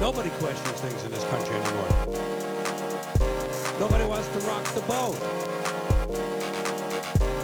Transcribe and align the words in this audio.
Nobody 0.00 0.30
questions 0.30 0.80
things 0.80 1.04
in 1.04 1.10
this 1.10 1.24
country 1.24 1.54
anymore. 1.56 1.90
Nobody 3.78 4.06
wants 4.06 4.28
to 4.28 4.38
rock 4.48 4.64
the 4.72 4.80
boat. 4.88 5.14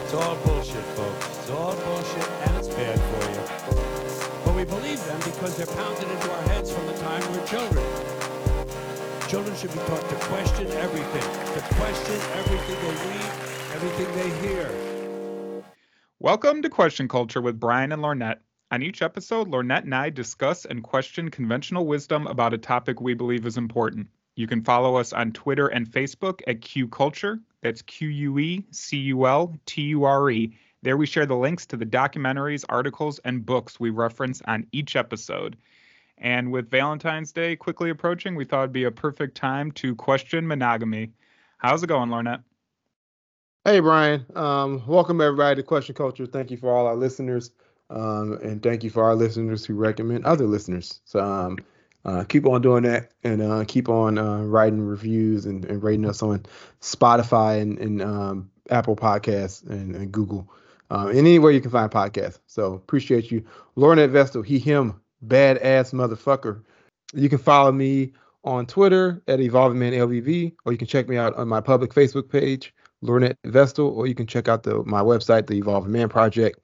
It's 0.03 0.15
all 0.15 0.37
bullshit, 0.37 0.83
folks. 0.97 1.39
It's 1.39 1.51
all 1.51 1.77
bullshit, 1.77 2.31
and 2.49 2.57
it's 2.57 2.69
bad 2.69 2.99
for 2.99 3.29
you. 3.29 4.43
But 4.43 4.57
we 4.57 4.65
believe 4.65 5.05
them 5.05 5.19
because 5.19 5.55
they're 5.59 5.67
pounded 5.67 6.09
into 6.09 6.33
our 6.33 6.43
heads 6.45 6.73
from 6.73 6.87
the 6.87 6.95
time 6.95 7.21
we're 7.31 7.47
children. 7.47 7.85
Children 9.29 9.55
should 9.57 9.73
be 9.73 9.79
taught 9.81 10.09
to 10.09 10.17
question 10.25 10.67
everything, 10.69 11.29
to 11.53 11.75
question 11.75 12.19
everything 12.41 12.77
they 12.81 12.95
read, 13.11 13.33
everything 13.75 14.09
they 14.17 14.49
hear. 14.49 15.63
Welcome 16.21 16.63
to 16.63 16.71
Question 16.71 17.07
Culture 17.07 17.43
with 17.43 17.61
Brian 17.61 17.93
and 17.93 18.03
Lornette. 18.03 18.39
On 18.73 18.83
each 18.83 19.01
episode, 19.01 19.47
Lornette 19.47 19.85
and 19.85 19.95
I 19.95 20.11
discuss 20.11 20.65
and 20.65 20.83
question 20.83 21.31
conventional 21.31 21.87
wisdom 21.87 22.27
about 22.27 22.53
a 22.53 22.59
topic 22.59 23.01
we 23.01 23.15
believe 23.15 23.47
is 23.47 23.57
important. 23.57 24.09
You 24.35 24.49
can 24.49 24.65
follow 24.65 24.97
us 24.97 25.13
on 25.13 25.31
Twitter 25.31 25.69
and 25.69 25.89
Facebook 25.89 26.41
at 26.49 26.63
Q 26.63 26.89
Culture. 26.89 27.39
That's 27.63 27.81
Q 27.83 28.09
U 28.09 28.39
E 28.41 28.67
C 28.73 28.97
U 28.97 29.27
L 29.29 29.55
T 29.67 29.83
U 29.83 30.03
R 30.03 30.31
E. 30.31 30.53
There 30.83 30.97
we 30.97 31.07
share 31.07 31.27
the 31.27 31.37
links 31.37 31.65
to 31.67 31.77
the 31.77 31.87
documentaries, 31.87 32.65
articles, 32.69 33.21
and 33.21 33.47
books 33.47 33.79
we 33.79 33.91
reference 33.91 34.43
on 34.47 34.67
each 34.73 34.97
episode. 34.97 35.57
And 36.19 36.51
with 36.51 36.69
Valentine's 36.69 37.31
Day 37.31 37.55
quickly 37.55 37.91
approaching, 37.91 38.35
we 38.35 38.45
thought 38.45 38.63
it'd 38.63 38.73
be 38.73 38.85
a 38.85 38.91
perfect 38.91 39.37
time 39.37 39.71
to 39.73 39.95
question 39.95 40.45
monogamy. 40.45 41.13
How's 41.59 41.85
it 41.85 41.87
going, 41.87 42.11
Lornette? 42.11 42.43
Hey, 43.65 43.79
Brian. 43.79 44.27
Um, 44.35 44.85
welcome 44.89 45.21
everybody 45.21 45.57
to 45.57 45.63
Question 45.63 45.95
Culture. 45.95 46.27
Thank 46.27 46.51
you 46.51 46.57
for 46.57 46.75
all 46.75 46.87
our 46.87 46.97
listeners. 46.97 47.53
Um, 47.91 48.39
and 48.43 48.63
thank 48.63 48.85
you 48.85 48.91
for 48.91 49.05
our 49.05 49.15
listeners 49.15 49.65
who 49.65 49.75
recommend 49.75 50.25
other 50.25 50.47
listeners. 50.47 51.01
So 51.05 51.21
um, 51.21 51.59
uh, 52.05 52.25
keep 52.25 52.47
on 52.47 52.63
doing 52.63 52.85
that 52.85 53.13
and 53.23 53.43
uh, 53.43 53.65
keep 53.67 53.89
on 53.89 54.19
uh, 54.19 54.43
writing 54.43 54.81
reviews 54.81 55.47
and, 55.47 55.65
and, 55.65 55.83
rating 55.83 56.07
us 56.07 56.23
on 56.23 56.45
Spotify 56.81 57.61
and, 57.61 57.79
and 57.79 58.03
um, 58.03 58.51
Apple 58.71 58.97
Podcasts 58.97 59.69
and, 59.69 59.95
and 59.95 60.13
Google. 60.13 60.49
Uh, 60.91 61.09
and 61.09 61.19
anywhere 61.19 61.51
you 61.51 61.61
can 61.61 61.71
find 61.71 61.91
podcasts. 61.91 62.39
So 62.47 62.75
appreciate 62.75 63.31
you. 63.31 63.45
Lornette 63.77 64.11
Vestal, 64.11 64.43
he, 64.43 64.59
him, 64.59 65.01
badass 65.27 65.93
motherfucker. 65.93 66.63
You 67.13 67.29
can 67.29 67.39
follow 67.39 67.73
me 67.73 68.13
on 68.45 68.67
Twitter 68.67 69.23
at 69.27 69.41
Evolving 69.41 69.79
Man 69.79 69.93
LVV, 69.93 70.55
or 70.65 70.73
you 70.73 70.79
can 70.79 70.87
check 70.87 71.09
me 71.09 71.17
out 71.17 71.35
on 71.35 71.49
my 71.49 71.61
public 71.61 71.93
Facebook 71.93 72.31
page, 72.31 72.73
Lornette 73.03 73.37
Vestal, 73.45 73.89
or 73.89 74.07
you 74.07 74.15
can 74.15 74.27
check 74.27 74.49
out 74.49 74.63
the 74.63 74.85
my 74.85 75.01
website, 75.01 75.49
the 75.49 75.55
Evolving 75.55 75.93
Man 75.93 76.09
Project 76.09 76.61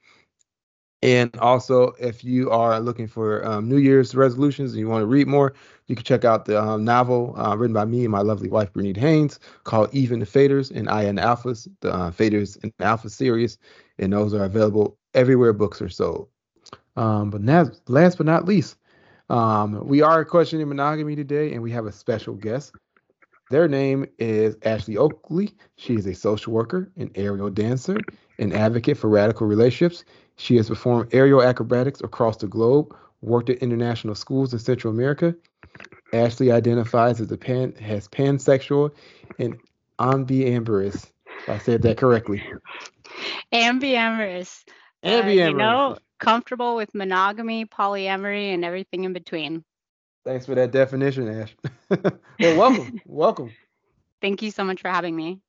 and 1.03 1.35
also, 1.39 1.89
if 1.99 2.23
you 2.23 2.49
are 2.49 2.79
looking 2.79 3.07
for 3.07 3.45
um, 3.45 3.67
New 3.67 3.75
Year's 3.75 4.15
resolutions 4.15 4.71
and 4.71 4.79
you 4.79 4.87
want 4.87 5.01
to 5.01 5.05
read 5.05 5.27
more, 5.27 5.53
you 5.87 5.97
can 5.97 6.05
check 6.05 6.23
out 6.23 6.45
the 6.45 6.57
um, 6.57 6.85
novel 6.85 7.35
uh, 7.37 7.57
written 7.57 7.73
by 7.73 7.83
me 7.83 8.03
and 8.03 8.11
my 8.11 8.21
lovely 8.21 8.47
wife, 8.47 8.71
Bernita 8.71 8.95
Haynes, 8.95 9.37
called 9.65 9.89
Even 9.91 10.19
the 10.19 10.25
Faders 10.25 10.71
and 10.71 10.87
I 10.87 11.03
and 11.03 11.19
Alphas, 11.19 11.67
the 11.81 11.93
uh, 11.93 12.11
Faders 12.11 12.57
and 12.63 12.71
Alpha 12.79 13.09
series. 13.09 13.57
And 13.99 14.13
those 14.13 14.33
are 14.33 14.45
available 14.45 14.97
everywhere 15.13 15.51
books 15.51 15.81
are 15.81 15.89
sold. 15.89 16.29
Um, 16.95 17.31
but 17.31 17.41
now, 17.41 17.69
last 17.89 18.15
but 18.15 18.25
not 18.25 18.45
least, 18.45 18.77
um, 19.29 19.85
we 19.85 20.01
are 20.01 20.23
questioning 20.23 20.69
monogamy 20.69 21.17
today, 21.17 21.51
and 21.51 21.61
we 21.61 21.71
have 21.71 21.85
a 21.85 21.91
special 21.91 22.33
guest. 22.33 22.71
Their 23.49 23.67
name 23.67 24.05
is 24.19 24.55
Ashley 24.63 24.95
Oakley. 24.95 25.53
She 25.75 25.95
is 25.95 26.05
a 26.05 26.15
social 26.15 26.53
worker, 26.53 26.89
an 26.95 27.11
aerial 27.15 27.49
dancer, 27.49 27.97
an 28.39 28.53
advocate 28.53 28.97
for 28.97 29.09
radical 29.09 29.47
relationships, 29.47 30.05
she 30.37 30.55
has 30.57 30.69
performed 30.69 31.13
aerial 31.13 31.41
acrobatics 31.41 32.01
across 32.01 32.37
the 32.37 32.47
globe, 32.47 32.95
worked 33.21 33.49
at 33.49 33.57
international 33.57 34.15
schools 34.15 34.53
in 34.53 34.59
Central 34.59 34.93
America. 34.93 35.35
Ashley 36.13 36.51
identifies 36.51 37.19
as 37.19 37.31
a 37.31 37.37
pan 37.37 37.73
has 37.75 38.07
pansexual 38.07 38.91
and 39.39 39.57
ambiamorous. 39.99 41.09
I 41.47 41.57
said 41.57 41.81
that 41.83 41.97
correctly. 41.97 42.43
Ambiamorous. 43.51 44.63
Ambiamorous. 45.03 45.27
Uh, 45.27 45.27
you 45.27 45.53
know, 45.53 45.97
comfortable 46.19 46.75
with 46.75 46.93
monogamy, 46.95 47.65
polyamory, 47.65 48.53
and 48.53 48.63
everything 48.63 49.03
in 49.03 49.13
between. 49.13 49.63
Thanks 50.25 50.45
for 50.45 50.55
that 50.55 50.71
definition, 50.71 51.27
Ash. 51.27 51.55
well, 52.39 52.57
welcome. 52.57 53.01
welcome. 53.05 53.51
Thank 54.21 54.41
you 54.41 54.51
so 54.51 54.63
much 54.63 54.81
for 54.81 54.89
having 54.89 55.15
me. 55.15 55.41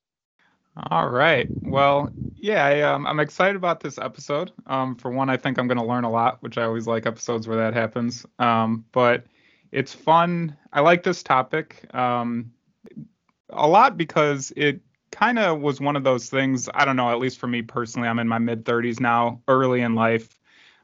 All 0.90 1.08
right. 1.08 1.48
Well, 1.62 2.10
yeah, 2.44 2.62
I, 2.62 2.82
um, 2.82 3.06
I'm 3.06 3.20
excited 3.20 3.56
about 3.56 3.80
this 3.80 3.96
episode. 3.96 4.52
Um, 4.66 4.96
for 4.96 5.10
one, 5.10 5.30
I 5.30 5.38
think 5.38 5.56
I'm 5.56 5.66
going 5.66 5.78
to 5.78 5.84
learn 5.84 6.04
a 6.04 6.10
lot, 6.10 6.42
which 6.42 6.58
I 6.58 6.64
always 6.64 6.86
like 6.86 7.06
episodes 7.06 7.48
where 7.48 7.56
that 7.56 7.72
happens. 7.72 8.26
Um, 8.38 8.84
but 8.92 9.24
it's 9.72 9.94
fun. 9.94 10.54
I 10.70 10.82
like 10.82 11.04
this 11.04 11.22
topic 11.22 11.86
um, 11.94 12.52
a 13.48 13.66
lot 13.66 13.96
because 13.96 14.52
it 14.58 14.82
kind 15.10 15.38
of 15.38 15.62
was 15.62 15.80
one 15.80 15.96
of 15.96 16.04
those 16.04 16.28
things. 16.28 16.68
I 16.74 16.84
don't 16.84 16.96
know, 16.96 17.08
at 17.08 17.18
least 17.18 17.38
for 17.38 17.46
me 17.46 17.62
personally, 17.62 18.08
I'm 18.08 18.18
in 18.18 18.28
my 18.28 18.38
mid 18.38 18.66
30s 18.66 19.00
now, 19.00 19.40
early 19.48 19.80
in 19.80 19.94
life, 19.94 20.38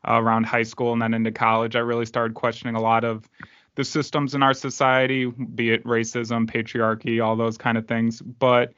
uh, 0.08 0.18
around 0.18 0.46
high 0.46 0.62
school 0.62 0.94
and 0.94 1.02
then 1.02 1.12
into 1.12 1.30
college. 1.30 1.76
I 1.76 1.80
really 1.80 2.06
started 2.06 2.32
questioning 2.32 2.74
a 2.74 2.80
lot 2.80 3.04
of 3.04 3.28
the 3.74 3.84
systems 3.84 4.34
in 4.34 4.42
our 4.42 4.54
society, 4.54 5.26
be 5.26 5.72
it 5.72 5.84
racism, 5.84 6.50
patriarchy, 6.50 7.22
all 7.22 7.36
those 7.36 7.58
kind 7.58 7.76
of 7.76 7.86
things. 7.86 8.22
But 8.22 8.72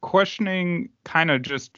questioning 0.00 0.88
kind 1.04 1.30
of 1.30 1.42
just 1.42 1.76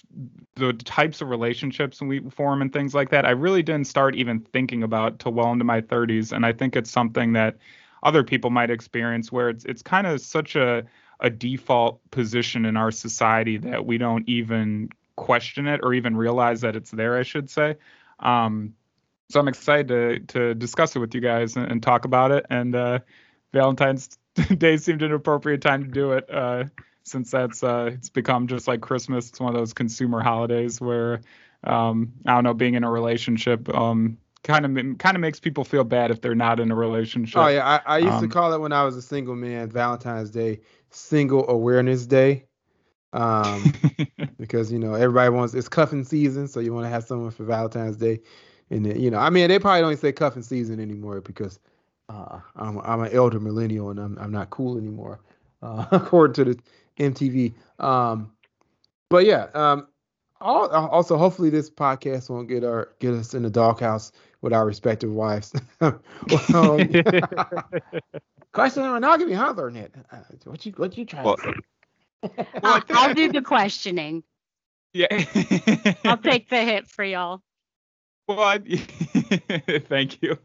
the 0.57 0.73
types 0.73 1.21
of 1.21 1.29
relationships 1.29 2.01
we 2.01 2.21
form 2.31 2.61
and 2.63 2.73
things 2.73 2.95
like 2.95 3.11
that, 3.11 3.25
I 3.25 3.31
really 3.31 3.63
didn't 3.63 3.87
start 3.87 4.15
even 4.15 4.41
thinking 4.41 4.83
about 4.83 5.19
till 5.19 5.33
well 5.33 5.53
into 5.53 5.65
my 5.65 5.81
30s. 5.81 6.33
And 6.33 6.45
I 6.45 6.53
think 6.53 6.77
it's 6.77 6.91
something 6.91 7.33
that 7.33 7.57
other 8.03 8.23
people 8.23 8.51
might 8.51 8.71
experience 8.71 9.31
where 9.31 9.49
it's 9.51 9.65
it's 9.65 9.83
kind 9.83 10.07
of 10.07 10.21
such 10.21 10.57
a 10.57 10.85
a 11.21 11.29
default 11.31 12.01
position 12.11 12.65
in 12.65 12.77
our 12.77 12.91
society 12.91 13.59
that 13.59 13.85
we 13.85 13.99
don't 13.99 14.27
even 14.29 14.89
question 15.17 15.67
it 15.67 15.81
or 15.83 15.93
even 15.93 16.17
realize 16.17 16.63
that 16.63 16.77
it's 16.77 16.91
there, 16.91 17.19
I 17.19 17.23
should 17.23 17.51
say. 17.51 17.77
Um, 18.21 18.75
so 19.29 19.39
I'm 19.39 19.49
excited 19.49 19.89
to 19.89 20.21
to 20.39 20.55
discuss 20.55 20.97
it 20.97 20.99
with 20.99 21.15
you 21.15 21.21
guys 21.21 21.57
and, 21.57 21.71
and 21.71 21.83
talk 21.83 22.05
about 22.05 22.33
it. 22.33 22.47
And 22.51 22.75
uh, 22.75 23.01
Valentine's 23.53 24.19
Day 24.57 24.77
seemed 24.77 25.03
an 25.03 25.13
appropriate 25.13 25.61
time 25.61 25.85
to 25.85 25.91
do 25.91 26.13
it. 26.13 26.29
Uh, 26.31 26.65
since 27.03 27.31
that's 27.31 27.63
uh, 27.63 27.91
it's 27.93 28.09
become 28.09 28.47
just 28.47 28.69
like 28.69 28.81
Christmas. 28.81 29.29
It's 29.29 29.41
one 29.41 29.55
of 29.55 29.59
those 29.59 29.73
consumer 29.73 30.21
holidays 30.21 30.81
where 30.81 31.21
um, 31.65 32.13
I 32.27 32.35
don't 32.35 32.45
know, 32.45 32.55
being 32.55 32.75
in 32.75 32.85
a 32.85 32.91
relationship 32.91 33.69
um, 33.75 34.19
kind 34.43 34.65
of 34.65 34.99
kind 34.99 35.17
of 35.17 35.21
makes 35.21 35.41
people 35.41 35.65
feel 35.65 35.85
bad 35.85 36.11
if 36.11 36.21
they're 36.21 36.35
not 36.35 36.61
in 36.61 36.71
a 36.71 36.75
relationship. 36.75 37.39
Oh 37.39 37.49
yeah, 37.49 37.81
I, 37.87 37.97
I 37.97 37.99
used 37.99 38.15
um, 38.15 38.23
to 38.23 38.29
call 38.29 38.53
it 38.53 38.61
when 38.61 38.73
I 38.73 38.85
was 38.85 38.97
a 38.97 39.03
single 39.03 39.37
man 39.37 39.71
Valentine's 39.71 40.31
Day, 40.31 40.61
Single 40.91 41.49
Awareness 41.49 42.07
Day. 42.07 42.47
Um, 43.13 43.73
because 44.39 44.71
you 44.71 44.79
know 44.79 44.95
everybody 44.95 45.31
wants 45.31 45.53
it's 45.55 45.69
cuffing 45.69 46.05
season, 46.05 46.49
so 46.49 46.61
you 46.61 46.73
want 46.73 46.87
to 46.87 46.91
have 46.91 47.05
someone 47.05 47.31
for 47.33 47.45
Valentine's 47.45 47.97
Day, 47.97 48.21
and 48.71 48.87
then, 48.87 49.01
you 49.01 49.11
know 49.11 49.19
I 49.19 49.31
mean 49.31 49.49
they 49.49 49.59
probably 49.59 49.81
don't 49.81 49.99
say 49.99 50.13
cuffing 50.13 50.43
season 50.43 50.81
anymore 50.81 51.21
because 51.21 51.59
uh, 52.09 52.39
I'm 52.57 52.79
I'm 52.79 53.01
an 53.03 53.13
elder 53.13 53.41
millennial 53.41 53.91
and 53.91 53.99
I'm 53.99 54.17
I'm 54.19 54.33
not 54.33 54.51
cool 54.51 54.79
anymore, 54.79 55.21
uh, 55.61 55.87
according 55.91 56.35
to 56.35 56.55
the 56.55 56.61
MTV. 57.01 57.55
Um, 57.79 58.31
but 59.09 59.25
yeah, 59.27 59.49
um, 59.55 59.89
also 60.41 61.17
hopefully 61.19 61.51
this 61.51 61.69
podcast 61.69 62.31
won't 62.31 62.49
get 62.49 62.65
our 62.65 62.93
get 63.01 63.13
us 63.15 63.35
in 63.35 63.43
the 63.43 63.51
doghouse 63.51 64.13
with 64.41 64.53
our 64.53 64.65
respective 64.65 65.13
wives. 65.13 65.53
question 68.53 68.83
on 68.83 68.93
monogamy, 68.93 69.33
huh, 69.35 69.55
Lornette? 69.55 69.91
Uh, 70.11 70.19
what 70.45 70.65
you 70.65 70.73
what 70.77 70.97
you 70.97 71.05
trying 71.05 71.25
well, 71.25 71.37
to 71.37 71.55
say? 72.23 72.47
I'll, 72.63 72.83
I'll 72.91 73.15
do 73.15 73.33
the 73.33 73.43
questioning. 73.43 74.23
Yeah. 74.93 75.07
I'll 76.05 76.19
take 76.19 76.49
the 76.49 76.63
hit 76.63 76.89
for 76.89 77.05
y'all. 77.05 77.43
Well, 78.31 78.39
I, 78.45 78.59
thank 79.89 80.23
you. 80.23 80.39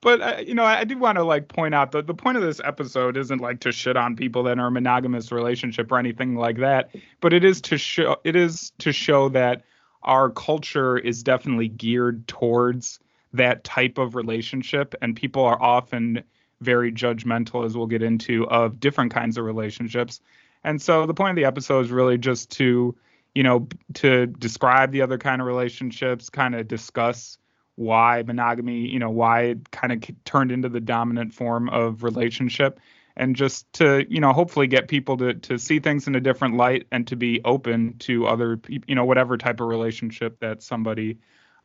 But 0.00 0.20
uh, 0.22 0.42
you 0.46 0.54
know, 0.54 0.64
I, 0.64 0.78
I 0.78 0.84
do 0.84 0.96
want 0.96 1.16
to 1.18 1.22
like 1.22 1.48
point 1.48 1.74
out 1.74 1.92
that 1.92 2.06
the 2.06 2.14
point 2.14 2.38
of 2.38 2.42
this 2.42 2.62
episode 2.64 3.18
isn't 3.18 3.42
like 3.42 3.60
to 3.60 3.72
shit 3.72 3.94
on 3.94 4.16
people 4.16 4.44
that 4.44 4.58
are 4.58 4.70
monogamous 4.70 5.30
relationship 5.30 5.92
or 5.92 5.98
anything 5.98 6.34
like 6.34 6.56
that. 6.58 6.94
But 7.20 7.34
it 7.34 7.44
is 7.44 7.60
to 7.62 7.76
show 7.76 8.16
it 8.24 8.36
is 8.36 8.72
to 8.78 8.90
show 8.90 9.28
that 9.30 9.64
our 10.02 10.30
culture 10.30 10.96
is 10.96 11.22
definitely 11.22 11.68
geared 11.68 12.26
towards 12.26 13.00
that 13.34 13.64
type 13.64 13.98
of 13.98 14.14
relationship, 14.14 14.94
and 15.02 15.14
people 15.14 15.44
are 15.44 15.60
often 15.60 16.24
very 16.62 16.90
judgmental, 16.90 17.66
as 17.66 17.76
we'll 17.76 17.86
get 17.86 18.02
into, 18.02 18.48
of 18.48 18.80
different 18.80 19.12
kinds 19.12 19.36
of 19.36 19.44
relationships. 19.44 20.22
And 20.64 20.80
so 20.80 21.04
the 21.04 21.12
point 21.12 21.30
of 21.30 21.36
the 21.36 21.44
episode 21.44 21.84
is 21.84 21.90
really 21.90 22.16
just 22.16 22.48
to 22.52 22.96
you 23.36 23.42
know, 23.42 23.68
to 23.92 24.24
describe 24.24 24.92
the 24.92 25.02
other 25.02 25.18
kind 25.18 25.42
of 25.42 25.46
relationships, 25.46 26.30
kind 26.30 26.54
of 26.54 26.66
discuss 26.66 27.36
why 27.74 28.22
monogamy, 28.26 28.88
you 28.88 28.98
know, 28.98 29.10
why 29.10 29.42
it 29.42 29.70
kind 29.70 29.92
of 29.92 30.24
turned 30.24 30.50
into 30.50 30.70
the 30.70 30.80
dominant 30.80 31.34
form 31.34 31.68
of 31.68 32.02
relationship 32.02 32.80
and 33.14 33.36
just 33.36 33.70
to, 33.74 34.06
you 34.08 34.20
know, 34.20 34.32
hopefully 34.32 34.66
get 34.66 34.88
people 34.88 35.18
to 35.18 35.34
to 35.34 35.58
see 35.58 35.80
things 35.80 36.06
in 36.06 36.14
a 36.14 36.20
different 36.20 36.56
light 36.56 36.86
and 36.90 37.06
to 37.08 37.16
be 37.16 37.42
open 37.44 37.98
to 37.98 38.26
other 38.26 38.58
you 38.68 38.94
know, 38.94 39.04
whatever 39.04 39.36
type 39.36 39.60
of 39.60 39.66
relationship 39.66 40.40
that 40.40 40.62
somebody 40.62 41.18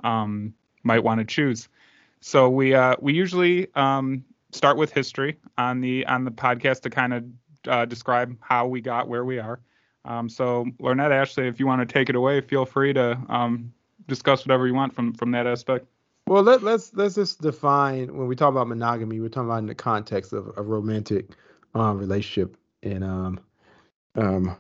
um, 0.03 0.53
might 0.83 1.05
want 1.05 1.19
to 1.19 1.25
choose. 1.25 1.69
So 2.19 2.49
we 2.49 2.73
uh, 2.73 2.97
we 2.99 3.13
usually 3.13 3.73
um, 3.75 4.25
start 4.51 4.75
with 4.75 4.91
history 4.91 5.37
on 5.57 5.79
the 5.79 6.05
on 6.05 6.25
the 6.25 6.31
podcast 6.31 6.81
to 6.81 6.89
kind 6.89 7.13
of 7.13 7.23
uh, 7.65 7.85
describe 7.85 8.35
how 8.41 8.67
we 8.67 8.81
got 8.81 9.07
where 9.07 9.23
we 9.23 9.39
are. 9.39 9.61
Um, 10.05 10.29
so, 10.29 10.65
Lornette, 10.79 11.11
Ashley, 11.11 11.47
if 11.47 11.59
you 11.59 11.67
want 11.67 11.87
to 11.87 11.91
take 11.91 12.09
it 12.09 12.15
away, 12.15 12.41
feel 12.41 12.65
free 12.65 12.93
to 12.93 13.19
um, 13.29 13.71
discuss 14.07 14.45
whatever 14.45 14.67
you 14.67 14.73
want 14.73 14.93
from 14.93 15.13
from 15.13 15.31
that 15.31 15.47
aspect. 15.47 15.85
Well, 16.27 16.43
let, 16.43 16.63
let's 16.63 16.93
let's 16.93 17.15
just 17.15 17.41
define 17.41 18.15
when 18.15 18.27
we 18.27 18.35
talk 18.35 18.49
about 18.49 18.67
monogamy, 18.67 19.19
we're 19.19 19.29
talking 19.29 19.49
about 19.49 19.59
in 19.59 19.67
the 19.67 19.75
context 19.75 20.33
of 20.33 20.51
a 20.57 20.61
romantic 20.61 21.29
um, 21.75 21.97
relationship 21.97 22.57
and 22.83 23.03
um, 23.03 23.39
um, 24.15 24.57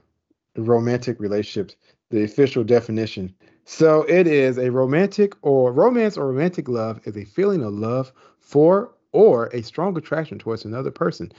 romantic 0.55 1.19
relationships. 1.19 1.75
The 2.09 2.23
official 2.23 2.65
definition. 2.65 3.33
So 3.63 4.03
it 4.03 4.27
is 4.27 4.57
a 4.57 4.69
romantic 4.69 5.33
or 5.43 5.71
romance 5.71 6.17
or 6.17 6.27
romantic 6.27 6.67
love 6.67 6.99
is 7.05 7.15
a 7.15 7.23
feeling 7.23 7.63
of 7.63 7.73
love 7.73 8.11
for 8.39 8.91
or 9.13 9.47
a 9.53 9.61
strong 9.61 9.95
attraction 9.97 10.37
towards 10.37 10.65
another 10.65 10.91
person 10.91 11.31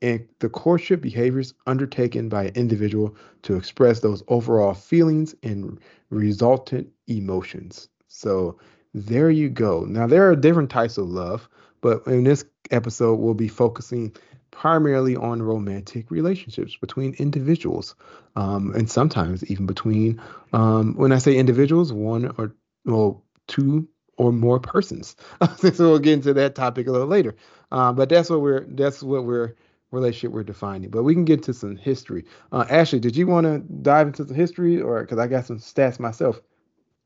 and 0.00 0.26
the 0.38 0.48
courtship 0.48 1.00
behaviors 1.00 1.54
undertaken 1.66 2.28
by 2.28 2.44
an 2.44 2.54
individual 2.54 3.16
to 3.42 3.56
express 3.56 4.00
those 4.00 4.22
overall 4.28 4.74
feelings 4.74 5.34
and 5.42 5.78
resultant 6.10 6.88
emotions. 7.06 7.88
So 8.06 8.58
there 8.94 9.30
you 9.30 9.48
go. 9.48 9.84
Now 9.84 10.06
there 10.06 10.28
are 10.30 10.36
different 10.36 10.70
types 10.70 10.98
of 10.98 11.08
love, 11.08 11.48
but 11.80 12.06
in 12.06 12.24
this 12.24 12.44
episode 12.70 13.16
we'll 13.16 13.34
be 13.34 13.48
focusing 13.48 14.14
primarily 14.50 15.14
on 15.14 15.42
romantic 15.42 16.10
relationships 16.10 16.76
between 16.76 17.14
individuals, 17.14 17.94
um, 18.34 18.74
and 18.74 18.90
sometimes 18.90 19.48
even 19.50 19.66
between, 19.66 20.20
um, 20.52 20.94
when 20.94 21.12
I 21.12 21.18
say 21.18 21.36
individuals, 21.36 21.92
one 21.92 22.34
or 22.38 22.54
well, 22.84 23.22
two 23.46 23.86
or 24.16 24.32
more 24.32 24.58
persons. 24.58 25.14
so 25.58 25.90
we'll 25.90 25.98
get 25.98 26.14
into 26.14 26.34
that 26.34 26.54
topic 26.54 26.88
a 26.88 26.92
little 26.92 27.06
later. 27.06 27.36
Uh, 27.70 27.92
but 27.92 28.08
that's 28.08 28.30
what 28.30 28.40
we're 28.40 28.64
that's 28.64 29.02
what 29.02 29.24
we're 29.24 29.54
relationship 29.90 30.32
we're 30.32 30.42
defining. 30.44 30.90
But 30.90 31.02
we 31.02 31.14
can 31.14 31.24
get 31.24 31.42
to 31.44 31.54
some 31.54 31.76
history. 31.76 32.24
Uh, 32.52 32.64
Ashley, 32.68 33.00
did 33.00 33.16
you 33.16 33.26
want 33.26 33.46
to 33.46 33.58
dive 33.82 34.08
into 34.08 34.24
the 34.24 34.34
history, 34.34 34.80
or 34.80 35.00
because 35.00 35.18
I 35.18 35.26
got 35.26 35.46
some 35.46 35.58
stats 35.58 35.98
myself? 35.98 36.40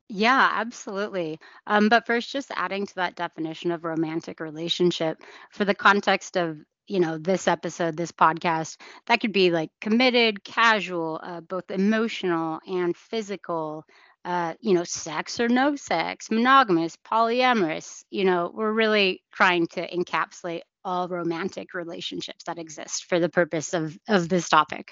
Yeah, 0.09 0.51
absolutely. 0.55 1.41
Um, 1.67 1.89
but 1.89 2.07
first, 2.07 2.31
just 2.31 2.51
adding 2.55 2.87
to 2.87 2.95
that 2.97 3.17
definition 3.17 3.71
of 3.73 3.85
romantic 3.85 4.41
relationship 4.41 5.23
for 5.51 5.65
the 5.65 5.75
context 5.75 6.37
of 6.37 6.59
you 6.87 7.01
know 7.01 7.17
this 7.17 7.49
episode 7.49 7.97
this 7.97 8.13
podcast 8.13 8.77
that 9.07 9.21
could 9.21 9.33
be 9.33 9.51
like 9.51 9.71
committed 9.81 10.43
casual 10.45 11.21
uh, 11.23 11.41
both 11.41 11.71
emotional 11.71 12.61
and 12.67 12.97
physical 12.97 13.85
uh, 14.25 14.55
you 14.61 14.75
know 14.75 14.85
sex 14.85 15.41
or 15.41 15.49
no 15.49 15.77
sex 15.77 16.31
monogamous 16.31 16.97
polyamorous 16.97 18.05
you 18.11 18.25
know 18.25 18.51
we're 18.53 18.73
really 18.73 19.23
trying 19.33 19.67
to 19.69 19.89
encapsulate 19.89 20.63
all 20.85 21.09
romantic 21.09 21.75
relationships 21.75 22.45
that 22.45 22.59
exist 22.59 23.05
for 23.05 23.21
the 23.21 23.29
purpose 23.29 23.75
of 23.75 23.99
of 24.09 24.29
this 24.29 24.49
topic. 24.49 24.91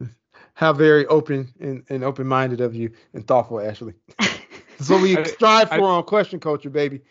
How 0.54 0.72
very 0.72 1.06
open 1.06 1.52
and, 1.60 1.84
and 1.88 2.04
open-minded 2.04 2.60
of 2.60 2.74
you 2.74 2.92
and 3.12 3.26
thoughtful 3.26 3.60
ashley. 3.60 3.94
That's 4.18 4.90
what 4.90 5.02
we 5.02 5.22
strive 5.24 5.68
for 5.70 5.74
I, 5.74 5.96
on 5.96 6.04
question 6.04 6.40
culture 6.40 6.70
baby. 6.70 7.02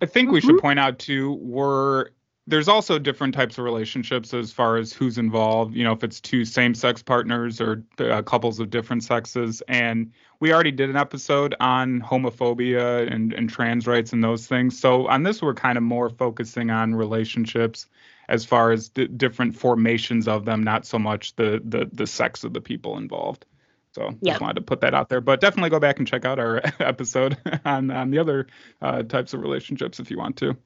I 0.00 0.06
think 0.06 0.30
we 0.30 0.40
mm-hmm. 0.40 0.48
should 0.48 0.60
point 0.60 0.78
out 0.78 0.98
too 0.98 1.32
we're 1.40 2.10
there's 2.48 2.68
also 2.68 2.98
different 2.98 3.34
types 3.34 3.58
of 3.58 3.64
relationships 3.64 4.32
as 4.32 4.52
far 4.52 4.76
as 4.76 4.92
who's 4.92 5.18
involved 5.18 5.74
you 5.74 5.82
know 5.82 5.92
if 5.92 6.04
it's 6.04 6.20
two 6.20 6.44
same-sex 6.44 7.02
partners 7.02 7.60
or 7.60 7.84
uh, 7.98 8.22
couples 8.22 8.60
of 8.60 8.70
different 8.70 9.02
sexes. 9.02 9.62
And 9.68 10.12
we 10.38 10.52
already 10.52 10.70
did 10.70 10.90
an 10.90 10.96
episode 10.96 11.54
on 11.60 12.00
homophobia 12.00 13.10
and, 13.12 13.32
and 13.32 13.48
trans 13.50 13.86
rights 13.86 14.12
and 14.12 14.22
those 14.22 14.46
things. 14.46 14.78
So 14.78 15.08
on 15.08 15.22
this 15.22 15.42
we're 15.42 15.54
kind 15.54 15.76
of 15.76 15.84
more 15.84 16.08
focusing 16.08 16.70
on 16.70 16.94
relationships 16.94 17.86
as 18.28 18.44
far 18.44 18.72
as 18.72 18.90
the 18.90 19.06
different 19.06 19.56
formations 19.56 20.28
of 20.28 20.44
them 20.44 20.62
not 20.62 20.86
so 20.86 20.98
much 20.98 21.34
the 21.36 21.60
the, 21.64 21.88
the 21.92 22.06
sex 22.06 22.44
of 22.44 22.52
the 22.52 22.60
people 22.60 22.96
involved. 22.96 23.44
So 23.92 24.10
yep. 24.20 24.34
just 24.34 24.40
wanted 24.42 24.56
to 24.56 24.60
put 24.60 24.82
that 24.82 24.94
out 24.94 25.08
there. 25.08 25.22
But 25.22 25.40
definitely 25.40 25.70
go 25.70 25.80
back 25.80 25.98
and 25.98 26.06
check 26.06 26.26
out 26.26 26.38
our 26.38 26.60
episode 26.80 27.38
on, 27.64 27.90
on 27.90 28.10
the 28.10 28.18
other 28.18 28.46
uh, 28.82 29.02
types 29.02 29.32
of 29.32 29.40
relationships 29.40 29.98
if 29.98 30.10
you 30.10 30.18
want 30.18 30.36
to. 30.36 30.56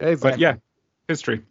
Exactly. 0.00 0.30
but 0.30 0.38
yeah 0.40 0.56
History. 1.08 1.42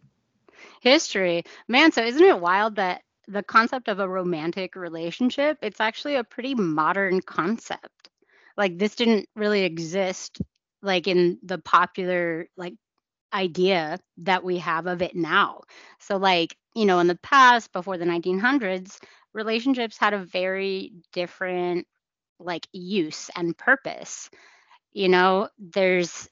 History. 0.80 1.44
Man, 1.68 1.92
so 1.92 2.02
isn't 2.02 2.24
it 2.24 2.40
wild 2.40 2.76
that 2.76 3.02
the 3.28 3.42
concept 3.42 3.88
of 3.88 4.00
a 4.00 4.08
romantic 4.08 4.76
relationship, 4.76 5.58
it's 5.62 5.80
actually 5.80 6.16
a 6.16 6.24
pretty 6.24 6.54
modern 6.54 7.20
concept. 7.20 8.10
Like 8.56 8.78
this 8.78 8.94
didn't 8.96 9.28
really 9.36 9.62
exist 9.62 10.40
like 10.82 11.06
in 11.06 11.38
the 11.42 11.58
popular 11.58 12.48
like 12.56 12.74
idea 13.32 13.98
that 14.18 14.44
we 14.44 14.58
have 14.58 14.86
of 14.86 15.02
it 15.02 15.14
now. 15.16 15.62
So 16.00 16.16
like, 16.16 16.56
you 16.74 16.84
know, 16.84 16.98
in 16.98 17.06
the 17.06 17.18
past 17.22 17.72
before 17.72 17.98
the 17.98 18.06
1900s, 18.06 18.98
relationships 19.32 19.96
had 19.98 20.14
a 20.14 20.18
very 20.24 20.92
different 21.12 21.86
like 22.40 22.66
use 22.72 23.30
and 23.36 23.56
purpose. 23.56 24.30
You 24.92 25.08
know, 25.08 25.48
there's 25.58 26.28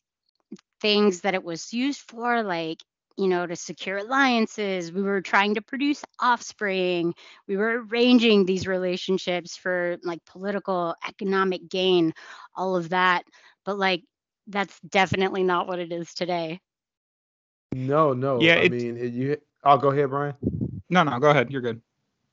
things 0.80 1.22
that 1.22 1.34
it 1.34 1.44
was 1.44 1.72
used 1.72 2.00
for 2.00 2.42
like 2.42 2.82
you 3.20 3.28
know, 3.28 3.46
to 3.46 3.54
secure 3.54 3.98
alliances. 3.98 4.90
We 4.90 5.02
were 5.02 5.20
trying 5.20 5.54
to 5.56 5.60
produce 5.60 6.02
offspring. 6.20 7.14
We 7.46 7.58
were 7.58 7.82
arranging 7.84 8.46
these 8.46 8.66
relationships 8.66 9.58
for 9.58 9.98
like 10.02 10.24
political, 10.24 10.94
economic 11.06 11.68
gain, 11.68 12.14
all 12.56 12.76
of 12.76 12.88
that. 12.88 13.24
But 13.66 13.78
like, 13.78 14.04
that's 14.46 14.80
definitely 14.80 15.42
not 15.42 15.68
what 15.68 15.78
it 15.78 15.92
is 15.92 16.14
today. 16.14 16.60
No, 17.72 18.14
no. 18.14 18.40
Yeah, 18.40 18.56
I 18.56 18.70
mean, 18.70 18.96
it, 18.96 19.12
you. 19.12 19.36
I'll 19.62 19.76
go 19.76 19.90
ahead, 19.90 20.08
Brian. 20.08 20.34
No, 20.88 21.02
no, 21.02 21.18
go 21.18 21.28
ahead. 21.28 21.50
You're 21.50 21.60
good. 21.60 21.82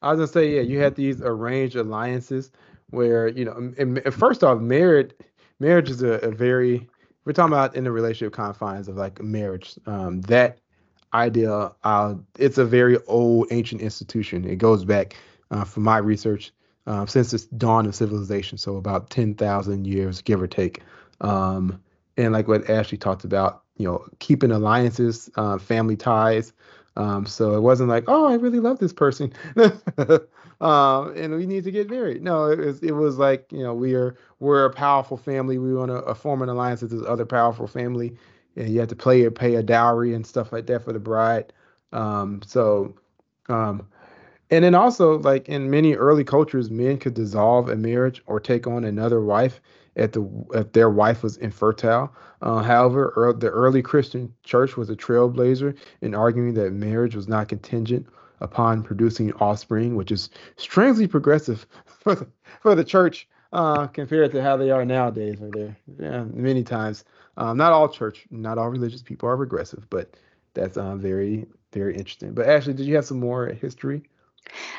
I 0.02 0.12
was 0.12 0.20
gonna 0.20 0.28
say, 0.28 0.56
yeah, 0.56 0.62
you 0.62 0.80
had 0.80 0.96
these 0.96 1.22
arranged 1.22 1.76
alliances 1.76 2.50
where 2.92 3.28
you 3.28 3.44
know, 3.44 3.74
and, 3.78 3.98
and 3.98 4.14
first 4.14 4.42
off, 4.42 4.62
marriage, 4.62 5.12
marriage 5.60 5.90
is 5.90 6.02
a, 6.02 6.14
a 6.20 6.32
very 6.32 6.88
we're 7.26 7.34
talking 7.34 7.52
about 7.52 7.76
in 7.76 7.84
the 7.84 7.92
relationship 7.92 8.32
confines 8.32 8.88
of 8.88 8.96
like 8.96 9.22
marriage. 9.22 9.78
Um, 9.86 10.22
that 10.22 10.60
idea. 11.14 11.72
Uh, 11.84 12.16
it's 12.38 12.58
a 12.58 12.66
very 12.66 12.98
old, 13.08 13.48
ancient 13.52 13.82
institution. 13.82 14.46
It 14.46 14.58
goes 14.58 14.86
back, 14.86 15.16
uh, 15.52 15.64
from 15.64 15.84
my 15.84 15.98
research, 15.98 16.52
uh, 16.86 17.06
since 17.06 17.32
the 17.32 17.46
dawn 17.58 17.86
of 17.86 17.96
civilization, 17.96 18.58
so 18.58 18.78
about 18.78 19.10
10,000 19.10 19.88
years, 19.88 20.22
give 20.22 20.42
or 20.42 20.48
take. 20.48 20.82
Um, 21.22 21.82
and 22.18 22.34
like 22.34 22.48
what 22.48 22.70
Ashley 22.70 22.98
talked 22.98 23.24
about, 23.24 23.64
you 23.78 23.88
know, 23.88 24.06
keeping 24.20 24.52
alliances, 24.52 25.30
uh, 25.36 25.58
family 25.58 25.96
ties. 25.96 26.54
Um, 26.96 27.28
so 27.28 27.56
it 27.56 27.62
wasn't 27.62 27.90
like, 27.90 28.06
oh, 28.08 28.26
I 28.26 28.34
really 28.36 28.60
love 28.60 28.80
this 28.80 28.92
person, 28.92 29.32
um, 30.62 31.14
and 31.16 31.36
we 31.36 31.46
need 31.46 31.64
to 31.66 31.72
get 31.72 31.92
married. 31.92 32.24
No, 32.24 32.46
it 32.46 32.58
was 32.58 32.82
it 32.82 32.94
was 32.94 33.20
like, 33.20 33.52
you 33.52 33.62
know, 33.62 33.76
we 33.76 33.94
are 33.94 34.16
we're 34.40 34.66
a 34.66 34.74
powerful 34.74 35.16
family. 35.16 35.60
We 35.60 35.76
want 35.76 35.92
to 35.92 36.04
uh, 36.04 36.16
form 36.16 36.42
an 36.42 36.50
alliance 36.50 36.82
with 36.82 36.90
this 36.90 37.04
other 37.08 37.26
powerful 37.26 37.68
family, 37.68 38.18
and 38.58 38.70
you 38.70 38.80
have 38.80 38.90
to 38.90 38.96
pay 38.96 39.24
or 39.24 39.32
pay 39.32 39.56
a 39.56 39.64
dowry 39.64 40.14
and 40.14 40.26
stuff 40.26 40.52
like 40.52 40.66
that 40.68 40.84
for 40.84 40.94
the 40.94 41.00
bride. 41.00 41.54
Um, 41.94 42.42
so, 42.46 42.96
um, 43.50 43.88
and 44.50 44.64
then 44.64 44.76
also 44.76 45.20
like 45.20 45.48
in 45.48 45.70
many 45.70 45.96
early 45.96 46.24
cultures, 46.24 46.70
men 46.70 46.98
could 46.98 47.14
dissolve 47.14 47.70
a 47.70 47.76
marriage 47.76 48.22
or 48.26 48.40
take 48.40 48.68
on 48.68 48.84
another 48.84 49.22
wife 49.22 49.62
if 49.96 50.12
the 50.12 50.46
if 50.54 50.72
their 50.74 50.90
wife 50.90 51.24
was 51.24 51.38
infertile. 51.38 52.14
Uh, 52.42 52.62
however, 52.62 53.14
er, 53.18 53.34
the 53.34 53.50
early 53.50 53.82
Christian 53.82 54.32
church 54.44 54.78
was 54.78 54.90
a 54.90 54.96
trailblazer 54.96 55.76
in 56.02 56.14
arguing 56.14 56.54
that 56.54 56.72
marriage 56.72 57.16
was 57.16 57.28
not 57.28 57.50
contingent 57.50 58.08
upon 58.40 58.84
producing 58.84 59.34
offspring, 59.34 59.96
which 59.96 60.12
is 60.12 60.30
strangely 60.56 61.08
progressive 61.08 61.66
for 61.86 62.16
the, 62.16 62.28
for 62.62 62.76
the 62.76 62.84
church 62.84 63.28
uh, 63.54 63.88
compared 63.88 64.32
to 64.32 64.42
how 64.42 64.56
they 64.56 64.70
are 64.70 64.86
nowadays. 64.86 65.38
They're 65.40 65.76
yeah, 66.00 66.24
many 66.32 66.64
times 66.64 67.04
um, 67.38 67.56
not 67.56 67.72
all 67.72 67.88
church, 67.88 68.28
not 68.32 68.58
all 68.58 68.70
religious 68.70 69.02
people 69.02 69.30
are 69.30 69.38
regressive, 69.38 69.88
but 69.90 70.16
that's 70.54 70.76
uh, 70.76 70.96
very, 70.96 71.46
very 71.72 71.96
interesting. 71.96 72.34
But 72.34 72.48
Ashley, 72.48 72.74
did 72.74 72.88
you 72.88 72.96
have 72.96 73.06
some 73.06 73.20
more 73.20 73.48
history? 73.48 74.04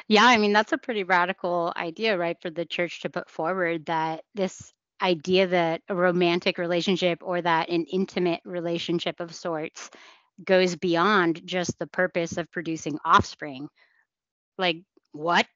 Yeah, 0.08 0.24
I 0.24 0.38
mean, 0.38 0.52
that's 0.52 0.72
a 0.72 0.78
pretty 0.78 1.04
radical 1.04 1.72
idea, 1.76 2.18
right, 2.18 2.36
for 2.40 2.50
the 2.50 2.64
church 2.64 3.02
to 3.02 3.10
put 3.10 3.30
forward 3.30 3.86
that 3.86 4.24
this 4.34 4.72
idea 5.00 5.46
that 5.46 5.82
a 5.88 5.94
romantic 5.94 6.58
relationship 6.58 7.20
or 7.22 7.40
that 7.40 7.68
an 7.68 7.84
intimate 7.84 8.40
relationship 8.44 9.20
of 9.20 9.34
sorts 9.34 9.90
goes 10.44 10.74
beyond 10.74 11.42
just 11.44 11.78
the 11.78 11.86
purpose 11.86 12.36
of 12.36 12.50
producing 12.50 12.98
offspring. 13.04 13.68
Like, 14.56 14.78
what? 15.12 15.46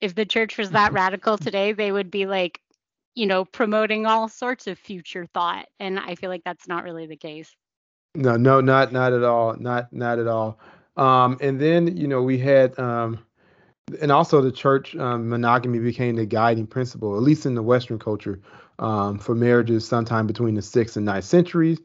If 0.00 0.14
the 0.14 0.26
church 0.26 0.58
was 0.58 0.72
that 0.72 0.92
radical 0.92 1.38
today, 1.38 1.72
they 1.72 1.90
would 1.90 2.10
be 2.10 2.26
like, 2.26 2.60
you 3.14 3.26
know, 3.26 3.44
promoting 3.44 4.06
all 4.06 4.28
sorts 4.28 4.66
of 4.66 4.78
future 4.78 5.26
thought. 5.32 5.66
And 5.80 5.98
I 5.98 6.14
feel 6.14 6.30
like 6.30 6.42
that's 6.44 6.68
not 6.68 6.84
really 6.84 7.06
the 7.06 7.16
case. 7.16 7.54
No, 8.14 8.36
no, 8.36 8.60
not 8.60 8.92
not 8.92 9.12
at 9.12 9.24
all. 9.24 9.56
Not 9.56 9.92
not 9.92 10.18
at 10.18 10.26
all. 10.26 10.58
Um, 10.96 11.36
and 11.40 11.60
then 11.60 11.96
you 11.96 12.06
know 12.06 12.22
we 12.22 12.38
had 12.38 12.78
um, 12.78 13.18
and 14.00 14.12
also 14.12 14.40
the 14.40 14.52
church 14.52 14.94
um, 14.96 15.28
monogamy 15.28 15.78
became 15.78 16.16
the 16.16 16.26
guiding 16.26 16.66
principle, 16.66 17.16
at 17.16 17.22
least 17.22 17.46
in 17.46 17.54
the 17.54 17.62
Western 17.62 17.98
culture, 17.98 18.40
um, 18.78 19.18
for 19.18 19.34
marriages 19.34 19.86
sometime 19.86 20.26
between 20.26 20.54
the 20.54 20.62
sixth 20.62 20.96
and 20.96 21.06
ninth 21.06 21.24
centuries. 21.24 21.80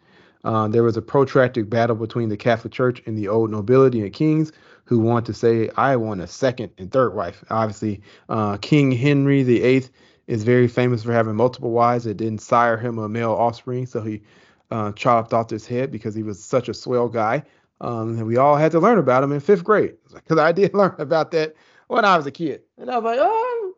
Uh, 0.45 0.67
there 0.69 0.83
was 0.83 0.95
a 0.95 1.01
protracted 1.01 1.69
battle 1.69 1.95
between 1.95 2.29
the 2.29 2.37
Catholic 2.37 2.71
Church 2.71 3.01
and 3.05 3.17
the 3.17 3.27
old 3.27 3.51
nobility 3.51 4.01
and 4.01 4.13
kings 4.13 4.53
who 4.85 4.97
want 4.99 5.25
to 5.25 5.33
say, 5.33 5.69
I 5.75 5.97
want 5.97 6.21
a 6.21 6.27
second 6.27 6.71
and 6.77 6.89
third 6.89 7.13
wife. 7.13 7.43
Obviously, 7.49 8.01
uh, 8.29 8.55
King 8.57 8.91
Henry 8.91 9.43
VIII 9.43 9.83
is 10.29 10.43
very 10.43 10.67
famous 10.67 11.01
for 11.01 11.11
having 11.11 11.35
multiple 11.35 11.71
wives 11.71 12.03
that 12.03 12.13
didn't 12.13 12.37
sire 12.37 12.77
him 12.77 12.99
a 12.99 13.09
male 13.09 13.31
offspring, 13.31 13.87
so 13.87 13.99
he 13.99 14.21
uh, 14.69 14.91
chopped 14.91 15.33
off 15.33 15.49
his 15.49 15.65
head 15.65 15.89
because 15.89 16.13
he 16.13 16.21
was 16.21 16.41
such 16.41 16.69
a 16.69 16.73
swell 16.73 17.09
guy. 17.09 17.43
Um, 17.81 18.09
and 18.09 18.27
we 18.27 18.37
all 18.37 18.55
had 18.55 18.71
to 18.73 18.79
learn 18.79 18.99
about 18.99 19.23
him 19.23 19.31
in 19.31 19.39
fifth 19.39 19.63
grade 19.63 19.95
because 20.13 20.37
I 20.37 20.51
did 20.51 20.73
learn 20.75 20.93
about 20.99 21.31
that 21.31 21.55
when 21.87 22.05
I 22.05 22.15
was 22.15 22.27
a 22.27 22.31
kid. 22.31 22.61
And 22.77 22.91
I 22.91 22.97
was 22.97 23.05
like, 23.05 23.17
oh, 23.19 23.73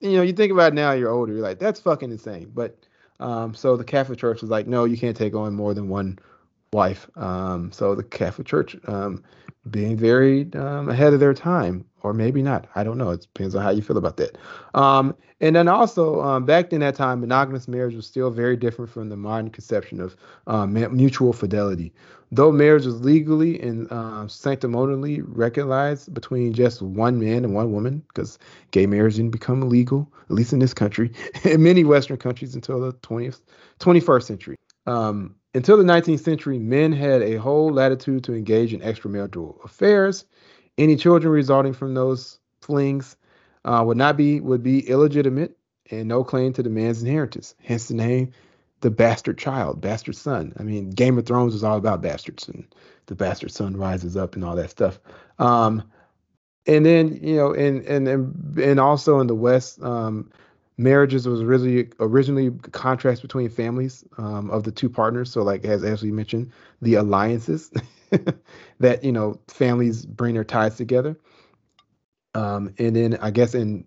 you 0.00 0.12
know, 0.12 0.22
you 0.22 0.32
think 0.32 0.50
about 0.50 0.72
it 0.72 0.74
now, 0.74 0.92
you're 0.92 1.10
older, 1.10 1.34
you're 1.34 1.42
like, 1.42 1.58
that's 1.58 1.80
fucking 1.80 2.10
insane. 2.10 2.50
But 2.54 2.78
um, 3.18 3.54
so 3.54 3.76
the 3.76 3.84
Catholic 3.84 4.18
Church 4.18 4.40
was 4.40 4.50
like, 4.50 4.66
no, 4.66 4.86
you 4.86 4.96
can't 4.96 5.16
take 5.16 5.34
on 5.34 5.54
more 5.54 5.74
than 5.74 5.90
one 5.90 6.18
wife. 6.72 7.10
Um, 7.16 7.72
so 7.72 7.94
the 7.94 8.04
Catholic 8.04 8.46
Church, 8.46 8.74
um, 8.86 9.22
being 9.70 9.98
very 9.98 10.48
um, 10.54 10.88
ahead 10.88 11.12
of 11.12 11.20
their 11.20 11.34
time, 11.34 11.84
or 12.02 12.12
maybe 12.12 12.42
not. 12.42 12.66
I 12.74 12.84
don't 12.84 12.98
know. 12.98 13.10
It 13.10 13.20
depends 13.22 13.54
on 13.54 13.62
how 13.62 13.70
you 13.70 13.82
feel 13.82 13.98
about 13.98 14.16
that. 14.18 14.36
Um, 14.74 15.14
and 15.40 15.56
then 15.56 15.68
also, 15.68 16.20
um, 16.20 16.44
back 16.44 16.72
in 16.72 16.80
that 16.80 16.94
time, 16.94 17.20
monogamous 17.20 17.66
marriage 17.66 17.94
was 17.94 18.06
still 18.06 18.30
very 18.30 18.56
different 18.56 18.90
from 18.90 19.08
the 19.08 19.16
modern 19.16 19.50
conception 19.50 20.00
of 20.00 20.16
um, 20.46 20.74
mutual 20.94 21.32
fidelity. 21.32 21.92
Though 22.32 22.52
marriage 22.52 22.86
was 22.86 23.00
legally 23.00 23.60
and 23.60 23.88
uh, 23.90 24.26
sanctimonially 24.26 25.22
recognized 25.26 26.14
between 26.14 26.52
just 26.52 26.80
one 26.80 27.18
man 27.18 27.44
and 27.44 27.54
one 27.54 27.72
woman, 27.72 28.04
because 28.08 28.38
gay 28.70 28.86
marriage 28.86 29.16
didn't 29.16 29.32
become 29.32 29.62
illegal, 29.62 30.12
at 30.28 30.30
least 30.30 30.52
in 30.52 30.60
this 30.60 30.74
country, 30.74 31.12
in 31.44 31.62
many 31.62 31.82
Western 31.84 32.18
countries 32.18 32.54
until 32.54 32.80
the 32.80 32.92
20th, 32.92 33.40
21st 33.80 34.22
century. 34.22 34.56
Um, 34.86 35.34
until 35.54 35.76
the 35.76 35.82
19th 35.82 36.20
century, 36.20 36.58
men 36.58 36.92
had 36.92 37.22
a 37.22 37.36
whole 37.36 37.72
latitude 37.72 38.22
to 38.24 38.34
engage 38.34 38.72
in 38.72 38.80
extramarital 38.80 39.64
affairs. 39.64 40.24
Any 40.80 40.96
children 40.96 41.30
resulting 41.30 41.74
from 41.74 41.92
those 41.92 42.38
flings 42.62 43.14
uh, 43.66 43.82
would 43.86 43.98
not 43.98 44.16
be 44.16 44.40
would 44.40 44.62
be 44.62 44.88
illegitimate 44.88 45.54
and 45.90 46.08
no 46.08 46.24
claim 46.24 46.54
to 46.54 46.62
the 46.62 46.70
man's 46.70 47.02
inheritance. 47.02 47.54
Hence 47.62 47.88
the 47.88 47.94
name, 47.94 48.32
the 48.80 48.90
bastard 48.90 49.36
child, 49.36 49.82
bastard 49.82 50.16
son. 50.16 50.54
I 50.58 50.62
mean, 50.62 50.88
Game 50.88 51.18
of 51.18 51.26
Thrones 51.26 51.54
is 51.54 51.62
all 51.62 51.76
about 51.76 52.00
bastards 52.00 52.48
and 52.48 52.66
the 53.06 53.14
bastard 53.14 53.52
son 53.52 53.76
rises 53.76 54.16
up 54.16 54.34
and 54.34 54.42
all 54.42 54.56
that 54.56 54.70
stuff. 54.70 54.98
Um, 55.38 55.82
and 56.66 56.86
then 56.86 57.18
you 57.22 57.36
know, 57.36 57.52
and 57.52 57.84
and 57.84 58.08
and, 58.08 58.58
and 58.58 58.80
also 58.80 59.20
in 59.20 59.26
the 59.26 59.34
West, 59.34 59.82
um, 59.82 60.30
marriages 60.80 61.28
was 61.28 61.42
originally 61.42 61.88
originally 62.00 62.50
contracts 62.72 63.20
between 63.20 63.50
families 63.50 64.02
um, 64.16 64.50
of 64.50 64.64
the 64.64 64.72
two 64.72 64.88
partners. 64.88 65.30
So 65.30 65.42
like 65.42 65.64
as 65.64 65.84
Ashley 65.84 66.10
mentioned, 66.10 66.50
the 66.80 66.94
alliances 66.94 67.70
that 68.80 69.04
you 69.04 69.12
know 69.12 69.38
families 69.48 70.06
bring 70.06 70.34
their 70.34 70.44
ties 70.44 70.76
together. 70.76 71.16
Um, 72.34 72.72
and 72.78 72.96
then 72.96 73.18
I 73.20 73.30
guess 73.30 73.54
in 73.54 73.86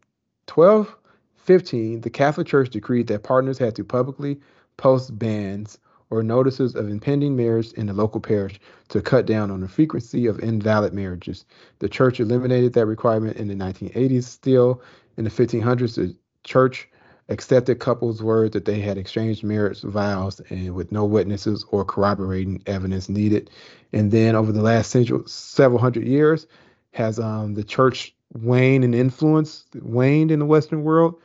1215, 0.54 2.02
the 2.02 2.10
Catholic 2.10 2.48
Church 2.48 2.70
decreed 2.70 3.08
that 3.08 3.24
partners 3.24 3.58
had 3.58 3.76
to 3.76 3.84
publicly 3.84 4.40
post 4.78 5.18
banns 5.18 5.80
or 6.10 6.22
notices 6.22 6.76
of 6.76 6.90
impending 6.90 7.36
marriage 7.36 7.72
in 7.74 7.88
the 7.88 7.94
local 7.94 8.22
parish 8.22 8.60
to 8.90 9.02
cut 9.02 9.26
down 9.26 9.50
on 9.50 9.62
the 9.62 9.68
frequency 9.68 10.28
of 10.28 10.40
invalid 10.42 10.94
marriages. 10.94 11.46
The 11.80 11.90
church 11.90 12.20
eliminated 12.20 12.74
that 12.74 12.86
requirement 12.86 13.38
in 13.38 13.48
the 13.48 13.56
1980s. 13.56 14.26
Still, 14.26 14.84
in 15.18 15.24
the 15.24 15.32
1500s, 15.32 15.96
the 15.96 16.16
church 16.44 16.90
accepted 17.30 17.80
couples' 17.80 18.22
word 18.22 18.52
that 18.52 18.66
they 18.66 18.80
had 18.82 18.98
exchanged 18.98 19.44
marriage 19.44 19.82
vows 19.82 20.42
and 20.50 20.76
with 20.76 20.92
no 20.92 21.06
witnesses 21.06 21.66
or 21.70 21.86
corroborating 21.86 22.62
evidence 22.68 23.10
needed. 23.10 23.50
And 23.94 24.12
then 24.12 24.36
over 24.36 24.52
the 24.52 24.62
last 24.62 24.92
century, 24.92 25.22
several 25.26 25.80
hundred 25.80 26.06
years, 26.06 26.48
has 26.92 27.20
um, 27.20 27.54
the 27.54 27.64
church 27.64 28.14
waned 28.34 28.84
in 28.84 28.94
influence, 28.94 29.66
waned 29.76 30.32
in 30.32 30.40
the 30.40 30.46
Western 30.46 30.84
world. 30.84 31.16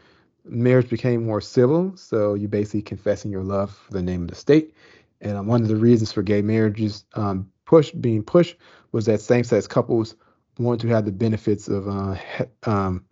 Marriage 0.44 0.88
became 0.88 1.26
more 1.26 1.40
civil, 1.40 1.94
so 1.96 2.34
you're 2.34 2.48
basically 2.48 2.82
confessing 2.82 3.30
your 3.30 3.42
love 3.42 3.76
for 3.76 3.92
the 3.92 4.02
name 4.02 4.22
of 4.22 4.28
the 4.28 4.34
state. 4.34 4.74
And 5.20 5.36
um, 5.36 5.46
one 5.46 5.62
of 5.62 5.68
the 5.68 5.76
reasons 5.76 6.12
for 6.12 6.22
gay 6.22 6.42
marriages 6.42 7.04
um, 7.14 7.50
push 7.64 7.90
being 7.90 8.22
pushed 8.22 8.56
was 8.92 9.04
that 9.06 9.20
same-sex 9.20 9.66
couples 9.66 10.14
wanted 10.58 10.80
to 10.80 10.94
have 10.94 11.04
the 11.04 11.12
benefits 11.12 11.68
of 11.68 11.88
uh, 11.88 12.16
um, 12.64 13.04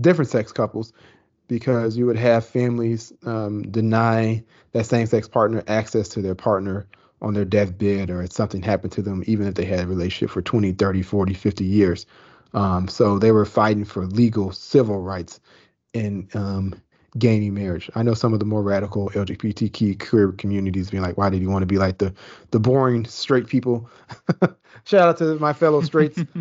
different 0.00 0.30
sex 0.30 0.52
couples 0.52 0.92
because 1.48 1.96
you 1.96 2.06
would 2.06 2.16
have 2.16 2.44
families 2.44 3.12
um, 3.24 3.62
deny 3.70 4.42
that 4.72 4.86
same-sex 4.86 5.28
partner 5.28 5.62
access 5.66 6.08
to 6.08 6.22
their 6.22 6.34
partner 6.34 6.86
on 7.20 7.34
their 7.34 7.44
deathbed 7.44 8.10
or 8.10 8.22
if 8.22 8.32
something 8.32 8.62
happened 8.62 8.92
to 8.92 9.02
them 9.02 9.22
even 9.26 9.46
if 9.46 9.54
they 9.54 9.64
had 9.64 9.80
a 9.80 9.86
relationship 9.86 10.30
for 10.30 10.42
20 10.42 10.72
30 10.72 11.02
40 11.02 11.34
50 11.34 11.64
years. 11.64 12.06
Um, 12.52 12.88
so 12.88 13.18
they 13.18 13.32
were 13.32 13.44
fighting 13.44 13.84
for 13.84 14.06
legal 14.06 14.52
civil 14.52 15.00
rights 15.00 15.40
in 15.92 16.28
um, 16.34 16.74
gaining 17.18 17.54
marriage. 17.54 17.90
I 17.94 18.02
know 18.02 18.14
some 18.14 18.32
of 18.32 18.40
the 18.40 18.44
more 18.44 18.62
radical 18.62 19.10
lgbtq 19.10 20.08
queer 20.08 20.32
communities 20.32 20.90
being 20.90 21.02
like 21.02 21.16
why 21.16 21.30
did 21.30 21.40
you 21.40 21.50
want 21.50 21.62
to 21.62 21.66
be 21.66 21.78
like 21.78 21.98
the 21.98 22.12
the 22.50 22.60
boring 22.60 23.06
straight 23.06 23.46
people? 23.46 23.88
Shout 24.84 25.08
out 25.08 25.18
to 25.18 25.38
my 25.38 25.52
fellow 25.52 25.80
straights. 25.80 26.22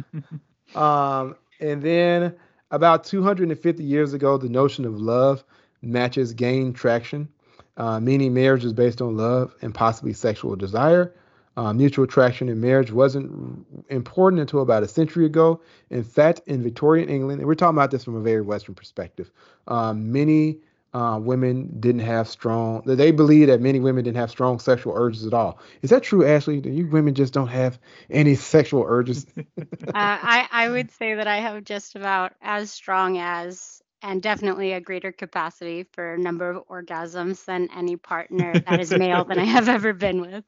Um, 0.75 1.35
and 1.59 1.81
then 1.81 2.35
about 2.73 3.03
250 3.03 3.83
years 3.83 4.13
ago, 4.13 4.37
the 4.37 4.49
notion 4.49 4.83
of 4.83 4.99
love 4.99 5.43
matches 5.83 6.33
gained 6.33 6.75
traction, 6.75 7.29
uh, 7.77 7.99
meaning 7.99 8.33
marriage 8.33 8.65
is 8.65 8.73
based 8.73 8.99
on 8.99 9.15
love 9.15 9.55
and 9.61 9.75
possibly 9.75 10.11
sexual 10.11 10.55
desire. 10.55 11.13
Uh, 11.55 11.71
mutual 11.71 12.03
attraction 12.03 12.49
in 12.49 12.59
marriage 12.59 12.91
wasn't 12.91 13.63
important 13.89 14.41
until 14.41 14.61
about 14.61 14.81
a 14.81 14.87
century 14.87 15.23
ago. 15.23 15.61
In 15.91 16.03
fact, 16.03 16.41
in 16.47 16.63
Victorian 16.63 17.09
England, 17.09 17.41
and 17.41 17.47
we're 17.47 17.53
talking 17.53 17.77
about 17.77 17.91
this 17.91 18.03
from 18.03 18.15
a 18.15 18.21
very 18.21 18.41
Western 18.41 18.73
perspective, 18.73 19.29
um, 19.67 20.11
many 20.11 20.57
uh, 20.93 21.19
women 21.21 21.75
didn't 21.79 22.01
have 22.01 22.27
strong. 22.27 22.83
They 22.85 23.11
believe 23.11 23.47
that 23.47 23.61
many 23.61 23.79
women 23.79 24.03
didn't 24.03 24.17
have 24.17 24.29
strong 24.29 24.59
sexual 24.59 24.93
urges 24.95 25.25
at 25.25 25.33
all. 25.33 25.59
Is 25.81 25.89
that 25.89 26.03
true, 26.03 26.25
Ashley? 26.25 26.61
Do 26.61 26.69
you 26.69 26.87
women 26.87 27.15
just 27.15 27.33
don't 27.33 27.47
have 27.47 27.79
any 28.09 28.35
sexual 28.35 28.85
urges? 28.87 29.25
uh, 29.37 29.53
I 29.95 30.47
I 30.51 30.69
would 30.69 30.91
say 30.91 31.15
that 31.15 31.27
I 31.27 31.37
have 31.37 31.63
just 31.63 31.95
about 31.95 32.33
as 32.41 32.71
strong 32.71 33.17
as, 33.17 33.81
and 34.01 34.21
definitely 34.21 34.73
a 34.73 34.81
greater 34.81 35.11
capacity 35.11 35.85
for 35.93 36.13
a 36.13 36.19
number 36.19 36.49
of 36.49 36.67
orgasms 36.67 37.43
than 37.45 37.69
any 37.75 37.95
partner 37.95 38.59
that 38.59 38.79
is 38.79 38.91
male 38.91 39.23
than 39.23 39.39
I 39.39 39.45
have 39.45 39.69
ever 39.69 39.93
been 39.93 40.21
with. 40.21 40.43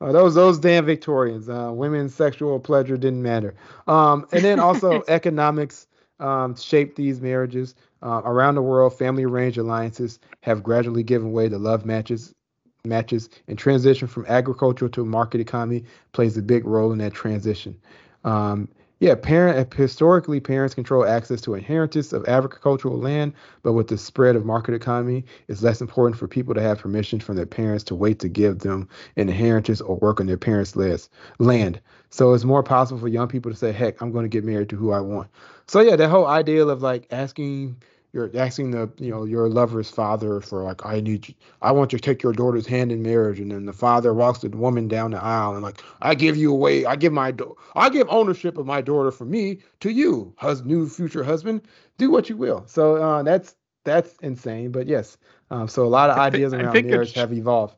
Oh, 0.03 0.13
those 0.13 0.35
those 0.35 0.59
damn 0.59 0.87
Victorians. 0.87 1.49
Uh, 1.49 1.71
women's 1.75 2.15
sexual 2.15 2.59
pleasure 2.59 2.97
didn't 2.97 3.23
matter. 3.23 3.55
Um, 3.87 4.27
and 4.33 4.43
then 4.43 4.59
also 4.59 5.03
economics 5.09 5.87
um, 6.21 6.57
shaped 6.57 6.97
these 6.97 7.21
marriages. 7.21 7.75
Uh, 8.03 8.23
around 8.25 8.55
the 8.55 8.63
world, 8.63 8.97
family 8.97 9.25
arranged 9.25 9.59
alliances 9.59 10.19
have 10.43 10.63
gradually 10.63 11.03
given 11.03 11.33
way 11.33 11.49
to 11.49 11.59
love 11.59 11.85
matches. 11.85 12.35
Matches 12.83 13.29
and 13.47 13.59
transition 13.59 14.09
from 14.09 14.25
agricultural 14.27 14.91
to 14.93 15.05
market 15.05 15.39
economy 15.39 15.85
plays 16.13 16.39
a 16.39 16.43
big 16.43 16.65
role 16.65 16.93
in 16.93 16.99
that 16.99 17.13
transition. 17.13 17.79
Um, 18.25 18.69
yeah, 19.01 19.15
parent 19.15 19.73
historically 19.73 20.41
parents 20.41 20.75
control 20.75 21.07
access 21.07 21.41
to 21.43 21.55
inheritance 21.55 22.13
of 22.13 22.29
agricultural 22.29 22.99
land, 22.99 23.33
but 23.63 23.73
with 23.73 23.89
the 23.89 23.97
spread 23.97 24.37
of 24.37 24.45
market 24.45 24.75
economy, 24.75 25.25
it's 25.49 25.63
less 25.63 25.81
important 25.81 26.19
for 26.19 26.29
people 26.29 26.55
to 26.55 26.61
have 26.61 26.79
permission 26.79 27.19
from 27.19 27.37
their 27.37 27.47
parents 27.47 27.83
to 27.85 27.95
wait 27.95 28.19
to 28.19 28.29
give 28.29 28.59
them 28.59 28.87
an 29.17 29.31
inheritance 29.31 29.81
or 29.81 29.97
work 29.97 30.21
on 30.21 30.27
their 30.27 30.37
parents' 30.37 30.77
land. 31.39 31.81
So 32.11 32.35
it's 32.35 32.45
more 32.45 32.63
possible 32.63 33.01
for 33.01 33.09
young 33.09 33.29
people 33.29 33.51
to 33.51 33.57
say, 33.57 33.73
"Heck, 33.73 34.03
I'm 34.03 34.13
going 34.13 34.25
to 34.25 34.29
get 34.29 34.45
married 34.45 34.69
to 34.69 34.77
who 34.77 34.93
I 34.93 35.01
want." 35.01 35.31
So 35.71 35.79
yeah, 35.79 35.95
that 35.95 36.09
whole 36.09 36.27
idea 36.27 36.67
of 36.67 36.83
like 36.83 37.07
asking 37.13 37.81
you're 38.13 38.29
asking 38.35 38.73
the 38.73 38.91
you 38.99 39.09
know 39.09 39.23
your 39.23 39.49
lover's 39.49 39.89
father 39.89 40.41
for 40.41 40.65
like 40.65 40.85
I 40.85 40.99
need 40.99 41.29
you, 41.29 41.35
I 41.63 41.71
want 41.71 41.93
you 41.93 41.99
to 42.01 42.03
take 42.03 42.25
your 42.25 42.33
daughter's 42.33 42.67
hand 42.67 42.91
in 42.91 43.05
marriage, 43.05 43.39
and 43.39 43.53
then 43.53 43.67
the 43.67 43.73
father 43.73 44.13
walks 44.13 44.41
the 44.41 44.49
woman 44.49 44.89
down 44.89 45.13
the 45.13 45.23
aisle 45.23 45.53
and 45.53 45.63
like 45.63 45.81
I 46.03 46.17
give 46.17 46.37
you 46.37 46.51
away, 46.51 46.87
I 46.87 46.97
give 46.97 47.13
my 47.13 47.31
do- 47.31 47.57
I 47.77 47.89
give 47.89 48.09
ownership 48.11 48.59
of 48.59 48.67
my 48.67 48.81
daughter 48.81 49.13
from 49.13 49.31
me 49.31 49.61
to 49.79 49.91
you, 49.93 50.35
hus- 50.39 50.65
new 50.65 50.89
future 50.89 51.23
husband. 51.23 51.63
Do 51.99 52.11
what 52.11 52.29
you 52.29 52.37
will. 52.37 52.65
So 52.67 52.97
uh, 52.97 53.23
that's 53.23 53.55
that's 53.85 54.17
insane, 54.23 54.73
but 54.73 54.89
yes. 54.89 55.19
Um, 55.53 55.69
so 55.69 55.85
a 55.85 55.87
lot 55.87 56.11
of 56.11 56.17
ideas 56.19 56.53
around 56.53 56.83
marriage 56.83 57.13
have 57.13 57.33
evolved. 57.33 57.77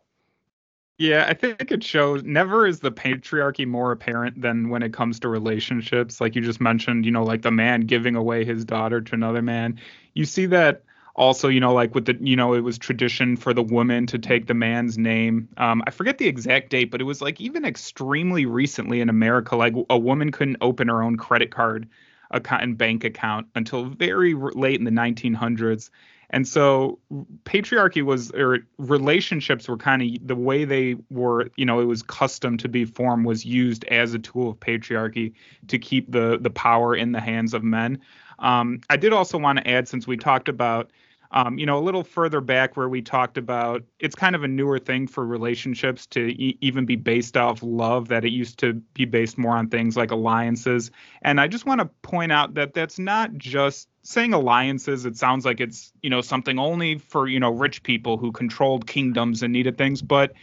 Yeah, 0.99 1.27
I 1.29 1.35
think 1.35 1.71
it 1.73 1.83
shows 1.83 2.23
never 2.23 2.67
is 2.67 2.81
the 2.81 2.93
patriarchy 2.93 3.67
more 3.67 3.91
apparent 3.93 4.41
than 4.41 4.69
when 4.69 4.83
it 4.83 4.93
comes 4.93 5.19
to 5.21 5.29
relationships. 5.29 6.21
Like 6.21 6.37
you 6.37 6.43
just 6.43 6.61
mentioned, 6.61 7.05
you 7.05 7.11
know, 7.11 7.25
like 7.25 7.43
the 7.43 7.51
man 7.51 7.83
giving 7.83 8.15
away 8.15 8.45
his 8.45 8.65
daughter 8.65 9.01
to 9.01 9.15
another 9.15 9.43
man. 9.43 9.81
You 10.15 10.25
see 10.25 10.47
that 10.47 10.85
also, 11.17 11.49
you 11.49 11.61
know, 11.61 11.73
like 11.75 11.95
with 11.95 12.05
the, 12.07 12.17
you 12.21 12.37
know, 12.37 12.55
it 12.55 12.61
was 12.61 12.79
tradition 12.79 13.37
for 13.37 13.53
the 13.53 13.63
woman 13.63 14.07
to 14.09 14.19
take 14.19 14.47
the 14.47 14.55
man's 14.55 14.97
name. 14.97 15.49
Um, 15.57 15.83
I 15.87 15.91
forget 15.91 16.19
the 16.19 16.29
exact 16.29 16.71
date, 16.71 16.91
but 16.91 17.01
it 17.01 17.05
was 17.05 17.21
like 17.21 17.41
even 17.41 17.65
extremely 17.65 18.47
recently 18.47 19.01
in 19.01 19.09
America, 19.09 19.57
like 19.57 19.75
a 19.91 19.99
woman 19.99 20.31
couldn't 20.31 20.59
open 20.61 20.89
her 20.89 21.03
own 21.03 21.17
credit 21.17 21.51
card 21.51 21.89
account 22.31 22.63
and 22.63 22.79
bank 22.79 23.05
account 23.05 23.47
until 23.55 23.85
very 23.87 24.35
late 24.35 24.79
in 24.79 24.85
the 24.85 24.91
1900s 24.91 25.91
And 26.33 26.49
so 26.49 26.99
patriarchy 27.45 28.03
was 28.03 28.31
or 28.33 28.61
relationships 28.79 29.69
were 29.69 29.77
kind 29.77 30.03
of 30.03 30.27
the 30.27 30.35
way 30.35 30.65
they 30.65 30.97
were, 31.11 31.51
you 31.57 31.67
know, 31.67 31.81
it 31.81 31.85
was 31.85 32.03
custom 32.03 32.57
to 32.59 32.69
be 32.69 32.87
formed 32.87 33.27
was 33.27 33.45
used 33.45 33.85
as 33.85 34.15
a 34.15 34.19
tool 34.19 34.51
of 34.51 34.59
patriarchy 34.59 35.35
to 35.69 35.79
keep 35.79 36.11
the 36.11 36.39
the 36.41 36.51
power 36.51 36.97
in 36.97 37.13
the 37.13 37.21
hands 37.21 37.53
of 37.53 37.63
men. 37.63 38.01
Um, 38.39 38.81
I 38.89 38.97
did 38.97 39.13
also 39.13 39.39
want 39.39 39.59
to 39.59 39.69
add, 39.69 39.89
since 39.89 40.07
we 40.07 40.17
talked 40.17 40.49
about 40.49 40.91
um, 41.33 41.59
you 41.59 41.65
know, 41.65 41.79
a 41.79 41.81
little 41.81 42.05
further 42.05 42.41
back 42.43 42.77
where 42.77 42.89
we 42.89 43.01
talked 43.01 43.39
about 43.39 43.83
it's 43.99 44.15
kind 44.15 44.37
of 44.37 44.45
a 44.45 44.49
newer 44.49 44.79
thing 44.79 45.07
for 45.07 45.25
relationships 45.25 46.07
to 46.09 46.21
e- 46.21 46.59
even 46.61 46.85
be 46.85 46.97
based 46.97 47.37
off 47.37 47.63
love, 47.63 48.09
that 48.09 48.25
it 48.25 48.33
used 48.33 48.59
to 48.59 48.75
be 48.95 49.07
based 49.07 49.39
more 49.39 49.57
on 49.57 49.69
things 49.69 49.97
like 49.97 50.11
alliances. 50.11 50.91
And 51.23 51.41
I 51.41 51.49
just 51.49 51.65
want 51.65 51.81
to 51.81 51.87
point 52.03 52.33
out 52.33 52.55
that 52.55 52.75
that's 52.75 52.99
not 52.99 53.35
just 53.39 53.89
saying 54.03 54.35
alliances. 54.35 55.07
It 55.07 55.17
sounds 55.17 55.47
like 55.47 55.61
it's, 55.61 55.93
you 56.03 56.11
know, 56.11 56.21
something 56.21 56.59
only 56.59 56.99
for, 56.99 57.27
you 57.27 57.41
know, 57.41 57.51
rich 57.51 57.83
people 57.83 58.19
who 58.19 58.31
controlled 58.31 58.87
kingdoms 58.87 59.43
and 59.43 59.53
needed 59.53 59.79
things. 59.79 60.03
But 60.03 60.35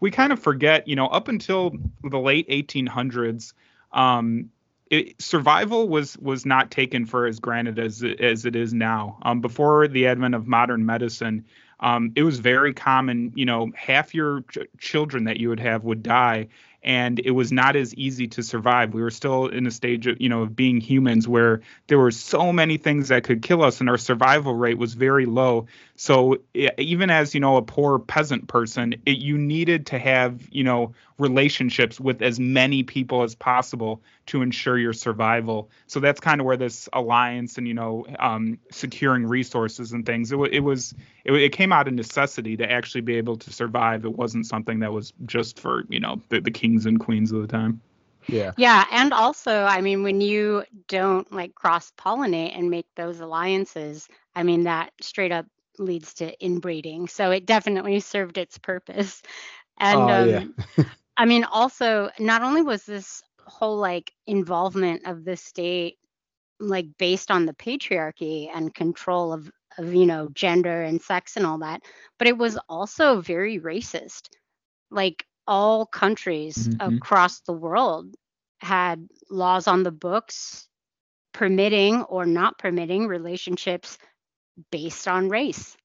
we 0.00 0.10
kind 0.10 0.32
of 0.32 0.38
forget, 0.38 0.86
you 0.86 0.96
know, 0.96 1.06
up 1.06 1.28
until 1.28 1.72
the 2.02 2.18
late 2.18 2.48
1800s, 2.50 3.54
um, 3.92 4.50
it, 4.90 5.20
survival 5.20 5.88
was 5.88 6.16
was 6.18 6.44
not 6.44 6.70
taken 6.70 7.06
for 7.06 7.26
as 7.26 7.38
granted 7.38 7.78
as 7.78 8.02
as 8.02 8.44
it 8.44 8.56
is 8.56 8.74
now. 8.74 9.18
Um, 9.22 9.40
before 9.40 9.88
the 9.88 10.06
advent 10.06 10.34
of 10.34 10.46
modern 10.46 10.86
medicine, 10.86 11.44
um, 11.80 12.12
it 12.16 12.22
was 12.22 12.38
very 12.38 12.74
common. 12.74 13.32
You 13.34 13.46
know, 13.46 13.72
half 13.74 14.14
your 14.14 14.42
ch- 14.42 14.58
children 14.78 15.24
that 15.24 15.38
you 15.38 15.48
would 15.48 15.60
have 15.60 15.84
would 15.84 16.02
die, 16.02 16.48
and 16.84 17.18
it 17.18 17.30
was 17.30 17.50
not 17.50 17.76
as 17.76 17.94
easy 17.94 18.28
to 18.28 18.42
survive. 18.42 18.92
We 18.92 19.00
were 19.00 19.10
still 19.10 19.46
in 19.46 19.66
a 19.66 19.70
stage 19.70 20.06
of, 20.06 20.20
you 20.20 20.28
know, 20.28 20.42
of 20.42 20.54
being 20.54 20.80
humans 20.80 21.26
where 21.26 21.62
there 21.86 21.98
were 21.98 22.10
so 22.10 22.52
many 22.52 22.76
things 22.76 23.08
that 23.08 23.24
could 23.24 23.42
kill 23.42 23.62
us 23.64 23.80
and 23.80 23.88
our 23.88 23.96
survival 23.96 24.54
rate 24.54 24.76
was 24.76 24.92
very 24.92 25.24
low. 25.24 25.66
So 25.96 26.38
even 26.54 27.10
as, 27.10 27.34
you 27.34 27.40
know, 27.40 27.56
a 27.56 27.62
poor 27.62 28.00
peasant 28.00 28.48
person, 28.48 28.96
it, 29.06 29.18
you 29.18 29.38
needed 29.38 29.86
to 29.86 29.98
have, 29.98 30.42
you 30.50 30.64
know, 30.64 30.92
relationships 31.18 32.00
with 32.00 32.20
as 32.20 32.40
many 32.40 32.82
people 32.82 33.22
as 33.22 33.36
possible 33.36 34.02
to 34.26 34.42
ensure 34.42 34.76
your 34.76 34.92
survival. 34.92 35.70
So 35.86 36.00
that's 36.00 36.18
kind 36.18 36.40
of 36.40 36.46
where 36.46 36.56
this 36.56 36.88
alliance 36.92 37.58
and, 37.58 37.68
you 37.68 37.74
know, 37.74 38.06
um, 38.18 38.58
securing 38.72 39.24
resources 39.24 39.92
and 39.92 40.04
things, 40.04 40.32
it, 40.32 40.38
it 40.50 40.60
was, 40.60 40.94
it, 41.24 41.32
it 41.32 41.52
came 41.52 41.72
out 41.72 41.86
of 41.86 41.94
necessity 41.94 42.56
to 42.56 42.68
actually 42.68 43.02
be 43.02 43.14
able 43.14 43.36
to 43.36 43.52
survive. 43.52 44.04
It 44.04 44.16
wasn't 44.16 44.46
something 44.46 44.80
that 44.80 44.92
was 44.92 45.12
just 45.26 45.60
for, 45.60 45.84
you 45.88 46.00
know, 46.00 46.20
the, 46.28 46.40
the 46.40 46.50
kings 46.50 46.86
and 46.86 46.98
queens 46.98 47.30
of 47.30 47.40
the 47.40 47.48
time. 47.48 47.80
Yeah. 48.26 48.52
Yeah, 48.56 48.84
and 48.90 49.12
also, 49.12 49.62
I 49.62 49.80
mean, 49.80 50.02
when 50.02 50.20
you 50.20 50.64
don't 50.88 51.30
like 51.30 51.54
cross 51.54 51.92
pollinate 51.96 52.58
and 52.58 52.68
make 52.68 52.86
those 52.96 53.20
alliances, 53.20 54.08
I 54.34 54.42
mean, 54.42 54.64
that 54.64 54.92
straight 55.00 55.30
up 55.30 55.46
leads 55.78 56.14
to 56.14 56.32
inbreeding. 56.44 57.08
So 57.08 57.30
it 57.30 57.46
definitely 57.46 58.00
served 58.00 58.38
its 58.38 58.58
purpose. 58.58 59.22
And 59.78 60.08
Oh, 60.08 60.10
um, 60.10 60.54
yeah. 60.56 60.72
I 61.16 61.24
mean, 61.26 61.44
also, 61.44 62.10
not 62.18 62.42
only 62.42 62.62
was 62.62 62.84
this 62.84 63.22
whole 63.46 63.76
like 63.78 64.12
involvement 64.26 65.06
of 65.06 65.24
the 65.24 65.36
state 65.36 65.98
like 66.60 66.86
based 66.98 67.30
on 67.30 67.46
the 67.46 67.54
patriarchy 67.54 68.48
and 68.52 68.74
control 68.74 69.32
of 69.32 69.50
of 69.78 69.94
you 69.94 70.06
know 70.06 70.28
gender 70.32 70.82
and 70.82 71.00
sex 71.02 71.36
and 71.36 71.46
all 71.46 71.58
that, 71.58 71.80
but 72.18 72.28
it 72.28 72.36
was 72.38 72.58
also 72.68 73.20
very 73.20 73.58
racist. 73.58 74.28
Like 74.90 75.26
all 75.46 75.86
countries 75.86 76.68
Mhm. 76.68 76.80
across 76.80 77.40
the 77.40 77.52
world 77.52 78.14
had 78.60 79.08
laws 79.30 79.66
on 79.66 79.82
the 79.82 79.90
books 79.92 80.68
permitting 81.32 82.02
or 82.04 82.24
not 82.26 82.58
permitting 82.58 83.06
relationships 83.06 83.98
based 84.70 85.08
on 85.08 85.28
race. 85.28 85.76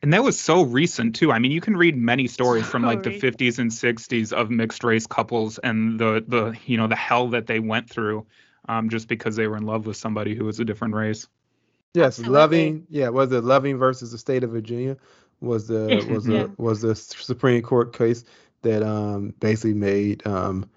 And 0.00 0.12
that 0.12 0.22
was 0.22 0.38
so 0.38 0.62
recent 0.62 1.16
too. 1.16 1.32
I 1.32 1.40
mean, 1.40 1.50
you 1.50 1.60
can 1.60 1.76
read 1.76 1.96
many 1.96 2.28
stories 2.28 2.66
from 2.66 2.84
like 2.84 3.02
the 3.02 3.10
50s 3.10 3.58
and 3.58 3.70
60s 3.70 4.32
of 4.32 4.48
mixed 4.48 4.84
race 4.84 5.06
couples 5.06 5.58
and 5.58 5.98
the 5.98 6.24
the 6.26 6.56
you 6.66 6.76
know 6.76 6.86
the 6.86 6.96
hell 6.96 7.28
that 7.30 7.46
they 7.46 7.58
went 7.58 7.90
through 7.90 8.26
um, 8.68 8.90
just 8.90 9.08
because 9.08 9.34
they 9.34 9.48
were 9.48 9.56
in 9.56 9.64
love 9.64 9.86
with 9.86 9.96
somebody 9.96 10.36
who 10.36 10.44
was 10.44 10.60
a 10.60 10.64
different 10.64 10.94
race. 10.94 11.26
Yes, 11.94 12.18
Absolutely. 12.18 12.32
loving. 12.32 12.86
Yeah, 12.90 13.08
was 13.08 13.32
it 13.32 13.42
Loving 13.42 13.78
versus 13.78 14.12
the 14.12 14.18
state 14.18 14.44
of 14.44 14.50
Virginia? 14.50 14.96
Was 15.40 15.66
the 15.66 16.04
was 16.08 16.24
the 16.24 16.32
Yeah. 16.32 16.46
was 16.58 16.80
the 16.82 16.94
Supreme 16.94 17.62
Court 17.62 17.92
case 17.92 18.24
that 18.62 18.82
um 18.82 19.34
basically 19.40 19.74
made 19.74 20.26
um 20.26 20.70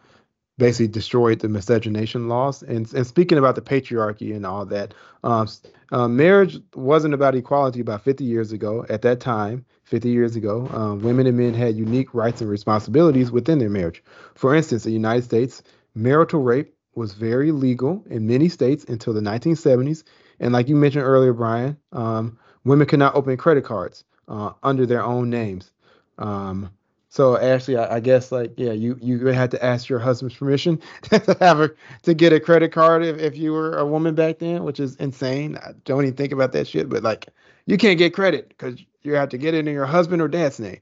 basically 0.62 0.88
destroyed 0.88 1.39
the 1.39 1.50
miscegenation 1.50 2.30
laws. 2.30 2.62
And 2.62 2.93
and 2.93 3.08
speaking 3.08 3.39
about 3.39 3.56
the 3.56 3.63
patriarchy 3.63 4.36
and 4.36 4.45
all 4.45 4.63
that, 4.67 4.93
um, 5.24 5.47
uh, 5.91 6.08
marriage 6.08 6.60
wasn't 6.76 7.15
about 7.15 7.34
equality 7.34 7.80
about 7.82 8.04
50 8.04 8.24
years 8.24 8.52
ago. 8.52 8.86
At 8.88 9.02
that 9.02 9.19
time, 9.19 9.65
50 9.86 10.10
years 10.10 10.36
ago, 10.36 10.67
um, 10.71 11.02
women 11.02 11.26
and 11.26 11.36
men 11.36 11.56
had 11.56 11.76
unique 11.76 12.13
rights 12.13 12.41
and 12.41 12.50
responsibilities 12.50 13.32
within 13.32 13.58
their 13.58 13.71
marriage. 13.71 14.04
For 14.36 14.54
instance, 14.54 14.86
in 14.86 14.91
the 14.91 14.93
United 14.93 15.24
States, 15.24 15.63
marital 15.95 16.43
rape 16.43 16.76
was 16.93 17.13
very 17.13 17.52
legal 17.52 18.04
in 18.08 18.28
many 18.28 18.47
states 18.47 18.86
until 18.88 19.13
the 19.13 19.21
1970s. 19.21 20.04
And 20.39 20.54
like 20.54 20.69
you 20.69 20.76
mentioned 20.76 21.06
earlier, 21.06 21.34
Brian, 21.34 21.76
um, 21.91 22.38
women 22.65 22.86
could 22.86 23.00
not 23.00 23.15
open 23.15 23.36
credit 23.36 23.63
cards 23.63 24.04
uh, 24.28 24.52
under 24.62 24.86
their 24.86 25.04
own 25.04 25.32
names. 25.32 25.71
Um, 26.19 26.69
so 27.12 27.38
Ashley, 27.38 27.76
I, 27.76 27.97
I 27.97 28.00
guess 28.00 28.32
like 28.32 28.54
yeah, 28.56 28.71
you 28.71 28.97
you 29.02 29.28
had 29.28 29.52
to 29.52 29.63
ask 29.63 29.89
your 29.89 30.00
husband's 30.00 30.38
permission 30.38 30.82
to 31.02 31.38
have 31.41 31.60
a 31.60 31.69
to 32.04 32.13
get 32.13 32.32
a 32.32 32.39
credit 32.39 32.71
card 32.71 33.04
if, 33.04 33.19
if 33.19 33.36
you 33.36 33.52
were 33.52 33.78
a 33.78 33.86
woman 33.86 34.15
back 34.15 34.39
then, 34.39 34.63
which 34.63 34.80
is 34.80 34.95
insane. 34.95 35.58
I 35.58 35.74
don't 35.84 36.04
even 36.04 36.15
think 36.15 36.32
about 36.32 36.54
that 36.54 36.69
shit, 36.69 36.88
but 36.88 37.04
like 37.04 37.28
you 37.65 37.76
can't 37.78 37.97
get 37.97 38.13
credit 38.13 38.47
because 38.47 38.80
you 39.02 39.13
have 39.15 39.28
to 39.30 39.38
get 39.38 39.54
it 39.54 39.67
in 39.67 39.74
your 39.74 39.86
husband 39.86 40.21
or 40.21 40.30
dad's 40.30 40.58
name. 40.58 40.80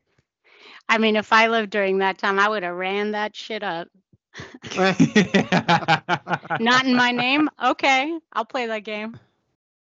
I 0.88 1.00
mean, 1.00 1.16
if 1.16 1.34
I 1.34 1.48
lived 1.48 1.72
during 1.72 1.98
that 1.98 2.20
time, 2.20 2.38
I 2.38 2.48
would 2.48 2.62
have 2.62 2.76
ran 2.76 3.10
that 3.12 3.36
shit 3.36 3.64
up. 3.64 3.88
Not 6.60 6.86
in 6.86 6.96
my 6.96 7.12
name? 7.12 7.50
Okay, 7.64 8.20
I'll 8.34 8.46
play 8.46 8.68
that 8.68 8.84
game. 8.84 9.20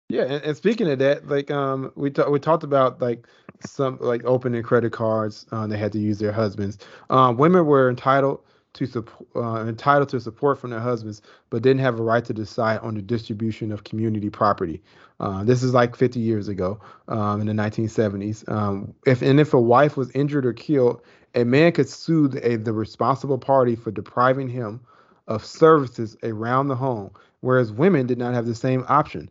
Yeah, 0.07 0.23
and, 0.23 0.41
and 0.41 0.55
speaking 0.55 0.89
of 0.89 0.99
that, 0.99 1.27
like 1.27 1.51
um, 1.51 1.91
we 1.95 2.11
ta- 2.11 2.29
we 2.29 2.39
talked 2.39 2.63
about 2.63 3.01
like 3.01 3.27
some 3.65 3.97
like 4.01 4.23
opening 4.25 4.63
credit 4.63 4.91
cards. 4.91 5.45
Uh, 5.51 5.67
they 5.67 5.77
had 5.77 5.91
to 5.93 5.99
use 5.99 6.19
their 6.19 6.31
husbands. 6.31 6.77
Um, 7.09 7.37
women 7.37 7.65
were 7.65 7.89
entitled 7.89 8.41
to 8.73 8.85
support 8.85 9.27
uh, 9.35 9.65
entitled 9.65 10.09
to 10.09 10.19
support 10.19 10.59
from 10.59 10.69
their 10.69 10.79
husbands, 10.79 11.21
but 11.49 11.61
didn't 11.61 11.81
have 11.81 11.99
a 11.99 12.03
right 12.03 12.23
to 12.25 12.33
decide 12.33 12.79
on 12.79 12.95
the 12.95 13.01
distribution 13.01 13.71
of 13.71 13.83
community 13.83 14.29
property. 14.29 14.81
Uh, 15.19 15.43
this 15.43 15.63
is 15.63 15.73
like 15.73 15.95
50 15.95 16.19
years 16.19 16.47
ago, 16.47 16.79
um, 17.07 17.41
in 17.41 17.47
the 17.47 17.53
1970s. 17.53 18.47
Um, 18.49 18.93
if 19.05 19.21
and 19.21 19.39
if 19.39 19.53
a 19.53 19.59
wife 19.59 19.97
was 19.97 20.11
injured 20.11 20.45
or 20.45 20.53
killed, 20.53 21.01
a 21.35 21.43
man 21.43 21.71
could 21.71 21.89
sue 21.89 22.27
the, 22.27 22.53
a, 22.53 22.57
the 22.57 22.73
responsible 22.73 23.37
party 23.37 23.75
for 23.75 23.91
depriving 23.91 24.47
him 24.47 24.79
of 25.27 25.45
services 25.45 26.15
around 26.23 26.67
the 26.67 26.75
home, 26.75 27.11
whereas 27.41 27.71
women 27.71 28.07
did 28.07 28.17
not 28.17 28.33
have 28.33 28.45
the 28.45 28.55
same 28.55 28.85
option. 28.87 29.29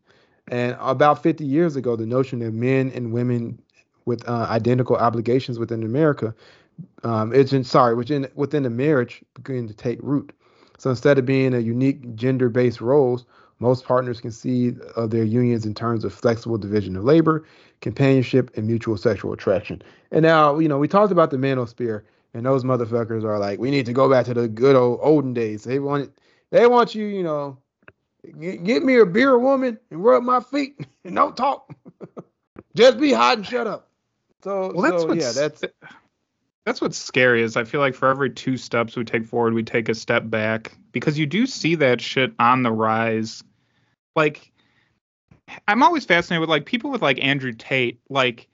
And 0.49 0.77
about 0.81 1.23
50 1.23 1.45
years 1.45 1.77
ago, 1.77 1.97
the 1.97 2.07
notion 2.07 2.39
that 2.41 2.53
men 2.53 2.91
and 2.95 3.13
women 3.13 3.61
with 4.09 4.29
uh, 4.29 4.47
identical 4.51 4.97
obligations 4.97 5.59
within 5.59 5.85
America, 5.85 6.35
um, 7.05 7.33
it's 7.33 7.53
in, 7.53 7.63
sorry, 7.63 7.95
within 7.95 8.29
within 8.35 8.65
the 8.65 8.71
marriage 8.71 9.23
began 9.35 9.69
to 9.69 9.75
take 9.75 9.99
root. 10.03 10.33
So 10.79 10.91
instead 10.91 11.19
of 11.19 11.27
being 11.27 11.55
a 11.55 11.59
unique 11.59 12.15
gender-based 12.15 12.81
roles, 12.81 13.25
most 13.59 13.85
partners 13.85 14.21
conceive 14.21 14.81
of 14.97 15.11
their 15.11 15.25
unions 15.25 15.67
in 15.67 15.75
terms 15.75 16.05
of 16.05 16.15
flexible 16.15 16.57
division 16.59 16.97
of 16.97 17.05
labor, 17.05 17.45
companionship, 17.81 18.57
and 18.57 18.67
mutual 18.67 18.97
sexual 18.97 19.33
attraction. 19.33 19.83
And 20.13 20.23
now, 20.23 20.59
you 20.59 20.69
know, 20.69 20.79
we 20.79 20.89
talked 20.89 21.13
about 21.13 21.31
the 21.31 21.37
manosphere, 21.37 22.03
and 22.35 22.47
those 22.47 22.65
motherfuckers 22.65 23.25
are 23.25 23.39
like, 23.39 23.59
we 23.59 23.71
need 23.71 23.87
to 23.87 23.93
go 23.93 24.09
back 24.09 24.27
to 24.27 24.35
the 24.35 24.49
good 24.49 24.77
old 24.77 25.01
olden 25.03 25.35
days. 25.35 25.65
They 25.65 25.81
want, 25.81 26.17
they 26.51 26.67
want 26.67 26.95
you, 26.95 27.07
you 27.07 27.25
know, 27.25 27.59
get 28.41 28.85
me 28.85 28.99
a 28.99 29.07
beer 29.07 29.39
woman 29.39 29.79
and 29.91 30.05
rub 30.05 30.23
my 30.23 30.41
feet 30.41 30.87
and 31.05 31.17
don't 31.17 31.37
talk. 31.37 31.75
Just 32.77 33.01
be 33.01 33.13
hot 33.13 33.39
and 33.39 33.47
shut 33.47 33.67
up. 33.67 33.88
So, 34.43 34.73
Well, 34.73 34.83
that's 34.83 35.03
so 35.03 35.09
what's 35.09 35.25
yeah, 35.25 35.33
that's 35.33 35.65
that's 36.65 36.81
what's 36.81 36.99
scary 36.99 37.43
is 37.43 37.57
I 37.57 37.65
feel 37.65 37.81
like 37.81 37.95
for 37.95 38.09
every 38.09 38.31
two 38.31 38.57
steps 38.57 38.97
we 38.97 39.05
take 39.05 39.27
forward, 39.27 39.55
we 39.55 39.63
take 39.63 39.89
a 39.89 39.95
step 39.95 40.29
back 40.29 40.77
because 40.93 41.19
you 41.19 41.27
do 41.27 41.47
see 41.47 41.77
that 41.77 42.01
shit 42.01 42.33
on 42.39 42.63
the 42.63 42.71
rise. 42.71 43.43
Like, 44.15 44.53
I'm 45.67 45.83
always 45.83 46.05
fascinated 46.05 46.41
with 46.41 46.51
like 46.51 46.67
people 46.67 46.91
with 46.91 47.01
like 47.01 47.25
Andrew 47.25 47.53
Tate. 47.53 48.01
Like, 48.11 48.49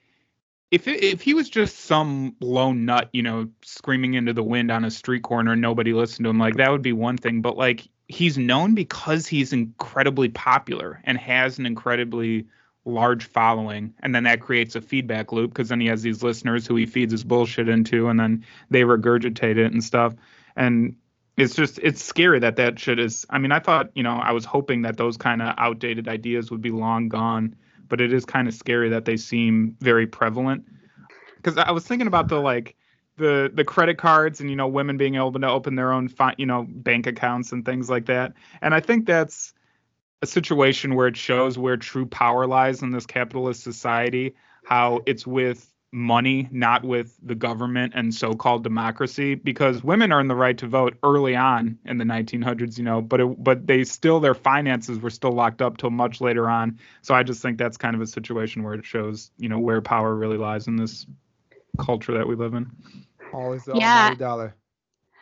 if 0.71 0.87
it, 0.87 1.03
if 1.03 1.23
he 1.23 1.35
was 1.35 1.51
just 1.51 1.81
some 1.81 2.37
lone 2.41 2.85
nut, 2.85 3.09
you 3.13 3.23
know, 3.23 3.49
screaming 3.63 4.15
into 4.15 4.33
the 4.33 4.43
wind 4.43 4.71
on 4.71 4.85
a 4.85 4.91
street 4.91 5.23
corner 5.23 5.53
and 5.53 5.61
nobody 5.61 5.93
listened 5.93 6.25
to 6.25 6.31
him, 6.31 6.39
like 6.39 6.57
that 6.57 6.71
would 6.71 6.83
be 6.83 6.93
one 6.93 7.17
thing. 7.17 7.43
But 7.43 7.57
like, 7.57 7.89
he's 8.07 8.39
known 8.39 8.75
because 8.75 9.27
he's 9.27 9.53
incredibly 9.53 10.29
popular 10.29 11.01
and 11.05 11.19
has 11.19 11.59
an 11.59 11.67
incredibly 11.67 12.47
large 12.85 13.25
following 13.25 13.95
and 14.01 14.15
then 14.15 14.25
that 14.25 14.41
creates 14.41 14.77
a 14.77 14.81
feedback 14.81 15.33
loop 15.33 15.51
because 15.51 15.71
then 15.71 15.81
he 15.81 15.87
has 15.87 16.03
these 16.03 16.23
listeners 16.23 16.67
who 16.67 16.77
he 16.77 16.85
feeds 16.85 17.13
his 17.13 17.25
bullshit 17.25 17.69
into 17.69 18.09
and 18.09 18.21
then 18.21 18.45
they 18.71 18.83
regurgitate 18.83 19.57
it 19.57 19.73
and 19.73 19.83
stuff 19.83 20.15
and 20.55 20.95
it's 21.37 21.55
just 21.55 21.79
it's 21.83 22.03
scary 22.03 22.39
that 22.39 22.57
that 22.57 22.79
shit 22.79 22.99
is 22.99 23.25
i 23.31 23.39
mean 23.39 23.53
i 23.53 23.59
thought 23.59 23.91
you 23.95 24.03
know 24.03 24.17
i 24.23 24.33
was 24.33 24.45
hoping 24.45 24.83
that 24.83 24.99
those 24.99 25.17
kind 25.17 25.41
of 25.41 25.55
outdated 25.57 26.09
ideas 26.09 26.51
would 26.51 26.61
be 26.61 26.71
long 26.71 27.09
gone 27.09 27.57
but 27.89 28.01
it 28.01 28.13
is 28.13 28.25
kind 28.25 28.49
of 28.49 28.55
scary 28.55 28.89
that 28.91 29.05
they 29.05 29.17
seem 29.17 29.77
very 29.81 30.07
prevalent. 30.07 30.65
Because 31.37 31.59
I 31.59 31.71
was 31.71 31.87
thinking 31.87 32.07
about 32.07 32.29
the 32.29 32.41
like 32.41 32.77
the 33.17 33.51
the 33.55 33.65
credit 33.65 33.99
cards 33.99 34.41
and 34.41 34.51
you 34.51 34.57
know 34.57 34.67
women 34.67 34.97
being 34.97 35.15
able 35.15 35.33
to 35.33 35.49
open 35.49 35.77
their 35.77 35.93
own 35.93 36.09
fi- 36.09 36.35
you 36.39 36.47
know 36.47 36.67
bank 36.69 37.07
accounts 37.07 37.53
and 37.53 37.65
things 37.65 37.91
like 37.91 38.07
that, 38.07 38.33
and 38.63 38.75
I 38.75 38.81
think 38.81 39.07
that's 39.07 39.53
a 40.25 40.27
situation 40.27 40.95
where 40.95 41.07
it 41.07 41.17
shows 41.17 41.57
where 41.57 41.77
true 41.77 42.07
power 42.07 42.47
lies 42.47 42.83
in 42.83 42.91
this 42.91 43.07
capitalist 43.07 43.63
society. 43.63 44.35
How 44.65 45.03
it's 45.07 45.27
with 45.27 45.71
money, 45.93 46.49
not 46.51 46.83
with 46.83 47.15
the 47.23 47.35
government 47.35 47.93
and 47.95 48.13
so-called 48.13 48.65
democracy, 48.65 49.35
because 49.37 49.85
women 49.85 50.11
earned 50.13 50.29
the 50.31 50.35
right 50.35 50.57
to 50.59 50.67
vote 50.67 50.97
early 51.05 51.37
on 51.37 51.79
in 51.85 51.99
the 51.99 52.05
1900s, 52.05 52.79
you 52.79 52.85
know, 52.85 53.01
but 53.01 53.21
it, 53.21 53.45
but 53.45 53.67
they 53.67 53.85
still 53.85 54.19
their 54.19 54.35
finances 54.35 54.99
were 54.99 55.11
still 55.11 55.33
locked 55.33 55.61
up 55.63 55.77
till 55.77 55.91
much 55.91 56.21
later 56.21 56.49
on. 56.49 56.81
So 57.03 57.15
I 57.15 57.23
just 57.23 57.43
think 57.43 57.59
that's 57.59 57.77
kind 57.77 57.95
of 57.95 58.01
a 58.01 58.07
situation 58.07 58.63
where 58.63 58.75
it 58.75 58.85
shows, 58.85 59.31
you 59.39 59.49
know, 59.49 59.59
where 59.59 59.81
power 59.83 60.15
really 60.15 60.39
lies 60.39 60.67
in 60.67 60.77
this 60.77 61.07
culture 61.79 62.15
that 62.15 62.27
we 62.27 62.35
live 62.35 62.55
in. 62.55 62.71
Always 63.33 63.65
the 63.65 63.79
Yeah. 63.79 64.15
dollar. 64.15 64.57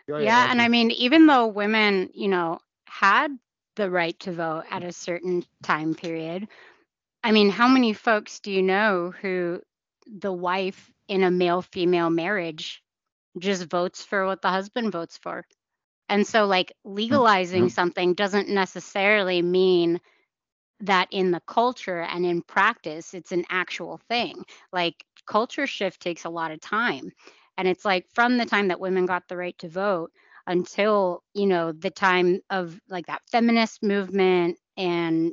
Go 0.07 0.15
ahead, 0.15 0.25
yeah, 0.25 0.49
and 0.51 0.63
I 0.63 0.69
mean, 0.69 0.91
even 0.93 1.27
though 1.27 1.49
women, 1.49 2.11
you 2.15 2.29
know, 2.29 2.61
had 2.87 3.37
the 3.77 3.91
right 3.91 4.19
to 4.21 4.33
vote 4.33 4.65
at 4.71 4.85
a 4.85 4.93
certain 4.93 5.45
time 5.63 5.95
period, 5.95 6.49
I 7.25 7.33
mean, 7.33 7.51
how 7.51 7.69
many 7.69 7.93
folks 7.93 8.41
do 8.41 8.51
you 8.51 8.63
know 8.63 9.13
who 9.21 9.63
the 10.07 10.33
wife 10.33 10.91
in 11.09 11.23
a 11.23 11.31
male 11.31 11.63
female 11.63 12.11
marriage 12.11 12.83
just 13.39 13.65
votes 13.65 14.03
for 14.03 14.27
what 14.27 14.43
the 14.43 14.49
husband 14.49 14.93
votes 14.93 15.19
for? 15.19 15.45
And 16.09 16.27
so, 16.27 16.47
like, 16.47 16.73
legalizing 16.85 17.65
yeah. 17.65 17.71
something 17.71 18.15
doesn't 18.15 18.49
necessarily 18.49 19.41
mean 19.41 20.01
that 20.81 21.09
in 21.13 21.31
the 21.31 21.41
culture 21.47 22.01
and 22.01 22.27
in 22.27 22.43
practice, 22.43 23.15
it's 23.15 23.33
an 23.33 23.45
actual 23.49 24.01
thing. 24.09 24.45
Like, 24.73 25.05
culture 25.27 25.67
shift 25.67 26.01
takes 26.01 26.25
a 26.25 26.31
lot 26.31 26.51
of 26.51 26.61
time. 26.61 27.13
And 27.57 27.69
it's 27.69 27.85
like 27.85 28.07
from 28.13 28.39
the 28.39 28.47
time 28.47 28.69
that 28.69 28.81
women 28.81 29.07
got 29.07 29.29
the 29.29 29.37
right 29.37 29.57
to 29.59 29.69
vote 29.69 30.11
until, 30.47 31.23
you 31.35 31.47
know, 31.47 31.73
the 31.73 31.91
time 31.91 32.41
of 32.51 32.79
like 32.89 33.07
that 33.07 33.23
feminist 33.31 33.83
movement 33.83 34.59
and 34.77 35.33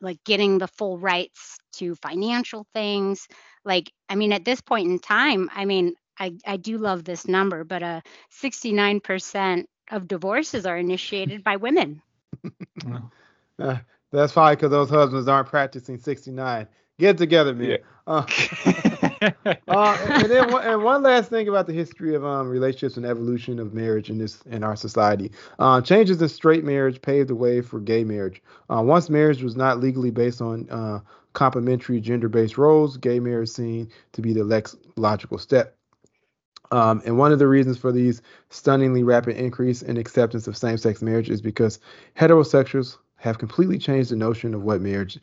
like 0.00 0.22
getting 0.24 0.58
the 0.58 0.68
full 0.68 0.98
rights 0.98 1.58
to 1.74 1.94
financial 1.96 2.66
things. 2.74 3.26
Like, 3.64 3.90
I 4.08 4.14
mean, 4.14 4.32
at 4.32 4.44
this 4.44 4.60
point 4.60 4.88
in 4.90 4.98
time, 4.98 5.50
I 5.54 5.64
mean, 5.64 5.94
I, 6.18 6.34
I 6.46 6.56
do 6.56 6.78
love 6.78 7.04
this 7.04 7.26
number, 7.26 7.64
but 7.64 7.82
uh, 7.82 8.00
69% 8.42 9.64
of 9.90 10.08
divorces 10.08 10.66
are 10.66 10.76
initiated 10.76 11.44
by 11.44 11.56
women. 11.56 12.02
Uh, 13.58 13.78
that's 14.12 14.34
probably 14.34 14.54
because 14.54 14.70
those 14.70 14.90
husbands 14.90 15.28
aren't 15.28 15.48
practicing 15.48 15.98
69. 15.98 16.68
Get 16.98 17.16
together, 17.16 17.54
man. 17.54 17.70
Yeah. 17.70 17.76
Uh, 18.06 18.26
uh, 19.68 19.98
and, 20.08 20.30
then 20.30 20.50
one, 20.52 20.66
and 20.66 20.82
one 20.82 21.02
last 21.02 21.30
thing 21.30 21.48
about 21.48 21.66
the 21.66 21.72
history 21.72 22.14
of 22.14 22.24
um, 22.24 22.48
relationships 22.48 22.96
and 22.96 23.06
evolution 23.06 23.58
of 23.58 23.74
marriage 23.74 24.10
in 24.10 24.18
this 24.18 24.42
in 24.42 24.62
our 24.62 24.76
society. 24.76 25.30
Uh, 25.58 25.80
changes 25.80 26.20
in 26.20 26.28
straight 26.28 26.64
marriage 26.64 27.00
paved 27.00 27.28
the 27.28 27.34
way 27.34 27.60
for 27.60 27.80
gay 27.80 28.04
marriage. 28.04 28.42
Uh, 28.68 28.82
once 28.82 29.08
marriage 29.08 29.42
was 29.42 29.56
not 29.56 29.80
legally 29.80 30.10
based 30.10 30.40
on 30.40 30.68
uh, 30.70 31.00
complementary 31.32 32.00
gender-based 32.00 32.58
roles, 32.58 32.96
gay 32.96 33.20
marriage 33.20 33.48
seemed 33.48 33.90
to 34.12 34.22
be 34.22 34.32
the 34.32 34.44
next 34.44 34.76
logical 34.96 35.38
step. 35.38 35.76
Um, 36.72 37.00
and 37.06 37.18
one 37.18 37.32
of 37.32 37.38
the 37.38 37.46
reasons 37.46 37.78
for 37.78 37.92
these 37.92 38.22
stunningly 38.50 39.02
rapid 39.04 39.36
increase 39.36 39.82
in 39.82 39.96
acceptance 39.96 40.46
of 40.46 40.56
same-sex 40.56 41.00
marriage 41.00 41.30
is 41.30 41.40
because 41.40 41.78
heterosexuals 42.18 42.96
have 43.16 43.38
completely 43.38 43.78
changed 43.78 44.10
the 44.10 44.16
notion 44.16 44.54
of 44.54 44.62
what 44.62 44.80
marriage 44.80 45.18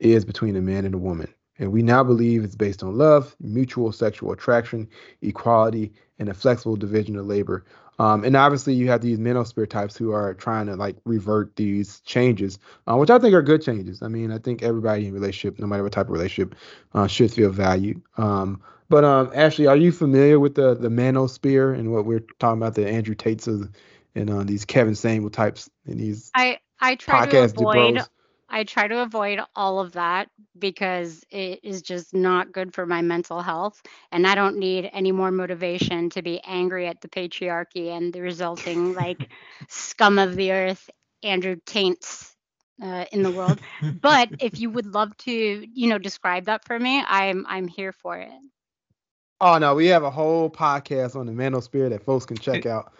is 0.00 0.24
between 0.24 0.56
a 0.56 0.60
man 0.60 0.84
and 0.84 0.94
a 0.94 0.98
woman. 0.98 1.32
And 1.58 1.72
we 1.72 1.82
now 1.82 2.02
believe 2.02 2.42
it's 2.42 2.56
based 2.56 2.82
on 2.82 2.98
love, 2.98 3.36
mutual 3.40 3.92
sexual 3.92 4.32
attraction, 4.32 4.88
equality, 5.22 5.92
and 6.18 6.28
a 6.28 6.34
flexible 6.34 6.76
division 6.76 7.16
of 7.16 7.26
labor. 7.26 7.64
Um, 7.98 8.24
and 8.24 8.36
obviously, 8.36 8.74
you 8.74 8.88
have 8.88 9.02
these 9.02 9.18
manosphere 9.18 9.68
types 9.68 9.96
who 9.96 10.12
are 10.12 10.34
trying 10.34 10.66
to 10.66 10.74
like 10.74 10.96
revert 11.04 11.54
these 11.54 12.00
changes, 12.00 12.58
uh, 12.88 12.96
which 12.96 13.10
I 13.10 13.18
think 13.18 13.34
are 13.34 13.42
good 13.42 13.62
changes. 13.62 14.02
I 14.02 14.08
mean, 14.08 14.32
I 14.32 14.38
think 14.38 14.62
everybody 14.62 15.06
in 15.06 15.14
relationship, 15.14 15.60
no 15.60 15.66
matter 15.66 15.84
what 15.84 15.92
type 15.92 16.06
of 16.06 16.12
relationship, 16.12 16.56
uh, 16.92 17.06
should 17.06 17.32
feel 17.32 17.50
valued. 17.50 18.02
Um, 18.16 18.60
but 18.88 19.04
um, 19.04 19.30
Ashley, 19.34 19.66
are 19.66 19.76
you 19.76 19.92
familiar 19.92 20.40
with 20.40 20.56
the 20.56 20.74
the 20.74 20.88
manosphere 20.88 21.78
and 21.78 21.92
what 21.92 22.04
we're 22.04 22.24
talking 22.38 22.60
about, 22.60 22.74
the 22.74 22.88
Andrew 22.88 23.14
Tates 23.14 23.46
of, 23.46 23.70
and 24.14 24.28
uh, 24.28 24.42
these 24.42 24.64
Kevin 24.64 24.94
Samuels 24.94 25.32
types 25.32 25.70
and 25.86 25.98
these 25.98 26.30
I 26.34 26.58
I 26.80 26.96
try 26.96 27.26
to 27.26 27.44
avoid 27.44 27.94
bros? 27.94 28.08
I 28.54 28.62
try 28.62 28.86
to 28.86 29.02
avoid 29.02 29.40
all 29.56 29.80
of 29.80 29.94
that 29.94 30.28
because 30.56 31.24
it 31.28 31.60
is 31.64 31.82
just 31.82 32.14
not 32.14 32.52
good 32.52 32.72
for 32.72 32.86
my 32.86 33.02
mental 33.02 33.42
health. 33.42 33.82
And 34.12 34.24
I 34.28 34.36
don't 34.36 34.58
need 34.58 34.88
any 34.92 35.10
more 35.10 35.32
motivation 35.32 36.10
to 36.10 36.22
be 36.22 36.40
angry 36.40 36.86
at 36.86 37.00
the 37.00 37.08
patriarchy 37.08 37.90
and 37.90 38.12
the 38.12 38.22
resulting 38.22 38.94
like 38.94 39.28
scum 39.68 40.20
of 40.20 40.36
the 40.36 40.52
earth, 40.52 40.88
Andrew 41.24 41.56
Taints 41.66 42.36
uh, 42.80 43.06
in 43.10 43.24
the 43.24 43.32
world. 43.32 43.60
But 44.00 44.30
if 44.38 44.60
you 44.60 44.70
would 44.70 44.86
love 44.86 45.16
to, 45.18 45.32
you 45.32 45.88
know, 45.88 45.98
describe 45.98 46.44
that 46.44 46.64
for 46.64 46.78
me, 46.78 47.02
I'm 47.04 47.46
I'm 47.48 47.66
here 47.66 47.92
for 47.92 48.16
it. 48.18 48.30
Oh 49.40 49.58
no, 49.58 49.74
we 49.74 49.86
have 49.88 50.04
a 50.04 50.10
whole 50.10 50.48
podcast 50.48 51.16
on 51.16 51.26
the 51.26 51.32
manosphere 51.32 51.90
that 51.90 52.04
folks 52.04 52.24
can 52.24 52.38
check 52.38 52.66
out. 52.66 52.92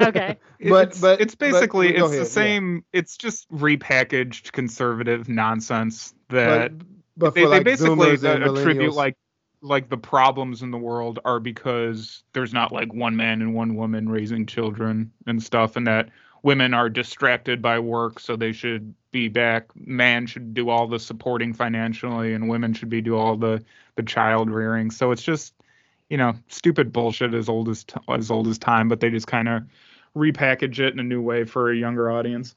Okay. 0.00 0.38
But- 0.68 0.90
it's, 0.90 1.00
but- 1.00 1.20
it's 1.20 1.34
basically 1.34 1.88
but 1.88 1.96
it's 1.96 2.04
ahead, 2.04 2.12
the 2.12 2.16
yeah. 2.18 2.24
same. 2.24 2.84
It's 2.92 3.16
just 3.16 3.50
repackaged 3.50 4.52
conservative 4.52 5.28
nonsense 5.28 6.14
that 6.28 6.72
but 7.16 7.34
they, 7.34 7.42
for 7.42 7.48
they 7.48 7.62
basically 7.62 8.16
Zoomers 8.16 8.34
and 8.34 8.44
uh, 8.44 8.52
attribute 8.52 8.94
like 8.94 9.16
like 9.60 9.88
the 9.88 9.96
problems 9.96 10.62
in 10.62 10.70
the 10.70 10.78
world 10.78 11.20
are 11.24 11.40
because 11.40 12.24
there's 12.32 12.52
not 12.52 12.72
like 12.72 12.92
one 12.92 13.16
man 13.16 13.40
and 13.40 13.54
one 13.54 13.76
woman 13.76 14.08
raising 14.08 14.46
children 14.46 15.12
and 15.26 15.42
stuff, 15.42 15.76
and 15.76 15.86
that 15.86 16.08
women 16.42 16.74
are 16.74 16.88
distracted 16.88 17.62
by 17.62 17.78
work, 17.78 18.18
so 18.18 18.36
they 18.36 18.52
should 18.52 18.94
be 19.12 19.28
back. 19.28 19.66
Man 19.76 20.26
should 20.26 20.54
do 20.54 20.68
all 20.68 20.86
the 20.86 20.98
supporting 20.98 21.54
financially, 21.54 22.34
and 22.34 22.48
women 22.48 22.74
should 22.74 22.90
be 22.90 23.00
do 23.00 23.16
all 23.16 23.36
the 23.36 23.64
the 23.96 24.02
child 24.02 24.50
rearing. 24.50 24.90
So 24.90 25.12
it's 25.12 25.22
just 25.22 25.54
you 26.12 26.18
know 26.18 26.34
stupid 26.48 26.92
bullshit 26.92 27.32
as 27.32 27.48
old 27.48 27.70
as 27.70 27.84
t- 27.84 27.94
as 28.10 28.30
old 28.30 28.46
as 28.46 28.58
time, 28.58 28.86
but 28.86 29.00
they 29.00 29.08
just 29.08 29.26
kind 29.26 29.48
of 29.48 29.62
repackage 30.14 30.78
it 30.78 30.92
in 30.92 31.00
a 31.00 31.02
new 31.02 31.22
way 31.22 31.44
for 31.44 31.72
a 31.72 31.74
younger 31.76 32.10
audience. 32.10 32.54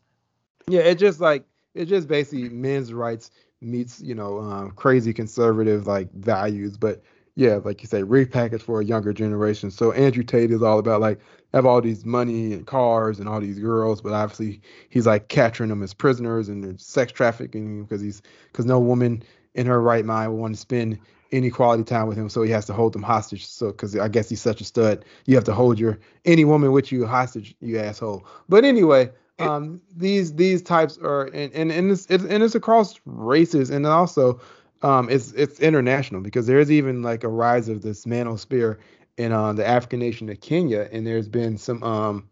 yeah, 0.68 0.82
it 0.82 0.96
just 0.96 1.22
like 1.22 1.46
it 1.74 1.86
just 1.86 2.10
basically 2.10 2.50
men's 2.50 2.92
rights 2.92 3.32
meets 3.62 4.02
you 4.02 4.14
know 4.14 4.40
um, 4.40 4.72
crazy 4.72 5.14
conservative 5.14 5.88
like 5.88 6.12
values, 6.12 6.76
but 6.76 7.02
yeah, 7.36 7.60
like 7.64 7.82
you 7.82 7.88
say, 7.88 8.02
repackaged 8.02 8.62
for 8.62 8.82
a 8.82 8.86
younger 8.86 9.14
generation. 9.14 9.72
So 9.72 9.94
Andrew 9.94 10.24
Tate 10.24 10.52
is 10.52 10.62
all 10.62 10.78
about 10.78 11.00
like 11.00 11.22
have 11.54 11.66
all 11.66 11.80
these 11.80 12.04
money 12.04 12.52
and 12.52 12.68
cars 12.68 13.22
and 13.22 13.30
all 13.30 13.40
these 13.40 13.60
girls, 13.60 14.02
but 14.02 14.12
obviously 14.12 14.62
he's 14.90 15.08
like 15.08 15.30
capturing 15.30 15.70
them 15.70 15.82
as 15.82 15.94
prisoners 15.94 16.50
and 16.50 16.78
sex 16.82 17.14
trafficking 17.14 17.84
because 17.84 18.02
he's 18.02 18.22
because 18.52 18.66
no 18.66 18.82
woman 18.82 19.24
in 19.54 19.66
her 19.66 19.82
right 19.82 20.04
mind 20.04 20.34
would 20.34 20.42
want 20.42 20.56
to 20.56 20.60
spend 20.60 21.00
any 21.32 21.50
quality 21.50 21.84
time 21.84 22.08
with 22.08 22.18
him, 22.18 22.30
so 22.30 22.42
he 22.44 22.52
has 22.52 22.66
to 22.66 22.74
hold 22.74 22.94
them 22.94 23.04
hostage. 23.04 23.46
So 23.46 23.68
because 23.68 23.96
I 23.98 24.08
guess 24.08 24.30
he's 24.30 24.42
such 24.42 24.62
a 24.62 24.66
stud, 24.66 25.06
you 25.26 25.36
have 25.36 25.44
to 25.46 25.54
hold 25.54 25.80
your 25.80 26.00
any 26.26 26.46
woman 26.46 26.72
with 26.72 26.92
you 26.92 27.06
hostage, 27.06 27.56
you 27.62 27.80
asshole. 27.80 28.26
But 28.48 28.64
anyway, 28.64 29.12
um, 29.40 29.82
these 29.96 30.34
these 30.36 30.62
types 30.62 30.98
are 31.00 31.26
and 31.26 31.54
and 31.54 31.72
and 31.72 31.92
it's, 31.92 32.06
it's 32.10 32.24
and 32.24 32.44
it's 32.44 32.56
across 32.56 33.00
races 33.06 33.70
and 33.70 33.86
also 33.86 34.40
um 34.82 35.10
it's 35.10 35.32
it's 35.34 35.60
international 35.60 36.22
because 36.22 36.48
there 36.48 36.60
is 36.60 36.72
even 36.72 37.02
like 37.02 37.24
a 37.24 37.28
rise 37.28 37.68
of 37.68 37.82
this 37.82 38.06
manosphere 38.06 38.78
in 39.18 39.32
uh, 39.32 39.54
the 39.54 39.66
African 39.66 40.00
nation 40.00 40.30
of 40.30 40.42
Kenya, 40.42 40.90
and 40.92 41.08
there's 41.08 41.28
been 41.28 41.58
some 41.58 41.84
um 41.84 42.30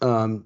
um 0.00 0.44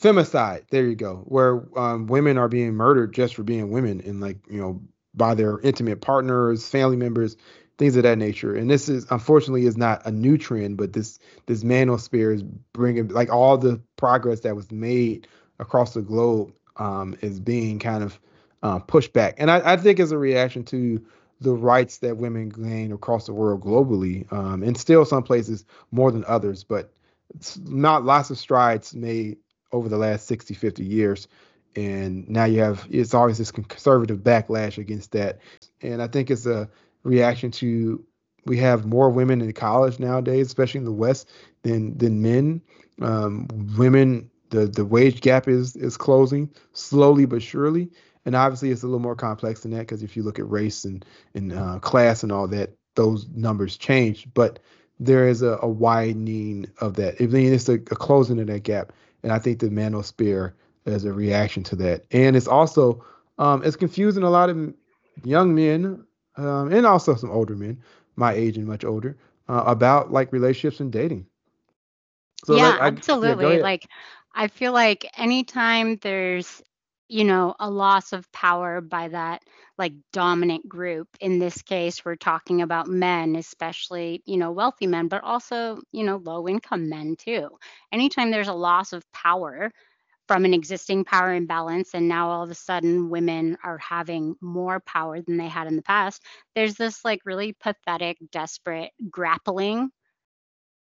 femicide. 0.00 0.64
There 0.70 0.86
you 0.86 0.96
go, 0.96 1.16
where 1.26 1.64
um 1.78 2.06
women 2.06 2.38
are 2.38 2.48
being 2.48 2.74
murdered 2.74 3.14
just 3.14 3.34
for 3.34 3.42
being 3.42 3.70
women 3.70 4.00
and 4.00 4.20
like 4.20 4.38
you 4.48 4.60
know 4.60 4.82
by 5.14 5.34
their 5.34 5.58
intimate 5.60 6.00
partners, 6.00 6.68
family 6.68 6.96
members, 6.96 7.36
things 7.78 7.96
of 7.96 8.02
that 8.04 8.18
nature. 8.18 8.54
And 8.54 8.70
this 8.70 8.88
is 8.88 9.06
unfortunately 9.10 9.66
is 9.66 9.76
not 9.76 10.06
a 10.06 10.10
new 10.10 10.38
trend, 10.38 10.76
but 10.76 10.92
this 10.92 11.18
this 11.46 11.64
manosphere 11.64 12.34
is 12.34 12.42
bringing 12.72 13.08
like 13.08 13.32
all 13.32 13.58
the 13.58 13.80
progress 13.96 14.40
that 14.40 14.56
was 14.56 14.70
made 14.70 15.26
across 15.58 15.94
the 15.94 16.02
globe 16.02 16.52
um, 16.76 17.16
is 17.20 17.40
being 17.40 17.78
kind 17.78 18.02
of 18.04 18.18
uh, 18.62 18.78
pushed 18.78 19.12
back. 19.12 19.34
And 19.38 19.50
I, 19.50 19.74
I 19.74 19.76
think 19.76 20.00
as 20.00 20.12
a 20.12 20.18
reaction 20.18 20.64
to 20.64 21.04
the 21.40 21.52
rights 21.52 21.98
that 21.98 22.16
women 22.16 22.48
gain 22.48 22.92
across 22.92 23.26
the 23.26 23.32
world 23.32 23.62
globally, 23.62 24.30
um, 24.32 24.62
and 24.62 24.76
still 24.76 25.04
some 25.04 25.22
places 25.22 25.64
more 25.90 26.10
than 26.10 26.24
others, 26.26 26.64
but 26.64 26.92
not 27.64 28.04
lots 28.04 28.30
of 28.30 28.38
strides 28.38 28.94
made 28.94 29.38
over 29.72 29.88
the 29.88 29.98
last 29.98 30.26
60, 30.26 30.54
50 30.54 30.84
years. 30.84 31.28
And 31.76 32.28
now 32.28 32.44
you 32.44 32.60
have, 32.60 32.86
it's 32.90 33.14
always 33.14 33.38
this 33.38 33.50
conservative 33.50 34.18
backlash 34.18 34.78
against 34.78 35.12
that. 35.12 35.40
And 35.82 36.02
I 36.02 36.06
think 36.06 36.30
it's 36.30 36.46
a 36.46 36.68
reaction 37.02 37.50
to, 37.52 38.04
we 38.46 38.58
have 38.58 38.84
more 38.84 39.10
women 39.10 39.40
in 39.40 39.52
college 39.52 39.98
nowadays, 39.98 40.46
especially 40.46 40.78
in 40.78 40.84
the 40.84 40.92
West, 40.92 41.28
than 41.62 41.96
than 41.96 42.22
men. 42.22 42.60
Um, 43.00 43.48
women, 43.76 44.30
the 44.50 44.66
the 44.66 44.84
wage 44.84 45.20
gap 45.20 45.48
is 45.48 45.76
is 45.76 45.96
closing 45.96 46.50
slowly 46.72 47.24
but 47.24 47.42
surely, 47.42 47.90
And 48.24 48.36
obviously, 48.36 48.70
it's 48.70 48.82
a 48.82 48.86
little 48.86 49.00
more 49.00 49.16
complex 49.16 49.60
than 49.60 49.72
that 49.72 49.80
because 49.80 50.02
if 50.02 50.16
you 50.16 50.22
look 50.22 50.38
at 50.38 50.48
race 50.48 50.84
and 50.84 51.04
and 51.34 51.52
uh, 51.52 51.78
class 51.80 52.22
and 52.22 52.30
all 52.30 52.46
that, 52.48 52.74
those 52.94 53.26
numbers 53.34 53.76
change. 53.76 54.28
But 54.34 54.58
there 55.00 55.26
is 55.26 55.42
a, 55.42 55.58
a 55.62 55.68
widening 55.68 56.66
of 56.80 56.94
that. 56.94 57.20
I 57.20 57.26
mean, 57.26 57.52
it's 57.52 57.68
a, 57.68 57.74
a, 57.74 57.78
closing 57.78 58.38
of 58.38 58.46
that 58.46 58.62
gap, 58.62 58.92
and 59.22 59.32
I 59.32 59.38
think 59.38 59.58
the 59.58 59.68
manosphere 59.68 60.52
is 60.86 61.04
a 61.04 61.12
reaction 61.12 61.62
to 61.64 61.76
that. 61.76 62.04
And 62.10 62.36
it's 62.36 62.48
also 62.48 63.04
um, 63.38 63.62
it's 63.64 63.76
confusing 63.76 64.22
a 64.22 64.30
lot 64.30 64.50
of 64.50 64.74
young 65.24 65.54
men 65.54 66.04
um, 66.36 66.72
and 66.72 66.86
also 66.86 67.14
some 67.14 67.30
older 67.30 67.54
men, 67.54 67.80
my 68.16 68.32
age 68.32 68.56
and 68.56 68.66
much 68.66 68.84
older, 68.84 69.16
uh, 69.48 69.64
about 69.66 70.12
like 70.12 70.32
relationships 70.32 70.80
and 70.80 70.92
dating. 70.92 71.26
So 72.44 72.56
yeah, 72.56 72.70
like, 72.70 72.80
I, 72.80 72.86
absolutely. 72.88 73.56
Yeah, 73.56 73.62
like 73.62 73.86
I 74.34 74.48
feel 74.48 74.72
like 74.72 75.06
anytime 75.16 75.96
there's 75.96 76.62
you 77.08 77.24
know 77.24 77.54
a 77.60 77.70
loss 77.70 78.12
of 78.12 78.30
power 78.32 78.80
by 78.80 79.08
that 79.08 79.42
like 79.76 79.92
dominant 80.12 80.66
group 80.68 81.08
in 81.20 81.38
this 81.38 81.60
case 81.62 82.04
we're 82.04 82.16
talking 82.16 82.62
about 82.62 82.86
men 82.88 83.36
especially 83.36 84.22
you 84.24 84.38
know 84.38 84.52
wealthy 84.52 84.86
men 84.86 85.08
but 85.08 85.22
also 85.22 85.78
you 85.92 86.02
know 86.02 86.16
low 86.16 86.48
income 86.48 86.88
men 86.88 87.14
too 87.16 87.50
anytime 87.92 88.30
there's 88.30 88.48
a 88.48 88.54
loss 88.54 88.94
of 88.94 89.04
power 89.12 89.70
from 90.28 90.44
an 90.44 90.54
existing 90.54 91.04
power 91.04 91.34
imbalance 91.34 91.94
and 91.94 92.08
now 92.08 92.30
all 92.30 92.42
of 92.44 92.50
a 92.50 92.54
sudden 92.54 93.10
women 93.10 93.56
are 93.64 93.78
having 93.78 94.36
more 94.40 94.80
power 94.80 95.20
than 95.20 95.36
they 95.36 95.48
had 95.48 95.66
in 95.66 95.76
the 95.76 95.82
past 95.82 96.22
there's 96.54 96.74
this 96.74 97.04
like 97.04 97.20
really 97.24 97.52
pathetic 97.52 98.16
desperate 98.32 98.90
grappling 99.10 99.90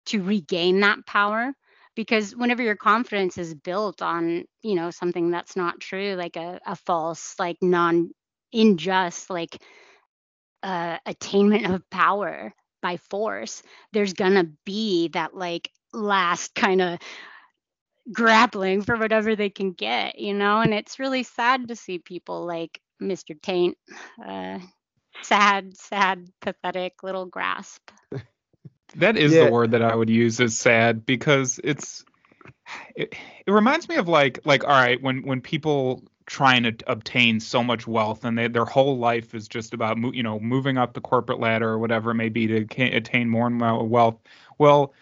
to 0.05 0.21
regain 0.23 0.81
that 0.81 1.05
power. 1.05 1.53
Because 1.95 2.35
whenever 2.35 2.63
your 2.63 2.75
confidence 2.75 3.37
is 3.37 3.53
built 3.53 4.01
on 4.01 4.45
you 4.63 4.73
know 4.73 4.89
something 4.89 5.29
that's 5.29 5.55
not 5.55 5.79
true 5.79 6.15
like 6.15 6.37
a, 6.37 6.59
a 6.65 6.75
false 6.75 7.35
like 7.37 7.57
non 7.61 8.09
unjust 8.51 9.29
like 9.29 9.61
uh, 10.63 10.97
attainment 11.05 11.67
of 11.67 11.87
power 11.89 12.53
by 12.81 12.97
force 12.97 13.61
there's 13.91 14.13
gonna 14.13 14.45
be 14.65 15.09
that 15.09 15.35
like 15.35 15.69
last 15.93 16.55
kind 16.55 16.81
of 16.81 16.99
grappling 18.11 18.81
for 18.81 18.97
whatever 18.97 19.35
they 19.35 19.49
can 19.49 19.71
get 19.71 20.19
you 20.19 20.33
know 20.33 20.59
and 20.59 20.73
it's 20.73 20.99
really 20.99 21.23
sad 21.23 21.67
to 21.69 21.75
see 21.75 21.99
people 21.99 22.45
like 22.45 22.81
mr 23.01 23.39
taint 23.41 23.77
uh, 24.25 24.59
sad 25.21 25.77
sad 25.77 26.27
pathetic 26.41 27.01
little 27.01 27.25
grasp 27.25 27.91
that 28.95 29.17
is 29.17 29.33
yeah. 29.33 29.45
the 29.45 29.51
word 29.51 29.71
that 29.71 29.81
I 29.81 29.95
would 29.95 30.09
use 30.09 30.39
as 30.39 30.57
sad 30.57 31.05
because 31.05 31.59
it's 31.63 32.05
it, 32.95 33.15
it 33.45 33.51
reminds 33.51 33.87
me 33.89 33.95
of 33.95 34.07
like 34.07 34.39
like 34.45 34.63
all 34.63 34.69
right 34.69 35.01
when 35.01 35.23
when 35.23 35.41
people 35.41 36.03
trying 36.25 36.63
to 36.63 36.75
obtain 36.87 37.39
so 37.39 37.61
much 37.61 37.85
wealth 37.85 38.23
and 38.23 38.37
they, 38.37 38.47
their 38.47 38.65
whole 38.65 38.97
life 38.97 39.35
is 39.35 39.47
just 39.47 39.73
about 39.73 39.97
you 40.13 40.23
know 40.23 40.39
moving 40.39 40.77
up 40.77 40.93
the 40.93 41.01
corporate 41.01 41.39
ladder 41.39 41.69
or 41.69 41.79
whatever 41.79 42.11
it 42.11 42.15
may 42.15 42.29
be 42.29 42.47
to 42.47 42.83
attain 42.83 43.29
more 43.29 43.47
and 43.47 43.57
more 43.57 43.85
wealth 43.85 44.17
well 44.57 44.93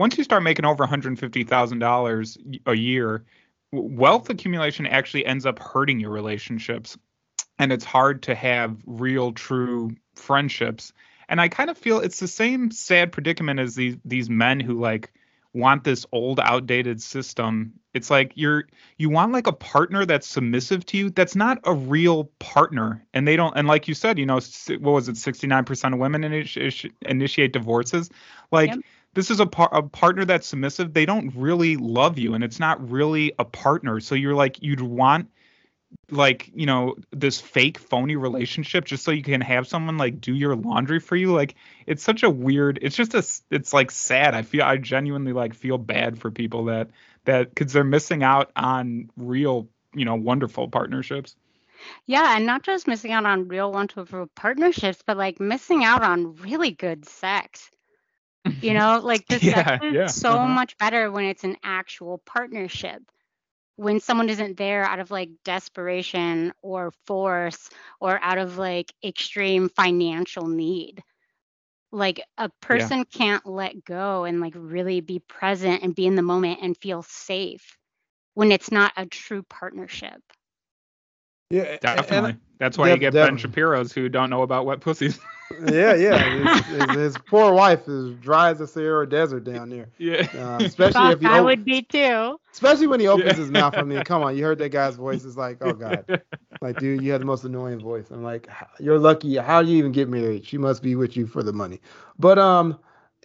once 0.00 0.16
you 0.16 0.24
start 0.24 0.42
making 0.42 0.64
over 0.64 0.84
$150,000 0.84 2.60
a 2.66 2.74
year 2.74 3.24
wealth 3.70 4.30
accumulation 4.30 4.86
actually 4.86 5.24
ends 5.24 5.46
up 5.46 5.58
hurting 5.60 6.00
your 6.00 6.10
relationships 6.10 6.98
and 7.58 7.70
it's 7.70 7.84
hard 7.84 8.22
to 8.22 8.34
have 8.34 8.76
real 8.86 9.30
true 9.32 9.90
friendships 10.16 10.92
and 11.28 11.40
I 11.40 11.48
kind 11.48 11.70
of 11.70 11.78
feel 11.78 12.00
it's 12.00 12.18
the 12.18 12.26
same 12.26 12.70
sad 12.72 13.12
predicament 13.12 13.60
as 13.60 13.76
these 13.76 13.96
these 14.04 14.28
men 14.28 14.58
who 14.58 14.80
like 14.80 15.12
want 15.52 15.84
this 15.84 16.06
old 16.12 16.40
outdated 16.40 17.00
system. 17.00 17.74
It's 17.94 18.10
like 18.10 18.32
you're 18.34 18.64
you 18.98 19.10
want 19.10 19.30
like 19.30 19.46
a 19.46 19.52
partner 19.52 20.04
that's 20.04 20.26
submissive 20.26 20.84
to 20.86 20.96
you. 20.96 21.10
That's 21.10 21.36
not 21.36 21.58
a 21.64 21.72
real 21.72 22.24
partner, 22.40 23.06
and 23.14 23.28
they 23.28 23.36
don't. 23.36 23.56
And 23.56 23.68
like 23.68 23.86
you 23.86 23.94
said, 23.94 24.18
you 24.18 24.26
know, 24.26 24.40
what 24.80 24.90
was 24.90 25.08
it? 25.08 25.16
Sixty 25.16 25.46
nine 25.46 25.64
percent 25.64 25.94
of 25.94 26.00
women 26.00 26.22
initi- 26.22 26.92
initiate 27.02 27.52
divorces. 27.52 28.10
Like. 28.50 28.70
Yep 28.70 28.80
this 29.14 29.30
is 29.30 29.40
a, 29.40 29.46
par- 29.46 29.70
a 29.72 29.82
partner 29.82 30.24
that's 30.24 30.46
submissive 30.46 30.92
they 30.92 31.06
don't 31.06 31.34
really 31.34 31.76
love 31.76 32.18
you 32.18 32.34
and 32.34 32.44
it's 32.44 32.60
not 32.60 32.90
really 32.90 33.32
a 33.38 33.44
partner. 33.44 34.00
So 34.00 34.14
you're 34.14 34.34
like 34.34 34.62
you'd 34.62 34.80
want 34.80 35.30
like 36.10 36.50
you 36.54 36.66
know 36.66 36.94
this 37.10 37.40
fake 37.40 37.78
phony 37.78 38.16
relationship 38.16 38.84
just 38.84 39.02
so 39.02 39.10
you 39.10 39.22
can 39.22 39.40
have 39.40 39.66
someone 39.66 39.98
like 39.98 40.20
do 40.20 40.34
your 40.34 40.54
laundry 40.54 41.00
for 41.00 41.16
you. 41.16 41.32
Like 41.32 41.54
it's 41.86 42.02
such 42.02 42.22
a 42.22 42.30
weird 42.30 42.78
it's 42.82 42.96
just 42.96 43.14
a 43.14 43.26
it's 43.50 43.72
like 43.72 43.90
sad. 43.90 44.34
I 44.34 44.42
feel 44.42 44.62
i 44.62 44.76
genuinely 44.76 45.32
like 45.32 45.54
feel 45.54 45.78
bad 45.78 46.18
for 46.18 46.30
people 46.30 46.66
that 46.66 46.90
that 47.24 47.54
because 47.54 47.72
they're 47.72 47.84
missing 47.84 48.22
out 48.22 48.50
on 48.54 49.10
real 49.16 49.68
you 49.94 50.04
know 50.04 50.14
wonderful 50.14 50.68
partnerships. 50.68 51.34
Yeah 52.06 52.36
and 52.36 52.46
not 52.46 52.62
just 52.62 52.86
missing 52.86 53.10
out 53.10 53.26
on 53.26 53.48
real 53.48 53.72
wonderful 53.72 54.28
partnerships 54.36 55.02
but 55.04 55.16
like 55.16 55.40
missing 55.40 55.82
out 55.84 56.02
on 56.02 56.36
really 56.36 56.70
good 56.70 57.06
sex 57.08 57.70
you 58.60 58.74
know 58.74 59.00
like 59.02 59.26
the 59.28 59.38
yeah, 59.44 59.54
sex 59.54 59.84
is 59.84 59.94
yeah. 59.94 60.06
so 60.06 60.32
uh-huh. 60.32 60.48
much 60.48 60.76
better 60.78 61.10
when 61.10 61.24
it's 61.24 61.44
an 61.44 61.56
actual 61.62 62.18
partnership 62.24 63.02
when 63.76 63.98
someone 63.98 64.28
isn't 64.28 64.58
there 64.58 64.84
out 64.84 64.98
of 64.98 65.10
like 65.10 65.30
desperation 65.44 66.52
or 66.60 66.92
force 67.06 67.70
or 67.98 68.18
out 68.22 68.38
of 68.38 68.58
like 68.58 68.92
extreme 69.02 69.68
financial 69.70 70.46
need 70.46 71.02
like 71.92 72.22
a 72.38 72.48
person 72.60 72.98
yeah. 72.98 73.04
can't 73.12 73.46
let 73.46 73.84
go 73.84 74.24
and 74.24 74.40
like 74.40 74.54
really 74.56 75.00
be 75.00 75.18
present 75.18 75.82
and 75.82 75.94
be 75.94 76.06
in 76.06 76.14
the 76.14 76.22
moment 76.22 76.60
and 76.62 76.76
feel 76.76 77.02
safe 77.02 77.76
when 78.34 78.52
it's 78.52 78.70
not 78.70 78.92
a 78.96 79.06
true 79.06 79.42
partnership 79.42 80.20
yeah 81.50 81.76
definitely 81.78 82.36
that's 82.58 82.78
why 82.78 82.90
you 82.90 82.96
get 82.96 83.12
Ben 83.12 83.36
Shapiro's 83.36 83.92
who 83.92 84.08
don't 84.08 84.30
know 84.30 84.42
about 84.42 84.66
wet 84.66 84.80
pussies 84.80 85.18
yeah, 85.68 85.94
yeah. 85.94 86.54
His, 86.54 86.66
his, 86.66 86.90
his, 86.90 87.18
poor 87.26 87.52
wife 87.52 87.88
is 87.88 88.14
dry 88.16 88.50
as 88.50 88.58
the 88.58 88.66
Sahara 88.66 89.08
Desert 89.08 89.44
down 89.44 89.70
there. 89.70 89.88
Yeah. 89.98 90.28
Uh, 90.34 90.64
especially 90.64 91.12
if 91.12 91.20
he 91.20 91.26
I 91.26 91.38
op- 91.38 91.44
would 91.44 91.64
be 91.64 91.82
too. 91.82 92.38
Especially 92.52 92.86
when 92.86 93.00
he 93.00 93.08
opens 93.08 93.32
yeah. 93.32 93.34
his 93.34 93.50
mouth. 93.50 93.74
I 93.76 93.82
mean, 93.82 94.02
come 94.04 94.22
on, 94.22 94.36
you 94.36 94.44
heard 94.44 94.58
that 94.58 94.68
guy's 94.68 94.94
voice. 94.94 95.24
It's 95.24 95.36
like, 95.36 95.58
oh 95.60 95.72
god, 95.72 96.22
like 96.60 96.78
dude, 96.78 97.02
you 97.02 97.12
had 97.12 97.20
the 97.20 97.26
most 97.26 97.44
annoying 97.44 97.80
voice. 97.80 98.10
I'm 98.10 98.22
like, 98.22 98.48
you're 98.78 98.98
lucky. 98.98 99.36
How 99.36 99.62
do 99.62 99.68
you 99.68 99.76
even 99.78 99.92
get 99.92 100.08
married? 100.08 100.46
She 100.46 100.56
must 100.56 100.82
be 100.82 100.94
with 100.94 101.16
you 101.16 101.26
for 101.26 101.42
the 101.42 101.52
money. 101.52 101.80
But 102.18 102.38
um, 102.38 102.78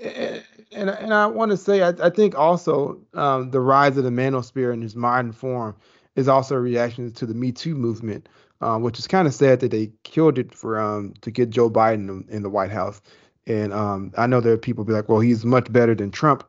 and 0.04 0.44
and 0.72 1.14
I 1.14 1.28
want 1.28 1.52
to 1.52 1.58
say, 1.58 1.84
I, 1.84 1.90
I 2.02 2.10
think 2.10 2.36
also 2.36 3.00
um, 3.14 3.52
the 3.52 3.60
rise 3.60 3.98
of 3.98 4.04
the 4.04 4.10
manosphere 4.10 4.74
in 4.74 4.82
his 4.82 4.96
modern 4.96 5.32
form 5.32 5.76
is 6.16 6.28
also 6.28 6.56
a 6.56 6.60
reaction 6.60 7.12
to 7.14 7.26
the 7.26 7.34
Me 7.34 7.52
Too 7.52 7.76
movement 7.76 8.28
um, 8.62 8.82
which 8.82 9.00
is 9.00 9.08
kind 9.08 9.28
of 9.28 9.34
sad 9.34 9.60
that 9.60 9.72
they 9.72 9.92
killed 10.04 10.38
it 10.38 10.54
for 10.54 10.80
um, 10.80 11.14
to 11.22 11.32
get 11.32 11.50
Joe 11.50 11.70
Biden 11.70 12.28
in 12.30 12.44
the 12.44 12.50
White 12.50 12.72
House. 12.72 13.02
And 13.48 13.74
um, 13.74 14.12
I 14.18 14.28
know 14.28 14.42
there 14.42 14.54
are 14.54 14.58
people 14.58 14.84
be 14.84 14.94
like, 14.94 15.10
well, 15.10 15.20
he's 15.20 15.46
much 15.46 15.72
better 15.72 15.94
than 15.94 16.12
Trump, 16.12 16.44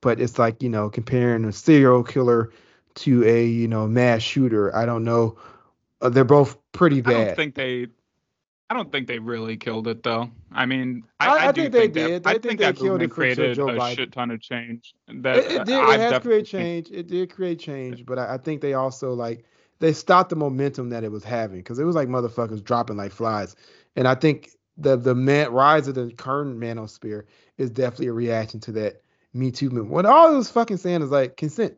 but 0.00 0.20
it's 0.20 0.38
like 0.38 0.62
you 0.62 0.68
know 0.68 0.88
comparing 0.88 1.44
a 1.44 1.52
serial 1.52 2.04
killer 2.04 2.52
to 2.96 3.24
a 3.24 3.44
you 3.44 3.66
know 3.66 3.86
mass 3.88 4.22
shooter. 4.22 4.74
I 4.74 4.86
don't 4.86 5.02
know. 5.02 5.38
Uh, 6.00 6.10
they're 6.10 6.24
both 6.24 6.56
pretty 6.72 7.00
bad. 7.00 7.14
I 7.14 7.24
don't 7.24 7.36
think 7.36 7.54
they. 7.54 7.88
I 8.68 8.74
don't 8.74 8.90
think 8.90 9.06
they 9.06 9.20
really 9.20 9.56
killed 9.56 9.86
it 9.86 10.02
though. 10.02 10.30
I 10.50 10.66
mean, 10.66 11.04
I, 11.20 11.26
I, 11.26 11.28
I, 11.28 11.34
I 11.34 11.52
think, 11.52 11.54
think 11.54 11.72
they 11.72 11.88
did. 11.88 12.24
That, 12.24 12.28
I 12.28 12.32
think, 12.32 12.42
think 12.42 12.60
that 12.60 12.76
killed 12.76 13.00
it 13.00 13.10
created 13.10 13.54
Joe 13.54 13.68
a 13.68 13.72
Biden. 13.72 13.94
shit 13.94 14.12
ton 14.12 14.30
of 14.32 14.40
change. 14.40 14.94
That 15.06 15.38
it, 15.38 15.52
it 15.52 15.64
did. 15.66 15.88
It 15.88 16.00
has 16.00 16.22
created 16.22 16.46
change. 16.46 16.90
It 16.90 17.06
did 17.06 17.32
create 17.32 17.60
change, 17.60 18.04
but 18.04 18.18
I, 18.18 18.38
think 18.38 18.62
they 18.62 18.74
also 18.74 19.12
like 19.12 19.44
they 19.78 19.92
stopped 19.92 20.30
the 20.30 20.36
momentum 20.36 20.90
that 20.90 21.04
it 21.04 21.12
was 21.12 21.22
having 21.22 21.58
because 21.58 21.78
it 21.78 21.84
was 21.84 21.94
like 21.94 22.08
motherfuckers 22.08 22.62
dropping 22.62 22.96
like 22.96 23.12
flies. 23.12 23.54
And 23.94 24.08
I 24.08 24.16
think 24.16 24.50
the 24.76 24.96
the 24.96 25.14
man, 25.14 25.52
rise 25.52 25.86
of 25.86 25.94
the 25.94 26.10
current 26.16 26.58
manosphere 26.58 27.24
is 27.58 27.70
definitely 27.70 28.08
a 28.08 28.12
reaction 28.12 28.58
to 28.60 28.72
that 28.72 29.02
Me 29.32 29.52
Too 29.52 29.70
movement. 29.70 29.90
What 29.90 30.06
all 30.06 30.34
it 30.34 30.36
was 30.36 30.50
fucking 30.50 30.78
saying 30.78 31.02
is 31.02 31.10
like 31.10 31.36
consent, 31.36 31.76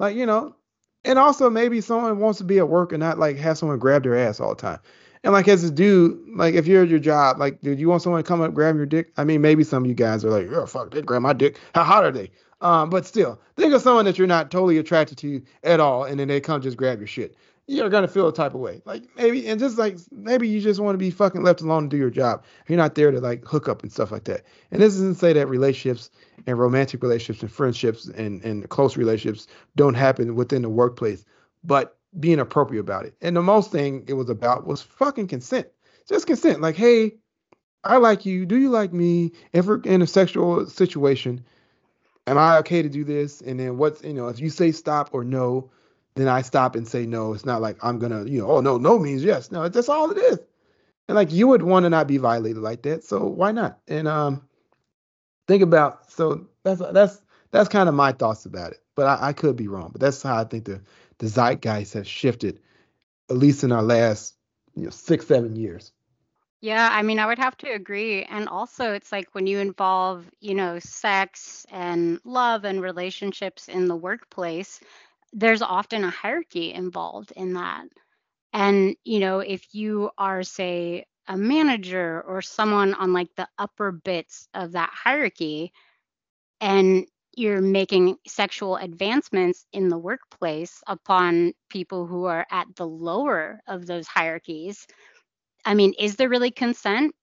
like 0.00 0.16
you 0.16 0.26
know, 0.26 0.56
and 1.04 1.20
also 1.20 1.48
maybe 1.50 1.80
someone 1.80 2.18
wants 2.18 2.38
to 2.38 2.44
be 2.44 2.58
at 2.58 2.68
work 2.68 2.92
and 2.92 3.00
not 3.00 3.18
like 3.18 3.36
have 3.36 3.58
someone 3.58 3.78
grab 3.78 4.02
their 4.02 4.16
ass 4.16 4.40
all 4.40 4.56
the 4.56 4.60
time. 4.60 4.80
And 5.26 5.32
like 5.32 5.48
as 5.48 5.64
a 5.64 5.72
dude, 5.72 6.20
like 6.36 6.54
if 6.54 6.68
you're 6.68 6.84
at 6.84 6.88
your 6.88 7.00
job, 7.00 7.40
like 7.40 7.60
dude, 7.60 7.80
you 7.80 7.88
want 7.88 8.00
someone 8.00 8.22
to 8.22 8.28
come 8.28 8.40
up 8.40 8.54
grab 8.54 8.76
your 8.76 8.86
dick? 8.86 9.10
I 9.16 9.24
mean, 9.24 9.40
maybe 9.40 9.64
some 9.64 9.82
of 9.82 9.88
you 9.88 9.94
guys 9.94 10.24
are 10.24 10.30
like, 10.30 10.46
oh 10.52 10.66
fuck, 10.66 10.92
they 10.92 11.02
grab 11.02 11.20
my 11.20 11.32
dick. 11.32 11.58
How 11.74 11.82
hot 11.82 12.04
are 12.04 12.12
they? 12.12 12.30
Um, 12.60 12.90
but 12.90 13.04
still, 13.04 13.40
think 13.56 13.74
of 13.74 13.82
someone 13.82 14.04
that 14.04 14.18
you're 14.18 14.28
not 14.28 14.52
totally 14.52 14.78
attracted 14.78 15.18
to 15.18 15.42
at 15.64 15.80
all, 15.80 16.04
and 16.04 16.20
then 16.20 16.28
they 16.28 16.40
come 16.40 16.62
just 16.62 16.76
grab 16.76 17.00
your 17.00 17.08
shit. 17.08 17.34
You're 17.66 17.88
gonna 17.88 18.06
feel 18.06 18.28
a 18.28 18.32
type 18.32 18.54
of 18.54 18.60
way. 18.60 18.82
Like 18.84 19.02
maybe, 19.16 19.48
and 19.48 19.58
just 19.58 19.78
like 19.78 19.98
maybe 20.12 20.46
you 20.46 20.60
just 20.60 20.78
want 20.78 20.94
to 20.94 20.98
be 20.98 21.10
fucking 21.10 21.42
left 21.42 21.60
alone 21.60 21.82
to 21.82 21.88
do 21.88 21.96
your 21.96 22.08
job. 22.08 22.44
You're 22.68 22.78
not 22.78 22.94
there 22.94 23.10
to 23.10 23.18
like 23.18 23.44
hook 23.44 23.68
up 23.68 23.82
and 23.82 23.90
stuff 23.90 24.12
like 24.12 24.24
that. 24.24 24.44
And 24.70 24.80
this 24.80 24.92
doesn't 24.92 25.16
say 25.16 25.32
that 25.32 25.48
relationships 25.48 26.08
and 26.46 26.56
romantic 26.56 27.02
relationships 27.02 27.42
and 27.42 27.50
friendships 27.50 28.06
and 28.06 28.44
and 28.44 28.68
close 28.68 28.96
relationships 28.96 29.48
don't 29.74 29.94
happen 29.94 30.36
within 30.36 30.62
the 30.62 30.70
workplace, 30.70 31.24
but 31.64 31.95
being 32.18 32.40
appropriate 32.40 32.80
about 32.80 33.04
it. 33.04 33.14
And 33.20 33.36
the 33.36 33.42
most 33.42 33.70
thing 33.70 34.04
it 34.08 34.14
was 34.14 34.30
about 34.30 34.66
was 34.66 34.82
fucking 34.82 35.28
consent. 35.28 35.68
Just 36.08 36.26
consent. 36.26 36.60
Like, 36.60 36.76
hey, 36.76 37.16
I 37.84 37.98
like 37.98 38.26
you. 38.26 38.46
Do 38.46 38.56
you 38.56 38.70
like 38.70 38.92
me? 38.92 39.32
If 39.52 39.66
we're 39.66 39.80
in 39.82 40.02
a 40.02 40.06
sexual 40.06 40.66
situation, 40.66 41.44
am 42.26 42.38
I 42.38 42.58
okay 42.58 42.82
to 42.82 42.88
do 42.88 43.04
this? 43.04 43.40
And 43.40 43.60
then 43.60 43.78
what's 43.78 44.02
you 44.02 44.14
know, 44.14 44.28
if 44.28 44.40
you 44.40 44.50
say 44.50 44.72
stop 44.72 45.10
or 45.12 45.24
no, 45.24 45.70
then 46.14 46.28
I 46.28 46.42
stop 46.42 46.74
and 46.74 46.86
say 46.86 47.06
no. 47.06 47.32
It's 47.32 47.44
not 47.44 47.60
like 47.60 47.76
I'm 47.82 47.98
gonna, 47.98 48.24
you 48.24 48.40
know, 48.40 48.50
oh 48.50 48.60
no, 48.60 48.78
no 48.78 48.98
means 48.98 49.22
yes. 49.22 49.50
No, 49.50 49.68
that's 49.68 49.88
all 49.88 50.10
it 50.10 50.18
is. 50.18 50.38
And 51.08 51.14
like 51.14 51.32
you 51.32 51.46
would 51.48 51.62
want 51.62 51.84
to 51.84 51.90
not 51.90 52.08
be 52.08 52.16
violated 52.16 52.62
like 52.62 52.82
that, 52.82 53.04
so 53.04 53.24
why 53.24 53.52
not? 53.52 53.78
And 53.86 54.08
um, 54.08 54.42
think 55.46 55.62
about 55.62 56.10
so 56.10 56.46
that's 56.64 56.80
that's 56.92 57.22
that's 57.52 57.68
kind 57.68 57.88
of 57.88 57.94
my 57.94 58.12
thoughts 58.12 58.46
about 58.46 58.72
it. 58.72 58.80
But 58.96 59.06
I, 59.06 59.28
I 59.28 59.32
could 59.32 59.56
be 59.56 59.68
wrong. 59.68 59.90
But 59.92 60.00
that's 60.00 60.22
how 60.22 60.36
I 60.36 60.44
think 60.44 60.64
the 60.64 60.80
the 61.18 61.26
zeitgeist 61.26 61.94
has 61.94 62.06
shifted, 62.06 62.60
at 63.30 63.36
least 63.36 63.64
in 63.64 63.72
our 63.72 63.82
last 63.82 64.36
you 64.74 64.84
know 64.84 64.90
six 64.90 65.26
seven 65.26 65.56
years. 65.56 65.92
Yeah, 66.60 66.88
I 66.90 67.02
mean, 67.02 67.18
I 67.18 67.26
would 67.26 67.38
have 67.38 67.56
to 67.58 67.70
agree. 67.70 68.24
And 68.24 68.48
also, 68.48 68.92
it's 68.92 69.12
like 69.12 69.34
when 69.34 69.46
you 69.46 69.58
involve, 69.58 70.28
you 70.40 70.54
know, 70.54 70.78
sex 70.78 71.66
and 71.70 72.18
love 72.24 72.64
and 72.64 72.80
relationships 72.80 73.68
in 73.68 73.86
the 73.86 73.96
workplace, 73.96 74.80
there's 75.32 75.62
often 75.62 76.02
a 76.02 76.10
hierarchy 76.10 76.72
involved 76.72 77.32
in 77.36 77.54
that. 77.54 77.86
And, 78.52 78.96
you 79.04 79.20
know, 79.20 79.40
if 79.40 79.74
you 79.74 80.10
are, 80.16 80.42
say, 80.42 81.06
a 81.28 81.36
manager 81.36 82.22
or 82.26 82.40
someone 82.40 82.94
on 82.94 83.12
like 83.12 83.34
the 83.36 83.48
upper 83.58 83.92
bits 83.92 84.48
of 84.54 84.72
that 84.72 84.90
hierarchy, 84.92 85.72
and 86.60 87.06
you're 87.36 87.60
making 87.62 88.16
sexual 88.26 88.76
advancements 88.76 89.66
in 89.72 89.88
the 89.88 89.98
workplace 89.98 90.82
upon 90.88 91.52
people 91.70 92.06
who 92.06 92.24
are 92.26 92.46
at 92.50 92.66
the 92.76 92.86
lower 92.86 93.60
of 93.68 93.86
those 93.86 94.06
hierarchies, 94.08 94.86
I 95.64 95.74
mean, 95.74 95.94
is 95.98 96.16
there 96.16 96.28
really 96.28 96.50
consent? 96.50 97.14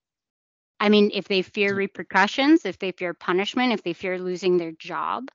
I 0.80 0.88
mean, 0.90 1.10
if 1.14 1.28
they 1.28 1.42
fear 1.42 1.74
repercussions, 1.74 2.64
if 2.66 2.78
they 2.78 2.92
fear 2.92 3.14
punishment, 3.14 3.72
if 3.72 3.82
they 3.82 3.92
fear 3.94 4.18
losing 4.18 4.58
their 4.58 4.72
job, 4.72 5.28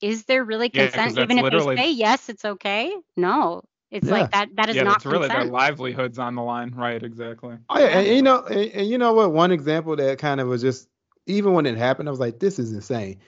is 0.00 0.24
there 0.26 0.44
really 0.44 0.70
Yeah, 0.72 0.90
consent? 0.90 1.04
'cause 1.04 1.14
that's 1.14 1.32
Even 1.32 1.38
if 1.38 1.50
they 1.50 1.60
say 1.60 1.92
yes, 1.92 2.28
it's 2.28 2.44
okay. 2.44 2.94
No, 3.16 3.62
it's 3.90 4.08
Yeah. 4.08 4.12
like 4.12 4.30
that. 4.32 4.48
That 4.56 4.68
is 4.70 4.76
yeah, 4.76 4.84
not 4.84 5.02
that's 5.02 5.06
really 5.06 5.28
their 5.28 5.44
livelihoods 5.44 6.18
on 6.18 6.34
the 6.34 6.42
line, 6.42 6.70
right? 6.74 7.02
Exactly. 7.02 7.58
Oh 7.68 7.78
yeah, 7.78 7.86
and, 7.86 8.06
and 8.06 8.16
you 8.16 8.22
know, 8.22 8.44
and, 8.44 8.70
and 8.72 8.88
you 8.88 8.98
know 8.98 9.12
what? 9.12 9.32
One 9.32 9.52
example 9.52 9.96
that 9.96 10.18
kind 10.18 10.40
of 10.40 10.48
was 10.48 10.62
just 10.62 10.88
even 11.26 11.52
when 11.52 11.66
it 11.66 11.76
happened, 11.76 12.08
I 12.08 12.10
was 12.12 12.20
like, 12.20 12.38
this 12.40 12.58
is 12.58 12.72
insane. 12.72 13.18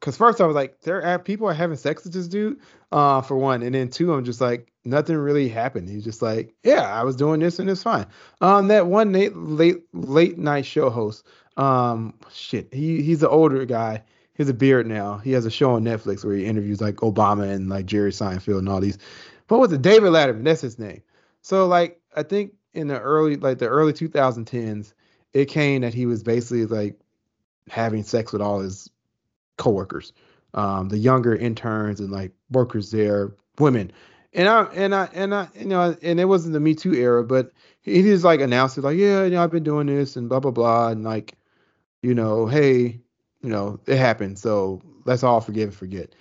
Because 0.00 0.16
first 0.16 0.40
I 0.40 0.46
was 0.46 0.54
like, 0.54 0.80
there 0.82 1.02
are 1.02 1.18
people 1.18 1.48
are 1.48 1.54
having 1.54 1.76
sex 1.76 2.04
with 2.04 2.12
this 2.12 2.28
dude, 2.28 2.60
uh, 2.92 3.22
for 3.22 3.36
one, 3.36 3.62
and 3.62 3.74
then 3.74 3.88
two, 3.88 4.12
I'm 4.12 4.24
just 4.24 4.40
like, 4.40 4.70
nothing 4.84 5.16
really 5.16 5.48
happened. 5.48 5.88
He's 5.88 6.04
just 6.04 6.22
like, 6.22 6.54
yeah, 6.62 6.82
I 6.82 7.02
was 7.04 7.16
doing 7.16 7.40
this 7.40 7.58
and 7.58 7.68
it's 7.68 7.82
fine. 7.82 8.06
Um, 8.40 8.68
that 8.68 8.86
one 8.86 9.12
late 9.12 9.36
late 9.36 9.82
late 9.92 10.38
night 10.38 10.66
show 10.66 10.90
host, 10.90 11.26
um, 11.56 12.14
shit, 12.32 12.72
he 12.72 13.02
he's 13.02 13.22
an 13.22 13.28
older 13.28 13.64
guy. 13.64 14.04
He 14.34 14.42
has 14.42 14.50
a 14.50 14.54
beard 14.54 14.86
now. 14.86 15.18
He 15.18 15.32
has 15.32 15.46
a 15.46 15.50
show 15.50 15.72
on 15.72 15.84
Netflix 15.84 16.24
where 16.24 16.36
he 16.36 16.44
interviews 16.44 16.80
like 16.80 16.96
Obama 16.96 17.50
and 17.50 17.68
like 17.68 17.86
Jerry 17.86 18.12
Seinfeld 18.12 18.58
and 18.58 18.68
all 18.68 18.80
these. 18.80 18.98
What 19.48 19.60
was 19.60 19.72
it? 19.72 19.82
David 19.82 20.12
Letterman. 20.12 20.44
That's 20.44 20.60
his 20.60 20.78
name. 20.78 21.02
So 21.42 21.66
like 21.66 22.00
I 22.14 22.22
think 22.22 22.52
in 22.74 22.88
the 22.88 23.00
early 23.00 23.36
like 23.36 23.58
the 23.58 23.68
early 23.68 23.92
2010s, 23.92 24.92
it 25.32 25.46
came 25.46 25.82
that 25.82 25.94
he 25.94 26.06
was 26.06 26.22
basically 26.22 26.66
like 26.66 27.00
having 27.68 28.04
sex 28.04 28.32
with 28.32 28.42
all 28.42 28.60
his 28.60 28.90
coworkers, 29.56 30.12
um, 30.54 30.88
the 30.88 30.98
younger 30.98 31.34
interns 31.34 32.00
and 32.00 32.10
like 32.10 32.32
workers 32.50 32.90
there, 32.90 33.34
women. 33.58 33.90
And 34.32 34.48
I 34.48 34.64
and 34.74 34.94
I 34.94 35.08
and 35.14 35.34
I 35.34 35.48
you 35.58 35.66
know 35.66 35.96
and 36.02 36.20
it 36.20 36.26
wasn't 36.26 36.52
the 36.52 36.60
Me 36.60 36.74
Too 36.74 36.92
era, 36.94 37.24
but 37.24 37.52
he 37.80 38.02
just 38.02 38.24
like 38.24 38.40
announced 38.40 38.76
it 38.76 38.82
like 38.82 38.98
yeah 38.98 39.24
you 39.24 39.30
know 39.30 39.42
I've 39.42 39.50
been 39.50 39.62
doing 39.64 39.86
this 39.86 40.16
and 40.16 40.28
blah 40.28 40.40
blah 40.40 40.50
blah 40.50 40.88
and 40.88 41.04
like 41.04 41.34
you 42.02 42.14
know 42.14 42.46
hey 42.46 43.00
you 43.42 43.48
know 43.48 43.80
it 43.86 43.96
happened 43.96 44.38
so 44.38 44.82
let's 45.06 45.22
all 45.22 45.40
forgive 45.40 45.68
and 45.70 45.74
forget. 45.76 46.14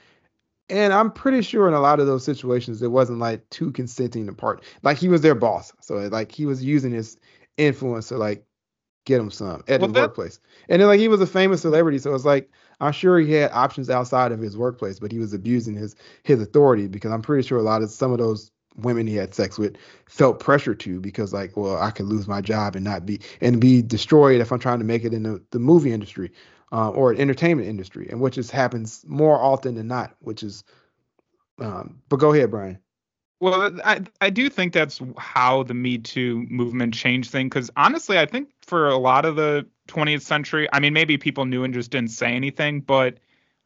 And 0.70 0.94
I'm 0.94 1.12
pretty 1.12 1.42
sure 1.42 1.68
in 1.68 1.74
a 1.76 1.80
lot 1.80 2.00
of 2.00 2.08
those 2.08 2.24
situations, 2.24 2.82
it 2.82 2.90
wasn't 2.92 3.20
like 3.20 3.48
two 3.52 3.72
consenting 3.72 4.26
to 4.28 4.34
part. 4.34 4.64
Like 4.82 4.98
he 4.98 5.10
was 5.10 5.22
their 5.22 5.36
boss, 5.36 5.72
so 5.82 5.96
like 5.96 6.32
he 6.32 6.46
was 6.46 6.64
using 6.64 6.92
his 6.94 7.18
influence 7.58 8.08
to 8.10 8.18
like 8.18 8.46
get 9.06 9.20
him 9.20 9.30
some 9.30 9.64
at 9.68 9.82
Well, 9.82 9.90
his 9.90 9.94
that- 9.94 10.02
workplace. 10.02 10.40
And 10.70 10.82
then 10.82 10.88
like 10.88 11.00
he 11.00 11.08
was 11.08 11.22
a 11.22 11.28
famous 11.28 11.62
celebrity, 11.62 12.00
so 12.00 12.16
it's 12.16 12.26
like 12.26 12.50
I'm 12.80 12.92
sure 12.92 13.20
he 13.20 13.34
had 13.34 13.52
options 13.52 13.90
outside 13.90 14.32
of 14.32 14.40
his 14.40 14.58
workplace, 14.58 15.00
but 15.00 15.12
he 15.12 15.20
was 15.20 15.34
abusing 15.34 15.76
his 15.76 15.96
his 16.24 16.42
authority 16.42 16.88
because 16.88 17.12
I'm 17.12 17.22
pretty 17.22 17.48
sure 17.48 17.58
a 17.58 17.64
lot 17.64 17.82
of 17.82 17.90
some 17.90 18.12
of 18.12 18.18
those 18.18 18.52
women 18.78 19.08
he 19.08 19.16
had 19.16 19.34
sex 19.34 19.58
with 19.58 19.78
felt 20.08 20.40
pressure 20.40 20.76
to 20.76 21.00
because 21.00 21.34
like 21.34 21.56
well 21.56 21.78
I 21.78 21.92
could 21.92 22.08
lose 22.08 22.28
my 22.28 22.42
job 22.42 22.76
and 22.76 22.84
not 22.84 23.06
be 23.06 23.22
and 23.42 23.62
be 23.62 23.82
destroyed 23.82 24.42
if 24.42 24.52
I'm 24.52 24.60
trying 24.60 24.80
to 24.80 24.86
make 24.86 25.04
it 25.04 25.14
in 25.14 25.24
the, 25.24 25.42
the 25.52 25.60
movie 25.60 25.94
industry 25.94 26.32
uh, 26.72 26.90
or 26.90 27.12
an 27.12 27.20
entertainment 27.20 27.70
industry 27.70 28.08
and 28.10 28.20
which 28.20 28.38
is 28.38 28.52
happens 28.52 29.06
more 29.08 29.42
often 29.42 29.76
than 29.76 29.88
not 29.88 30.16
which 30.20 30.44
is 30.44 30.64
um 31.60 32.02
but 32.10 32.18
go 32.18 32.34
ahead 32.34 32.52
Brian 32.52 32.80
Well, 33.46 33.80
I 33.86 34.02
I 34.22 34.32
do 34.32 34.50
think 34.50 34.74
that's 34.74 35.00
how 35.18 35.62
the 35.62 35.76
Me 35.76 36.00
Too 36.00 36.48
movement 36.50 36.96
changed 36.96 37.30
things. 37.30 37.50
Because 37.50 37.70
honestly, 37.78 38.18
I 38.18 38.26
think 38.26 38.50
for 38.64 38.90
a 38.90 38.98
lot 38.98 39.24
of 39.24 39.36
the 39.36 39.68
20th 39.88 40.24
century, 40.24 40.68
I 40.74 40.80
mean, 40.80 40.94
maybe 40.94 41.16
people 41.20 41.46
knew 41.46 41.64
and 41.64 41.72
just 41.72 41.92
didn't 41.92 42.10
say 42.10 42.34
anything, 42.34 42.82
but 42.82 43.20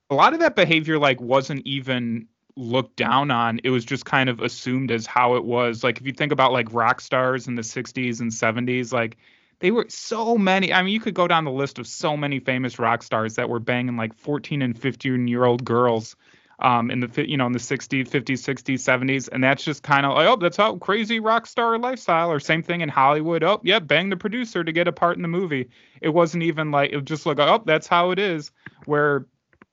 a 0.10 0.16
lot 0.16 0.34
of 0.34 0.42
that 0.42 0.54
behavior 0.58 1.00
like 1.00 1.22
wasn't 1.22 1.66
even 1.66 2.28
looked 2.58 2.98
down 2.98 3.32
on. 3.32 3.62
It 3.64 3.70
was 3.70 3.86
just 3.86 4.04
kind 4.04 4.30
of 4.30 4.42
assumed 4.42 4.92
as 4.92 5.06
how 5.06 5.36
it 5.36 5.46
was. 5.46 5.82
Like 5.82 5.98
if 6.02 6.06
you 6.06 6.12
think 6.12 6.34
about 6.34 6.52
like 6.52 6.74
rock 6.74 7.00
stars 7.00 7.48
in 7.48 7.56
the 7.56 7.64
60s 7.64 8.20
and 8.20 8.34
70s, 8.34 8.92
like 8.92 9.16
they 9.60 9.72
were 9.72 9.86
so 9.88 10.38
many. 10.38 10.74
I 10.74 10.82
mean, 10.84 10.94
you 10.94 11.00
could 11.00 11.14
go 11.14 11.26
down 11.26 11.46
the 11.46 11.52
list 11.52 11.80
of 11.80 11.88
so 11.88 12.18
many 12.18 12.40
famous 12.42 12.80
rock 12.80 13.02
stars 13.02 13.36
that 13.36 13.48
were 13.48 13.60
banging 13.62 13.96
like 13.96 14.14
14 14.14 14.62
and 14.62 14.78
15 14.78 15.30
year 15.30 15.46
old 15.46 15.64
girls 15.64 16.18
um, 16.60 16.92
in 16.92 17.00
the 17.00 17.30
you 17.30 17.38
know 17.38 17.46
in 17.46 17.52
the 17.54 17.60
60s, 17.60 18.08
50s, 18.10 18.24
60s, 18.24 18.76
70s, 18.76 19.30
and 19.32 19.44
that's 19.44 19.64
just 19.64 19.84
kind 19.84 20.06
of 20.06 20.14
like 20.16 20.28
oh 20.28 20.36
that's 20.36 20.58
how 20.58 20.76
crazy 20.78 21.20
rock 21.20 21.48
star 21.48 21.78
lifestyle. 21.78 22.32
Or 22.32 22.40
same 22.40 22.64
thing 22.64 22.82
in 22.82 22.90
Hollywood. 22.90 23.44
Oh 23.44 23.62
yeah, 23.64 23.80
bang 23.80 24.10
the 24.10 24.18
producer 24.18 24.64
to 24.64 24.72
get 24.72 24.88
a 24.88 24.92
part 24.92 25.16
in 25.16 25.22
the 25.22 25.28
movie. 25.28 25.70
It 26.02 26.10
wasn't 26.10 26.44
even 26.44 26.72
like 26.72 26.92
it 26.92 26.96
was 26.98 27.06
just 27.06 27.26
like 27.26 27.40
oh 27.40 27.64
that's 27.66 27.88
how 27.88 28.12
it 28.12 28.20
is. 28.20 28.52
Where 28.86 29.26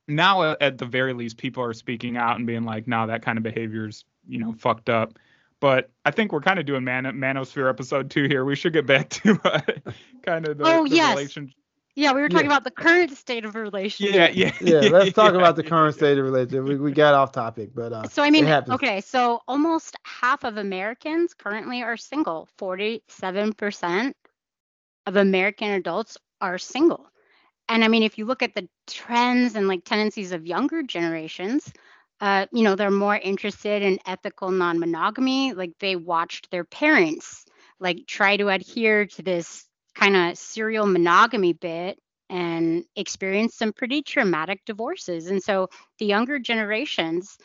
now 0.09 0.57
at 0.61 0.79
the 0.79 0.87
very 0.87 1.13
least 1.13 1.37
people 1.37 1.65
are 1.65 1.73
speaking 1.75 2.17
out 2.17 2.37
and 2.37 2.47
being 2.47 2.65
like 2.65 2.87
no 2.87 3.07
that 3.09 3.23
kind 3.23 3.39
of 3.39 3.43
behavior's 3.45 4.05
you 4.29 4.39
know 4.39 4.53
fucked 4.53 4.89
up. 4.89 5.19
But 5.59 5.91
I 6.05 6.11
think 6.11 6.33
we're 6.33 6.43
kind 6.43 6.59
of 6.59 6.67
doing 6.67 6.85
man- 6.85 7.05
manosphere 7.05 7.69
episode 7.71 8.11
two 8.11 8.25
here. 8.25 8.45
We 8.45 8.57
should 8.57 8.75
get 8.75 8.87
back 8.87 9.09
to 9.11 9.41
uh, 9.43 9.61
kind 10.23 10.47
of 10.47 10.59
the, 10.59 10.65
Oh, 10.67 10.87
the 10.87 10.95
yes. 10.95 11.17
relationship. 11.17 11.57
Yeah, 11.97 12.13
we 12.13 12.21
were 12.23 12.29
talking 12.29 12.47
Yeah. 12.47 12.49
about 12.49 12.65
the 12.65 12.71
current 12.71 13.11
state 13.17 13.45
of 13.45 13.55
relationship. 13.57 14.15
Yeah, 14.15 14.29
yeah, 14.29 14.53
yeah 14.61 14.81
let's 14.89 15.13
talk 15.13 15.35
yeah. 15.37 15.37
about 15.37 15.57
the 15.57 15.63
current 15.65 15.95
state 15.95 16.19
of 16.19 16.25
relationship 16.25 16.65
we, 16.65 16.77
we 16.77 16.93
got 16.93 17.15
off 17.15 17.33
topic 17.33 17.71
but 17.75 17.93
uh 17.93 18.09
So 18.09 18.23
I 18.23 18.31
mean, 18.31 18.49
happens. 18.49 18.71
okay, 18.71 19.01
so 19.01 19.41
almost 19.49 19.97
half 20.05 20.45
of 20.45 20.57
Americans 20.57 21.35
currently 21.35 21.83
are 21.83 21.97
single. 21.97 22.49
47% 22.59 24.17
of 25.07 25.17
American 25.17 25.71
adults 25.71 26.19
are 26.41 26.59
single. 26.59 27.09
And 27.69 27.85
I 27.85 27.89
mean, 27.89 28.03
if 28.03 28.19
you 28.19 28.27
look 28.27 28.43
at 28.43 28.55
the 28.55 28.69
trends 28.87 29.55
and 29.57 29.69
like 29.69 29.85
tendencies 29.85 30.33
of 30.33 30.47
younger 30.47 30.83
generations, 30.83 31.73
uh, 32.21 32.47
you 32.53 32.63
know, 32.65 32.77
they're 32.77 32.91
more 32.91 33.17
interested 33.17 33.83
in 33.83 33.99
ethical 34.07 34.51
non-monogamy. 34.51 35.55
Like 35.55 35.73
they 35.81 35.97
watched 35.97 36.51
their 36.51 36.65
parents 36.65 37.45
like 37.81 38.07
try 38.07 38.37
to 38.37 38.49
adhere 38.49 39.07
to 39.07 39.23
this 39.23 39.65
kind 39.97 40.17
of 40.17 40.39
serial 40.39 40.87
monogamy 40.87 41.55
bit 41.55 41.99
and 42.31 42.85
experienced 42.97 43.59
some 43.59 43.73
pretty 43.73 44.03
traumatic 44.03 44.61
divorces. 44.67 45.29
And 45.29 45.43
so 45.43 45.69
the 45.99 46.07
younger 46.07 46.39
generations 46.41 47.39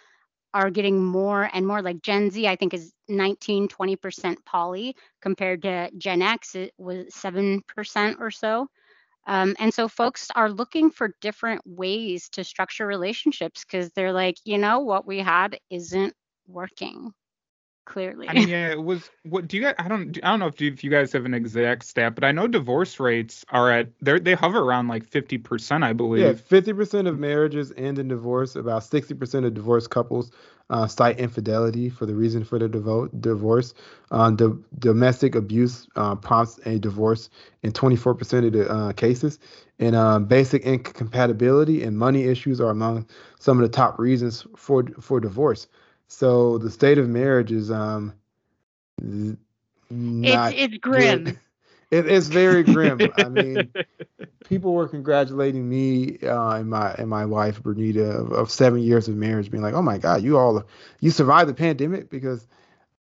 are 0.53 0.69
getting 0.71 1.03
more 1.03 1.49
and 1.53 1.67
more 1.67 1.81
like 1.81 2.01
Gen 2.01 2.29
Z, 2.31 2.47
I 2.47 2.55
think 2.55 2.73
is 2.73 2.93
19, 3.09 3.67
20% 3.69 4.43
poly 4.45 4.95
compared 5.21 5.63
to 5.63 5.91
Gen 5.97 6.21
X, 6.21 6.55
it 6.55 6.73
was 6.77 7.13
7% 7.15 8.17
or 8.19 8.31
so. 8.31 8.67
Um, 9.27 9.55
and 9.59 9.73
so 9.73 9.87
folks 9.87 10.29
are 10.35 10.49
looking 10.49 10.91
for 10.91 11.15
different 11.21 11.61
ways 11.65 12.29
to 12.31 12.43
structure 12.43 12.87
relationships 12.87 13.65
because 13.65 13.91
they're 13.91 14.13
like, 14.13 14.37
you 14.45 14.57
know, 14.57 14.79
what 14.81 15.07
we 15.07 15.19
had 15.19 15.59
isn't 15.69 16.13
working 16.47 17.13
clearly. 17.85 18.29
I 18.29 18.33
mean, 18.33 18.47
yeah, 18.47 18.71
it 18.71 18.83
was. 18.83 19.09
What 19.23 19.47
do 19.47 19.57
you 19.57 19.63
guys? 19.63 19.75
I 19.77 19.87
don't. 19.87 20.17
I 20.23 20.29
don't 20.29 20.39
know 20.39 20.47
if 20.47 20.61
you, 20.61 20.71
if 20.71 20.83
you 20.83 20.89
guys 20.89 21.11
have 21.13 21.25
an 21.25 21.33
exact 21.33 21.85
stat, 21.85 22.15
but 22.15 22.23
I 22.23 22.31
know 22.31 22.47
divorce 22.47 22.99
rates 22.99 23.45
are 23.49 23.71
at 23.71 23.89
they 24.01 24.19
they 24.19 24.33
hover 24.33 24.59
around 24.59 24.87
like 24.87 25.05
fifty 25.05 25.37
percent, 25.37 25.83
I 25.83 25.93
believe. 25.93 26.25
Yeah, 26.25 26.33
fifty 26.33 26.73
percent 26.73 27.07
of 27.07 27.19
marriages 27.19 27.73
end 27.77 27.99
in 27.99 28.07
divorce. 28.07 28.55
About 28.55 28.83
sixty 28.83 29.13
percent 29.13 29.45
of 29.45 29.53
divorced 29.53 29.89
couples 29.89 30.31
uh, 30.71 30.87
cite 30.87 31.19
infidelity 31.19 31.89
for 31.89 32.05
the 32.05 32.15
reason 32.15 32.43
for 32.43 32.57
the 32.57 32.69
devo- 32.69 33.09
divorce. 33.21 33.73
Do- 34.35 34.63
domestic 34.79 35.35
abuse 35.35 35.87
uh, 35.95 36.15
prompts 36.15 36.59
a 36.65 36.79
divorce 36.79 37.29
in 37.61 37.71
twenty-four 37.73 38.15
percent 38.15 38.45
of 38.45 38.53
the 38.53 38.69
uh, 38.69 38.91
cases. 38.93 39.37
And 39.79 39.95
uh, 39.95 40.19
basic 40.19 40.63
incompatibility 40.63 41.83
and 41.83 41.97
money 41.97 42.23
issues 42.25 42.61
are 42.61 42.69
among 42.69 43.07
some 43.39 43.57
of 43.57 43.63
the 43.63 43.75
top 43.75 43.99
reasons 43.99 44.45
for 44.55 44.85
for 44.99 45.19
divorce. 45.19 45.67
So 46.11 46.57
the 46.57 46.69
state 46.69 46.97
of 46.97 47.07
marriage 47.07 47.53
is 47.53 47.71
um, 47.71 48.13
not 49.01 50.53
it's 50.53 50.73
it's 50.73 50.77
good. 50.77 50.81
grim. 50.81 51.39
it, 51.91 52.05
it's 52.05 52.27
very 52.27 52.63
grim. 52.63 52.99
I 53.17 53.29
mean, 53.29 53.73
people 54.49 54.73
were 54.73 54.89
congratulating 54.89 55.67
me 55.67 56.19
uh, 56.21 56.57
and 56.57 56.69
my 56.69 56.91
and 56.95 57.09
my 57.09 57.25
wife 57.25 57.63
Bernita 57.63 58.19
of, 58.19 58.33
of, 58.33 58.51
seven 58.51 58.79
years 58.79 59.07
of 59.07 59.15
marriage, 59.15 59.49
being 59.49 59.63
like, 59.63 59.73
"Oh 59.73 59.81
my 59.81 59.97
God, 59.97 60.21
you 60.21 60.37
all 60.37 60.63
you 60.99 61.11
survived 61.11 61.49
the 61.49 61.53
pandemic." 61.53 62.09
Because 62.09 62.45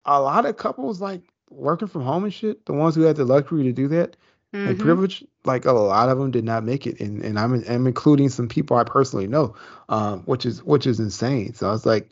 a 0.05 0.21
lot 0.21 0.45
of 0.45 0.55
couples 0.55 1.01
like 1.01 1.21
working 1.49 1.89
from 1.89 2.03
home 2.03 2.23
and 2.23 2.33
shit, 2.33 2.65
the 2.65 2.73
ones 2.73 2.95
who 2.95 3.01
had 3.01 3.17
the 3.17 3.25
luxury 3.25 3.63
to 3.63 3.73
do 3.73 3.89
that 3.89 4.15
mm-hmm. 4.53 4.69
and 4.69 4.79
privilege, 4.79 5.25
like 5.43 5.65
a 5.65 5.73
lot 5.73 6.07
of 6.07 6.17
them 6.17 6.31
did 6.31 6.45
not 6.45 6.63
make 6.63 6.87
it, 6.87 7.01
and 7.01 7.21
and 7.21 7.37
I'm 7.37 7.61
I'm 7.67 7.87
including 7.87 8.29
some 8.29 8.47
people 8.47 8.77
I 8.77 8.85
personally 8.85 9.27
know, 9.27 9.53
um, 9.89 10.21
which 10.21 10.45
is 10.45 10.63
which 10.63 10.87
is 10.87 11.01
insane. 11.01 11.53
So 11.55 11.67
I 11.67 11.71
was 11.73 11.85
like, 11.85 12.09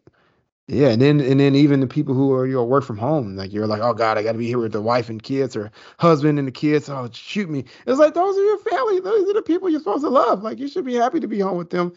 yeah, 0.70 0.90
and 0.90 1.02
then 1.02 1.20
and 1.20 1.40
then 1.40 1.56
even 1.56 1.80
the 1.80 1.88
people 1.88 2.14
who 2.14 2.32
are 2.32 2.46
you 2.46 2.54
know 2.54 2.64
work 2.64 2.84
from 2.84 2.98
home, 2.98 3.36
like 3.36 3.52
you're 3.52 3.66
like, 3.66 3.82
oh 3.82 3.94
God, 3.94 4.20
I 4.20 4.24
got 4.24 4.34
to 4.34 4.38
be 4.38 4.46
here 4.46 4.60
with 4.60 4.72
the 4.72 4.82
wife 4.82 5.10
and 5.10 5.22
kids 5.22 5.56
or 5.56 5.72
husband 5.98 6.38
and 6.38 6.48
the 6.48 6.52
kids. 6.52 6.90
Oh, 6.90 7.10
shoot 7.12 7.50
me! 7.50 7.66
It's 7.88 7.98
like 7.98 8.14
those 8.14 8.38
are 8.38 8.44
your 8.44 8.60
family. 8.60 9.00
Those 9.00 9.30
are 9.30 9.34
the 9.34 9.42
people 9.42 9.68
you're 9.70 9.80
supposed 9.80 10.04
to 10.04 10.10
love. 10.10 10.44
Like 10.44 10.60
you 10.60 10.68
should 10.68 10.86
be 10.86 10.94
happy 10.94 11.20
to 11.20 11.28
be 11.28 11.40
home 11.40 11.58
with 11.58 11.72
them. 11.72 11.94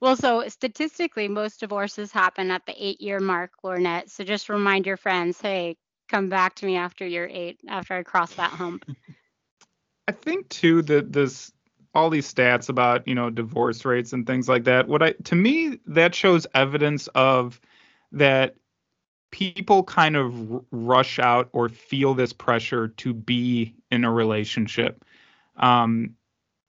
Well, 0.00 0.16
so 0.16 0.48
statistically, 0.48 1.28
most 1.28 1.60
divorces 1.60 2.12
happen 2.12 2.50
at 2.50 2.64
the 2.64 2.74
eight-year 2.82 3.20
mark, 3.20 3.52
Lornett. 3.62 4.10
So 4.10 4.24
just 4.24 4.48
remind 4.48 4.86
your 4.86 4.96
friends, 4.96 5.40
hey, 5.40 5.76
come 6.08 6.30
back 6.30 6.54
to 6.56 6.66
me 6.66 6.76
after 6.76 7.06
you're 7.06 7.28
eight, 7.28 7.60
after 7.68 7.94
I 7.94 8.02
cross 8.02 8.34
that 8.34 8.50
hump. 8.50 8.84
I 10.08 10.12
think 10.12 10.48
too 10.48 10.80
that 10.82 11.12
this 11.12 11.52
all 11.94 12.08
these 12.08 12.32
stats 12.32 12.70
about 12.70 13.06
you 13.06 13.14
know 13.14 13.28
divorce 13.28 13.84
rates 13.84 14.14
and 14.14 14.26
things 14.26 14.48
like 14.48 14.64
that. 14.64 14.88
What 14.88 15.02
I 15.02 15.12
to 15.24 15.34
me 15.34 15.78
that 15.86 16.14
shows 16.14 16.46
evidence 16.54 17.06
of 17.08 17.60
that 18.14 18.56
people 19.30 19.82
kind 19.82 20.16
of 20.16 20.64
rush 20.70 21.18
out 21.18 21.48
or 21.52 21.68
feel 21.68 22.14
this 22.14 22.32
pressure 22.32 22.88
to 22.88 23.12
be 23.12 23.74
in 23.90 24.04
a 24.04 24.12
relationship. 24.12 25.04
Um, 25.56 26.14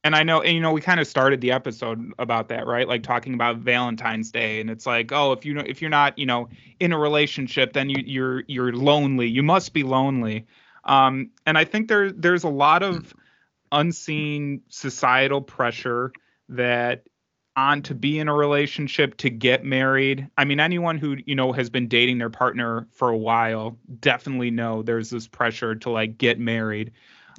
and 0.03 0.15
I 0.15 0.23
know, 0.23 0.41
and, 0.41 0.53
you 0.53 0.61
know, 0.61 0.71
we 0.71 0.81
kind 0.81 0.99
of 0.99 1.07
started 1.07 1.41
the 1.41 1.51
episode 1.51 2.11
about 2.19 2.49
that, 2.49 2.67
right? 2.67 2.87
Like 2.87 3.03
talking 3.03 3.33
about 3.33 3.57
Valentine's 3.57 4.31
Day, 4.31 4.61
and 4.61 4.69
it's 4.69 4.85
like, 4.85 5.11
oh, 5.11 5.31
if 5.31 5.45
you 5.45 5.53
know, 5.53 5.63
if 5.65 5.81
you're 5.81 5.89
not, 5.89 6.19
you 6.19 6.27
know, 6.27 6.49
in 6.79 6.91
a 6.91 6.97
relationship, 6.97 7.73
then 7.73 7.89
you, 7.89 8.03
you're 8.05 8.43
you're 8.47 8.73
lonely. 8.73 9.27
You 9.27 9.41
must 9.41 9.73
be 9.73 9.81
lonely. 9.81 10.45
Um, 10.83 11.31
and 11.47 11.57
I 11.57 11.65
think 11.65 11.87
there 11.87 12.11
there's 12.11 12.43
a 12.43 12.49
lot 12.49 12.83
of 12.83 13.15
unseen 13.71 14.61
societal 14.69 15.41
pressure 15.41 16.11
that 16.49 17.03
on 17.57 17.81
to 17.83 17.95
be 17.95 18.19
in 18.19 18.27
a 18.27 18.33
relationship 18.33 19.17
to 19.17 19.29
get 19.29 19.63
married. 19.63 20.27
I 20.37 20.45
mean 20.45 20.59
anyone 20.59 20.97
who 20.97 21.17
you 21.25 21.35
know 21.35 21.51
has 21.53 21.69
been 21.69 21.87
dating 21.87 22.17
their 22.17 22.29
partner 22.29 22.87
for 22.91 23.09
a 23.09 23.17
while 23.17 23.77
definitely 23.99 24.51
know 24.51 24.81
there's 24.81 25.09
this 25.09 25.27
pressure 25.27 25.75
to 25.75 25.89
like 25.89 26.17
get 26.17 26.39
married. 26.39 26.91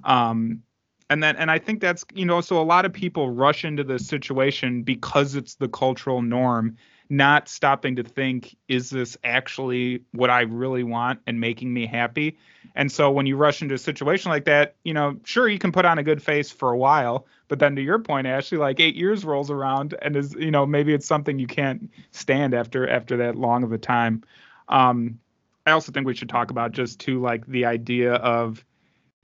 Um 0.05 0.63
and 1.11 1.23
then 1.23 1.37
and 1.37 1.51
i 1.51 1.59
think 1.59 1.81
that's 1.81 2.05
you 2.15 2.25
know 2.25 2.41
so 2.41 2.61
a 2.61 2.63
lot 2.63 2.85
of 2.85 2.93
people 2.93 3.31
rush 3.31 3.65
into 3.65 3.85
this 3.85 4.07
situation 4.07 4.83
because 4.83 5.35
it's 5.35 5.55
the 5.57 5.69
cultural 5.69 6.23
norm 6.23 6.77
not 7.09 7.49
stopping 7.49 7.95
to 7.97 8.03
think 8.03 8.57
is 8.69 8.91
this 8.91 9.17
actually 9.25 10.03
what 10.13 10.31
i 10.31 10.41
really 10.43 10.83
want 10.83 11.21
and 11.27 11.41
making 11.41 11.73
me 11.73 11.87
happy 11.87 12.37
and 12.77 12.93
so 12.93 13.11
when 13.11 13.27
you 13.27 13.37
rush 13.37 13.63
into 13.63 13.75
a 13.75 13.79
situation 13.79 14.31
like 14.31 14.45
that 14.45 14.77
you 14.85 14.95
know 14.95 15.17
sure 15.25 15.49
you 15.49 15.59
can 15.59 15.73
put 15.73 15.85
on 15.85 15.99
a 15.99 16.03
good 16.03 16.23
face 16.23 16.51
for 16.51 16.71
a 16.71 16.77
while 16.79 17.27
but 17.49 17.59
then 17.59 17.77
to 17.77 17.83
your 17.83 17.99
point, 17.99 18.27
Ashley, 18.27 18.59
like 18.59 18.81
eight 18.81 18.97
years 18.97 19.25
rolls 19.25 19.51
around 19.51 19.95
and 20.03 20.17
is, 20.17 20.35
you 20.35 20.51
know, 20.51 20.67
maybe 20.67 20.93
it's 20.93 21.07
something 21.07 21.39
you 21.39 21.47
can't 21.47 21.91
stand 22.11 22.55
after 22.55 22.89
after 22.89 23.17
that 23.19 23.37
long 23.37 23.63
of 23.63 23.73
a 23.73 23.79
time. 23.79 24.25
Um, 24.69 25.21
I 25.65 25.73
also 25.73 25.93
think 25.93 26.07
we 26.07 26.15
should 26.15 26.29
talk 26.29 26.51
about 26.51 26.73
just 26.73 27.01
too 27.01 27.21
like 27.21 27.47
the 27.47 27.67
idea 27.67 28.15
of 28.15 28.65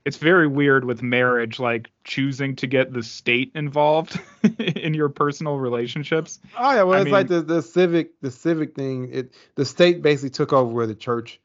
it's 0.05 0.17
very 0.17 0.47
weird 0.47 0.83
with 0.83 1.01
marriage, 1.01 1.59
like 1.59 1.89
choosing 2.03 2.57
to 2.57 2.67
get 2.67 2.91
the 2.91 3.03
state 3.03 3.51
involved 3.55 4.19
in 4.59 4.93
your 4.93 5.09
personal 5.09 5.57
relationships. 5.57 6.39
Oh 6.57 6.73
yeah, 6.73 6.83
well 6.83 6.97
I 6.97 7.01
it's 7.01 7.05
mean, 7.05 7.13
like 7.13 7.27
the, 7.27 7.41
the 7.41 7.61
civic 7.61 8.19
the 8.21 8.31
civic 8.31 8.75
thing. 8.75 9.09
It 9.11 9.33
the 9.55 9.65
state 9.65 10.01
basically 10.01 10.31
took 10.31 10.53
over 10.53 10.71
where 10.71 10.87
the 10.87 10.95
church 10.95 11.39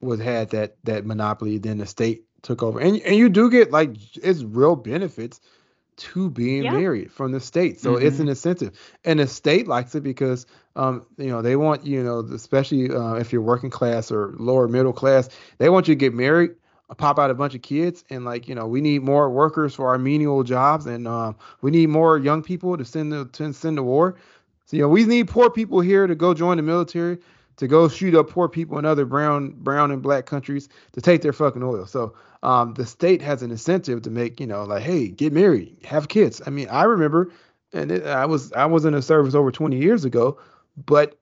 was 0.00 0.20
had 0.20 0.50
that 0.50 0.76
that 0.84 1.04
monopoly. 1.06 1.58
Then 1.58 1.78
the 1.78 1.86
state 1.86 2.24
took 2.42 2.62
over, 2.62 2.80
and 2.80 3.00
and 3.00 3.16
you 3.16 3.28
do 3.28 3.50
get 3.50 3.70
like 3.70 3.96
it's 4.16 4.42
real 4.42 4.76
benefits 4.76 5.40
to 5.96 6.30
being 6.30 6.64
yeah. 6.64 6.72
married 6.72 7.12
from 7.12 7.32
the 7.32 7.40
state. 7.40 7.78
So 7.78 7.94
mm-hmm. 7.94 8.06
it's 8.06 8.18
an 8.20 8.28
incentive. 8.28 8.78
And 9.04 9.20
the 9.20 9.26
state 9.26 9.68
likes 9.68 9.94
it 9.94 10.02
because 10.02 10.46
um, 10.76 11.04
you 11.18 11.28
know, 11.28 11.42
they 11.42 11.56
want, 11.56 11.84
you 11.84 12.02
know, 12.02 12.20
especially 12.32 12.90
uh, 12.90 13.14
if 13.14 13.32
you're 13.32 13.42
working 13.42 13.70
class 13.70 14.10
or 14.10 14.34
lower 14.38 14.68
middle 14.68 14.92
class, 14.92 15.28
they 15.58 15.68
want 15.68 15.88
you 15.88 15.94
to 15.94 15.98
get 15.98 16.14
married, 16.14 16.52
pop 16.96 17.18
out 17.18 17.30
a 17.30 17.34
bunch 17.34 17.54
of 17.54 17.62
kids, 17.62 18.04
and 18.08 18.24
like, 18.24 18.48
you 18.48 18.54
know, 18.54 18.66
we 18.66 18.80
need 18.80 19.02
more 19.02 19.28
workers 19.30 19.74
for 19.74 19.88
our 19.88 19.98
menial 19.98 20.42
jobs, 20.42 20.86
and 20.86 21.06
um, 21.08 21.36
we 21.60 21.70
need 21.70 21.88
more 21.88 22.18
young 22.18 22.42
people 22.42 22.76
to 22.76 22.84
send 22.84 23.12
the 23.12 23.26
to 23.26 23.52
send 23.52 23.78
the 23.78 23.82
war. 23.82 24.16
So 24.66 24.76
you 24.76 24.82
know, 24.84 24.88
we 24.88 25.04
need 25.04 25.28
poor 25.28 25.50
people 25.50 25.80
here 25.80 26.06
to 26.06 26.14
go 26.14 26.32
join 26.32 26.56
the 26.56 26.62
military 26.62 27.18
to 27.60 27.68
go 27.68 27.88
shoot 27.88 28.14
up 28.14 28.28
poor 28.28 28.48
people 28.48 28.78
in 28.78 28.84
other 28.84 29.04
brown 29.04 29.50
brown 29.50 29.90
and 29.90 30.02
black 30.02 30.26
countries 30.26 30.68
to 30.92 31.00
take 31.00 31.20
their 31.22 31.32
fucking 31.32 31.62
oil. 31.62 31.86
So 31.86 32.14
um, 32.42 32.74
the 32.74 32.86
state 32.86 33.20
has 33.22 33.42
an 33.42 33.50
incentive 33.50 34.02
to 34.02 34.10
make 34.10 34.40
you 34.40 34.46
know 34.46 34.64
like 34.64 34.82
hey 34.82 35.08
get 35.08 35.32
married 35.32 35.76
have 35.84 36.08
kids. 36.08 36.40
I 36.46 36.50
mean 36.50 36.68
I 36.68 36.84
remember 36.84 37.30
and 37.72 37.92
it, 37.92 38.06
I 38.06 38.26
was 38.26 38.52
I 38.54 38.64
was 38.66 38.84
in 38.84 38.94
a 38.94 39.02
service 39.02 39.34
over 39.34 39.52
20 39.52 39.76
years 39.76 40.04
ago, 40.04 40.38
but 40.86 41.18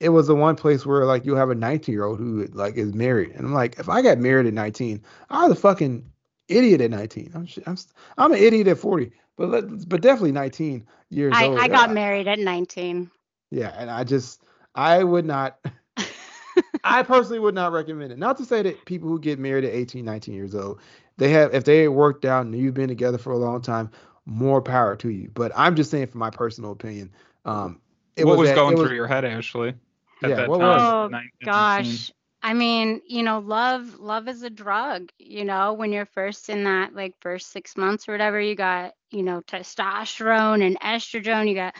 it 0.00 0.10
was 0.10 0.26
the 0.26 0.34
one 0.34 0.56
place 0.56 0.84
where 0.84 1.06
like 1.06 1.24
you 1.24 1.36
have 1.36 1.50
a 1.50 1.54
19 1.54 1.92
year 1.92 2.04
old 2.04 2.18
who 2.18 2.46
like 2.52 2.76
is 2.76 2.92
married 2.92 3.30
and 3.30 3.46
I'm 3.46 3.54
like 3.54 3.78
if 3.78 3.88
I 3.88 4.02
got 4.02 4.18
married 4.18 4.46
at 4.46 4.54
19 4.54 5.02
I 5.30 5.46
was 5.46 5.56
a 5.56 5.60
fucking 5.60 6.04
idiot 6.48 6.80
at 6.80 6.90
19. 6.90 7.32
I'm 7.34 7.48
I'm, 7.66 7.76
I'm 8.18 8.32
an 8.32 8.38
idiot 8.38 8.66
at 8.68 8.78
40, 8.78 9.12
but 9.36 9.88
but 9.88 10.00
definitely 10.00 10.32
19 10.32 10.86
years 11.10 11.32
I, 11.36 11.46
old. 11.46 11.58
I 11.58 11.68
got 11.68 11.92
married 11.92 12.28
at 12.28 12.38
19. 12.38 13.10
Yeah, 13.50 13.72
and 13.78 13.90
I 13.90 14.04
just 14.04 14.42
I 14.76 15.02
would 15.02 15.24
not. 15.24 15.58
I 16.84 17.02
personally 17.02 17.38
would 17.38 17.54
not 17.54 17.72
recommend 17.72 18.12
it. 18.12 18.18
Not 18.18 18.36
to 18.38 18.44
say 18.44 18.62
that 18.62 18.84
people 18.84 19.08
who 19.08 19.18
get 19.18 19.38
married 19.38 19.64
at 19.64 19.74
18, 19.74 20.04
19 20.04 20.34
years 20.34 20.54
old, 20.54 20.80
they 21.16 21.30
have 21.30 21.54
if 21.54 21.64
they 21.64 21.88
worked 21.88 22.24
out 22.24 22.46
and 22.46 22.54
you've 22.54 22.74
been 22.74 22.88
together 22.88 23.18
for 23.18 23.32
a 23.32 23.38
long 23.38 23.60
time, 23.60 23.90
more 24.26 24.62
power 24.62 24.96
to 24.96 25.08
you. 25.08 25.30
But 25.34 25.52
I'm 25.56 25.76
just 25.76 25.90
saying 25.90 26.08
from 26.08 26.20
my 26.20 26.30
personal 26.30 26.72
opinion. 26.72 27.12
Um, 27.44 27.80
what 28.16 28.38
was, 28.38 28.48
was 28.48 28.52
going 28.52 28.76
through 28.76 28.94
your 28.94 29.06
head, 29.06 29.24
Ashley? 29.24 29.74
yeah, 30.22 30.46
what 30.46 30.60
was? 30.60 30.80
Oh 30.80 31.18
gosh. 31.44 32.10
I 32.42 32.54
mean, 32.54 33.00
you 33.08 33.22
know, 33.22 33.40
love 33.40 33.98
love 33.98 34.28
is 34.28 34.42
a 34.42 34.50
drug, 34.50 35.10
you 35.18 35.44
know, 35.44 35.72
when 35.72 35.92
you're 35.92 36.06
first 36.06 36.48
in 36.48 36.64
that 36.64 36.94
like 36.94 37.14
first 37.20 37.50
6 37.50 37.76
months 37.76 38.08
or 38.08 38.12
whatever, 38.12 38.40
you 38.40 38.54
got, 38.54 38.94
you 39.10 39.22
know, 39.22 39.40
testosterone 39.40 40.64
and 40.64 40.78
estrogen, 40.80 41.48
you 41.48 41.54
got 41.54 41.74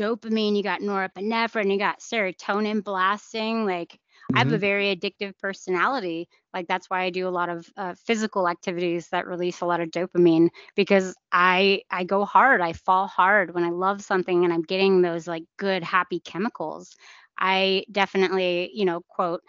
dopamine, 0.00 0.56
you 0.56 0.62
got 0.62 0.80
norepinephrine, 0.80 1.70
you 1.70 1.78
got 1.78 2.00
serotonin 2.00 2.82
blasting. 2.82 3.66
Like 3.66 3.92
mm-hmm. 3.92 4.36
I 4.36 4.38
have 4.38 4.48
a 4.48 4.52
mm-hmm. 4.52 4.60
very 4.60 4.96
addictive 4.96 5.38
personality. 5.38 6.28
Like 6.54 6.66
that's 6.66 6.88
why 6.88 7.02
I 7.02 7.10
do 7.10 7.28
a 7.28 7.30
lot 7.30 7.48
of 7.48 7.68
uh, 7.76 7.94
physical 7.94 8.48
activities 8.48 9.08
that 9.08 9.26
release 9.26 9.60
a 9.60 9.66
lot 9.66 9.80
of 9.80 9.90
dopamine 9.90 10.48
because 10.74 11.14
I 11.30 11.82
I 11.90 12.04
go 12.04 12.24
hard. 12.24 12.60
I 12.60 12.72
fall 12.72 13.06
hard 13.06 13.54
when 13.54 13.64
I 13.64 13.70
love 13.70 14.02
something 14.02 14.44
and 14.44 14.52
I'm 14.52 14.62
getting 14.62 15.02
those 15.02 15.28
like 15.28 15.44
good 15.58 15.84
happy 15.84 16.20
chemicals. 16.20 16.96
I 17.38 17.84
definitely, 17.90 18.70
you 18.74 18.84
know, 18.84 19.02
quote, 19.08 19.42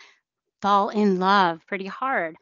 fall 0.62 0.90
in 0.90 1.20
love 1.20 1.66
pretty 1.68 1.88
hard. 1.88 2.36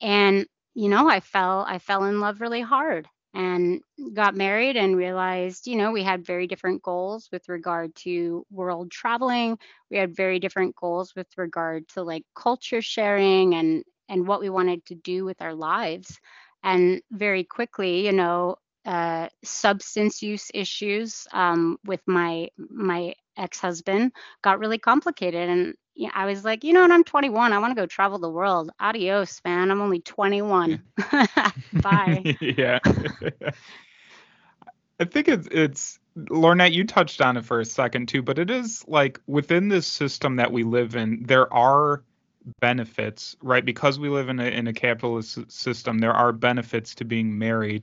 And 0.00 0.46
you 0.74 0.88
know, 0.88 1.08
I 1.08 1.20
fell 1.20 1.64
I 1.66 1.78
fell 1.78 2.04
in 2.04 2.20
love 2.20 2.40
really 2.40 2.60
hard 2.60 3.08
and 3.34 3.80
got 4.14 4.36
married 4.36 4.76
and 4.76 4.96
realized, 4.96 5.66
you 5.66 5.76
know, 5.76 5.92
we 5.92 6.02
had 6.02 6.24
very 6.26 6.46
different 6.46 6.82
goals 6.82 7.28
with 7.32 7.48
regard 7.48 7.94
to 7.96 8.46
world 8.50 8.90
traveling. 8.90 9.58
We 9.90 9.98
had 9.98 10.16
very 10.16 10.38
different 10.40 10.76
goals 10.76 11.14
with 11.16 11.28
regard 11.36 11.88
to 11.90 12.02
like 12.02 12.24
culture 12.34 12.82
sharing 12.82 13.54
and 13.54 13.84
and 14.08 14.26
what 14.28 14.40
we 14.40 14.50
wanted 14.50 14.84
to 14.86 14.94
do 14.94 15.24
with 15.24 15.40
our 15.42 15.54
lives. 15.54 16.18
And 16.62 17.02
very 17.10 17.44
quickly, 17.44 18.06
you 18.06 18.12
know, 18.12 18.56
uh, 18.86 19.28
substance 19.44 20.22
use 20.22 20.50
issues 20.54 21.26
um, 21.32 21.78
with 21.84 22.00
my 22.06 22.48
my 22.70 23.14
ex-husband 23.36 24.12
got 24.42 24.58
really 24.60 24.78
complicated 24.78 25.48
and 25.48 25.74
yeah, 25.94 26.10
I 26.12 26.26
was 26.26 26.44
like, 26.44 26.64
you 26.64 26.72
know 26.72 26.82
what? 26.82 26.90
I'm 26.90 27.04
21. 27.04 27.52
I 27.52 27.58
want 27.58 27.70
to 27.70 27.80
go 27.80 27.86
travel 27.86 28.18
the 28.18 28.30
world. 28.30 28.70
Adios, 28.80 29.40
man. 29.44 29.70
I'm 29.70 29.80
only 29.80 30.00
21. 30.00 30.82
Bye. 31.72 32.36
yeah. 32.40 32.80
I 35.00 35.04
think 35.04 35.28
it's 35.28 35.48
it's 35.50 35.98
Lornett, 36.16 36.72
you 36.72 36.84
touched 36.84 37.20
on 37.20 37.36
it 37.36 37.44
for 37.44 37.60
a 37.60 37.64
second 37.64 38.08
too, 38.08 38.22
but 38.22 38.38
it 38.38 38.50
is 38.50 38.84
like 38.86 39.20
within 39.26 39.68
this 39.68 39.86
system 39.86 40.36
that 40.36 40.52
we 40.52 40.62
live 40.62 40.94
in, 40.94 41.24
there 41.24 41.52
are 41.52 42.02
benefits, 42.60 43.36
right? 43.42 43.64
Because 43.64 43.98
we 43.98 44.08
live 44.08 44.28
in 44.28 44.38
a 44.38 44.44
in 44.44 44.66
a 44.68 44.72
capitalist 44.72 45.50
system, 45.50 45.98
there 45.98 46.12
are 46.12 46.32
benefits 46.32 46.94
to 46.96 47.04
being 47.04 47.38
married 47.38 47.82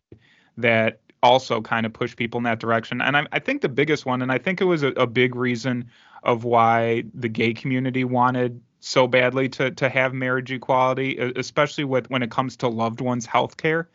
that 0.58 1.00
also 1.24 1.62
kind 1.62 1.86
of 1.86 1.94
push 1.94 2.16
people 2.16 2.38
in 2.40 2.44
that 2.46 2.60
direction. 2.60 3.02
And 3.02 3.16
I, 3.16 3.26
I 3.32 3.40
think 3.40 3.62
the 3.62 3.70
biggest 3.70 4.06
one, 4.06 4.22
and 4.22 4.32
I 4.32 4.38
think 4.38 4.60
it 4.62 4.66
was 4.66 4.84
a, 4.84 4.88
a 4.94 5.08
big 5.08 5.36
reason 5.36 5.90
of 6.24 6.44
why 6.44 7.04
the 7.14 7.30
gay 7.30 7.54
community 7.54 8.04
wanted 8.04 8.62
so 8.80 9.08
badly 9.08 9.48
to 9.48 9.72
to 9.72 9.90
have 9.90 10.14
marriage 10.14 10.52
equality, 10.52 11.18
especially 11.36 11.84
with 11.84 12.10
when 12.10 12.24
it 12.24 12.32
comes 12.32 12.58
to 12.58 12.68
loved 12.68 13.02
ones' 13.02 13.26
health 13.26 13.58
care. 13.58 13.90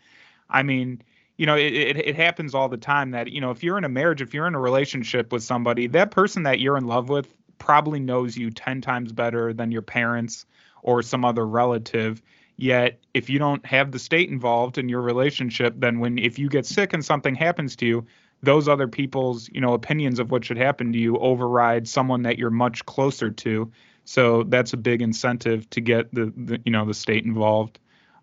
I 0.49 0.63
mean, 0.63 1.03
you 1.37 1.47
know, 1.47 1.57
it, 1.57 1.73
it, 1.73 1.97
it 1.97 2.17
happens 2.17 2.55
all 2.55 2.69
the 2.69 2.77
time 2.77 3.11
that, 3.11 3.31
you 3.31 3.41
know, 3.41 3.51
if 3.51 3.63
you're 3.63 3.79
in 3.79 3.85
a 3.85 3.89
marriage, 3.89 4.23
if 4.23 4.33
you're 4.33 4.47
in 4.47 4.55
a 4.55 4.61
relationship 4.61 5.33
with 5.33 5.43
somebody, 5.43 5.87
that 5.89 6.11
person 6.11 6.45
that 6.45 6.61
you're 6.61 6.77
in 6.77 6.87
love 6.87 7.09
with 7.09 7.35
probably 7.59 8.01
knows 8.01 8.37
you 8.37 8.51
10 8.51 8.81
times 8.81 9.13
better 9.13 9.53
than 9.53 9.73
your 9.73 9.83
parents 9.83 10.47
or 10.83 11.03
some 11.03 11.25
other 11.25 11.47
relative. 11.47 12.23
Yet, 12.57 13.01
if 13.13 13.29
you 13.29 13.39
don't 13.39 13.65
have 13.67 13.93
the 13.93 13.99
state 13.99 14.31
involved 14.31 14.79
in 14.79 14.89
your 14.89 15.03
relationship, 15.03 15.75
then 15.77 15.99
when 15.99 16.19
if 16.19 16.39
you 16.39 16.49
get 16.49 16.65
sick 16.65 16.95
and 16.95 17.05
something 17.05 17.35
happens 17.35 17.77
to 17.77 17.87
you, 17.87 18.07
those 18.47 18.69
other 18.69 18.89
people's, 18.89 19.51
you 19.53 19.61
know, 19.61 19.75
opinions 19.75 20.19
of 20.19 20.31
what 20.31 20.45
should 20.45 20.57
happen 20.57 20.93
to 20.93 20.99
you 20.99 21.19
override 21.19 21.87
someone 21.87 22.23
that 22.23 22.39
you're 22.39 22.51
much 22.51 22.87
closer 22.87 23.31
to. 23.31 23.71
So 24.05 24.45
that's 24.45 24.73
a 24.73 24.77
big 24.77 25.03
incentive 25.03 25.69
to 25.71 25.81
get 25.81 26.15
the, 26.15 26.33
the 26.37 26.61
you 26.65 26.73
know, 26.73 26.87
the 26.87 26.95
state 26.95 27.25
involved. 27.25 27.79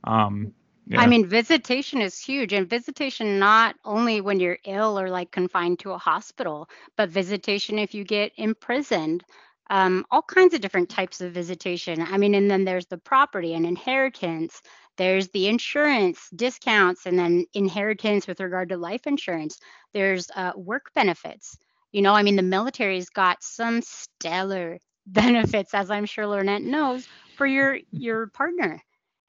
Um, 0.06 0.54
yeah. 0.88 1.02
I 1.02 1.08
mean, 1.08 1.28
visitation 1.28 2.02
is 2.02 2.20
huge, 2.20 2.54
and 2.54 2.70
visitation 2.70 3.40
not 3.40 3.76
only 3.86 4.22
when 4.22 4.40
you're 4.40 4.60
ill 4.66 5.00
or 5.00 5.10
like 5.10 5.32
confined 5.32 5.80
to 5.80 5.92
a 5.92 5.98
hospital, 5.98 6.70
but 6.98 7.10
visitation 7.10 7.80
if 7.80 7.94
you 7.94 8.04
get 8.04 8.32
imprisoned. 8.38 9.24
Um, 9.70 10.06
all 10.12 10.22
kinds 10.22 10.54
of 10.54 10.62
different 10.62 10.90
types 10.90 11.22
of 11.22 11.32
visitation. 11.32 12.02
I 12.02 12.18
mean, 12.18 12.36
and 12.36 12.52
then 12.52 12.66
there's 12.66 12.86
the 12.86 12.98
property 12.98 13.54
and 13.54 13.66
inheritance. 13.66 14.62
There's 14.98 15.30
the 15.30 15.48
insurance 15.48 16.30
discounts, 16.36 17.06
and 17.06 17.18
then 17.18 17.46
inheritance 17.54 18.28
with 18.28 18.40
regard 18.40 18.70
to 18.70 18.78
life 18.78 19.08
insurance. 19.08 19.60
There's 19.94 20.30
uh, 20.36 20.54
work 20.56 20.92
benefits. 20.94 21.58
You 21.92 22.02
know, 22.02 22.14
I 22.14 22.24
mean, 22.24 22.36
the 22.36 22.44
military's 22.44 23.10
got 23.10 23.44
some 23.44 23.82
stellar 23.82 24.80
benefits, 25.08 25.74
as 25.74 25.92
I'm 25.92 26.06
sure 26.06 26.26
Lornett 26.26 26.64
knows, 26.64 27.08
for 27.36 27.46
your 27.48 27.80
your 27.92 28.28
partner 28.28 28.82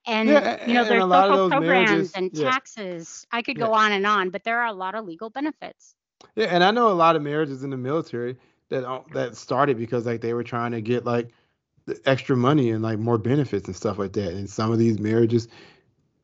and 0.06 0.28
yeah, 0.28 0.66
you 0.66 0.74
know 0.74 0.84
there's 0.84 1.02
social 1.02 1.48
programs 1.48 2.12
and 2.12 2.30
yeah. 2.32 2.50
taxes 2.50 3.26
i 3.32 3.42
could 3.42 3.58
go 3.58 3.68
yeah. 3.68 3.78
on 3.78 3.92
and 3.92 4.06
on 4.06 4.30
but 4.30 4.44
there 4.44 4.60
are 4.60 4.66
a 4.66 4.72
lot 4.72 4.94
of 4.94 5.04
legal 5.04 5.30
benefits 5.30 5.94
yeah 6.36 6.46
and 6.46 6.62
i 6.62 6.70
know 6.70 6.88
a 6.88 6.92
lot 6.92 7.16
of 7.16 7.22
marriages 7.22 7.62
in 7.64 7.70
the 7.70 7.76
military 7.76 8.36
that 8.68 8.84
uh, 8.84 9.00
that 9.12 9.36
started 9.36 9.78
because 9.78 10.06
like 10.06 10.20
they 10.20 10.34
were 10.34 10.44
trying 10.44 10.72
to 10.72 10.80
get 10.80 11.04
like 11.04 11.30
extra 12.04 12.36
money 12.36 12.70
and 12.70 12.82
like 12.82 12.98
more 12.98 13.18
benefits 13.18 13.66
and 13.66 13.76
stuff 13.76 13.98
like 13.98 14.12
that. 14.14 14.32
And 14.32 14.48
some 14.48 14.72
of 14.72 14.78
these 14.78 14.98
marriages 14.98 15.48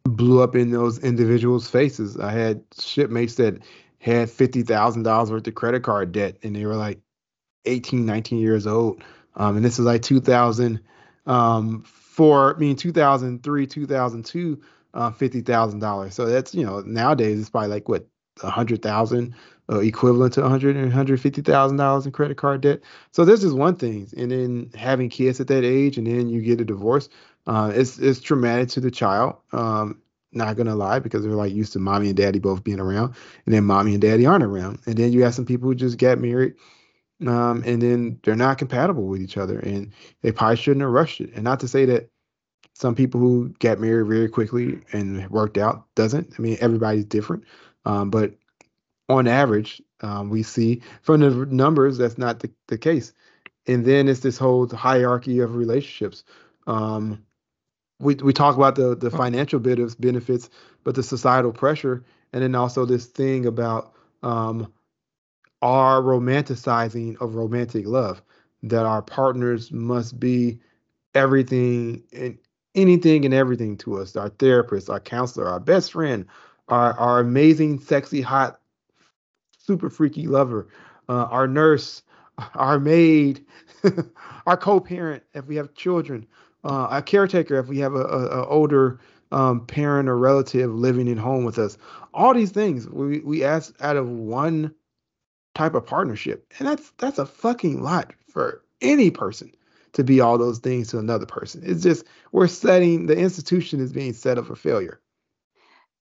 blew 0.04 0.42
up 0.42 0.56
in 0.56 0.70
those 0.70 0.98
individuals 1.00 1.68
faces. 1.68 2.18
I 2.18 2.32
had 2.32 2.62
shipmates 2.78 3.34
that 3.36 3.62
had 3.98 4.28
$50000 4.28 5.30
worth 5.30 5.46
of 5.46 5.54
credit 5.54 5.82
card 5.82 6.12
debt 6.12 6.38
and 6.42 6.56
they 6.56 6.64
were 6.64 6.76
like 6.76 7.00
18 7.66 8.06
19 8.06 8.38
years 8.38 8.66
old. 8.66 9.02
Um, 9.36 9.56
and 9.56 9.64
this 9.64 9.78
was 9.78 9.86
like 9.86 10.02
2000 10.02 10.80
um, 11.26 11.84
I 12.18 12.54
mean 12.58 12.76
2003, 12.76 13.66
2002, 13.66 14.60
uh, 14.92 15.10
fifty 15.10 15.40
thousand 15.40 15.80
dollars. 15.80 16.14
So 16.14 16.26
that's 16.26 16.54
you 16.54 16.66
know 16.66 16.80
nowadays 16.80 17.40
it's 17.40 17.50
probably 17.50 17.70
like 17.70 17.88
what 17.88 18.06
a 18.42 18.50
hundred 18.50 18.82
thousand 18.82 19.34
uh, 19.70 19.80
equivalent 19.80 20.34
to 20.34 20.42
100 20.42 20.76
and 20.76 20.86
150 20.86 21.42
thousand 21.42 21.76
dollars 21.76 22.06
in 22.06 22.12
credit 22.12 22.36
card 22.36 22.60
debt. 22.62 22.80
So 23.12 23.24
this 23.24 23.44
is 23.44 23.54
one 23.54 23.76
thing, 23.76 24.08
and 24.16 24.30
then 24.30 24.70
having 24.74 25.08
kids 25.08 25.40
at 25.40 25.48
that 25.48 25.64
age, 25.64 25.98
and 25.98 26.06
then 26.06 26.28
you 26.28 26.42
get 26.42 26.60
a 26.60 26.64
divorce, 26.64 27.08
uh, 27.46 27.72
it's 27.74 27.98
it's 27.98 28.20
traumatic 28.20 28.68
to 28.70 28.80
the 28.80 28.90
child. 28.90 29.36
Um, 29.52 30.00
not 30.32 30.56
gonna 30.56 30.76
lie, 30.76 30.98
because 31.00 31.22
they're 31.22 31.32
like 31.32 31.52
used 31.52 31.72
to 31.74 31.78
mommy 31.78 32.08
and 32.08 32.16
daddy 32.16 32.38
both 32.38 32.64
being 32.64 32.80
around, 32.80 33.14
and 33.46 33.54
then 33.54 33.64
mommy 33.64 33.92
and 33.92 34.02
daddy 34.02 34.26
aren't 34.26 34.44
around, 34.44 34.80
and 34.86 34.96
then 34.96 35.12
you 35.12 35.24
have 35.24 35.34
some 35.34 35.46
people 35.46 35.68
who 35.68 35.74
just 35.74 35.98
get 35.98 36.18
married 36.18 36.54
um, 37.26 37.62
and 37.66 37.82
then 37.82 38.18
they're 38.22 38.36
not 38.36 38.58
compatible 38.58 39.06
with 39.06 39.20
each 39.20 39.36
other, 39.36 39.58
and 39.58 39.92
they 40.22 40.32
probably 40.32 40.56
shouldn't 40.56 40.82
have 40.82 40.90
rushed 40.90 41.20
it. 41.20 41.30
And 41.34 41.44
not 41.44 41.60
to 41.60 41.68
say 41.68 41.84
that 41.86 42.10
some 42.74 42.94
people 42.94 43.20
who 43.20 43.54
get 43.58 43.80
married 43.80 44.08
very 44.08 44.28
quickly 44.28 44.80
and 44.92 45.28
worked 45.30 45.58
out 45.58 45.84
doesn't. 45.94 46.34
I 46.38 46.42
mean, 46.42 46.56
everybody's 46.60 47.04
different, 47.04 47.44
um, 47.84 48.10
but 48.10 48.34
on 49.10 49.26
average, 49.26 49.82
um, 50.00 50.30
we 50.30 50.42
see 50.42 50.82
from 51.02 51.20
the 51.20 51.30
numbers 51.46 51.98
that's 51.98 52.18
not 52.18 52.40
the, 52.40 52.50
the 52.68 52.78
case. 52.78 53.12
And 53.66 53.84
then 53.84 54.08
it's 54.08 54.20
this 54.20 54.38
whole 54.38 54.66
hierarchy 54.68 55.40
of 55.40 55.56
relationships. 55.56 56.24
Um, 56.66 57.24
we 57.98 58.14
we 58.14 58.32
talk 58.32 58.56
about 58.56 58.76
the 58.76 58.96
the 58.96 59.10
financial 59.10 59.60
bit 59.60 59.78
of 59.78 60.00
benefits, 60.00 60.48
but 60.84 60.94
the 60.94 61.02
societal 61.02 61.52
pressure, 61.52 62.02
and 62.32 62.42
then 62.42 62.54
also 62.54 62.86
this 62.86 63.04
thing 63.04 63.44
about 63.44 63.92
um, 64.22 64.72
our 65.62 66.00
romanticizing 66.00 67.20
of 67.20 67.34
romantic 67.34 67.86
love 67.86 68.22
that 68.62 68.86
our 68.86 69.02
partners 69.02 69.70
must 69.70 70.18
be 70.18 70.58
everything 71.14 72.02
and 72.12 72.38
anything 72.74 73.24
and 73.24 73.34
everything 73.34 73.76
to 73.76 73.98
us 73.98 74.14
our 74.14 74.28
therapist 74.28 74.88
our 74.88 75.00
counselor 75.00 75.48
our 75.48 75.58
best 75.58 75.92
friend 75.92 76.24
our, 76.68 76.92
our 76.98 77.18
amazing 77.18 77.80
sexy 77.80 78.20
hot 78.20 78.59
super 79.70 79.90
freaky 79.90 80.26
lover 80.26 80.68
uh, 81.08 81.24
our 81.24 81.46
nurse 81.46 82.02
our 82.54 82.78
maid 82.78 83.44
our 84.46 84.56
co-parent 84.56 85.22
if 85.34 85.46
we 85.46 85.56
have 85.56 85.74
children 85.74 86.26
uh, 86.64 86.86
our 86.86 87.02
caretaker 87.02 87.58
if 87.58 87.68
we 87.68 87.78
have 87.78 87.94
a, 87.94 88.04
a, 88.04 88.26
a 88.42 88.46
older 88.46 89.00
um, 89.32 89.64
parent 89.66 90.08
or 90.08 90.18
relative 90.18 90.74
living 90.74 91.06
in 91.06 91.16
home 91.16 91.44
with 91.44 91.58
us 91.58 91.78
all 92.12 92.34
these 92.34 92.50
things 92.50 92.88
we, 92.88 93.20
we 93.20 93.44
ask 93.44 93.74
out 93.80 93.96
of 93.96 94.08
one 94.08 94.74
type 95.54 95.74
of 95.74 95.86
partnership. 95.86 96.52
And 96.58 96.68
that's 96.68 96.90
that's 96.98 97.18
a 97.18 97.26
fucking 97.26 97.82
lot 97.82 98.12
for 98.28 98.62
any 98.80 99.10
person 99.10 99.52
to 99.92 100.04
be 100.04 100.20
all 100.20 100.38
those 100.38 100.58
things 100.58 100.88
to 100.88 100.98
another 100.98 101.26
person. 101.26 101.62
It's 101.64 101.82
just 101.82 102.06
we're 102.32 102.48
setting 102.48 103.06
the 103.06 103.16
institution 103.16 103.80
is 103.80 103.92
being 103.92 104.12
set 104.12 104.38
up 104.38 104.46
for 104.46 104.56
failure. 104.56 105.00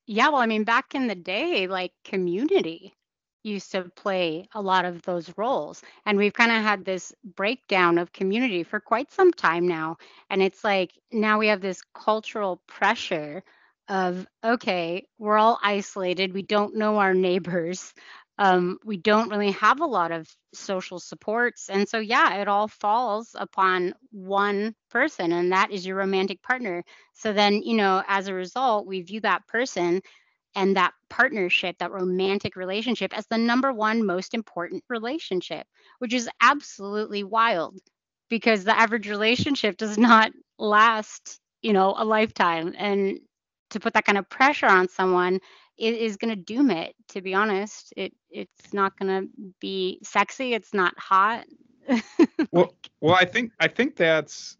Yeah, 0.05 0.29
well, 0.29 0.41
I 0.41 0.47
mean, 0.47 0.63
back 0.63 0.95
in 0.95 1.07
the 1.07 1.15
day, 1.15 1.67
like 1.67 1.91
community 2.03 2.95
used 3.43 3.71
to 3.71 3.83
play 3.95 4.47
a 4.53 4.61
lot 4.61 4.85
of 4.85 5.01
those 5.03 5.31
roles. 5.37 5.81
And 6.05 6.17
we've 6.17 6.33
kind 6.33 6.51
of 6.51 6.61
had 6.63 6.85
this 6.85 7.13
breakdown 7.23 7.97
of 7.97 8.11
community 8.13 8.63
for 8.63 8.79
quite 8.79 9.11
some 9.11 9.31
time 9.31 9.67
now. 9.67 9.97
And 10.29 10.41
it's 10.41 10.63
like 10.63 10.91
now 11.11 11.39
we 11.39 11.47
have 11.47 11.61
this 11.61 11.81
cultural 11.93 12.61
pressure 12.67 13.43
of, 13.87 14.27
okay, 14.43 15.05
we're 15.17 15.37
all 15.37 15.59
isolated. 15.63 16.33
We 16.33 16.43
don't 16.43 16.75
know 16.75 16.97
our 16.97 17.13
neighbors 17.13 17.93
um, 18.37 18.79
we 18.85 18.95
don't 18.95 19.29
really 19.29 19.51
have 19.51 19.81
a 19.81 19.85
lot 19.85 20.13
of 20.13 20.25
social 20.53 20.97
supports. 20.97 21.69
And 21.69 21.89
so, 21.89 21.99
yeah, 21.99 22.35
it 22.35 22.47
all 22.47 22.69
falls 22.69 23.35
upon 23.37 23.93
one 24.11 24.75
person, 24.89 25.33
and 25.33 25.51
that 25.51 25.71
is 25.71 25.85
your 25.85 25.97
romantic 25.97 26.41
partner. 26.41 26.85
So 27.15 27.33
then, 27.33 27.61
you 27.63 27.75
know, 27.75 28.01
as 28.07 28.27
a 28.29 28.33
result, 28.33 28.87
we 28.87 29.01
view 29.01 29.19
that 29.21 29.45
person 29.47 30.01
and 30.55 30.75
that 30.75 30.93
partnership, 31.09 31.77
that 31.79 31.91
romantic 31.91 32.55
relationship, 32.55 33.17
as 33.17 33.25
the 33.27 33.37
number 33.37 33.71
one 33.71 34.05
most 34.05 34.33
important 34.33 34.83
relationship, 34.89 35.65
which 35.99 36.13
is 36.13 36.29
absolutely 36.41 37.23
wild 37.23 37.77
because 38.29 38.63
the 38.63 38.77
average 38.77 39.09
relationship 39.09 39.77
does 39.77 39.97
not 39.97 40.31
last, 40.57 41.39
you 41.61 41.73
know, 41.73 41.93
a 41.97 42.05
lifetime. 42.05 42.73
And 42.77 43.19
to 43.71 43.79
put 43.79 43.93
that 43.93 44.05
kind 44.05 44.17
of 44.17 44.29
pressure 44.29 44.67
on 44.67 44.89
someone 44.89 45.39
it 45.79 45.93
is 45.95 46.17
going 46.17 46.35
to 46.35 46.35
doom 46.35 46.69
it 46.69 46.93
to 47.09 47.21
be 47.21 47.33
honest. 47.33 47.93
It 47.95 48.13
it's 48.29 48.73
not 48.73 48.99
going 48.99 49.21
to 49.23 49.53
be 49.59 49.99
sexy. 50.03 50.53
It's 50.53 50.73
not 50.73 50.93
hot. 50.97 51.45
Well 52.51 52.73
well 53.01 53.15
i 53.15 53.25
think 53.25 53.51
i 53.59 53.67
think 53.67 53.95
that's 53.95 54.57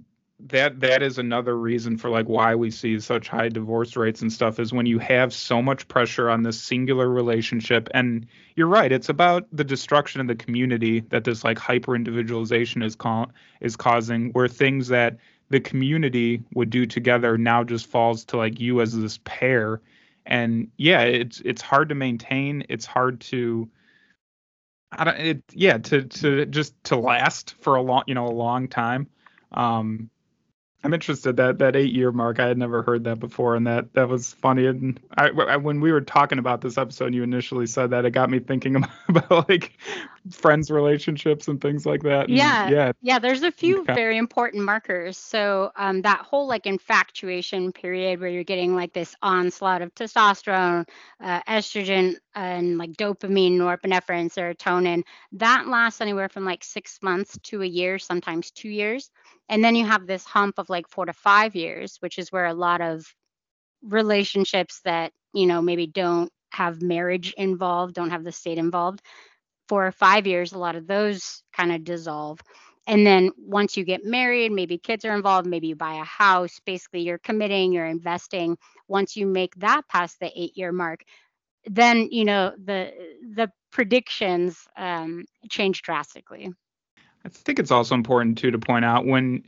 that 0.48 0.80
that 0.80 1.04
is 1.04 1.18
another 1.18 1.58
reason 1.58 1.98
for 1.98 2.10
like 2.10 2.28
why 2.28 2.56
we 2.56 2.72
see 2.72 3.00
such 3.00 3.28
high 3.28 3.50
divorce 3.50 3.96
rates 3.98 4.22
and 4.22 4.32
stuff 4.32 4.60
is 4.60 4.72
when 4.72 4.86
you 4.86 4.98
have 4.98 5.34
so 5.34 5.62
much 5.62 5.88
pressure 5.90 6.30
on 6.30 6.44
this 6.44 6.62
singular 6.62 7.10
relationship 7.10 7.90
and 7.94 8.26
you're 8.56 8.68
right 8.68 8.92
it's 8.92 9.10
about 9.10 9.46
the 9.52 9.66
destruction 9.66 10.22
of 10.22 10.28
the 10.28 10.36
community 10.36 11.02
that 11.10 11.26
this 11.26 11.44
like 11.44 11.58
hyper 11.58 11.96
individualization 11.96 12.82
is 12.82 12.96
call, 12.96 13.30
is 13.60 13.76
causing 13.76 14.30
where 14.32 14.48
things 14.48 14.88
that 14.88 15.18
the 15.50 15.60
community 15.60 16.42
would 16.54 16.70
do 16.70 16.86
together 16.86 17.38
now 17.38 17.64
just 17.64 17.88
falls 17.88 18.24
to 18.24 18.38
like 18.38 18.60
you 18.60 18.80
as 18.80 18.98
this 18.98 19.20
pair 19.26 19.82
and 20.30 20.70
yeah, 20.78 21.02
it's 21.02 21.42
it's 21.44 21.62
hard 21.62 21.90
to 21.90 21.96
maintain. 21.96 22.64
It's 22.70 22.86
hard 22.86 23.20
to 23.22 23.68
I 24.92 25.04
don't 25.04 25.18
it 25.18 25.44
yeah 25.52 25.80
to 25.80 26.04
to 26.04 26.46
just 26.46 26.82
to 26.86 26.98
last 26.98 27.56
for 27.62 27.76
a 27.76 27.82
long 27.82 28.04
you 28.08 28.14
know 28.14 28.28
a 28.28 28.32
long 28.32 28.68
time. 28.68 29.08
Um, 29.52 30.12
I'm 30.84 30.94
interested 30.94 31.36
that 31.38 31.60
that 31.60 31.76
eight 31.76 31.94
year 31.94 32.12
mark. 32.12 32.40
I 32.40 32.48
had 32.48 32.58
never 32.58 32.82
heard 32.82 33.04
that 33.04 33.20
before, 33.20 33.56
and 33.56 33.68
that 33.68 33.94
that 33.94 34.08
was 34.08 34.34
funny. 34.34 34.66
And 34.66 35.00
I, 35.18 35.30
I, 35.30 35.58
when 35.58 35.82
we 35.82 35.92
were 35.92 36.02
talking 36.02 36.40
about 36.40 36.62
this 36.62 36.78
episode, 36.78 37.14
you 37.14 37.22
initially 37.24 37.68
said 37.68 37.90
that 37.90 38.06
it 38.06 38.12
got 38.12 38.30
me 38.30 38.40
thinking 38.40 38.78
about, 38.78 38.92
about 39.10 39.50
like 39.50 39.74
friends 40.32 40.70
relationships 40.72 41.48
and 41.48 41.62
things 41.62 41.86
like 41.86 42.04
that. 42.04 42.28
And 42.28 42.38
yeah, 42.38 42.70
yeah, 42.70 42.92
yeah. 43.02 43.20
There's 43.20 43.44
a 43.44 43.52
few 43.52 43.82
okay. 43.82 43.94
very 43.94 44.18
important 44.18 44.64
markers. 44.64 45.18
So 45.18 45.72
um, 45.76 46.02
that 46.02 46.22
whole 46.22 46.48
like 46.48 46.66
infatuation 46.66 47.72
period 47.72 48.20
where 48.20 48.30
you're 48.30 48.44
getting 48.44 48.76
like 48.76 48.94
this 48.94 49.16
onslaught 49.22 49.82
of 49.82 49.94
testosterone, 49.96 50.88
uh, 51.22 51.42
estrogen, 51.44 52.16
and 52.36 52.78
like 52.78 52.92
dopamine, 52.94 53.54
norepinephrine, 53.54 54.32
serotonin, 54.32 55.04
that 55.34 55.68
lasts 55.68 56.02
anywhere 56.02 56.30
from 56.30 56.46
like 56.46 56.64
six 56.64 57.00
months 57.02 57.38
to 57.44 57.62
a 57.62 57.68
year, 57.68 58.00
sometimes 58.00 58.52
two 58.52 58.70
years. 58.70 59.12
And 59.48 59.64
then 59.64 59.76
you 59.76 59.86
have 59.86 60.08
this 60.08 60.26
hump 60.26 60.60
of 60.60 60.70
like 60.70 60.88
four 60.88 61.06
to 61.06 61.14
five 61.14 61.56
years, 61.56 61.98
which 62.00 62.20
is 62.20 62.32
where 62.32 62.46
a 62.46 62.54
lot 62.54 62.82
of 62.82 63.06
relationships 63.82 64.82
that 64.84 65.12
you 65.34 65.46
know, 65.46 65.62
maybe 65.62 65.88
don't 65.88 66.32
have 66.52 66.82
marriage 66.82 67.34
involved, 67.38 67.96
don't 67.96 68.10
have 68.10 68.24
the 68.24 68.32
state 68.32 68.58
involved. 68.58 69.02
For 69.70 69.92
five 69.92 70.28
years, 70.28 70.52
a 70.52 70.58
lot 70.58 70.76
of 70.76 70.88
those 70.88 71.44
kind 71.54 71.72
of 71.72 71.84
dissolve. 71.84 72.40
And 72.88 73.06
then 73.06 73.30
once 73.38 73.78
you 73.78 73.86
get 73.86 74.04
married, 74.04 74.52
maybe 74.52 74.80
kids 74.80 75.06
are 75.06 75.14
involved, 75.14 75.48
maybe 75.48 75.68
you 75.68 75.76
buy 75.76 75.94
a 75.94 76.04
house, 76.04 76.60
basically 76.66 77.02
you're 77.02 77.20
committing, 77.20 77.72
you're 77.72 77.86
investing. 77.86 78.58
Once 78.88 79.16
you 79.16 79.28
make 79.28 79.54
that 79.58 79.88
past 79.88 80.20
the 80.20 80.32
eight 80.36 80.58
year 80.58 80.72
mark, 80.72 81.04
then 81.66 82.08
you 82.12 82.26
know 82.26 82.52
the 82.58 82.92
the 83.36 83.52
predictions 83.72 84.68
um, 84.76 85.26
change 85.50 85.84
drastically. 85.84 86.52
I 87.24 87.30
think 87.30 87.60
it's 87.60 87.72
also 87.72 87.94
important 87.94 88.40
too 88.40 88.50
to 88.50 88.58
point 88.58 88.86
out 88.86 89.06
when 89.06 89.44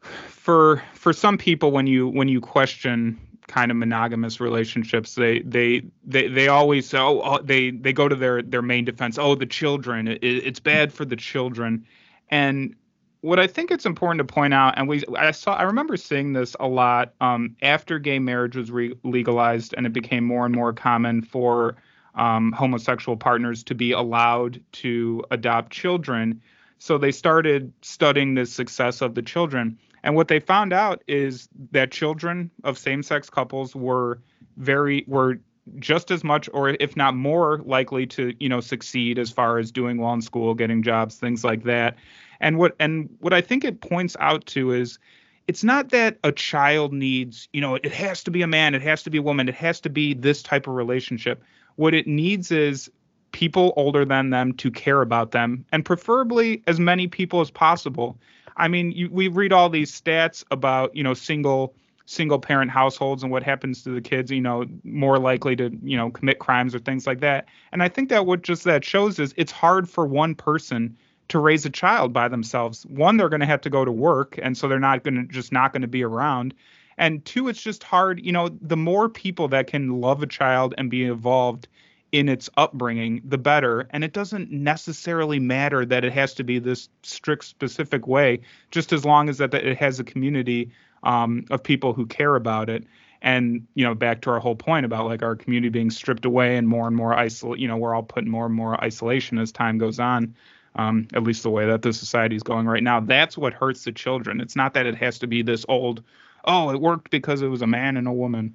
for 0.00 0.82
for 0.94 1.12
some 1.12 1.38
people 1.38 1.70
when 1.70 1.86
you 1.86 2.08
when 2.08 2.28
you 2.28 2.40
question 2.40 3.18
kind 3.46 3.70
of 3.70 3.76
monogamous 3.76 4.40
relationships. 4.40 5.14
They 5.14 5.40
they 5.40 5.82
they, 6.04 6.28
they 6.28 6.48
always 6.48 6.88
say 6.88 6.98
oh, 6.98 7.20
oh 7.22 7.42
they 7.42 7.70
they 7.70 7.92
go 7.92 8.08
to 8.08 8.16
their 8.16 8.42
their 8.42 8.62
main 8.62 8.84
defense. 8.84 9.18
Oh 9.18 9.34
the 9.34 9.46
children 9.46 10.08
it, 10.08 10.22
it's 10.22 10.60
bad 10.60 10.92
for 10.92 11.04
the 11.04 11.16
children. 11.16 11.86
And 12.30 12.74
what 13.20 13.40
I 13.40 13.46
think 13.46 13.70
it's 13.70 13.86
important 13.86 14.26
to 14.26 14.32
point 14.32 14.52
out, 14.52 14.74
and 14.76 14.88
we 14.88 15.02
I 15.16 15.30
saw 15.30 15.54
I 15.54 15.62
remember 15.62 15.96
seeing 15.96 16.32
this 16.32 16.54
a 16.60 16.68
lot 16.68 17.14
um, 17.20 17.56
after 17.62 17.98
gay 17.98 18.18
marriage 18.18 18.56
was 18.56 18.70
re- 18.70 18.94
legalized 19.02 19.74
and 19.76 19.86
it 19.86 19.92
became 19.92 20.24
more 20.24 20.44
and 20.44 20.54
more 20.54 20.72
common 20.72 21.22
for 21.22 21.76
um, 22.14 22.52
homosexual 22.52 23.16
partners 23.16 23.64
to 23.64 23.74
be 23.74 23.92
allowed 23.92 24.62
to 24.72 25.24
adopt 25.30 25.72
children. 25.72 26.42
So 26.78 26.98
they 26.98 27.12
started 27.12 27.72
studying 27.82 28.34
the 28.34 28.46
success 28.46 29.00
of 29.00 29.14
the 29.14 29.22
children, 29.22 29.78
and 30.04 30.14
what 30.14 30.28
they 30.28 30.38
found 30.38 30.72
out 30.72 31.02
is 31.08 31.48
that 31.72 31.90
children 31.90 32.50
of 32.62 32.78
same-sex 32.78 33.28
couples 33.28 33.74
were 33.74 34.20
very 34.56 35.04
were 35.08 35.40
just 35.78 36.12
as 36.12 36.22
much 36.22 36.48
or 36.52 36.76
if 36.78 36.96
not 36.96 37.16
more 37.16 37.58
likely 37.64 38.06
to 38.06 38.32
you 38.38 38.48
know 38.48 38.60
succeed 38.60 39.18
as 39.18 39.32
far 39.32 39.58
as 39.58 39.72
doing 39.72 39.98
well 39.98 40.12
in 40.12 40.22
school 40.22 40.54
getting 40.54 40.82
jobs 40.82 41.16
things 41.16 41.42
like 41.42 41.64
that 41.64 41.96
and 42.40 42.58
what 42.58 42.76
and 42.78 43.08
what 43.20 43.32
I 43.32 43.40
think 43.40 43.64
it 43.64 43.80
points 43.80 44.16
out 44.20 44.46
to 44.46 44.72
is 44.72 44.98
it's 45.46 45.64
not 45.64 45.90
that 45.90 46.18
a 46.24 46.32
child 46.32 46.92
needs, 46.92 47.48
you 47.52 47.60
know, 47.60 47.74
it 47.74 47.92
has 47.92 48.24
to 48.24 48.30
be 48.30 48.42
a 48.42 48.46
man, 48.46 48.74
it 48.74 48.82
has 48.82 49.02
to 49.02 49.10
be 49.10 49.18
a 49.18 49.22
woman, 49.22 49.48
it 49.48 49.54
has 49.54 49.80
to 49.80 49.90
be 49.90 50.14
this 50.14 50.42
type 50.42 50.66
of 50.66 50.74
relationship. 50.74 51.42
What 51.76 51.94
it 51.94 52.06
needs 52.06 52.50
is 52.50 52.90
people 53.34 53.74
older 53.76 54.04
than 54.04 54.30
them 54.30 54.52
to 54.54 54.70
care 54.70 55.02
about 55.02 55.32
them 55.32 55.66
and 55.72 55.84
preferably 55.84 56.62
as 56.68 56.78
many 56.78 57.08
people 57.08 57.40
as 57.40 57.50
possible. 57.50 58.16
I 58.56 58.68
mean, 58.68 58.92
you, 58.92 59.10
we 59.10 59.26
read 59.26 59.52
all 59.52 59.68
these 59.68 59.90
stats 60.00 60.44
about, 60.52 60.94
you 60.94 61.02
know, 61.02 61.14
single 61.14 61.74
single 62.06 62.38
parent 62.38 62.70
households 62.70 63.22
and 63.22 63.32
what 63.32 63.42
happens 63.42 63.82
to 63.82 63.90
the 63.90 64.00
kids, 64.00 64.30
you 64.30 64.40
know, 64.40 64.66
more 64.84 65.18
likely 65.18 65.56
to, 65.56 65.70
you 65.82 65.96
know, 65.96 66.10
commit 66.10 66.38
crimes 66.38 66.74
or 66.74 66.78
things 66.78 67.06
like 67.06 67.20
that. 67.20 67.46
And 67.72 67.82
I 67.82 67.88
think 67.88 68.08
that 68.10 68.24
what 68.24 68.42
just 68.42 68.62
that 68.64 68.84
shows 68.84 69.18
is 69.18 69.34
it's 69.36 69.50
hard 69.50 69.88
for 69.88 70.06
one 70.06 70.34
person 70.34 70.96
to 71.28 71.38
raise 71.38 71.66
a 71.66 71.70
child 71.70 72.12
by 72.12 72.28
themselves. 72.28 72.84
One, 72.86 73.16
they're 73.16 73.30
going 73.30 73.40
to 73.40 73.46
have 73.46 73.62
to 73.62 73.70
go 73.70 73.84
to 73.84 73.90
work, 73.90 74.38
and 74.42 74.56
so 74.56 74.68
they're 74.68 74.78
not 74.78 75.02
going 75.02 75.14
to 75.14 75.24
just 75.24 75.50
not 75.50 75.72
going 75.72 75.82
to 75.82 75.88
be 75.88 76.04
around. 76.04 76.54
And 76.98 77.24
two, 77.24 77.48
it's 77.48 77.62
just 77.62 77.82
hard. 77.82 78.24
You 78.24 78.30
know, 78.30 78.50
the 78.60 78.76
more 78.76 79.08
people 79.08 79.48
that 79.48 79.66
can 79.66 80.00
love 80.00 80.22
a 80.22 80.26
child 80.26 80.74
and 80.78 80.90
be 80.90 81.04
involved 81.04 81.66
in 82.14 82.28
its 82.28 82.48
upbringing, 82.56 83.20
the 83.24 83.38
better. 83.38 83.88
And 83.90 84.04
it 84.04 84.12
doesn't 84.12 84.50
necessarily 84.50 85.40
matter 85.40 85.84
that 85.84 86.04
it 86.04 86.12
has 86.12 86.34
to 86.34 86.44
be 86.44 86.60
this 86.60 86.88
strict, 87.02 87.44
specific 87.44 88.06
way, 88.06 88.40
just 88.70 88.92
as 88.92 89.04
long 89.04 89.28
as 89.28 89.38
that, 89.38 89.50
that 89.50 89.66
it 89.66 89.76
has 89.78 89.98
a 89.98 90.04
community 90.04 90.70
um, 91.02 91.44
of 91.50 91.62
people 91.62 91.92
who 91.92 92.06
care 92.06 92.36
about 92.36 92.70
it. 92.70 92.84
And 93.20 93.66
you 93.74 93.84
know, 93.84 93.94
back 93.94 94.20
to 94.22 94.30
our 94.30 94.38
whole 94.38 94.54
point 94.54 94.86
about 94.86 95.06
like 95.06 95.22
our 95.22 95.34
community 95.34 95.70
being 95.70 95.90
stripped 95.90 96.24
away 96.24 96.56
and 96.56 96.68
more 96.68 96.86
and 96.86 96.94
more 96.94 97.14
isolate. 97.14 97.58
You 97.58 97.66
know, 97.66 97.78
we're 97.78 97.94
all 97.94 98.02
put 98.02 98.24
in 98.24 98.30
more 98.30 98.46
and 98.46 98.54
more 98.54 98.82
isolation 98.84 99.38
as 99.38 99.50
time 99.50 99.78
goes 99.78 99.98
on 99.98 100.34
um, 100.76 101.08
at 101.14 101.22
least 101.22 101.42
the 101.42 101.50
way 101.50 101.66
that 101.66 101.82
the 101.82 101.92
society 101.92 102.36
is 102.36 102.42
going 102.42 102.66
right 102.66 102.82
now. 102.82 103.00
That's 103.00 103.38
what 103.38 103.54
hurts 103.54 103.84
the 103.84 103.92
children. 103.92 104.40
It's 104.40 104.56
not 104.56 104.74
that 104.74 104.86
it 104.86 104.96
has 104.96 105.18
to 105.20 105.26
be 105.26 105.42
this 105.42 105.64
old, 105.68 106.02
oh, 106.44 106.70
it 106.70 106.80
worked 106.80 107.10
because 107.10 107.42
it 107.42 107.48
was 107.48 107.62
a 107.62 107.66
man 107.66 107.96
and 107.96 108.08
a 108.08 108.12
woman. 108.12 108.54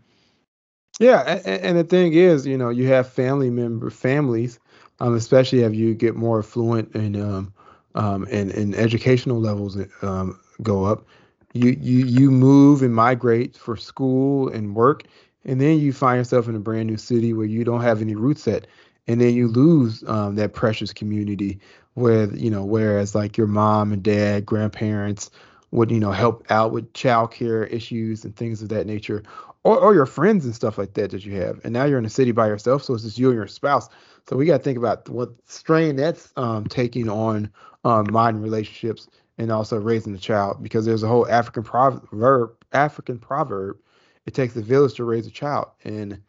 Yeah, 0.99 1.21
and, 1.45 1.61
and 1.63 1.77
the 1.77 1.83
thing 1.83 2.13
is, 2.13 2.45
you 2.45 2.57
know, 2.57 2.69
you 2.69 2.87
have 2.87 3.07
family 3.09 3.49
member 3.49 3.89
families, 3.89 4.59
um, 4.99 5.15
especially 5.15 5.61
if 5.61 5.73
you 5.73 5.93
get 5.95 6.15
more 6.15 6.39
affluent 6.39 6.93
and 6.93 7.15
um, 7.17 7.53
um, 7.95 8.27
and, 8.31 8.51
and 8.51 8.75
educational 8.75 9.39
levels 9.39 9.77
um, 10.01 10.39
go 10.61 10.83
up. 10.85 11.05
You 11.53 11.75
you 11.79 12.05
you 12.05 12.31
move 12.31 12.83
and 12.83 12.93
migrate 12.93 13.55
for 13.57 13.75
school 13.77 14.49
and 14.49 14.75
work, 14.75 15.03
and 15.45 15.59
then 15.59 15.79
you 15.79 15.93
find 15.93 16.17
yourself 16.19 16.47
in 16.47 16.55
a 16.55 16.59
brand 16.59 16.87
new 16.87 16.97
city 16.97 17.33
where 17.33 17.47
you 17.47 17.63
don't 17.63 17.81
have 17.81 18.01
any 18.01 18.15
roots 18.15 18.43
set, 18.43 18.67
and 19.07 19.19
then 19.21 19.33
you 19.33 19.47
lose 19.47 20.03
um, 20.07 20.35
that 20.35 20.53
precious 20.53 20.93
community 20.93 21.59
where 21.95 22.25
you 22.35 22.51
know 22.51 22.63
whereas 22.63 23.15
like 23.15 23.37
your 23.37 23.47
mom 23.47 23.91
and 23.93 24.03
dad 24.03 24.45
grandparents 24.45 25.31
would 25.71 25.89
you 25.91 25.99
know 25.99 26.11
help 26.11 26.45
out 26.51 26.71
with 26.71 26.91
childcare 26.93 27.71
issues 27.71 28.23
and 28.25 28.35
things 28.35 28.61
of 28.61 28.69
that 28.69 28.85
nature 28.85 29.23
or, 29.63 29.77
or 29.77 29.93
your 29.93 30.05
friends 30.05 30.45
and 30.45 30.55
stuff 30.55 30.77
like 30.77 30.93
that 30.93 31.11
that 31.11 31.25
you 31.25 31.35
have. 31.41 31.59
And 31.63 31.73
now 31.73 31.85
you're 31.85 31.99
in 31.99 32.05
a 32.05 32.09
city 32.09 32.31
by 32.31 32.47
yourself 32.47 32.83
so 32.83 32.93
it's 32.93 33.03
just 33.03 33.17
you 33.17 33.29
and 33.29 33.37
your 33.37 33.47
spouse. 33.47 33.89
So 34.27 34.35
we 34.35 34.45
got 34.45 34.57
to 34.57 34.63
think 34.63 34.77
about 34.77 35.07
what 35.09 35.29
strain 35.45 35.95
that's 35.95 36.31
um, 36.35 36.65
taking 36.65 37.09
on 37.09 37.51
um, 37.83 38.07
modern 38.11 38.41
relationships 38.41 39.07
and 39.37 39.51
also 39.51 39.79
raising 39.79 40.13
the 40.13 40.19
child 40.19 40.61
because 40.61 40.85
there's 40.85 41.03
a 41.03 41.07
whole 41.07 41.27
african 41.29 41.63
proverb 41.63 42.51
african 42.73 43.17
proverb 43.17 43.77
it 44.25 44.33
takes 44.33 44.55
a 44.55 44.61
village 44.61 44.93
to 44.95 45.03
raise 45.03 45.25
a 45.25 45.31
child. 45.31 45.69
And 45.83 46.21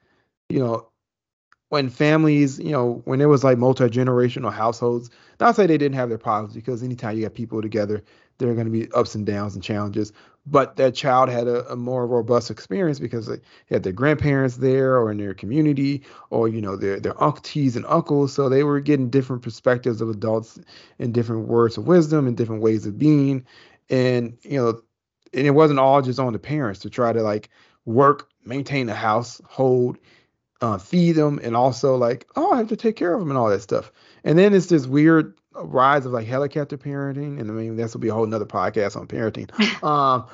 you 0.49 0.61
know 0.61 0.91
when 1.70 1.89
families, 1.89 2.59
you 2.59 2.72
know, 2.72 3.01
when 3.05 3.20
it 3.20 3.26
was 3.26 3.45
like 3.45 3.57
multi 3.57 3.85
generational 3.85 4.53
households, 4.53 5.09
not 5.39 5.55
say 5.55 5.66
they 5.66 5.78
didn't 5.78 5.95
have 5.95 6.09
their 6.09 6.18
problems 6.18 6.53
because 6.53 6.83
anytime 6.83 7.16
you 7.16 7.22
got 7.22 7.35
people 7.35 7.62
together, 7.62 8.03
there 8.41 8.51
are 8.51 8.55
going 8.55 8.66
to 8.66 8.72
be 8.72 8.91
ups 8.93 9.14
and 9.14 9.24
downs 9.24 9.55
and 9.55 9.62
challenges. 9.62 10.12
But 10.47 10.76
that 10.76 10.95
child 10.95 11.28
had 11.28 11.47
a, 11.47 11.70
a 11.70 11.76
more 11.76 12.07
robust 12.07 12.51
experience 12.51 12.99
because 12.99 13.26
they 13.26 13.38
had 13.68 13.82
their 13.82 13.93
grandparents 13.93 14.57
there 14.57 14.97
or 14.97 15.12
in 15.12 15.18
their 15.18 15.34
community 15.34 16.03
or, 16.30 16.49
you 16.49 16.61
know, 16.61 16.76
their, 16.76 16.99
their 16.99 17.22
aunties 17.22 17.76
and 17.76 17.86
uncles. 17.86 18.32
So 18.32 18.49
they 18.49 18.64
were 18.64 18.80
getting 18.80 19.11
different 19.11 19.43
perspectives 19.43 20.01
of 20.01 20.09
adults 20.09 20.59
and 20.99 21.14
different 21.14 21.47
words 21.47 21.76
of 21.76 21.86
wisdom 21.86 22.26
and 22.26 22.36
different 22.36 22.62
ways 22.62 22.86
of 22.86 22.99
being. 22.99 23.45
And, 23.91 24.38
you 24.43 24.57
know, 24.57 24.80
and 25.32 25.47
it 25.47 25.51
wasn't 25.51 25.78
all 25.78 26.03
just 26.03 26.18
on 26.18 26.32
the 26.32 26.38
parents 26.38 26.80
to 26.80 26.91
try 26.91 27.12
to 27.12 27.22
like 27.22 27.51
work, 27.84 28.30
maintain 28.45 28.86
the 28.86 28.95
household 28.95 29.99
uh, 30.61 30.78
feed 30.78 31.12
them, 31.12 31.40
and 31.42 31.56
also 31.56 31.96
like, 31.96 32.26
oh, 32.36 32.52
I 32.52 32.58
have 32.58 32.68
to 32.68 32.76
take 32.76 32.96
care 32.96 33.14
of 33.14 33.20
them 33.20 33.30
and 33.30 33.38
all 33.38 33.48
that 33.48 33.62
stuff. 33.62 33.92
And 34.24 34.38
then 34.38 34.54
it's 34.54 34.66
this 34.66 34.86
weird 34.86 35.34
rise 35.54 36.06
of 36.06 36.12
like 36.12 36.26
helicopter 36.26 36.78
parenting, 36.78 37.40
and 37.40 37.50
I 37.50 37.54
mean 37.54 37.76
this 37.76 37.94
will 37.94 38.00
be 38.00 38.08
a 38.08 38.14
whole 38.14 38.26
nother 38.26 38.46
podcast 38.46 38.96
on 38.96 39.06
parenting. 39.06 39.50
um, 39.84 40.26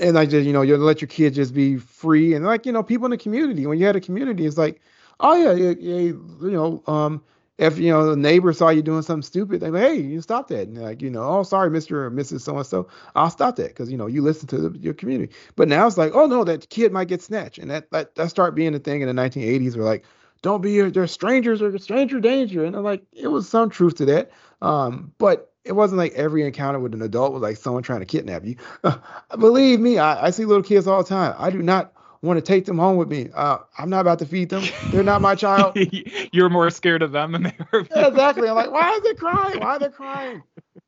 and 0.00 0.14
like 0.14 0.30
just 0.30 0.46
you 0.46 0.52
know 0.52 0.62
you 0.62 0.76
let 0.76 1.00
your 1.00 1.08
kids 1.08 1.36
just 1.36 1.54
be 1.54 1.76
free, 1.76 2.34
and 2.34 2.44
like 2.44 2.66
you 2.66 2.72
know 2.72 2.82
people 2.82 3.06
in 3.06 3.10
the 3.10 3.18
community. 3.18 3.66
When 3.66 3.78
you 3.78 3.86
had 3.86 3.96
a 3.96 4.00
community, 4.00 4.46
it's 4.46 4.58
like, 4.58 4.80
oh 5.20 5.34
yeah, 5.34 5.52
yeah, 5.52 5.74
yeah 5.78 5.98
you 5.98 6.38
know, 6.40 6.82
um, 6.86 7.22
if 7.58 7.78
you 7.78 7.90
know 7.90 8.08
the 8.08 8.16
neighbor 8.16 8.52
saw 8.52 8.68
you 8.70 8.82
doing 8.82 9.02
something 9.02 9.22
stupid, 9.22 9.60
they're 9.60 9.70
like, 9.70 9.82
"Hey, 9.82 9.94
you 10.00 10.20
stop 10.20 10.48
that!" 10.48 10.68
And 10.68 10.78
like, 10.78 11.02
you 11.02 11.10
know, 11.10 11.24
"Oh, 11.24 11.42
sorry, 11.42 11.70
Mister 11.70 12.06
or 12.06 12.10
Mrs. 12.10 12.40
So 12.42 12.56
and 12.56 12.66
So, 12.66 12.88
I'll 13.16 13.30
stop 13.30 13.56
that 13.56 13.68
because 13.68 13.90
you 13.90 13.96
know 13.96 14.06
you 14.06 14.22
listen 14.22 14.46
to 14.48 14.58
the, 14.68 14.78
your 14.78 14.94
community." 14.94 15.32
But 15.56 15.68
now 15.68 15.86
it's 15.86 15.98
like, 15.98 16.12
"Oh 16.14 16.26
no, 16.26 16.44
that 16.44 16.68
kid 16.70 16.92
might 16.92 17.08
get 17.08 17.20
snatched," 17.22 17.58
and 17.58 17.70
that 17.70 17.90
that 17.90 18.14
that 18.14 18.30
start 18.30 18.54
being 18.54 18.74
a 18.74 18.78
thing 18.78 19.00
in 19.02 19.08
the 19.08 19.14
1980s. 19.14 19.76
Where 19.76 19.84
like, 19.84 20.04
"Don't 20.42 20.62
be 20.62 20.80
they're 20.82 21.06
strangers 21.08 21.60
or 21.60 21.76
stranger 21.78 22.20
danger," 22.20 22.64
and 22.64 22.76
I'm 22.76 22.84
like, 22.84 23.02
it 23.12 23.28
was 23.28 23.48
some 23.48 23.70
truth 23.70 23.96
to 23.96 24.04
that. 24.06 24.30
Um, 24.62 25.12
but 25.18 25.52
it 25.64 25.72
wasn't 25.72 25.98
like 25.98 26.12
every 26.14 26.44
encounter 26.46 26.78
with 26.78 26.94
an 26.94 27.02
adult 27.02 27.32
was 27.32 27.42
like 27.42 27.56
someone 27.56 27.82
trying 27.82 28.00
to 28.00 28.06
kidnap 28.06 28.44
you. 28.44 28.56
Believe 29.38 29.80
me, 29.80 29.98
I, 29.98 30.26
I 30.26 30.30
see 30.30 30.44
little 30.44 30.62
kids 30.62 30.86
all 30.86 31.02
the 31.02 31.08
time. 31.08 31.34
I 31.38 31.50
do 31.50 31.60
not 31.62 31.92
want 32.22 32.38
to 32.38 32.42
take 32.42 32.64
them 32.64 32.78
home 32.78 32.96
with 32.96 33.08
me. 33.08 33.30
Uh, 33.34 33.58
I'm 33.78 33.90
not 33.90 34.00
about 34.00 34.18
to 34.20 34.26
feed 34.26 34.50
them. 34.50 34.62
They're 34.90 35.02
not 35.04 35.22
my 35.22 35.34
child. 35.34 35.76
You're 36.32 36.50
more 36.50 36.70
scared 36.70 37.02
of 37.02 37.12
them 37.12 37.32
than 37.32 37.42
they 37.44 37.56
are. 37.72 37.86
Yeah, 37.90 38.08
exactly. 38.08 38.48
I'm 38.48 38.56
like, 38.56 38.70
why 38.70 38.92
is 38.92 39.04
it 39.04 39.18
crying? 39.18 39.60
Why 39.60 39.76
are 39.76 39.78
they 39.78 39.88
crying? 39.88 40.42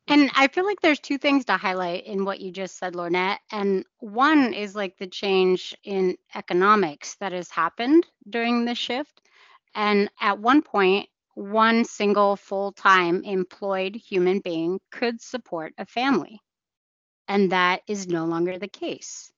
And 0.08 0.30
I 0.34 0.48
feel 0.48 0.66
like 0.66 0.80
there's 0.80 1.00
two 1.00 1.18
things 1.18 1.44
to 1.46 1.56
highlight 1.56 2.06
in 2.06 2.24
what 2.24 2.40
you 2.40 2.50
just 2.50 2.78
said, 2.78 2.94
Lornett. 2.94 3.38
And 3.52 3.84
one 4.00 4.52
is 4.54 4.74
like 4.74 4.98
the 4.98 5.06
change 5.06 5.74
in 5.84 6.16
economics 6.34 7.14
that 7.16 7.32
has 7.32 7.50
happened 7.50 8.06
during 8.28 8.64
the 8.64 8.74
shift. 8.74 9.20
And 9.74 10.10
at 10.20 10.40
one 10.40 10.62
point, 10.62 11.08
one 11.34 11.84
single 11.84 12.36
full 12.36 12.72
time 12.72 13.22
employed 13.24 13.94
human 13.94 14.40
being 14.40 14.80
could 14.90 15.20
support 15.20 15.74
a 15.78 15.86
family. 15.86 16.40
And 17.28 17.52
that 17.52 17.82
is 17.86 18.08
no 18.08 18.26
longer 18.26 18.58
the 18.58 18.68
case 18.68 19.30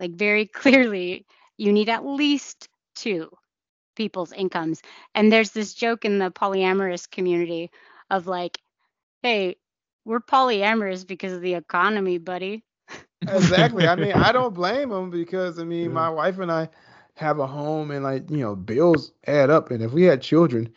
like 0.00 0.12
very 0.12 0.46
clearly 0.60 1.26
you 1.56 1.72
need 1.72 1.88
at 1.88 2.04
least 2.04 2.68
two 2.94 3.30
people's 3.96 4.32
incomes. 4.32 4.82
And 5.14 5.32
there's 5.32 5.50
this 5.50 5.74
joke 5.74 6.04
in 6.04 6.18
the 6.18 6.30
polyamorous 6.30 7.10
community 7.10 7.70
of 8.10 8.26
like 8.26 8.58
hey 9.22 9.56
we're 10.04 10.20
polyamorous 10.20 11.06
because 11.06 11.32
of 11.32 11.40
the 11.40 11.54
economy 11.54 12.18
buddy. 12.18 12.64
Exactly. 13.28 13.86
I 13.86 13.96
mean 13.96 14.12
i 14.12 14.32
don't 14.32 14.54
blame 14.54 14.90
them 14.90 15.10
because 15.10 15.58
i 15.58 15.64
mean 15.64 15.92
my 15.92 16.08
wife 16.10 16.38
and 16.38 16.50
i 16.52 16.68
have 17.16 17.38
a 17.38 17.46
home 17.46 17.90
and 17.90 18.02
like 18.04 18.30
you 18.30 18.38
know 18.38 18.54
bills 18.56 19.12
add 19.26 19.50
up. 19.50 19.70
And 19.70 19.82
if 19.82 19.92
we 19.92 20.02
had 20.04 20.22
children 20.22 20.72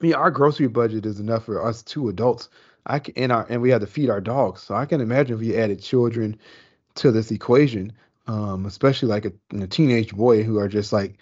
I 0.00 0.04
mean, 0.06 0.14
our 0.14 0.30
grocery 0.30 0.66
budget 0.66 1.06
is 1.06 1.20
enough 1.20 1.44
for 1.44 1.64
us 1.64 1.82
two 1.82 2.08
adults. 2.08 2.48
I 2.86 2.98
can, 2.98 3.14
and 3.16 3.32
our 3.32 3.46
and 3.48 3.62
we 3.62 3.70
have 3.70 3.80
to 3.82 3.86
feed 3.86 4.10
our 4.10 4.20
dogs. 4.20 4.62
So 4.62 4.74
I 4.74 4.86
can 4.86 5.00
imagine 5.00 5.34
if 5.34 5.40
we 5.40 5.56
added 5.56 5.80
children 5.80 6.38
to 6.96 7.10
this 7.10 7.30
equation, 7.30 7.92
um, 8.26 8.66
especially 8.66 9.08
like 9.08 9.24
a, 9.24 9.32
a 9.60 9.66
teenage 9.66 10.12
boy 10.14 10.42
who 10.42 10.58
are 10.58 10.68
just 10.68 10.92
like 10.92 11.18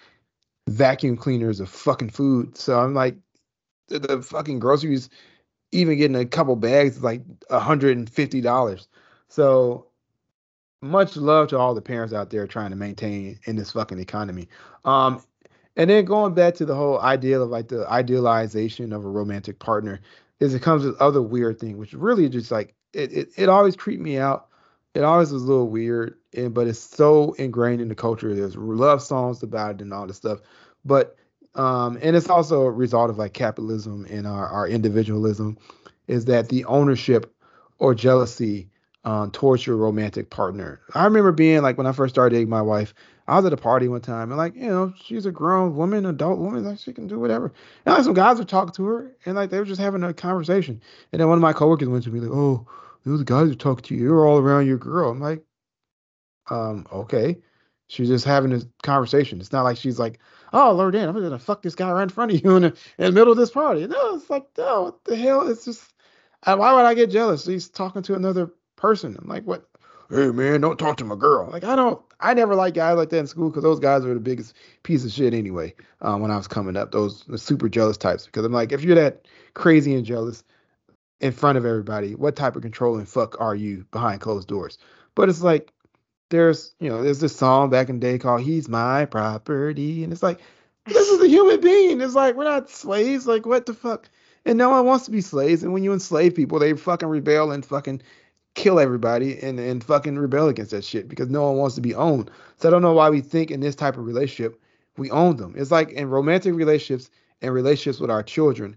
vacuum 0.68 1.16
cleaners 1.16 1.60
of 1.60 1.68
fucking 1.68 2.10
food. 2.10 2.56
So 2.56 2.78
I'm 2.78 2.94
like, 2.94 3.16
the, 3.88 3.98
the 3.98 4.22
fucking 4.22 4.58
groceries, 4.58 5.08
even 5.72 5.98
getting 5.98 6.16
a 6.16 6.24
couple 6.24 6.56
bags 6.56 6.96
is 6.96 7.02
like 7.02 7.22
hundred 7.50 7.96
and 7.96 8.08
fifty 8.08 8.40
dollars. 8.40 8.88
So 9.28 9.86
much 10.82 11.16
love 11.16 11.48
to 11.48 11.58
all 11.58 11.74
the 11.74 11.82
parents 11.82 12.14
out 12.14 12.30
there 12.30 12.46
trying 12.46 12.70
to 12.70 12.76
maintain 12.76 13.38
in 13.44 13.56
this 13.56 13.72
fucking 13.72 13.98
economy. 13.98 14.48
Um, 14.84 15.22
and 15.76 15.90
then 15.90 16.04
going 16.04 16.34
back 16.34 16.54
to 16.54 16.64
the 16.64 16.74
whole 16.74 17.00
idea 17.00 17.40
of 17.40 17.48
like 17.48 17.68
the 17.68 17.86
idealization 17.88 18.92
of 18.92 19.04
a 19.04 19.08
romantic 19.08 19.58
partner 19.58 20.00
is 20.40 20.54
it 20.54 20.62
comes 20.62 20.84
with 20.84 21.00
other 21.00 21.22
weird 21.22 21.58
thing, 21.58 21.78
which 21.78 21.92
really 21.92 22.28
just 22.28 22.50
like 22.50 22.74
it, 22.92 23.12
it, 23.12 23.28
it 23.36 23.48
always 23.48 23.76
creeped 23.76 24.02
me 24.02 24.18
out. 24.18 24.48
It 24.94 25.04
always 25.04 25.32
was 25.32 25.42
a 25.42 25.46
little 25.46 25.68
weird, 25.68 26.18
and 26.34 26.52
but 26.52 26.66
it's 26.66 26.80
so 26.80 27.32
ingrained 27.34 27.80
in 27.80 27.88
the 27.88 27.94
culture. 27.94 28.34
There's 28.34 28.56
love 28.56 29.02
songs 29.02 29.42
about 29.42 29.76
it 29.76 29.80
and 29.82 29.92
all 29.92 30.06
this 30.06 30.16
stuff. 30.16 30.40
But 30.84 31.16
um, 31.54 31.98
and 32.02 32.16
it's 32.16 32.28
also 32.28 32.62
a 32.62 32.70
result 32.70 33.10
of 33.10 33.18
like 33.18 33.32
capitalism 33.32 34.06
and 34.10 34.26
our, 34.26 34.48
our 34.48 34.68
individualism, 34.68 35.58
is 36.06 36.24
that 36.26 36.48
the 36.48 36.64
ownership 36.64 37.34
or 37.78 37.94
jealousy 37.94 38.68
um, 39.04 39.30
towards 39.30 39.66
your 39.66 39.76
romantic 39.76 40.30
partner. 40.30 40.80
I 40.94 41.04
remember 41.04 41.32
being 41.32 41.62
like 41.62 41.78
when 41.78 41.86
I 41.86 41.92
first 41.92 42.14
started 42.14 42.34
dating 42.34 42.50
my 42.50 42.62
wife, 42.62 42.94
I 43.26 43.36
was 43.36 43.46
at 43.46 43.52
a 43.52 43.56
party 43.56 43.88
one 43.88 44.00
time 44.00 44.30
and 44.30 44.36
like, 44.36 44.54
you 44.54 44.66
know, 44.66 44.92
she's 45.02 45.24
a 45.24 45.30
grown 45.30 45.76
woman, 45.76 46.04
adult 46.04 46.38
woman, 46.38 46.64
like 46.64 46.78
she 46.78 46.92
can 46.92 47.06
do 47.06 47.18
whatever. 47.18 47.52
And 47.86 47.94
like 47.94 48.04
some 48.04 48.12
guys 48.12 48.38
were 48.38 48.44
talking 48.44 48.74
to 48.74 48.84
her 48.86 49.16
and 49.24 49.36
like 49.36 49.50
they 49.50 49.58
were 49.58 49.64
just 49.64 49.80
having 49.80 50.02
a 50.02 50.12
conversation. 50.12 50.80
And 51.12 51.20
then 51.20 51.28
one 51.28 51.38
of 51.38 51.42
my 51.42 51.52
coworkers 51.52 51.88
went 51.88 52.04
to 52.04 52.10
me 52.10 52.20
like, 52.20 52.30
Oh, 52.36 52.66
those 53.04 53.22
guys 53.22 53.48
who 53.48 53.54
talking 53.54 53.84
to 53.84 53.94
you, 53.94 54.02
you're 54.02 54.26
all 54.26 54.38
around 54.38 54.66
your 54.66 54.78
girl. 54.78 55.10
I'm 55.10 55.20
like, 55.20 55.42
um, 56.48 56.86
okay. 56.92 57.38
She's 57.86 58.08
just 58.08 58.24
having 58.24 58.50
this 58.50 58.66
conversation. 58.82 59.40
It's 59.40 59.52
not 59.52 59.64
like 59.64 59.76
she's 59.76 59.98
like, 59.98 60.20
Oh 60.52 60.72
Lord 60.72 60.94
Dan, 60.94 61.08
I'm 61.08 61.14
gonna 61.14 61.38
fuck 61.38 61.62
this 61.62 61.74
guy 61.74 61.90
right 61.90 62.02
in 62.02 62.08
front 62.08 62.32
of 62.32 62.42
you 62.44 62.56
in 62.56 62.62
the, 62.62 62.76
in 62.98 63.06
the 63.06 63.12
middle 63.12 63.32
of 63.32 63.38
this 63.38 63.50
party. 63.50 63.86
No, 63.86 64.14
it's 64.14 64.30
like, 64.30 64.46
no, 64.58 64.82
what 64.82 65.04
the 65.04 65.16
hell? 65.16 65.48
It's 65.48 65.64
just 65.64 65.92
why 66.44 66.72
would 66.72 66.86
I 66.86 66.94
get 66.94 67.10
jealous? 67.10 67.44
He's 67.46 67.68
talking 67.68 68.02
to 68.02 68.14
another 68.14 68.50
person. 68.76 69.16
I'm 69.20 69.28
like, 69.28 69.44
what? 69.44 69.66
Hey 70.08 70.30
man, 70.30 70.60
don't 70.60 70.78
talk 70.78 70.96
to 70.96 71.04
my 71.04 71.14
girl. 71.14 71.48
Like 71.50 71.62
I 71.62 71.76
don't, 71.76 72.02
I 72.18 72.34
never 72.34 72.54
liked 72.56 72.74
guys 72.74 72.96
like 72.96 73.10
that 73.10 73.18
in 73.18 73.26
school 73.26 73.50
because 73.50 73.62
those 73.62 73.78
guys 73.78 74.04
were 74.04 74.14
the 74.14 74.20
biggest 74.20 74.54
piece 74.82 75.04
of 75.04 75.12
shit 75.12 75.34
anyway. 75.34 75.74
Um, 76.00 76.20
when 76.20 76.32
I 76.32 76.36
was 76.36 76.48
coming 76.48 76.76
up, 76.76 76.90
those 76.90 77.24
super 77.40 77.68
jealous 77.68 77.96
types. 77.96 78.26
Because 78.26 78.44
I'm 78.44 78.52
like, 78.52 78.72
if 78.72 78.82
you're 78.82 78.96
that 78.96 79.26
crazy 79.54 79.94
and 79.94 80.04
jealous 80.04 80.42
in 81.20 81.32
front 81.32 81.58
of 81.58 81.66
everybody, 81.66 82.14
what 82.14 82.36
type 82.36 82.56
of 82.56 82.62
controlling 82.62 83.06
fuck 83.06 83.40
are 83.40 83.54
you 83.54 83.84
behind 83.90 84.20
closed 84.20 84.48
doors? 84.48 84.78
But 85.14 85.28
it's 85.28 85.42
like, 85.42 85.72
there's, 86.30 86.74
you 86.80 86.88
know, 86.88 87.02
there's 87.02 87.20
this 87.20 87.36
song 87.36 87.70
back 87.70 87.88
in 87.88 87.98
the 87.98 88.06
day 88.06 88.18
called 88.18 88.42
"He's 88.42 88.68
My 88.68 89.04
Property," 89.04 90.04
and 90.04 90.12
it's 90.12 90.22
like, 90.22 90.40
this 90.86 91.08
is 91.08 91.20
a 91.20 91.28
human 91.28 91.60
being. 91.60 92.00
It's 92.00 92.14
like 92.14 92.36
we're 92.36 92.44
not 92.44 92.70
slaves. 92.70 93.26
Like 93.26 93.46
what 93.46 93.66
the 93.66 93.74
fuck? 93.74 94.08
And 94.44 94.56
no 94.56 94.70
one 94.70 94.86
wants 94.86 95.04
to 95.04 95.10
be 95.10 95.20
slaves. 95.20 95.62
And 95.62 95.72
when 95.72 95.84
you 95.84 95.92
enslave 95.92 96.34
people, 96.34 96.58
they 96.58 96.72
fucking 96.72 97.08
rebel 97.08 97.50
and 97.50 97.64
fucking 97.64 98.02
kill 98.54 98.80
everybody 98.80 99.38
and, 99.40 99.60
and 99.60 99.84
fucking 99.84 100.18
rebel 100.18 100.48
against 100.48 100.70
that 100.72 100.84
shit 100.84 101.08
because 101.08 101.28
no 101.28 101.42
one 101.42 101.56
wants 101.56 101.74
to 101.74 101.80
be 101.80 101.94
owned. 101.94 102.30
So 102.56 102.68
I 102.68 102.70
don't 102.70 102.82
know 102.82 102.92
why 102.92 103.10
we 103.10 103.20
think 103.20 103.50
in 103.50 103.60
this 103.60 103.74
type 103.74 103.96
of 103.96 104.06
relationship 104.06 104.60
we 104.96 105.10
own 105.10 105.36
them. 105.36 105.54
It's 105.56 105.70
like 105.70 105.90
in 105.90 106.10
romantic 106.10 106.54
relationships 106.54 107.10
and 107.42 107.54
relationships 107.54 108.00
with 108.00 108.10
our 108.10 108.22
children, 108.22 108.76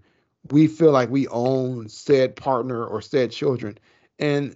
we 0.51 0.67
feel 0.67 0.91
like 0.91 1.09
we 1.09 1.27
own 1.27 1.89
said 1.89 2.35
partner 2.35 2.85
or 2.85 3.01
said 3.01 3.31
children. 3.31 3.77
And 4.19 4.55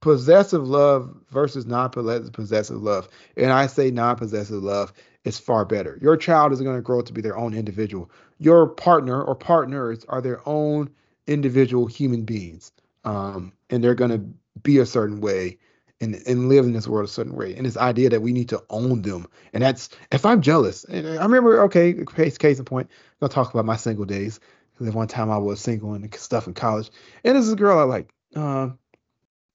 possessive 0.00 0.66
love 0.66 1.16
versus 1.30 1.64
non-possessive 1.64 2.82
love. 2.82 3.08
And 3.36 3.52
I 3.52 3.66
say 3.68 3.90
non-possessive 3.90 4.62
love 4.62 4.92
is 5.24 5.38
far 5.38 5.64
better. 5.64 5.98
Your 6.02 6.16
child 6.16 6.52
is 6.52 6.60
going 6.60 6.76
to 6.76 6.82
grow 6.82 7.00
to 7.02 7.12
be 7.12 7.20
their 7.20 7.36
own 7.36 7.54
individual. 7.54 8.10
Your 8.38 8.66
partner 8.66 9.22
or 9.22 9.34
partners 9.34 10.04
are 10.08 10.20
their 10.20 10.46
own 10.46 10.90
individual 11.26 11.86
human 11.86 12.24
beings. 12.24 12.72
Um, 13.04 13.52
and 13.70 13.82
they're 13.82 13.94
going 13.94 14.10
to 14.10 14.24
be 14.60 14.78
a 14.78 14.86
certain 14.86 15.20
way 15.20 15.58
and, 16.00 16.20
and 16.26 16.48
live 16.48 16.64
in 16.64 16.72
this 16.72 16.88
world 16.88 17.08
a 17.08 17.12
certain 17.12 17.36
way. 17.36 17.54
And 17.54 17.64
this 17.64 17.76
idea 17.76 18.10
that 18.10 18.22
we 18.22 18.32
need 18.32 18.48
to 18.48 18.62
own 18.70 19.02
them. 19.02 19.28
And 19.52 19.62
that's 19.62 19.88
if 20.10 20.26
I'm 20.26 20.42
jealous. 20.42 20.84
And 20.84 21.06
I 21.06 21.22
remember, 21.22 21.62
okay, 21.62 21.94
case, 22.04 22.38
case 22.38 22.58
in 22.58 22.64
point, 22.64 22.90
gonna 23.20 23.32
talk 23.32 23.54
about 23.54 23.64
my 23.64 23.76
single 23.76 24.04
days. 24.04 24.40
Because 24.78 24.94
one 24.94 25.08
time 25.08 25.30
I 25.30 25.38
was 25.38 25.60
single 25.60 25.94
and 25.94 26.12
stuff 26.14 26.46
in 26.46 26.54
college. 26.54 26.90
And 27.24 27.36
this 27.36 27.44
is 27.44 27.52
a 27.52 27.56
girl 27.56 27.78
I 27.78 27.84
like. 27.84 28.12
Uh, 28.34 28.70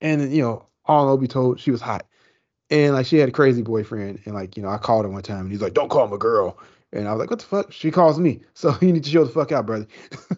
and 0.02 0.32
you 0.32 0.42
know, 0.42 0.66
all 0.86 1.08
I'll 1.08 1.18
be 1.18 1.28
told 1.28 1.60
she 1.60 1.72
was 1.72 1.82
hot. 1.82 2.06
And 2.70 2.94
like 2.94 3.06
she 3.06 3.18
had 3.18 3.30
a 3.30 3.34
crazy 3.34 3.62
boyfriend. 3.62 4.20
And 4.26 4.34
like, 4.34 4.58
you 4.58 4.64
know, 4.64 4.70
I 4.70 4.78
called 4.78 5.06
her 5.06 5.12
one 5.12 5.24
time 5.24 5.42
and 5.42 5.52
he's 5.52 5.62
like, 5.62 5.74
Don't 5.74 5.90
call 5.90 6.06
him 6.06 6.14
a 6.14 6.18
girl. 6.18 6.58
And 6.94 7.08
I 7.08 7.14
was 7.14 7.20
like, 7.20 7.30
What 7.30 7.40
the 7.40 7.46
fuck? 7.46 7.72
She 7.72 7.92
calls 7.92 8.20
me. 8.20 8.42
So 8.54 8.76
you 8.82 8.92
need 8.94 9.04
to 9.04 9.10
show 9.10 9.24
the 9.24 9.32
fuck 9.32 9.52
out, 9.52 9.66
brother. 9.66 9.88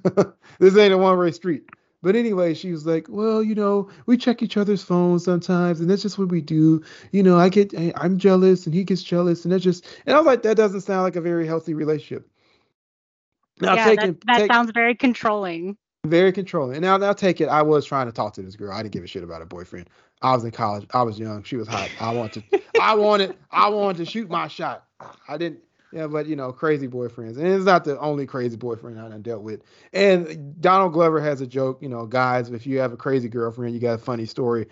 this 0.59 0.77
ain't 0.77 0.93
a 0.93 0.97
one-way 0.97 1.31
street. 1.31 1.63
But 2.01 2.15
anyway, 2.15 2.53
she 2.53 2.71
was 2.71 2.85
like, 2.85 3.07
"Well, 3.09 3.43
you 3.43 3.53
know, 3.53 3.89
we 4.05 4.15
check 4.17 4.41
each 4.41 4.55
other's 4.55 4.83
phones 4.83 5.25
sometimes, 5.25 5.81
and 5.81 5.89
that's 5.89 6.01
just 6.01 6.17
what 6.17 6.29
we 6.29 6.39
do. 6.41 6.81
You 7.11 7.23
know, 7.23 7.37
I 7.37 7.49
get, 7.49 7.73
I'm 7.97 8.17
jealous, 8.17 8.65
and 8.65 8.73
he 8.73 8.85
gets 8.85 9.03
jealous, 9.03 9.43
and 9.43 9.51
that's 9.51 9.63
just." 9.63 9.85
And 10.05 10.15
I 10.15 10.19
was 10.19 10.25
like, 10.25 10.43
"That 10.43 10.55
doesn't 10.55 10.81
sound 10.81 11.03
like 11.03 11.17
a 11.17 11.21
very 11.21 11.45
healthy 11.45 11.73
relationship." 11.73 12.29
Now, 13.61 13.75
yeah, 13.75 13.85
taking, 13.85 14.13
that, 14.13 14.25
that 14.27 14.37
take, 14.37 14.51
sounds 14.51 14.71
very 14.71 14.95
controlling. 14.95 15.77
Very 16.05 16.31
controlling. 16.31 16.77
And 16.77 16.81
now, 16.81 16.97
now 16.97 17.13
take 17.13 17.41
it. 17.41 17.47
I 17.47 17.61
was 17.61 17.85
trying 17.85 18.05
to 18.05 18.11
talk 18.11 18.33
to 18.35 18.41
this 18.41 18.55
girl. 18.55 18.71
I 18.71 18.81
didn't 18.81 18.93
give 18.93 19.03
a 19.03 19.07
shit 19.07 19.23
about 19.23 19.39
her 19.39 19.45
boyfriend. 19.45 19.89
I 20.21 20.33
was 20.33 20.43
in 20.43 20.51
college. 20.51 20.85
I 20.93 21.01
was 21.03 21.19
young. 21.19 21.43
She 21.43 21.55
was 21.55 21.67
hot. 21.67 21.89
I 21.99 22.13
wanted, 22.13 22.43
I 22.81 22.95
wanted, 22.95 23.35
I 23.51 23.69
wanted 23.69 23.97
to 23.97 24.05
shoot 24.05 24.29
my 24.29 24.47
shot. 24.47 24.85
I 25.27 25.37
didn't. 25.37 25.59
Yeah, 25.91 26.05
but 26.05 26.27
you 26.27 26.35
know, 26.35 26.51
crazy 26.51 26.87
boyfriends, 26.87 27.37
and 27.37 27.47
it's 27.47 27.65
not 27.65 27.83
the 27.83 27.99
only 27.99 28.27
crazy 28.27 28.55
boyfriend 28.55 28.99
I've 28.99 29.23
dealt 29.23 29.41
with. 29.41 29.63
And 29.91 30.61
Donald 30.61 30.93
Glover 30.93 31.19
has 31.19 31.41
a 31.41 31.47
joke, 31.47 31.81
you 31.81 31.89
know, 31.89 32.05
guys, 32.05 32.51
if 32.51 32.67
you 32.67 32.77
have 32.77 32.93
a 32.93 32.97
crazy 32.97 33.27
girlfriend, 33.27 33.73
you 33.73 33.79
got 33.79 33.93
a 33.93 33.97
funny 33.97 34.27
story. 34.27 34.67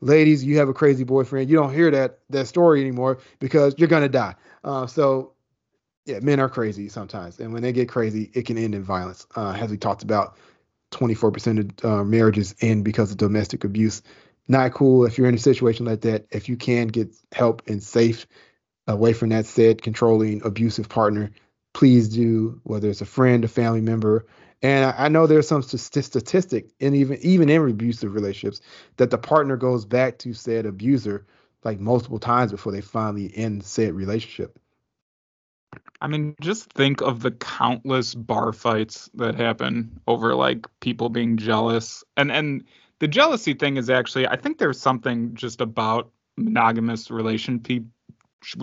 Ladies, 0.00 0.44
you 0.44 0.58
have 0.58 0.68
a 0.68 0.72
crazy 0.72 1.02
boyfriend, 1.02 1.50
you 1.50 1.56
don't 1.56 1.74
hear 1.74 1.90
that 1.90 2.20
that 2.30 2.46
story 2.46 2.80
anymore 2.80 3.18
because 3.40 3.74
you're 3.78 3.88
gonna 3.88 4.08
die. 4.08 4.34
Uh, 4.62 4.86
so, 4.86 5.32
yeah, 6.10 6.20
men 6.20 6.40
are 6.40 6.48
crazy 6.48 6.88
sometimes, 6.88 7.38
and 7.40 7.52
when 7.52 7.62
they 7.62 7.72
get 7.72 7.88
crazy, 7.88 8.30
it 8.34 8.46
can 8.46 8.58
end 8.58 8.74
in 8.74 8.82
violence. 8.82 9.26
Uh, 9.36 9.52
as 9.52 9.70
we 9.70 9.76
talked 9.76 10.02
about, 10.02 10.36
24% 10.92 11.82
of 11.82 11.84
uh, 11.84 12.04
marriages 12.04 12.54
end 12.60 12.84
because 12.84 13.12
of 13.12 13.16
domestic 13.16 13.64
abuse. 13.64 14.02
Not 14.48 14.74
cool 14.74 15.06
if 15.06 15.16
you're 15.16 15.28
in 15.28 15.36
a 15.36 15.38
situation 15.38 15.86
like 15.86 16.00
that. 16.00 16.26
If 16.30 16.48
you 16.48 16.56
can 16.56 16.88
get 16.88 17.14
help 17.32 17.62
and 17.68 17.82
safe 17.82 18.26
away 18.86 19.12
from 19.12 19.30
that 19.30 19.46
said 19.46 19.82
controlling 19.82 20.42
abusive 20.44 20.88
partner 20.88 21.30
please 21.72 22.08
do 22.08 22.60
whether 22.64 22.88
it's 22.88 23.00
a 23.00 23.06
friend 23.06 23.44
a 23.44 23.48
family 23.48 23.80
member 23.80 24.26
and 24.62 24.84
I, 24.84 25.06
I 25.06 25.08
know 25.08 25.26
there's 25.26 25.48
some 25.48 25.62
st- 25.62 26.04
statistic 26.04 26.70
and 26.80 26.94
even 26.96 27.18
even 27.22 27.48
in 27.48 27.68
abusive 27.68 28.14
relationships 28.14 28.60
that 28.96 29.10
the 29.10 29.18
partner 29.18 29.56
goes 29.56 29.84
back 29.84 30.18
to 30.18 30.34
said 30.34 30.66
abuser 30.66 31.26
like 31.64 31.78
multiple 31.78 32.18
times 32.18 32.50
before 32.50 32.72
they 32.72 32.80
finally 32.80 33.32
end 33.34 33.64
said 33.64 33.94
relationship 33.94 34.58
I 36.00 36.08
mean, 36.08 36.34
just 36.40 36.72
think 36.72 37.02
of 37.02 37.20
the 37.20 37.30
countless 37.30 38.14
bar 38.14 38.52
fights 38.52 39.10
that 39.14 39.34
happen 39.34 40.00
over 40.06 40.34
like 40.34 40.66
people 40.80 41.10
being 41.10 41.36
jealous. 41.36 42.02
And 42.16 42.32
and 42.32 42.64
the 43.00 43.08
jealousy 43.08 43.54
thing 43.54 43.76
is 43.76 43.90
actually 43.90 44.26
I 44.26 44.36
think 44.36 44.58
there's 44.58 44.80
something 44.80 45.34
just 45.34 45.60
about 45.60 46.10
monogamous 46.36 47.10
relation 47.10 47.60
pe- 47.60 47.80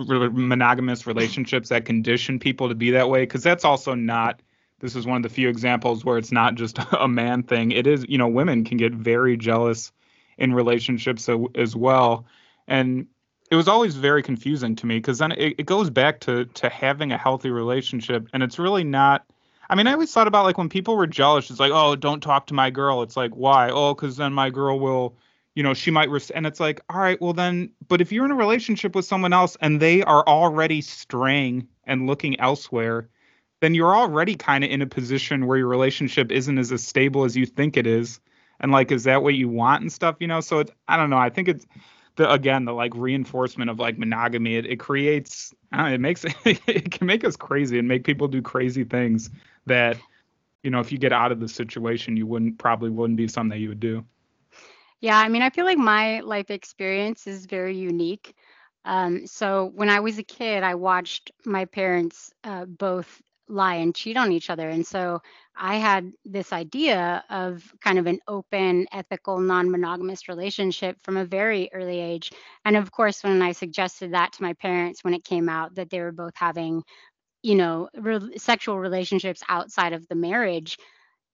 monogamous 0.00 1.06
relationships 1.06 1.68
that 1.68 1.84
condition 1.84 2.38
people 2.38 2.68
to 2.68 2.74
be 2.74 2.90
that 2.92 3.08
way 3.08 3.22
because 3.22 3.42
that's 3.42 3.64
also 3.64 3.94
not 3.94 4.42
this 4.80 4.96
is 4.96 5.06
one 5.06 5.16
of 5.16 5.22
the 5.22 5.28
few 5.28 5.48
examples 5.48 6.04
where 6.04 6.18
it's 6.18 6.32
not 6.32 6.56
just 6.56 6.78
a 6.98 7.06
man 7.06 7.42
thing 7.44 7.70
it 7.70 7.86
is 7.86 8.04
you 8.08 8.18
know 8.18 8.26
women 8.26 8.64
can 8.64 8.76
get 8.76 8.92
very 8.92 9.36
jealous 9.36 9.92
in 10.36 10.52
relationships 10.52 11.28
as 11.54 11.76
well 11.76 12.26
and 12.66 13.06
it 13.50 13.56
was 13.56 13.68
always 13.68 13.96
very 13.96 14.22
confusing 14.22 14.76
to 14.76 14.86
me 14.86 14.98
because 14.98 15.18
then 15.18 15.32
it, 15.32 15.54
it 15.58 15.66
goes 15.66 15.90
back 15.90 16.20
to 16.20 16.44
to 16.46 16.68
having 16.68 17.12
a 17.12 17.18
healthy 17.18 17.50
relationship 17.50 18.28
and 18.32 18.42
it's 18.42 18.58
really 18.58 18.84
not 18.84 19.24
I 19.70 19.74
mean, 19.74 19.86
I 19.86 19.92
always 19.92 20.10
thought 20.10 20.26
about 20.26 20.46
like 20.46 20.56
when 20.56 20.70
people 20.70 20.96
were 20.96 21.06
jealous, 21.06 21.50
it's 21.50 21.60
like, 21.60 21.72
oh, 21.74 21.94
don't 21.94 22.22
talk 22.22 22.46
to 22.46 22.54
my 22.54 22.70
girl. 22.70 23.02
It's 23.02 23.18
like, 23.18 23.32
why? 23.32 23.68
Oh, 23.68 23.92
because 23.92 24.16
then 24.16 24.32
my 24.32 24.48
girl 24.48 24.80
will 24.80 25.14
you 25.58 25.64
know 25.64 25.74
she 25.74 25.90
might 25.90 26.08
res- 26.08 26.30
and 26.30 26.46
it's 26.46 26.60
like 26.60 26.80
all 26.88 27.00
right 27.00 27.20
well 27.20 27.32
then 27.32 27.68
but 27.88 28.00
if 28.00 28.12
you're 28.12 28.24
in 28.24 28.30
a 28.30 28.36
relationship 28.36 28.94
with 28.94 29.04
someone 29.04 29.32
else 29.32 29.56
and 29.60 29.80
they 29.80 30.04
are 30.04 30.24
already 30.28 30.80
straying 30.80 31.66
and 31.82 32.06
looking 32.06 32.38
elsewhere 32.38 33.08
then 33.58 33.74
you're 33.74 33.96
already 33.96 34.36
kind 34.36 34.62
of 34.62 34.70
in 34.70 34.82
a 34.82 34.86
position 34.86 35.48
where 35.48 35.58
your 35.58 35.66
relationship 35.66 36.30
isn't 36.30 36.58
as, 36.58 36.70
as 36.70 36.86
stable 36.86 37.24
as 37.24 37.36
you 37.36 37.44
think 37.44 37.76
it 37.76 37.88
is 37.88 38.20
and 38.60 38.70
like 38.70 38.92
is 38.92 39.02
that 39.02 39.24
what 39.24 39.34
you 39.34 39.48
want 39.48 39.82
and 39.82 39.92
stuff 39.92 40.14
you 40.20 40.28
know 40.28 40.40
so 40.40 40.60
it's 40.60 40.70
i 40.86 40.96
don't 40.96 41.10
know 41.10 41.18
i 41.18 41.28
think 41.28 41.48
it's 41.48 41.66
the 42.18 42.30
again 42.30 42.64
the 42.64 42.74
like 42.74 42.92
reinforcement 42.96 43.70
of 43.70 43.78
like 43.78 43.96
monogamy 43.96 44.56
it, 44.56 44.66
it 44.66 44.76
creates 44.76 45.54
know, 45.72 45.86
it 45.86 46.00
makes 46.00 46.24
it 46.44 46.90
can 46.90 47.06
make 47.06 47.24
us 47.24 47.36
crazy 47.36 47.78
and 47.78 47.88
make 47.88 48.04
people 48.04 48.28
do 48.28 48.42
crazy 48.42 48.84
things 48.84 49.30
that 49.66 49.96
you 50.62 50.70
know 50.70 50.80
if 50.80 50.92
you 50.92 50.98
get 50.98 51.12
out 51.12 51.32
of 51.32 51.40
the 51.40 51.48
situation 51.48 52.16
you 52.16 52.26
wouldn't 52.26 52.58
probably 52.58 52.90
wouldn't 52.90 53.16
be 53.16 53.28
something 53.28 53.50
that 53.50 53.58
you 53.60 53.68
would 53.68 53.80
do. 53.80 54.04
Yeah 55.00 55.16
i 55.16 55.28
mean 55.28 55.42
i 55.42 55.50
feel 55.50 55.64
like 55.64 55.78
my 55.78 56.20
life 56.20 56.50
experience 56.50 57.26
is 57.26 57.46
very 57.46 57.76
unique. 57.76 58.34
Um, 58.84 59.26
so 59.26 59.70
when 59.74 59.88
i 59.88 60.00
was 60.00 60.18
a 60.18 60.24
kid 60.24 60.64
i 60.64 60.74
watched 60.74 61.30
my 61.46 61.66
parents 61.66 62.32
uh, 62.42 62.64
both 62.64 63.22
lie 63.48 63.76
and 63.76 63.94
cheat 63.94 64.16
on 64.16 64.32
each 64.32 64.50
other. 64.50 64.68
And 64.68 64.86
so 64.86 65.20
I 65.56 65.76
had 65.76 66.12
this 66.24 66.52
idea 66.52 67.24
of 67.30 67.72
kind 67.82 67.98
of 67.98 68.06
an 68.06 68.20
open, 68.28 68.86
ethical, 68.92 69.38
non 69.40 69.70
monogamous 69.70 70.28
relationship 70.28 70.96
from 71.02 71.16
a 71.16 71.24
very 71.24 71.70
early 71.72 72.00
age. 72.00 72.30
And 72.64 72.76
of 72.76 72.90
course, 72.90 73.22
when 73.24 73.42
I 73.42 73.52
suggested 73.52 74.12
that 74.12 74.32
to 74.34 74.42
my 74.42 74.54
parents 74.54 75.02
when 75.04 75.14
it 75.14 75.24
came 75.24 75.48
out 75.48 75.74
that 75.76 75.90
they 75.90 76.00
were 76.00 76.12
both 76.12 76.34
having, 76.36 76.82
you 77.42 77.54
know, 77.56 77.88
re- 77.96 78.36
sexual 78.38 78.78
relationships 78.78 79.42
outside 79.48 79.92
of 79.92 80.06
the 80.08 80.14
marriage, 80.14 80.78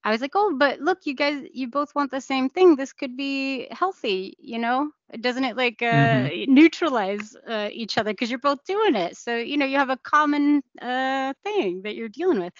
I 0.04 0.10
was 0.10 0.20
like, 0.20 0.32
oh, 0.34 0.54
but 0.58 0.80
look, 0.80 1.06
you 1.06 1.14
guys, 1.14 1.42
you 1.52 1.68
both 1.68 1.94
want 1.94 2.10
the 2.10 2.20
same 2.20 2.50
thing. 2.50 2.76
This 2.76 2.92
could 2.92 3.16
be 3.16 3.66
healthy, 3.70 4.36
you 4.38 4.58
know? 4.58 4.90
Doesn't 5.18 5.44
it 5.44 5.56
like 5.56 5.80
uh, 5.80 5.86
mm-hmm. 5.86 6.52
neutralize 6.52 7.34
uh, 7.48 7.70
each 7.72 7.96
other 7.96 8.12
because 8.12 8.28
you're 8.28 8.38
both 8.38 8.64
doing 8.66 8.96
it? 8.96 9.16
So 9.16 9.36
you 9.36 9.56
know 9.56 9.64
you 9.64 9.78
have 9.78 9.90
a 9.90 9.96
common 9.96 10.62
uh, 10.82 11.32
thing 11.42 11.82
that 11.82 11.94
you're 11.94 12.10
dealing 12.10 12.40
with. 12.40 12.52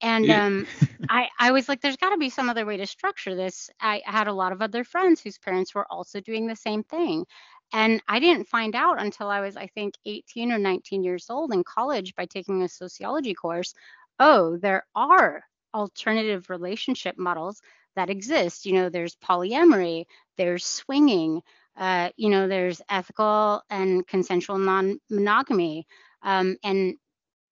And 0.00 0.30
um, 0.30 0.66
I, 1.08 1.28
I 1.40 1.50
was 1.52 1.68
like, 1.68 1.80
there's 1.80 1.96
got 1.96 2.10
to 2.10 2.18
be 2.18 2.30
some 2.30 2.48
other 2.48 2.66
way 2.66 2.76
to 2.76 2.86
structure 2.86 3.34
this. 3.34 3.68
I 3.80 4.02
had 4.04 4.28
a 4.28 4.32
lot 4.32 4.52
of 4.52 4.62
other 4.62 4.84
friends 4.84 5.20
whose 5.20 5.38
parents 5.38 5.74
were 5.74 5.86
also 5.90 6.20
doing 6.20 6.46
the 6.46 6.56
same 6.56 6.84
thing. 6.84 7.24
And 7.72 8.02
I 8.06 8.20
didn't 8.20 8.48
find 8.48 8.76
out 8.76 9.00
until 9.00 9.28
I 9.28 9.40
was, 9.40 9.56
I 9.56 9.66
think, 9.68 9.94
18 10.04 10.52
or 10.52 10.58
19 10.58 11.02
years 11.02 11.26
old 11.30 11.54
in 11.54 11.64
college 11.64 12.14
by 12.14 12.26
taking 12.26 12.62
a 12.62 12.68
sociology 12.68 13.34
course. 13.34 13.74
Oh, 14.18 14.58
there 14.58 14.84
are 14.94 15.42
alternative 15.74 16.50
relationship 16.50 17.18
models 17.18 17.60
that 17.96 18.10
exist. 18.10 18.66
You 18.66 18.74
know, 18.74 18.88
there's 18.88 19.16
polyamory, 19.16 20.04
there's 20.36 20.64
swinging, 20.64 21.42
uh, 21.76 22.10
you 22.16 22.30
know, 22.30 22.48
there's 22.48 22.80
ethical 22.88 23.62
and 23.70 24.06
consensual 24.06 24.58
non 24.58 24.98
monogamy. 25.10 25.86
Um, 26.22 26.56
and 26.62 26.96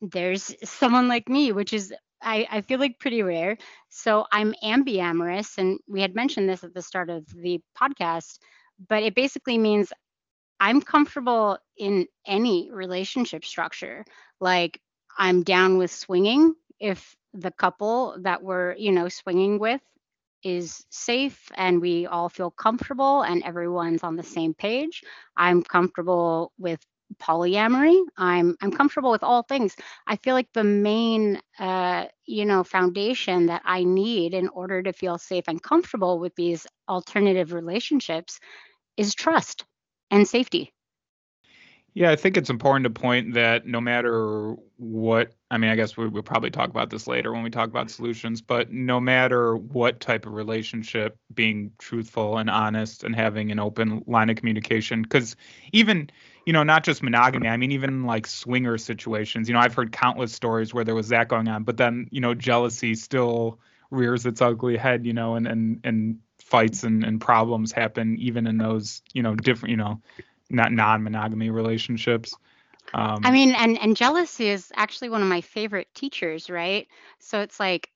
there's 0.00 0.54
someone 0.68 1.08
like 1.08 1.28
me, 1.28 1.52
which 1.52 1.72
is, 1.72 1.92
I, 2.22 2.46
I 2.50 2.60
feel 2.62 2.78
like 2.78 2.98
pretty 2.98 3.22
rare. 3.22 3.56
So 3.88 4.26
I'm 4.30 4.54
ambiamorous. 4.62 5.58
And 5.58 5.78
we 5.88 6.00
had 6.00 6.14
mentioned 6.14 6.48
this 6.48 6.64
at 6.64 6.74
the 6.74 6.82
start 6.82 7.10
of 7.10 7.26
the 7.34 7.60
podcast, 7.78 8.38
but 8.88 9.02
it 9.02 9.14
basically 9.14 9.58
means 9.58 9.92
I'm 10.58 10.82
comfortable 10.82 11.58
in 11.76 12.06
any 12.26 12.70
relationship 12.70 13.44
structure. 13.44 14.04
Like 14.40 14.80
I'm 15.16 15.42
down 15.42 15.78
with 15.78 15.90
swinging 15.90 16.54
if 16.78 17.16
the 17.34 17.50
couple 17.50 18.16
that 18.22 18.42
we're 18.42 18.74
you 18.76 18.92
know 18.92 19.08
swinging 19.08 19.58
with 19.58 19.80
is 20.42 20.84
safe 20.90 21.50
and 21.56 21.80
we 21.80 22.06
all 22.06 22.28
feel 22.28 22.50
comfortable 22.50 23.22
and 23.22 23.42
everyone's 23.44 24.02
on 24.02 24.16
the 24.16 24.22
same 24.22 24.54
page. 24.54 25.02
I'm 25.36 25.62
comfortable 25.62 26.52
with 26.58 26.80
polyamory. 27.20 28.00
I'm 28.16 28.56
i'm 28.62 28.70
comfortable 28.72 29.10
with 29.10 29.24
all 29.24 29.42
things. 29.42 29.76
I 30.06 30.16
feel 30.16 30.34
like 30.34 30.52
the 30.54 30.64
main 30.64 31.40
uh 31.58 32.06
you 32.26 32.44
know 32.46 32.62
foundation 32.64 33.46
that 33.46 33.62
i 33.64 33.82
need 33.84 34.34
in 34.34 34.48
order 34.48 34.82
to 34.82 34.92
feel 34.92 35.18
safe 35.18 35.44
and 35.48 35.62
comfortable 35.62 36.18
with 36.20 36.34
these 36.36 36.66
alternative 36.88 37.52
relationships 37.52 38.38
is 38.96 39.14
trust 39.14 39.64
and 40.10 40.26
safety 40.28 40.72
yeah, 41.92 42.10
I 42.10 42.16
think 42.16 42.36
it's 42.36 42.50
important 42.50 42.84
to 42.84 42.90
point 42.90 43.34
that 43.34 43.66
no 43.66 43.80
matter 43.80 44.54
what, 44.76 45.32
I 45.50 45.58
mean, 45.58 45.70
I 45.70 45.76
guess 45.76 45.96
we, 45.96 46.06
will 46.06 46.22
probably 46.22 46.50
talk 46.50 46.70
about 46.70 46.88
this 46.88 47.06
later 47.06 47.32
when 47.32 47.42
we 47.42 47.50
talk 47.50 47.68
about 47.68 47.90
solutions, 47.90 48.40
but 48.40 48.72
no 48.72 49.00
matter 49.00 49.56
what 49.56 49.98
type 49.98 50.24
of 50.24 50.32
relationship, 50.32 51.16
being 51.34 51.72
truthful 51.78 52.38
and 52.38 52.48
honest 52.48 53.02
and 53.02 53.14
having 53.14 53.50
an 53.50 53.58
open 53.58 54.04
line 54.06 54.30
of 54.30 54.36
communication, 54.36 55.02
because 55.02 55.34
even, 55.72 56.10
you 56.46 56.52
know, 56.52 56.62
not 56.62 56.84
just 56.84 57.02
monogamy, 57.02 57.48
I 57.48 57.56
mean, 57.56 57.72
even 57.72 58.04
like 58.04 58.26
swinger 58.26 58.78
situations, 58.78 59.48
you 59.48 59.54
know, 59.54 59.60
I've 59.60 59.74
heard 59.74 59.90
countless 59.90 60.32
stories 60.32 60.72
where 60.72 60.84
there 60.84 60.94
was 60.94 61.08
that 61.08 61.26
going 61.26 61.48
on, 61.48 61.64
but 61.64 61.76
then, 61.76 62.06
you 62.12 62.20
know, 62.20 62.34
jealousy 62.34 62.94
still 62.94 63.58
rears 63.90 64.26
its 64.26 64.40
ugly 64.40 64.76
head, 64.76 65.04
you 65.04 65.12
know, 65.12 65.34
and, 65.34 65.48
and, 65.48 65.80
and, 65.82 66.18
fights 66.50 66.82
and, 66.82 67.04
and 67.04 67.20
problems 67.20 67.70
happen 67.70 68.16
even 68.18 68.46
in 68.46 68.58
those 68.58 69.02
you 69.12 69.22
know 69.22 69.34
different 69.34 69.70
you 69.70 69.76
know 69.76 70.00
not 70.50 70.72
non-monogamy 70.72 71.50
relationships. 71.50 72.34
Um, 72.92 73.24
I 73.24 73.30
mean, 73.30 73.54
and 73.54 73.78
and 73.78 73.96
jealousy 73.96 74.48
is 74.48 74.72
actually 74.74 75.10
one 75.10 75.22
of 75.22 75.28
my 75.28 75.40
favorite 75.40 75.88
teachers, 75.94 76.50
right? 76.50 76.88
So 77.20 77.40
it's 77.40 77.60
like 77.60 77.90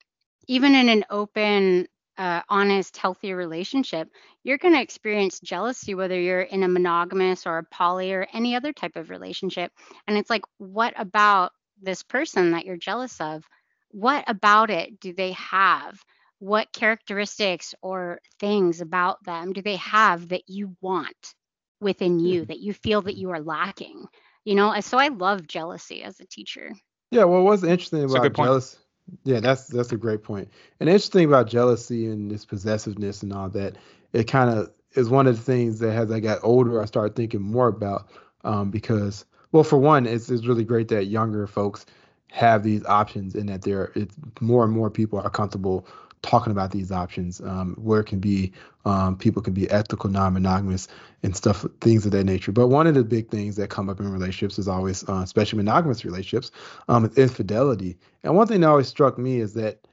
even 0.47 0.75
in 0.75 0.89
an 0.89 1.05
open, 1.11 1.89
uh, 2.19 2.43
honest, 2.49 2.97
healthy 2.97 3.33
relationship, 3.33 4.09
you're 4.43 4.59
going 4.59 4.75
to 4.75 4.81
experience 4.81 5.41
jealousy 5.41 5.95
whether 5.95 6.21
you're 6.21 6.43
in 6.43 6.63
a 6.63 6.69
monogamous 6.69 7.47
or 7.47 7.59
a 7.59 7.65
poly 7.65 8.13
or 8.13 8.27
any 8.33 8.55
other 8.55 8.73
type 8.73 8.97
of 8.97 9.11
relationship. 9.11 9.73
And 10.07 10.17
it's 10.17 10.31
like, 10.31 10.43
what 10.59 10.95
about 10.97 11.53
this 11.83 12.03
person 12.03 12.53
that 12.53 12.65
you're 12.67 12.77
jealous 12.77 13.21
of? 13.21 13.43
What 13.91 14.25
about 14.29 14.71
it 14.71 15.01
do 15.01 15.13
they 15.13 15.33
have? 15.33 15.99
What 16.39 16.73
characteristics 16.73 17.75
or 17.81 18.21
things 18.39 18.81
about 18.81 19.25
them 19.25 19.53
do 19.53 19.63
they 19.63 19.77
have 19.77 20.29
that 20.29 20.43
you 20.47 20.77
want? 20.81 21.35
Within 21.81 22.19
you 22.19 22.45
that 22.45 22.61
you 22.61 22.73
feel 22.73 23.03
that 23.03 23.17
you 23.17 23.31
are 23.31 23.41
lacking 23.41 24.07
you 24.45 24.55
know? 24.55 24.79
So 24.81 24.99
i 24.99 25.09
love 25.09 25.47
jealousy 25.47 26.03
as 26.03 26.21
a 26.21 26.27
teacher. 26.27 26.73
Yeah 27.11 27.25
well 27.25 27.43
what's 27.43 27.63
interesting 27.63 28.05
about 28.05 28.33
jealousy 28.35 28.79
yeah 29.25 29.41
that's 29.41 29.67
that's 29.67 29.93
a 29.93 29.97
great 29.97 30.23
point. 30.23 30.49
point 30.49 30.59
and 30.81 30.89
interesting 30.89 31.27
about 31.27 31.47
jealousy 31.47 32.07
and 32.07 32.31
this 32.31 32.45
possessiveness 32.45 33.23
and 33.23 33.33
all 33.33 33.51
that 33.51 33.77
it 34.13 34.25
kind 34.25 34.51
of 34.51 34.71
is 34.93 35.11
one 35.11 35.27
of 35.27 35.37
the 35.37 35.43
things 35.43 35.79
that 35.81 35.95
as 35.95 36.11
i 36.11 36.21
got 36.21 36.39
older 36.43 36.81
i 36.81 36.87
started 36.87 37.15
thinking 37.15 37.43
more 37.43 37.69
about 37.69 38.09
um, 38.45 38.71
because 38.71 39.27
well 39.53 39.63
for 39.63 39.79
one 39.79 40.07
it's, 40.07 40.31
it's 40.31 40.47
really 40.47 40.65
great 40.65 40.89
that 40.89 41.05
younger 41.05 41.47
folks 41.47 41.85
have 42.31 42.63
these 42.63 42.85
options 42.87 43.35
and 43.35 43.49
that 43.49 43.63
there 43.63 43.93
it's 43.95 44.17
more 44.41 44.65
and 44.65 44.73
more 44.73 44.91
people 44.91 45.21
are 45.21 45.31
comfortable 45.31 45.87
talking 46.25 46.51
about 46.51 46.71
these 46.71 46.91
options 46.91 47.41
um, 47.43 47.75
where 47.79 48.01
it 48.01 48.07
can 48.07 48.19
be 48.19 48.51
um, 48.87 49.17
people 49.17 49.43
can 49.43 49.53
be 49.53 49.71
ethical 49.71 50.11
non-monogamous 50.11 50.89
and 51.23 51.37
stuff 51.37 51.65
things 51.81 52.07
of 52.07 52.13
that 52.13 52.25
nature. 52.25 52.51
But 52.51 52.69
one 52.69 52.87
of 52.87 52.95
the 52.95 53.05
big 53.05 53.31
things 53.31 53.57
that 53.57 53.69
come 53.69 53.89
up 53.91 54.01
in 54.01 54.11
relationships 54.11 54.59
is 54.59 54.67
always 54.67 55.07
uh, 55.09 55.21
especially 55.23 55.59
monogamous 55.59 56.05
relationships 56.05 56.51
um, 56.89 57.11
infidelity. 57.17 57.99
And 58.23 58.35
one 58.35 58.47
thing 58.47 58.61
that 58.63 58.69
always 58.69 58.89
struck 58.89 59.19
me 59.19 59.39
is 59.39 59.55
that 59.55 59.87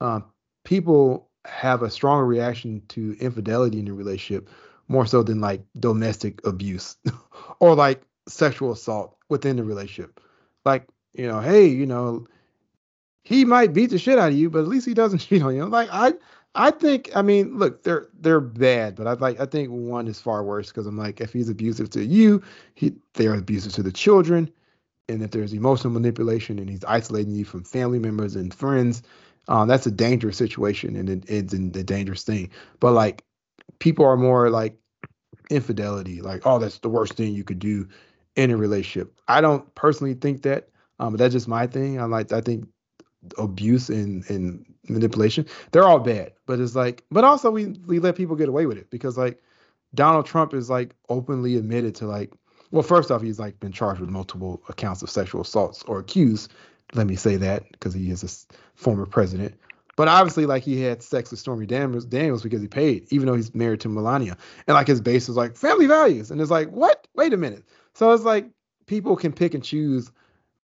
um, 0.00 0.24
people 0.64 1.28
have 1.46 1.82
a 1.82 1.90
stronger 1.90 2.26
reaction 2.26 2.82
to 2.88 3.16
infidelity 3.18 3.78
in 3.78 3.88
a 3.88 3.94
relationship 3.94 4.50
more 4.88 5.06
so 5.06 5.22
than 5.22 5.40
like 5.40 5.62
domestic 5.78 6.46
abuse 6.46 6.96
or 7.60 7.74
like 7.74 8.02
sexual 8.28 8.72
assault 8.72 9.16
within 9.30 9.56
the 9.56 9.64
relationship. 9.64 10.20
Like 10.64 10.86
you 11.14 11.26
know 11.26 11.40
hey 11.40 11.66
you 11.66 11.86
know 11.86 12.26
he 13.28 13.44
might 13.44 13.74
beat 13.74 13.90
the 13.90 13.98
shit 13.98 14.18
out 14.18 14.30
of 14.30 14.38
you, 14.38 14.48
but 14.48 14.60
at 14.60 14.68
least 14.68 14.86
he 14.86 14.94
doesn't 14.94 15.18
cheat 15.28 15.42
on 15.42 15.54
you. 15.54 15.66
Like 15.66 15.90
I, 15.92 16.14
I 16.54 16.70
think. 16.70 17.10
I 17.14 17.20
mean, 17.20 17.58
look, 17.58 17.82
they're 17.82 18.06
they're 18.18 18.40
bad, 18.40 18.96
but 18.96 19.06
I 19.06 19.12
like. 19.12 19.38
I 19.38 19.44
think 19.44 19.68
one 19.68 20.08
is 20.08 20.18
far 20.18 20.42
worse 20.42 20.68
because 20.68 20.86
I'm 20.86 20.96
like, 20.96 21.20
if 21.20 21.34
he's 21.34 21.50
abusive 21.50 21.90
to 21.90 22.02
you, 22.02 22.42
he 22.74 22.94
they 23.14 23.26
are 23.26 23.34
abusive 23.34 23.72
to 23.74 23.82
the 23.82 23.92
children, 23.92 24.50
and 25.10 25.22
if 25.22 25.30
there's 25.32 25.52
emotional 25.52 25.92
manipulation 25.92 26.58
and 26.58 26.70
he's 26.70 26.84
isolating 26.84 27.34
you 27.34 27.44
from 27.44 27.64
family 27.64 27.98
members 27.98 28.34
and 28.34 28.54
friends, 28.54 29.02
um, 29.48 29.68
that's 29.68 29.86
a 29.86 29.90
dangerous 29.90 30.38
situation 30.38 30.96
and 30.96 31.10
it, 31.10 31.24
it's 31.28 31.52
a 31.52 31.58
dangerous 31.58 32.22
thing. 32.22 32.50
But 32.80 32.92
like, 32.92 33.24
people 33.78 34.06
are 34.06 34.16
more 34.16 34.48
like 34.48 34.74
infidelity, 35.50 36.22
like, 36.22 36.46
oh, 36.46 36.58
that's 36.58 36.78
the 36.78 36.88
worst 36.88 37.12
thing 37.12 37.34
you 37.34 37.44
could 37.44 37.58
do 37.58 37.86
in 38.36 38.50
a 38.50 38.56
relationship. 38.56 39.20
I 39.28 39.42
don't 39.42 39.74
personally 39.74 40.14
think 40.14 40.42
that, 40.42 40.70
um, 40.98 41.12
but 41.12 41.18
that's 41.18 41.34
just 41.34 41.46
my 41.46 41.66
thing. 41.66 42.00
I 42.00 42.04
like. 42.04 42.32
I 42.32 42.40
think 42.40 42.66
abuse 43.36 43.88
and, 43.88 44.28
and 44.30 44.64
manipulation, 44.88 45.46
they're 45.72 45.84
all 45.84 45.98
bad. 45.98 46.32
But 46.46 46.60
it's 46.60 46.74
like, 46.74 47.04
but 47.10 47.24
also 47.24 47.50
we 47.50 47.66
we 47.86 47.98
let 47.98 48.16
people 48.16 48.36
get 48.36 48.48
away 48.48 48.66
with 48.66 48.78
it 48.78 48.90
because 48.90 49.16
like 49.16 49.42
Donald 49.94 50.26
Trump 50.26 50.54
is 50.54 50.70
like 50.70 50.94
openly 51.08 51.56
admitted 51.56 51.94
to 51.96 52.06
like, 52.06 52.32
well, 52.70 52.82
first 52.82 53.10
off, 53.10 53.22
he's 53.22 53.38
like 53.38 53.58
been 53.60 53.72
charged 53.72 54.00
with 54.00 54.10
multiple 54.10 54.62
accounts 54.68 55.02
of 55.02 55.10
sexual 55.10 55.40
assaults 55.40 55.82
or 55.84 55.98
accused. 55.98 56.52
Let 56.94 57.06
me 57.06 57.16
say 57.16 57.36
that 57.36 57.70
because 57.72 57.94
he 57.94 58.10
is 58.10 58.22
a 58.22 58.54
former 58.74 59.06
president. 59.06 59.54
But 59.96 60.06
obviously, 60.06 60.46
like 60.46 60.62
he 60.62 60.80
had 60.80 61.02
sex 61.02 61.30
with 61.30 61.40
Stormy 61.40 61.66
Daniels, 61.66 62.04
Daniels 62.04 62.42
because 62.42 62.62
he 62.62 62.68
paid, 62.68 63.08
even 63.10 63.26
though 63.26 63.34
he's 63.34 63.52
married 63.54 63.80
to 63.80 63.88
Melania. 63.88 64.36
And 64.66 64.74
like 64.74 64.86
his 64.86 65.00
base 65.00 65.26
was 65.26 65.36
like 65.36 65.56
family 65.56 65.86
values, 65.86 66.30
and 66.30 66.40
it's 66.40 66.52
like, 66.52 66.70
what? 66.70 67.08
Wait 67.14 67.32
a 67.32 67.36
minute. 67.36 67.64
So 67.94 68.12
it's 68.12 68.22
like 68.22 68.48
people 68.86 69.16
can 69.16 69.32
pick 69.32 69.54
and 69.54 69.64
choose 69.64 70.12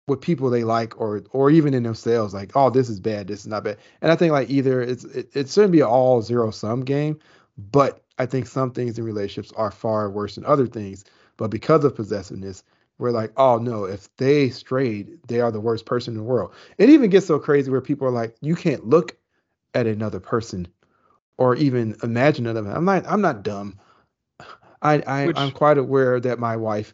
with 0.08 0.20
people 0.20 0.50
they 0.50 0.64
like 0.64 1.00
or 1.00 1.22
or 1.30 1.50
even 1.50 1.74
in 1.74 1.82
themselves 1.82 2.34
like 2.34 2.52
oh 2.56 2.70
this 2.70 2.88
is 2.88 2.98
bad 2.98 3.28
this 3.28 3.40
is 3.40 3.46
not 3.46 3.62
bad 3.62 3.78
and 4.00 4.10
i 4.10 4.16
think 4.16 4.32
like 4.32 4.50
either 4.50 4.82
it's 4.82 5.04
it, 5.04 5.28
it 5.34 5.48
shouldn't 5.48 5.72
be 5.72 5.80
an 5.80 5.86
all 5.86 6.20
zero 6.20 6.50
sum 6.50 6.80
game 6.84 7.18
but 7.56 8.02
I 8.18 8.26
think 8.26 8.46
some 8.46 8.70
things 8.70 8.98
in 8.98 9.04
relationships 9.04 9.52
are 9.56 9.70
far 9.70 10.10
worse 10.10 10.36
than 10.36 10.44
other 10.44 10.66
things. 10.66 11.04
But 11.36 11.48
because 11.48 11.84
of 11.84 11.96
possessiveness, 11.96 12.62
we're 12.98 13.10
like, 13.10 13.32
oh 13.36 13.58
no, 13.58 13.84
if 13.84 14.14
they 14.16 14.50
strayed, 14.50 15.18
they 15.26 15.40
are 15.40 15.50
the 15.50 15.60
worst 15.60 15.86
person 15.86 16.14
in 16.14 16.18
the 16.18 16.24
world. 16.24 16.52
It 16.78 16.90
even 16.90 17.10
gets 17.10 17.26
so 17.26 17.38
crazy 17.38 17.70
where 17.70 17.80
people 17.80 18.06
are 18.06 18.12
like, 18.12 18.36
you 18.40 18.54
can't 18.54 18.86
look 18.86 19.16
at 19.74 19.86
another 19.86 20.20
person 20.20 20.68
or 21.38 21.56
even 21.56 21.96
imagine 22.02 22.46
another 22.46 22.70
I'm 22.70 22.84
not 22.84 23.06
I'm 23.06 23.22
not 23.22 23.42
dumb. 23.42 23.78
I, 24.82 25.00
I 25.06 25.26
Which- 25.26 25.38
I'm 25.38 25.52
quite 25.52 25.78
aware 25.78 26.20
that 26.20 26.38
my 26.38 26.56
wife 26.56 26.92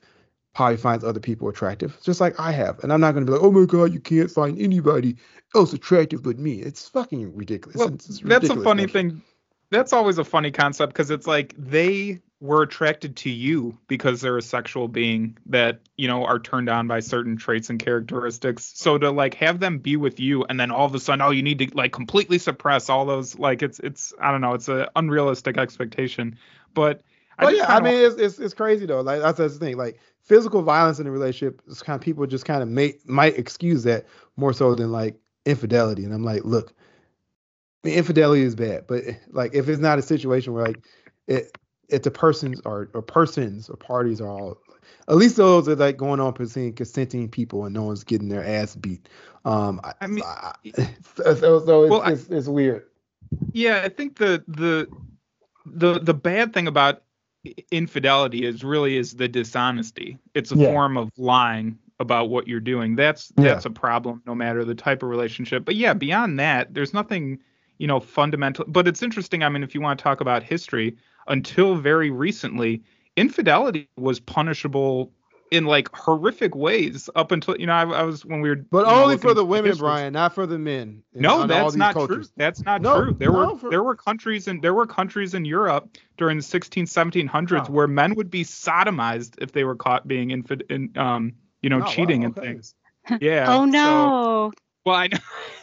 probably 0.54 0.76
finds 0.76 1.04
other 1.04 1.20
people 1.20 1.48
attractive, 1.48 1.96
just 2.02 2.20
like 2.20 2.38
I 2.40 2.50
have. 2.52 2.80
And 2.82 2.92
I'm 2.92 3.00
not 3.00 3.12
gonna 3.12 3.26
be 3.26 3.32
like, 3.32 3.42
oh 3.42 3.50
my 3.52 3.64
god, 3.66 3.92
you 3.92 4.00
can't 4.00 4.30
find 4.30 4.58
anybody 4.60 5.16
else 5.54 5.72
attractive 5.72 6.22
but 6.22 6.38
me. 6.38 6.60
It's 6.60 6.88
fucking 6.88 7.36
ridiculous. 7.36 7.76
Well, 7.76 7.88
It's- 7.88 8.08
it's 8.08 8.20
that's 8.20 8.48
a 8.50 8.56
funny 8.56 8.82
notion. 8.86 9.10
thing. 9.10 9.22
That's 9.70 9.92
always 9.92 10.18
a 10.18 10.24
funny 10.24 10.50
concept 10.50 10.92
because 10.94 11.10
it's 11.10 11.26
like 11.26 11.54
they 11.58 12.20
were 12.40 12.62
attracted 12.62 13.16
to 13.16 13.28
you 13.30 13.76
because 13.88 14.20
they're 14.20 14.38
a 14.38 14.42
sexual 14.42 14.88
being 14.88 15.36
that 15.46 15.80
you 15.96 16.08
know 16.08 16.24
are 16.24 16.38
turned 16.38 16.68
on 16.70 16.86
by 16.88 17.00
certain 17.00 17.36
traits 17.36 17.68
and 17.68 17.78
characteristics. 17.78 18.72
So 18.74 18.96
to 18.96 19.10
like 19.10 19.34
have 19.34 19.60
them 19.60 19.78
be 19.78 19.96
with 19.96 20.20
you 20.20 20.44
and 20.44 20.58
then 20.58 20.70
all 20.70 20.86
of 20.86 20.94
a 20.94 21.00
sudden, 21.00 21.20
oh, 21.20 21.30
you 21.30 21.42
need 21.42 21.58
to 21.58 21.68
like 21.74 21.92
completely 21.92 22.38
suppress 22.38 22.88
all 22.88 23.04
those 23.04 23.38
like 23.38 23.62
it's 23.62 23.78
it's 23.80 24.14
I 24.20 24.30
don't 24.32 24.40
know, 24.40 24.54
it's 24.54 24.68
an 24.68 24.86
unrealistic 24.96 25.58
expectation. 25.58 26.38
But 26.74 27.02
I 27.38 27.44
But 27.44 27.50
just 27.50 27.68
yeah, 27.68 27.76
I 27.76 27.80
mean, 27.80 27.94
it's, 27.94 28.16
it's 28.16 28.38
it's 28.38 28.54
crazy 28.54 28.86
though. 28.86 29.02
Like 29.02 29.20
that's 29.20 29.36
the 29.38 29.48
thing. 29.50 29.76
Like 29.76 29.98
physical 30.28 30.62
violence 30.62 31.00
in 31.00 31.06
a 31.06 31.10
relationship, 31.10 31.62
is 31.66 31.82
kind 31.82 31.96
of 31.96 32.02
people 32.02 32.26
just 32.26 32.44
kind 32.44 32.62
of 32.62 32.68
may 32.68 32.94
might 33.06 33.38
excuse 33.38 33.82
that 33.84 34.06
more 34.36 34.52
so 34.52 34.74
than 34.74 34.92
like 34.92 35.16
infidelity. 35.46 36.04
And 36.04 36.12
I'm 36.12 36.22
like, 36.22 36.44
look, 36.44 36.72
infidelity 37.84 38.42
is 38.42 38.54
bad, 38.54 38.86
but 38.86 39.04
like 39.30 39.54
if 39.54 39.68
it's 39.68 39.80
not 39.80 39.98
a 39.98 40.02
situation 40.02 40.52
where 40.52 40.66
like 40.66 40.84
it, 41.26 41.56
it's 41.88 42.06
a 42.06 42.10
persons 42.10 42.60
or 42.64 42.90
or 42.92 43.02
persons 43.02 43.70
or 43.70 43.76
parties 43.76 44.20
are 44.20 44.28
all, 44.28 44.58
at 45.08 45.16
least 45.16 45.36
those 45.36 45.68
are 45.68 45.74
like 45.76 45.96
going 45.96 46.20
on 46.20 46.34
between 46.34 46.74
consenting 46.74 47.28
people 47.28 47.64
and 47.64 47.74
no 47.74 47.84
one's 47.84 48.04
getting 48.04 48.28
their 48.28 48.44
ass 48.44 48.76
beat. 48.76 49.08
Um, 49.46 49.80
I, 49.82 49.94
I 50.02 50.06
mean, 50.06 50.24
I- 50.24 50.54
so, 51.16 51.34
so, 51.34 51.64
so 51.64 51.82
it's, 51.84 51.90
Well, 51.90 52.02
it's, 52.02 52.28
it's 52.28 52.48
weird. 52.48 52.84
Yeah, 53.52 53.80
I 53.84 53.88
think 53.88 54.18
the 54.18 54.44
the 54.46 54.88
the 55.64 55.98
the 55.98 56.14
bad 56.14 56.52
thing 56.52 56.66
about 56.68 57.02
infidelity 57.70 58.44
is 58.44 58.64
really 58.64 58.96
is 58.96 59.14
the 59.16 59.28
dishonesty. 59.28 60.18
It's 60.34 60.52
a 60.52 60.56
Yeah. 60.56 60.72
form 60.72 60.96
of 60.96 61.10
lying 61.16 61.78
about 62.00 62.30
what 62.30 62.46
you're 62.46 62.60
doing. 62.60 62.96
That's 62.96 63.32
Yeah. 63.36 63.44
that's 63.44 63.64
a 63.64 63.70
problem 63.70 64.22
no 64.26 64.34
matter 64.34 64.64
the 64.64 64.74
type 64.74 65.02
of 65.02 65.08
relationship. 65.08 65.64
But 65.64 65.76
yeah, 65.76 65.94
beyond 65.94 66.38
that, 66.38 66.74
there's 66.74 66.94
nothing, 66.94 67.38
you 67.78 67.86
know, 67.86 68.00
fundamental. 68.00 68.64
But 68.68 68.86
it's 68.88 69.02
interesting. 69.02 69.42
I 69.42 69.48
mean, 69.48 69.62
if 69.62 69.74
you 69.74 69.80
want 69.80 69.98
to 69.98 70.02
talk 70.02 70.20
about 70.20 70.42
history, 70.42 70.96
until 71.26 71.74
very 71.76 72.10
recently, 72.10 72.82
infidelity 73.16 73.88
was 73.96 74.20
punishable 74.20 75.12
in 75.50 75.64
like 75.64 75.88
horrific 75.94 76.54
ways 76.54 77.08
up 77.16 77.32
until 77.32 77.56
you 77.58 77.66
know 77.66 77.72
I, 77.72 77.82
I 77.82 78.02
was 78.02 78.24
when 78.24 78.40
we 78.40 78.48
were 78.50 78.56
But 78.56 78.86
you 78.86 78.92
know, 78.92 79.02
only 79.02 79.16
for 79.18 79.34
the 79.34 79.44
women, 79.44 79.70
history. 79.70 79.84
Brian, 79.86 80.12
not 80.12 80.34
for 80.34 80.46
the 80.46 80.58
men. 80.58 81.02
in- 81.14 81.22
No, 81.22 81.40
on 81.42 81.48
that's 81.48 81.74
not 81.74 81.94
cultures. 81.94 82.28
true. 82.28 82.34
That's 82.36 82.62
not 82.64 82.82
No, 82.82 83.02
true. 83.04 83.14
There 83.14 83.32
no, 83.32 83.52
were 83.52 83.58
for- 83.58 83.70
there 83.70 83.82
were 83.82 83.96
countries 83.96 84.48
and 84.48 84.62
there 84.62 84.74
were 84.74 84.86
countries 84.86 85.34
in 85.34 85.44
Europe 85.44 85.96
during 86.16 86.36
the 86.38 86.42
16, 86.42 86.86
1700s 86.86 87.66
Oh. 87.68 87.72
where 87.72 87.88
men 87.88 88.14
would 88.14 88.30
be 88.30 88.44
sodomized 88.44 89.34
if 89.40 89.52
they 89.52 89.64
were 89.64 89.76
caught 89.76 90.06
being 90.06 90.30
infid- 90.30 90.64
in, 90.70 90.96
um, 90.98 91.32
you 91.62 91.70
know, 91.70 91.76
Oh, 91.76 91.80
wow, 91.80 91.86
cheating 91.86 92.24
and 92.24 92.34
things. 92.36 92.74
Yeah. 93.20 93.46
oh 93.48 93.60
so- 93.60 93.64
no. 93.66 94.52
well, 94.84 94.96
I 94.96 95.06
know. 95.08 95.18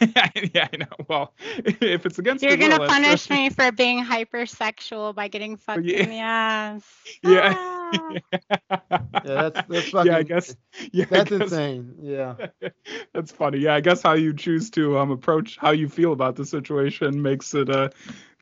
yeah, 0.54 0.68
I 0.72 0.76
know. 0.78 0.86
Well, 1.08 1.34
if 1.38 2.06
it's 2.06 2.18
against 2.18 2.42
You're 2.42 2.52
the 2.52 2.56
gonna 2.58 2.78
that's- 2.78 2.90
punish 2.90 3.30
me 3.30 3.50
for 3.50 3.70
being 3.72 4.04
hypersexual 4.04 5.14
by 5.14 5.28
getting 5.28 5.56
fucked 5.58 5.84
Yeah. 5.84 5.98
in 5.98 6.10
the 6.10 6.18
ass. 6.18 6.82
Yeah. 7.22 7.75
Ah. 7.92 8.00
Yeah, 9.24 9.36
that's 9.38 9.60
that's 9.68 9.90
fucking. 9.90 10.12
yeah, 10.12 10.18
I 10.18 10.22
guess. 10.22 10.54
Yeah, 10.92 11.04
that's 11.10 11.30
guess- 11.30 11.40
insane. 11.42 11.94
Yeah. 12.00 12.34
That's 13.14 13.32
funny. 13.32 13.58
Yeah, 13.58 13.74
I 13.74 13.80
guess 13.80 14.02
how 14.02 14.12
you 14.12 14.34
choose 14.34 14.70
to 14.70 14.98
um 14.98 15.10
approach 15.10 15.56
how 15.56 15.70
you 15.70 15.88
feel 15.88 16.12
about 16.12 16.36
the 16.36 16.44
situation 16.44 17.22
makes 17.22 17.54
it 17.54 17.68
uh 17.70 17.88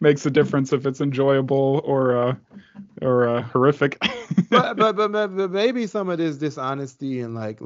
makes 0.01 0.27
a 0.27 0.31
difference 0.31 0.73
if 0.73 0.85
it's 0.87 1.01
enjoyable 1.01 1.81
or 1.85 2.17
uh 2.17 2.35
or 3.01 3.29
uh, 3.29 3.43
horrific. 3.43 3.99
but, 4.51 4.77
but 4.77 4.97
but 4.97 5.13
but 5.13 5.51
maybe 5.51 5.87
some 5.87 6.09
of 6.11 6.19
this 6.19 6.37
dishonesty 6.37 7.21
and 7.21 7.35
like 7.35 7.59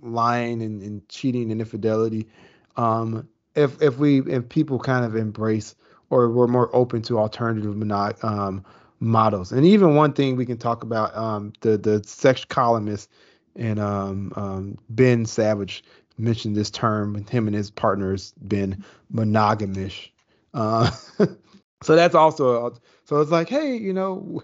lying 0.00 0.62
and, 0.62 0.82
and 0.82 1.08
cheating 1.08 1.50
and 1.52 1.60
infidelity, 1.60 2.28
um, 2.76 3.28
if 3.54 3.82
if 3.82 3.98
we 3.98 4.20
if 4.22 4.48
people 4.48 4.78
kind 4.78 5.04
of 5.04 5.16
embrace 5.16 5.74
or 6.10 6.30
we're 6.30 6.46
more 6.46 6.74
open 6.74 7.02
to 7.02 7.18
alternative 7.18 7.76
mono- 7.76 8.14
um, 8.22 8.64
models, 9.02 9.52
and 9.52 9.66
even 9.66 9.94
one 9.94 10.12
thing 10.12 10.36
we 10.36 10.46
can 10.46 10.58
talk 10.58 10.82
about, 10.82 11.14
um, 11.16 11.52
the 11.60 11.76
the 11.76 12.02
sex 12.04 12.44
columnist 12.44 13.10
and 13.56 13.78
um, 13.78 14.32
um, 14.36 14.78
Ben 14.88 15.26
Savage 15.26 15.84
mentioned 16.18 16.56
this 16.56 16.70
term, 16.70 17.12
With 17.14 17.28
him 17.28 17.46
and 17.46 17.56
his 17.56 17.70
partners 17.70 18.32
been 18.46 18.84
monogamish. 19.12 20.10
Uh, 20.54 20.90
so 21.82 21.96
that's 21.96 22.14
also 22.14 22.66
a, 22.66 22.72
so 23.04 23.20
it's 23.20 23.30
like, 23.30 23.48
hey, 23.48 23.76
you 23.76 23.92
know, 23.92 24.42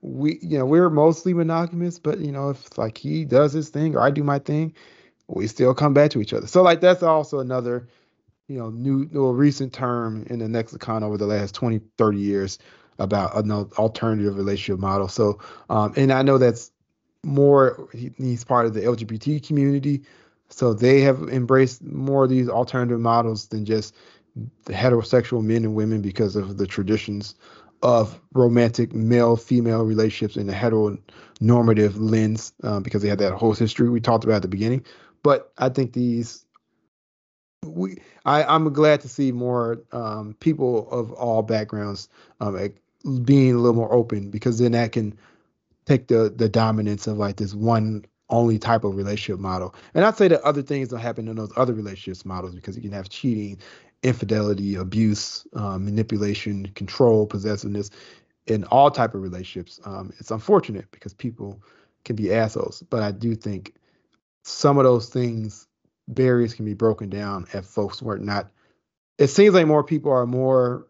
we 0.00 0.38
you 0.42 0.58
know 0.58 0.66
we're 0.66 0.90
mostly 0.90 1.34
monogamous 1.34 1.98
but 1.98 2.18
you 2.20 2.30
know 2.30 2.50
if 2.50 2.78
like 2.78 2.96
he 2.96 3.24
does 3.24 3.52
his 3.52 3.70
thing 3.70 3.96
or 3.96 4.00
i 4.00 4.10
do 4.10 4.22
my 4.22 4.38
thing 4.38 4.72
we 5.28 5.46
still 5.46 5.74
come 5.74 5.92
back 5.94 6.10
to 6.10 6.20
each 6.20 6.32
other. 6.32 6.46
So 6.46 6.62
like 6.62 6.80
that's 6.80 7.02
also 7.02 7.40
another 7.40 7.88
you 8.48 8.58
know 8.58 8.70
new 8.70 9.08
or 9.14 9.34
recent 9.34 9.72
term 9.72 10.24
in 10.30 10.38
the 10.38 10.48
lexicon 10.48 11.02
over 11.02 11.16
the 11.16 11.26
last 11.26 11.54
20 11.54 11.80
30 11.98 12.18
years 12.18 12.58
about 12.98 13.36
an 13.36 13.50
alternative 13.50 14.36
relationship 14.36 14.80
model. 14.80 15.08
So 15.08 15.40
um 15.70 15.92
and 15.96 16.12
i 16.12 16.22
know 16.22 16.38
that's 16.38 16.70
more 17.24 17.88
he- 17.92 18.12
he's 18.16 18.44
part 18.44 18.66
of 18.66 18.74
the 18.74 18.80
lgbt 18.80 19.46
community. 19.46 20.02
So 20.48 20.72
they 20.74 21.00
have 21.00 21.22
embraced 21.28 21.82
more 21.82 22.24
of 22.24 22.30
these 22.30 22.48
alternative 22.48 23.00
models 23.00 23.48
than 23.48 23.64
just 23.64 23.94
the 24.64 24.72
heterosexual 24.72 25.42
men 25.42 25.64
and 25.64 25.74
women 25.74 26.02
because 26.02 26.36
of 26.36 26.56
the 26.58 26.66
traditions 26.66 27.34
of 27.82 28.20
romantic 28.32 28.94
male 28.94 29.36
female 29.36 29.84
relationships 29.84 30.36
in 30.36 30.48
a 30.48 30.52
heteronormative 30.52 31.94
lens 31.96 32.52
um, 32.62 32.82
because 32.82 33.02
they 33.02 33.08
had 33.08 33.18
that 33.18 33.32
whole 33.32 33.52
history 33.54 33.88
we 33.88 34.00
talked 34.00 34.24
about 34.24 34.36
at 34.36 34.42
the 34.42 34.48
beginning. 34.48 34.84
But 35.22 35.52
i 35.58 35.68
think 35.68 35.92
these 35.92 36.46
we 37.64 37.98
I, 38.24 38.44
i'm 38.44 38.72
glad 38.72 39.00
to 39.00 39.08
see 39.08 39.32
more 39.32 39.82
um, 39.92 40.36
people 40.40 40.88
of 40.90 41.12
all 41.12 41.42
backgrounds 41.42 42.08
um, 42.40 42.56
being 43.24 43.54
a 43.54 43.58
little 43.58 43.76
more 43.76 43.92
open 43.92 44.30
because 44.30 44.58
then 44.58 44.72
that 44.72 44.92
can 44.92 45.16
take 45.86 46.08
the 46.08 46.32
the 46.34 46.48
dominance 46.48 47.06
of 47.06 47.16
like 47.16 47.36
this 47.36 47.54
one 47.54 48.04
only 48.28 48.58
type 48.58 48.82
of 48.82 48.96
relationship 48.96 49.40
model. 49.40 49.74
And 49.94 50.04
i'd 50.04 50.16
say 50.16 50.28
that 50.28 50.42
other 50.42 50.62
things 50.62 50.88
don't 50.88 51.00
happen 51.00 51.28
in 51.28 51.36
those 51.36 51.52
other 51.56 51.72
relationships 51.72 52.24
models 52.24 52.54
because 52.54 52.76
you 52.76 52.82
can 52.82 52.92
have 52.92 53.08
cheating 53.08 53.58
infidelity 54.02 54.74
abuse 54.74 55.46
um, 55.54 55.84
manipulation 55.84 56.66
control 56.74 57.26
possessiveness 57.26 57.90
in 58.46 58.62
all 58.64 58.90
type 58.90 59.14
of 59.14 59.22
relationships. 59.22 59.80
Um, 59.84 60.12
it's 60.18 60.30
unfortunate 60.30 60.88
because 60.92 61.14
people 61.14 61.60
can 62.04 62.14
be 62.16 62.32
assholes 62.32 62.82
but 62.90 63.02
i 63.02 63.10
do 63.10 63.34
think 63.34 63.74
some 64.44 64.78
of 64.78 64.84
those 64.84 65.08
things 65.08 65.66
barriers 66.08 66.54
can 66.54 66.64
be 66.64 66.74
broken 66.74 67.08
down 67.08 67.46
if 67.52 67.64
folks 67.64 68.00
were 68.00 68.18
not 68.18 68.48
it 69.18 69.28
seems 69.28 69.54
like 69.54 69.66
more 69.66 69.82
people 69.82 70.12
are 70.12 70.26
more 70.26 70.86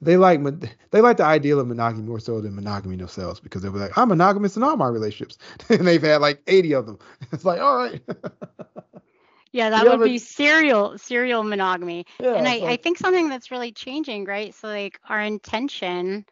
they 0.00 0.16
like 0.16 0.40
they 0.90 1.00
like 1.00 1.16
the 1.16 1.24
ideal 1.24 1.60
of 1.60 1.66
monogamy 1.66 2.02
more 2.02 2.20
so 2.20 2.40
than 2.40 2.54
monogamy 2.54 2.96
themselves 2.96 3.40
because 3.40 3.62
they 3.62 3.68
were 3.68 3.78
like 3.78 3.96
i'm 3.98 4.08
monogamous 4.08 4.56
in 4.56 4.62
all 4.62 4.76
my 4.76 4.88
relationships 4.88 5.38
and 5.68 5.86
they've 5.86 6.02
had 6.02 6.20
like 6.20 6.40
80 6.46 6.74
of 6.74 6.86
them 6.86 6.98
it's 7.32 7.44
like 7.44 7.60
all 7.60 7.76
right 7.76 8.02
Yeah, 9.52 9.70
that 9.70 9.86
would 9.86 10.04
be 10.04 10.18
serial 10.18 10.96
serial 10.98 11.42
monogamy. 11.42 12.06
yeah, 12.20 12.34
and 12.34 12.46
I, 12.46 12.72
I 12.72 12.76
think 12.76 12.98
something 12.98 13.28
that's 13.28 13.50
really 13.50 13.72
changing, 13.72 14.24
right? 14.24 14.54
So 14.54 14.68
like 14.68 15.00
our 15.08 15.20
intention 15.20 16.24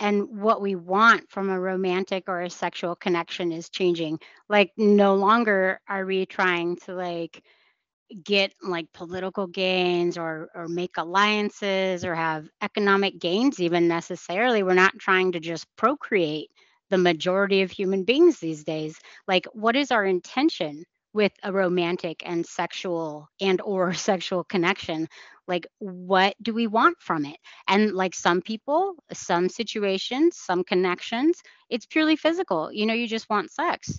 and 0.00 0.40
what 0.40 0.60
we 0.60 0.74
want 0.74 1.30
from 1.30 1.50
a 1.50 1.60
romantic 1.60 2.24
or 2.28 2.40
a 2.40 2.50
sexual 2.50 2.96
connection 2.96 3.52
is 3.52 3.68
changing. 3.68 4.18
Like 4.48 4.72
no 4.76 5.14
longer 5.14 5.80
are 5.88 6.04
we 6.04 6.26
trying 6.26 6.76
to 6.86 6.94
like 6.94 7.42
get 8.24 8.52
like 8.62 8.92
political 8.92 9.46
gains 9.46 10.16
or 10.18 10.48
or 10.54 10.68
make 10.68 10.96
alliances 10.96 12.04
or 12.04 12.14
have 12.14 12.48
economic 12.62 13.18
gains 13.18 13.60
even 13.60 13.88
necessarily. 13.88 14.62
We're 14.62 14.74
not 14.74 14.98
trying 14.98 15.32
to 15.32 15.40
just 15.40 15.66
procreate 15.76 16.50
the 16.90 16.98
majority 16.98 17.62
of 17.62 17.70
human 17.70 18.04
beings 18.04 18.38
these 18.38 18.64
days. 18.64 18.98
Like 19.26 19.46
what 19.52 19.76
is 19.76 19.90
our 19.90 20.04
intention? 20.04 20.84
with 21.14 21.32
a 21.42 21.52
romantic 21.52 22.22
and 22.26 22.44
sexual 22.46 23.28
and 23.40 23.60
or 23.62 23.92
sexual 24.10 24.44
connection 24.44 25.08
like 25.46 25.66
what 25.78 26.34
do 26.42 26.52
we 26.52 26.66
want 26.66 26.96
from 27.00 27.24
it 27.24 27.36
and 27.66 27.92
like 27.94 28.14
some 28.14 28.40
people 28.42 28.94
some 29.12 29.48
situations 29.48 30.36
some 30.36 30.62
connections 30.64 31.40
it's 31.70 31.86
purely 31.86 32.16
physical 32.16 32.70
you 32.72 32.86
know 32.86 32.94
you 32.94 33.06
just 33.08 33.28
want 33.30 33.50
sex 33.50 33.98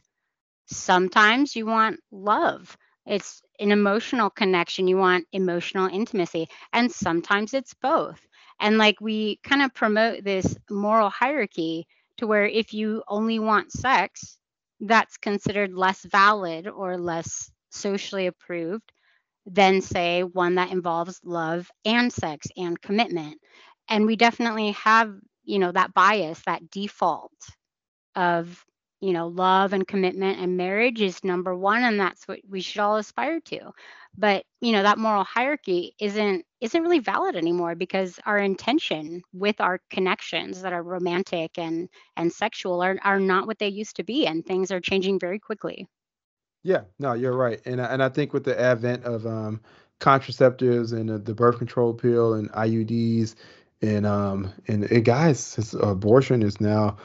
sometimes 0.67 1.55
you 1.55 1.65
want 1.65 1.99
love 2.11 2.77
it's 3.05 3.41
an 3.59 3.71
emotional 3.71 4.29
connection 4.29 4.87
you 4.87 4.97
want 4.97 5.27
emotional 5.31 5.87
intimacy 5.87 6.47
and 6.73 6.91
sometimes 6.91 7.53
it's 7.53 7.73
both 7.75 8.19
And 8.59 8.77
like 8.77 8.99
we 9.01 9.37
kind 9.43 9.61
of 9.61 9.73
promote 9.73 10.23
this 10.23 10.55
moral 10.69 11.09
hierarchy 11.09 11.87
to 12.17 12.27
where 12.27 12.45
if 12.45 12.73
you 12.73 13.03
only 13.07 13.39
want 13.39 13.71
sex, 13.71 14.37
that's 14.81 15.17
considered 15.17 15.73
less 15.73 16.03
valid 16.03 16.67
or 16.67 16.97
less 16.97 17.51
socially 17.71 18.27
approved 18.27 18.91
than, 19.45 19.81
say, 19.81 20.23
one 20.23 20.55
that 20.55 20.71
involves 20.71 21.19
love 21.23 21.69
and 21.85 22.11
sex 22.13 22.47
and 22.57 22.81
commitment. 22.81 23.39
And 23.89 24.05
we 24.05 24.15
definitely 24.15 24.71
have, 24.73 25.13
you 25.43 25.59
know, 25.59 25.71
that 25.71 25.93
bias, 25.93 26.41
that 26.45 26.69
default 26.69 27.33
of 28.15 28.63
you 29.01 29.13
know 29.13 29.27
love 29.27 29.73
and 29.73 29.87
commitment 29.87 30.39
and 30.39 30.57
marriage 30.57 31.01
is 31.01 31.23
number 31.23 31.55
one 31.55 31.83
and 31.83 31.99
that's 31.99 32.27
what 32.27 32.39
we 32.47 32.61
should 32.61 32.81
all 32.81 32.97
aspire 32.97 33.39
to. 33.41 33.71
But 34.17 34.45
you 34.61 34.71
know 34.71 34.83
that 34.83 34.97
moral 34.97 35.23
hierarchy 35.23 35.95
isn't 35.99 36.45
isn't 36.61 36.81
really 36.81 36.99
valid 36.99 37.35
anymore 37.35 37.75
because 37.75 38.19
our 38.25 38.37
intention 38.37 39.21
with 39.33 39.61
our 39.61 39.79
connections 39.89 40.61
that 40.61 40.73
are 40.73 40.83
romantic 40.83 41.57
and 41.57 41.89
and 42.17 42.31
sexual 42.31 42.81
are, 42.81 42.97
are 43.03 43.19
not 43.19 43.47
what 43.47 43.59
they 43.59 43.69
used 43.69 43.95
to 43.97 44.03
be 44.03 44.27
and 44.27 44.45
things 44.45 44.71
are 44.71 44.81
changing 44.81 45.19
very 45.19 45.39
quickly. 45.39 45.87
Yeah 46.63 46.81
no 46.99 47.13
you're 47.13 47.37
right. 47.37 47.61
And, 47.65 47.79
and 47.79 48.03
i 48.03 48.09
think 48.09 48.33
with 48.33 48.43
the 48.43 48.59
advent 48.59 49.05
of 49.05 49.25
um, 49.25 49.61
contraceptives 49.99 50.93
and 50.93 51.11
uh, 51.11 51.17
the 51.17 51.33
birth 51.33 51.57
control 51.57 51.93
pill 51.93 52.33
and 52.33 52.51
iuds 52.51 53.35
and 53.81 54.05
um 54.05 54.51
and, 54.67 54.83
and 54.85 55.05
guys 55.05 55.73
abortion 55.81 56.41
is 56.41 56.59
now 56.59 56.97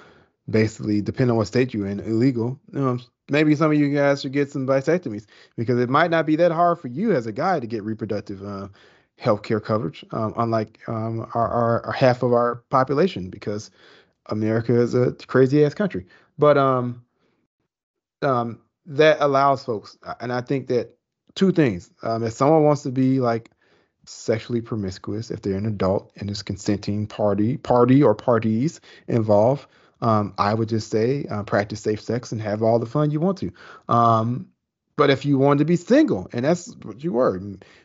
basically, 0.49 1.01
depending 1.01 1.33
on 1.33 1.37
what 1.37 1.47
state 1.47 1.73
you're 1.75 1.87
in, 1.87 2.01
illegal. 2.01 2.59
You 2.73 2.81
know, 2.81 2.99
maybe 3.29 3.55
some 3.55 3.73
of 3.73 3.79
you 3.79 3.95
guys 3.95 4.23
should 4.23 4.33
get 4.33 4.51
some 4.51 4.67
vasectomies 4.67 5.27
because 5.57 5.79
it 5.81 5.89
might 5.89 6.11
not 6.11 6.27
be 6.27 6.37
that 6.37 6.53
hard 6.53 6.79
for 6.79 6.89
you 6.89 7.13
as 7.13 7.27
a 7.27 7.33
guy 7.33 7.61
to 7.61 7.67
get 7.67 7.83
reproductive 7.83 8.45
uh, 8.45 8.69
health 9.19 9.43
care 9.43 9.61
coverage, 9.61 10.05
um, 10.13 10.35
unlike 10.37 10.81
um, 10.89 11.21
our, 11.35 11.49
our, 11.49 11.87
our, 11.87 11.93
half 11.93 12.23
of 12.23 12.33
our 12.33 12.57
population 12.69 13.31
because 13.31 13.71
America 14.27 14.75
is 14.79 14.95
a 14.95 15.13
crazy 15.27 15.65
ass 15.65 15.75
country. 15.75 16.07
But 16.39 16.59
um, 16.59 17.05
um, 18.23 18.61
that 18.87 19.19
allows 19.21 19.65
folks, 19.65 19.97
and 20.21 20.33
I 20.33 20.41
think 20.41 20.67
that 20.69 20.97
two 21.35 21.53
things. 21.53 21.91
Um, 22.03 22.23
if 22.25 22.33
someone 22.33 22.65
wants 22.65 22.83
to 22.83 22.91
be 22.91 23.21
like 23.21 23.51
sexually 24.07 24.61
promiscuous, 24.61 25.31
if 25.31 25.43
they're 25.43 25.57
an 25.57 25.67
adult 25.67 26.13
and 26.17 26.29
there's 26.29 26.43
consenting 26.43 27.07
party, 27.07 27.57
party 27.57 28.03
or 28.03 28.15
parties 28.15 28.81
involved, 29.09 29.67
um, 30.01 30.35
I 30.39 30.55
would 30.55 30.69
just 30.69 30.91
say 30.91 31.25
uh, 31.31 31.43
practice 31.43 31.81
safe 31.81 32.01
sex 32.01 32.33
and 32.33 32.41
have 32.43 32.63
all 32.63 32.79
the 32.79 32.87
fun 32.87 33.11
you 33.11 33.21
want 33.21 33.39
to. 33.39 33.53
Um, 33.89 34.49
but 34.97 35.11
if 35.11 35.25
you 35.25 35.39
want 35.39 35.59
to 35.59 35.65
be 35.65 35.77
single 35.77 36.29
and 36.33 36.45
that's 36.45 36.75
what 36.83 37.03
you 37.03 37.13
were, 37.13 37.41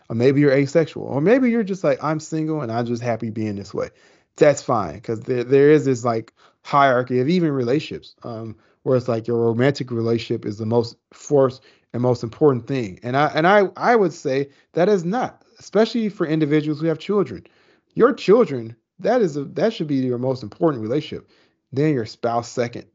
or 0.09 0.15
maybe 0.15 0.41
you're 0.41 0.51
asexual, 0.51 1.05
or 1.05 1.21
maybe 1.21 1.49
you're 1.49 1.63
just 1.63 1.83
like 1.83 2.03
I'm 2.03 2.19
single 2.19 2.61
and 2.61 2.71
I'm 2.71 2.85
just 2.85 3.01
happy 3.01 3.29
being 3.29 3.55
this 3.55 3.73
way, 3.73 3.89
that's 4.35 4.61
fine 4.61 4.95
because 4.95 5.21
there 5.21 5.43
there 5.43 5.71
is 5.71 5.85
this 5.85 6.03
like 6.03 6.33
hierarchy 6.63 7.19
of 7.19 7.29
even 7.29 7.51
relationships, 7.51 8.15
um, 8.23 8.55
where 8.83 8.95
it's 8.95 9.07
like 9.07 9.27
your 9.27 9.37
romantic 9.37 9.91
relationship 9.91 10.45
is 10.45 10.57
the 10.57 10.65
most 10.65 10.97
forced 11.13 11.63
and 11.93 12.03
most 12.03 12.21
important 12.21 12.67
thing, 12.67 12.99
and 13.01 13.17
I 13.17 13.31
and 13.33 13.47
I 13.47 13.69
I 13.75 13.95
would 13.95 14.13
say 14.13 14.49
that 14.73 14.87
is 14.87 15.03
not, 15.03 15.43
especially 15.57 16.09
for 16.09 16.27
individuals 16.27 16.79
who 16.79 16.87
have 16.87 16.99
children. 16.99 17.47
Your 17.95 18.13
children 18.13 18.75
that 18.99 19.21
is 19.21 19.37
a, 19.37 19.45
that 19.45 19.73
should 19.73 19.87
be 19.87 19.95
your 19.95 20.17
most 20.17 20.43
important 20.43 20.83
relationship 20.83 21.29
then 21.71 21.93
your 21.93 22.05
spouse 22.05 22.49
second. 22.49 22.85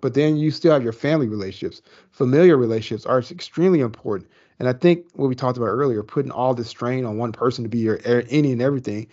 But 0.00 0.14
then 0.14 0.36
you 0.36 0.50
still 0.50 0.72
have 0.72 0.82
your 0.82 0.92
family 0.92 1.28
relationships. 1.28 1.80
Familiar 2.10 2.56
relationships 2.56 3.06
are 3.06 3.20
extremely 3.20 3.80
important. 3.80 4.28
And 4.58 4.68
I 4.68 4.72
think 4.72 5.06
what 5.14 5.28
we 5.28 5.34
talked 5.34 5.56
about 5.56 5.66
earlier, 5.66 6.02
putting 6.02 6.32
all 6.32 6.54
the 6.54 6.64
strain 6.64 7.04
on 7.04 7.18
one 7.18 7.32
person 7.32 7.64
to 7.64 7.68
be 7.68 7.78
your 7.78 8.00
any 8.04 8.52
and 8.52 8.62
everything 8.62 9.06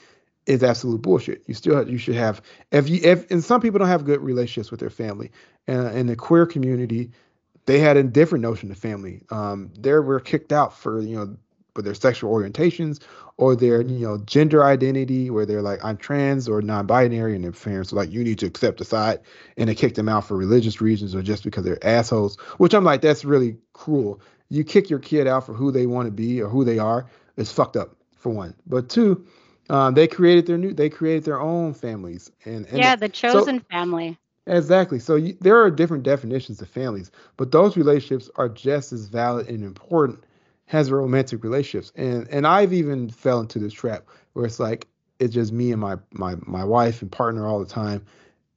is 0.45 0.63
absolute 0.63 1.01
bullshit. 1.01 1.43
You 1.45 1.53
still 1.53 1.75
have, 1.75 1.89
you 1.89 1.99
should 1.99 2.15
have 2.15 2.41
if 2.71 2.89
you 2.89 2.99
if 3.03 3.29
and 3.29 3.43
some 3.43 3.61
people 3.61 3.79
don't 3.79 3.87
have 3.87 4.03
good 4.03 4.19
relationships 4.21 4.71
with 4.71 4.79
their 4.79 4.89
family. 4.89 5.31
And 5.67 5.95
in 5.95 6.07
the 6.07 6.15
queer 6.15 6.47
community, 6.47 7.11
they 7.65 7.79
had 7.79 7.97
a 7.97 8.03
different 8.03 8.41
notion 8.41 8.71
of 8.71 8.77
family. 8.77 9.21
Um, 9.29 9.71
they 9.77 9.93
were 9.93 10.19
kicked 10.19 10.51
out 10.51 10.75
for 10.75 11.01
you 11.01 11.15
know 11.15 11.37
for 11.75 11.81
their 11.81 11.93
sexual 11.93 12.33
orientations 12.33 12.99
or 13.37 13.55
their 13.55 13.81
you 13.81 14.05
know 14.05 14.17
gender 14.19 14.63
identity 14.63 15.29
where 15.29 15.45
they're 15.45 15.61
like 15.61 15.83
I'm 15.83 15.97
trans 15.97 16.47
or 16.47 16.61
non-binary 16.61 17.35
and 17.35 17.43
their 17.43 17.51
parents 17.51 17.93
are 17.93 17.95
like 17.95 18.11
you 18.11 18.23
need 18.23 18.39
to 18.39 18.45
accept 18.45 18.81
a 18.81 18.85
side 18.85 19.19
and 19.57 19.69
they 19.69 19.75
kick 19.75 19.95
them 19.95 20.09
out 20.09 20.25
for 20.25 20.35
religious 20.35 20.81
reasons 20.81 21.15
or 21.15 21.21
just 21.21 21.43
because 21.43 21.63
they're 21.63 21.83
assholes 21.85 22.37
which 22.57 22.73
I'm 22.73 22.83
like 22.83 23.01
that's 23.01 23.25
really 23.25 23.57
cruel. 23.73 24.21
You 24.49 24.63
kick 24.63 24.89
your 24.89 24.99
kid 24.99 25.27
out 25.27 25.45
for 25.45 25.53
who 25.53 25.71
they 25.71 25.85
want 25.85 26.07
to 26.07 26.11
be 26.11 26.41
or 26.41 26.49
who 26.49 26.65
they 26.65 26.79
are 26.79 27.05
it's 27.37 27.51
fucked 27.51 27.77
up 27.77 27.95
for 28.15 28.29
one. 28.29 28.53
But 28.67 28.89
two 28.89 29.25
um, 29.69 29.93
they 29.93 30.07
created 30.07 30.47
their 30.47 30.57
new 30.57 30.73
they 30.73 30.89
created 30.89 31.23
their 31.23 31.39
own 31.39 31.73
families 31.73 32.31
and, 32.45 32.65
and 32.67 32.77
yeah 32.77 32.95
the 32.95 33.09
chosen 33.09 33.59
so, 33.59 33.65
family. 33.71 34.17
Exactly. 34.47 34.97
So 34.97 35.15
you, 35.15 35.37
there 35.39 35.61
are 35.61 35.69
different 35.69 36.03
definitions 36.03 36.61
of 36.61 36.67
families 36.67 37.11
but 37.37 37.51
those 37.51 37.77
relationships 37.77 38.29
are 38.35 38.49
just 38.49 38.91
as 38.91 39.07
valid 39.07 39.47
and 39.47 39.63
important 39.63 40.23
has 40.69 40.91
romantic 40.91 41.43
relationships. 41.43 41.91
And 41.95 42.27
and 42.29 42.45
I've 42.45 42.73
even 42.73 43.09
fell 43.09 43.39
into 43.39 43.57
this 43.57 43.73
trap 43.73 44.05
where 44.33 44.45
it's 44.45 44.59
like 44.59 44.87
it's 45.17 45.33
just 45.33 45.51
me 45.51 45.71
and 45.71 45.81
my 45.81 45.97
my 46.11 46.35
my 46.45 46.63
wife 46.63 47.01
and 47.01 47.11
partner 47.11 47.47
all 47.47 47.59
the 47.59 47.65
time. 47.65 48.05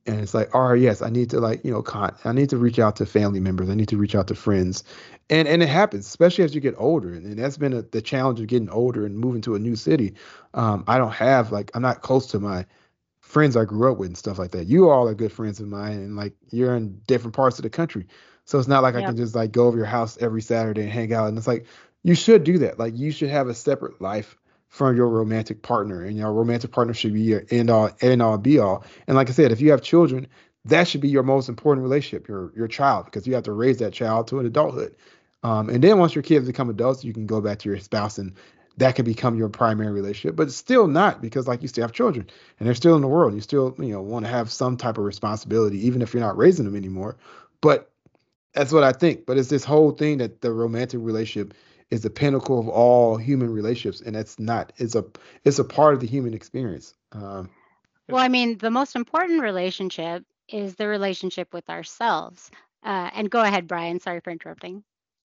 And 0.04 0.20
it's 0.20 0.34
like 0.34 0.54
all 0.54 0.68
right 0.68 0.80
yes 0.80 1.00
I 1.00 1.08
need 1.08 1.30
to 1.30 1.40
like 1.40 1.64
you 1.64 1.70
know 1.70 1.80
con- 1.80 2.14
I 2.24 2.32
need 2.32 2.50
to 2.50 2.58
reach 2.58 2.78
out 2.78 2.96
to 2.96 3.06
family 3.06 3.40
members. 3.40 3.70
I 3.70 3.74
need 3.74 3.88
to 3.88 3.96
reach 3.96 4.14
out 4.14 4.26
to 4.28 4.34
friends. 4.34 4.84
And 5.30 5.48
and 5.48 5.62
it 5.62 5.70
happens 5.70 6.06
especially 6.06 6.44
as 6.44 6.54
you 6.54 6.60
get 6.60 6.74
older. 6.76 7.14
And, 7.14 7.24
and 7.24 7.38
that's 7.38 7.56
been 7.56 7.72
a, 7.72 7.80
the 7.80 8.02
challenge 8.02 8.40
of 8.40 8.46
getting 8.46 8.68
older 8.68 9.06
and 9.06 9.18
moving 9.18 9.40
to 9.42 9.54
a 9.54 9.58
new 9.58 9.74
city. 9.74 10.14
Um, 10.52 10.84
I 10.86 10.98
don't 10.98 11.14
have 11.14 11.50
like 11.50 11.70
I'm 11.72 11.82
not 11.82 12.02
close 12.02 12.26
to 12.32 12.40
my 12.40 12.66
friends 13.20 13.56
I 13.56 13.64
grew 13.64 13.90
up 13.90 13.96
with 13.96 14.08
and 14.08 14.18
stuff 14.18 14.38
like 14.38 14.50
that. 14.50 14.66
You 14.66 14.90
all 14.90 15.08
are 15.08 15.14
good 15.14 15.32
friends 15.32 15.60
of 15.60 15.68
mine 15.68 15.92
and 15.92 16.14
like 16.14 16.34
you're 16.50 16.76
in 16.76 17.00
different 17.06 17.34
parts 17.34 17.58
of 17.58 17.62
the 17.62 17.70
country. 17.70 18.06
So 18.44 18.58
it's 18.58 18.68
not 18.68 18.82
like 18.82 18.92
yep. 18.92 19.04
I 19.04 19.06
can 19.06 19.16
just 19.16 19.34
like 19.34 19.50
go 19.50 19.66
over 19.66 19.78
your 19.78 19.86
house 19.86 20.18
every 20.20 20.42
Saturday 20.42 20.82
and 20.82 20.90
hang 20.90 21.14
out. 21.14 21.28
And 21.28 21.38
it's 21.38 21.46
like 21.46 21.64
you 22.02 22.14
should 22.14 22.44
do 22.44 22.58
that. 22.58 22.78
Like 22.78 22.96
you 22.96 23.10
should 23.10 23.30
have 23.30 23.48
a 23.48 23.54
separate 23.54 24.00
life 24.00 24.36
from 24.68 24.96
your 24.96 25.08
romantic 25.08 25.62
partner, 25.62 26.02
and 26.02 26.16
your 26.16 26.32
romantic 26.32 26.72
partner 26.72 26.94
should 26.94 27.12
be 27.12 27.20
your 27.20 27.44
end 27.50 27.68
all, 27.68 27.90
end 28.00 28.22
all, 28.22 28.38
be 28.38 28.58
all. 28.58 28.84
And 29.06 29.16
like 29.16 29.28
I 29.28 29.32
said, 29.32 29.52
if 29.52 29.60
you 29.60 29.70
have 29.70 29.82
children, 29.82 30.26
that 30.64 30.88
should 30.88 31.02
be 31.02 31.08
your 31.08 31.22
most 31.22 31.48
important 31.48 31.82
relationship, 31.82 32.26
your 32.26 32.52
your 32.56 32.68
child, 32.68 33.04
because 33.04 33.26
you 33.26 33.34
have 33.34 33.44
to 33.44 33.52
raise 33.52 33.78
that 33.78 33.92
child 33.92 34.28
to 34.28 34.38
an 34.38 34.46
adulthood. 34.46 34.94
Um, 35.42 35.68
and 35.68 35.82
then 35.82 35.98
once 35.98 36.14
your 36.14 36.22
kids 36.22 36.46
become 36.46 36.70
adults, 36.70 37.04
you 37.04 37.12
can 37.12 37.26
go 37.26 37.40
back 37.40 37.58
to 37.60 37.68
your 37.68 37.78
spouse, 37.80 38.18
and 38.18 38.34
that 38.78 38.94
can 38.94 39.04
become 39.04 39.36
your 39.36 39.48
primary 39.48 39.92
relationship. 39.92 40.36
But 40.36 40.52
still 40.52 40.86
not 40.86 41.20
because, 41.20 41.46
like, 41.46 41.62
you 41.62 41.68
still 41.68 41.82
have 41.82 41.92
children, 41.92 42.26
and 42.58 42.66
they're 42.66 42.74
still 42.74 42.94
in 42.94 43.02
the 43.02 43.08
world. 43.08 43.34
You 43.34 43.40
still, 43.40 43.74
you 43.78 43.92
know, 43.92 44.00
want 44.00 44.24
to 44.24 44.30
have 44.30 44.50
some 44.50 44.76
type 44.76 44.98
of 44.98 45.04
responsibility, 45.04 45.86
even 45.86 46.00
if 46.00 46.14
you're 46.14 46.22
not 46.22 46.38
raising 46.38 46.64
them 46.64 46.76
anymore. 46.76 47.16
But 47.60 47.90
that's 48.54 48.72
what 48.72 48.84
I 48.84 48.92
think. 48.92 49.26
But 49.26 49.36
it's 49.36 49.48
this 49.48 49.64
whole 49.64 49.90
thing 49.90 50.18
that 50.18 50.40
the 50.40 50.52
romantic 50.52 51.00
relationship 51.02 51.54
is 51.92 52.00
the 52.00 52.10
pinnacle 52.10 52.58
of 52.58 52.70
all 52.70 53.18
human 53.18 53.52
relationships, 53.52 54.00
and 54.00 54.16
it's 54.16 54.38
not. 54.38 54.72
It's 54.78 54.94
a 54.94 55.04
it's 55.44 55.58
a 55.58 55.64
part 55.64 55.92
of 55.92 56.00
the 56.00 56.06
human 56.06 56.32
experience. 56.32 56.94
Um, 57.12 57.50
well, 58.08 58.24
I 58.24 58.28
mean, 58.28 58.56
the 58.56 58.70
most 58.70 58.96
important 58.96 59.42
relationship 59.42 60.24
is 60.48 60.74
the 60.74 60.88
relationship 60.88 61.52
with 61.52 61.68
ourselves. 61.68 62.50
Uh, 62.82 63.10
and 63.14 63.30
go 63.30 63.42
ahead, 63.42 63.68
Brian. 63.68 64.00
Sorry 64.00 64.20
for 64.20 64.30
interrupting. 64.30 64.82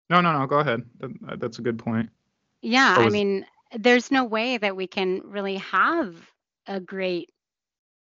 No, 0.09 0.19
no, 0.19 0.33
no. 0.33 0.47
Go 0.47 0.57
ahead. 0.57 0.81
That, 0.99 1.39
that's 1.39 1.59
a 1.59 1.61
good 1.61 1.77
point. 1.77 2.09
Yeah, 2.63 2.97
was... 2.97 3.05
I 3.05 3.09
mean, 3.09 3.45
there's 3.77 4.09
no 4.09 4.25
way 4.25 4.57
that 4.57 4.75
we 4.75 4.87
can 4.87 5.21
really 5.25 5.57
have 5.57 6.15
a 6.65 6.79
great 6.79 7.29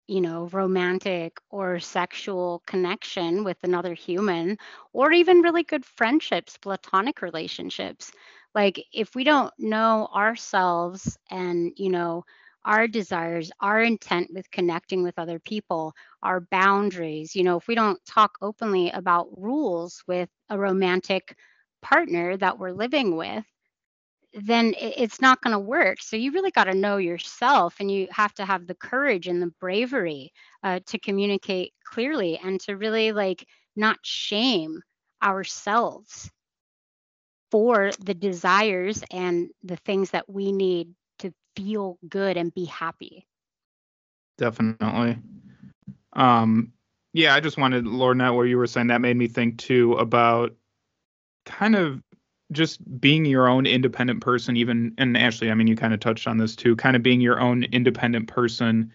you 0.08 0.22
know, 0.22 0.48
romantic 0.52 1.40
or 1.50 1.80
sexual 1.80 2.62
connection 2.68 3.44
with 3.44 3.58
another 3.64 3.96
human, 3.96 4.58
or 4.94 5.12
even 5.12 5.42
really 5.42 5.64
good 5.64 5.84
friendships, 5.84 6.58
platonic 6.58 7.22
relationships, 7.22 8.12
like 8.56 8.84
if 8.94 9.16
we 9.16 9.24
don't 9.24 9.54
know 9.60 10.10
ourselves 10.16 11.18
and 11.32 11.74
you 11.78 11.90
know 11.92 12.24
our 12.66 12.88
desires 12.88 13.52
our 13.62 13.82
intent 13.82 14.30
with 14.34 14.50
connecting 14.52 15.04
with 15.04 15.20
other 15.20 15.40
people 15.40 15.94
our 16.24 16.42
boundaries 16.52 17.36
you 17.36 17.44
know 17.44 17.58
if 17.58 17.68
we 17.68 17.76
don't 17.76 18.04
talk 18.06 18.38
openly 18.42 18.90
about 18.92 19.28
rules 19.38 20.04
with 20.08 20.30
a 20.50 20.58
romantic 20.60 21.38
partner 21.82 22.38
that 22.38 22.60
we're 22.60 22.72
living 22.72 23.16
with 23.18 23.46
then 24.34 24.74
it's 24.78 25.22
not 25.22 25.42
going 25.42 25.54
to 25.54 25.60
work. 25.60 26.02
So 26.02 26.18
you 26.18 26.32
really 26.32 26.52
got 26.52 26.66
to 26.66 26.74
know 26.76 26.98
yourself 26.98 27.78
and 27.80 27.90
you 27.90 28.08
have 28.12 28.34
to 28.36 28.46
have 28.46 28.68
the 28.68 28.76
courage 28.76 29.28
and 29.28 29.42
the 29.42 29.54
bravery 29.60 30.32
uh, 30.64 30.80
to 30.88 31.00
communicate 31.00 31.74
clearly 31.86 32.38
and 32.44 32.60
to 32.62 32.76
really 32.76 33.12
like 33.14 33.48
not 33.76 33.98
shame 34.04 34.82
ourselves 35.24 36.30
for 37.56 37.92
the 38.02 38.14
desires 38.14 39.02
and 39.12 39.50
the 39.64 39.78
things 39.78 40.10
that 40.10 40.30
we 40.30 40.52
need 40.52 40.94
to 41.20 41.34
feel 41.56 41.98
good 42.10 42.36
and 42.36 42.54
be 42.54 42.66
happy. 42.66 43.26
Definitely. 44.38 45.18
Um, 46.12 46.74
yeah, 47.14 47.34
I 47.34 47.40
just 47.40 47.58
wanted, 47.58 47.86
Lornett, 47.86 48.36
where 48.36 48.46
you 48.46 48.58
were 48.58 48.68
saying 48.68 48.88
that 48.88 49.00
made 49.00 49.16
me 49.16 49.30
think 49.30 49.58
too 49.58 49.94
about 49.94 50.54
kind 51.46 51.78
of 51.78 52.04
just 52.52 52.82
being 53.00 53.24
your 53.24 53.48
own 53.48 53.66
independent 53.66 54.20
person, 54.20 54.58
even, 54.58 54.94
and 54.98 55.16
Ashley, 55.16 55.50
I 55.50 55.54
mean, 55.54 55.68
you 55.68 55.78
kind 55.78 55.94
of 55.94 56.02
touched 56.02 56.28
on 56.28 56.38
this 56.38 56.58
too, 56.58 56.76
kind 56.76 56.98
of 56.98 57.04
being 57.04 57.22
your 57.22 57.40
own 57.40 57.64
independent 57.64 58.28
person 58.28 58.92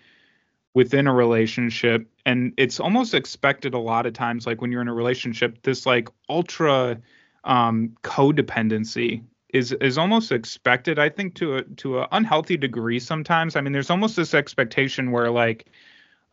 within 0.75 1.07
a 1.07 1.15
relationship 1.15 2.07
and 2.27 2.53
it's 2.59 2.79
almost 2.79 3.15
expected 3.15 3.73
a 3.73 3.79
lot 3.79 4.05
of 4.05 4.13
times 4.13 4.47
like 4.47 4.61
when 4.61 4.71
you're 4.71 4.83
in 4.83 4.87
a 4.87 4.95
relationship 4.95 5.61
this 5.63 5.85
like 5.85 6.09
ultra 6.29 7.01
um 7.45 7.97
codependency 8.03 9.23
is 9.53 9.73
is 9.73 9.99
almost 9.99 10.33
expected 10.33 10.99
i 10.99 11.09
think 11.09 11.35
to 11.35 11.57
a 11.57 11.63
to 11.63 12.01
an 12.01 12.07
unhealthy 12.13 12.57
degree 12.57 12.99
sometimes 12.99 13.57
i 13.57 13.61
mean 13.61 13.73
there's 13.73 13.91
almost 13.91 14.17
this 14.17 14.35
expectation 14.35 15.11
where 15.11 15.31
like 15.31 15.67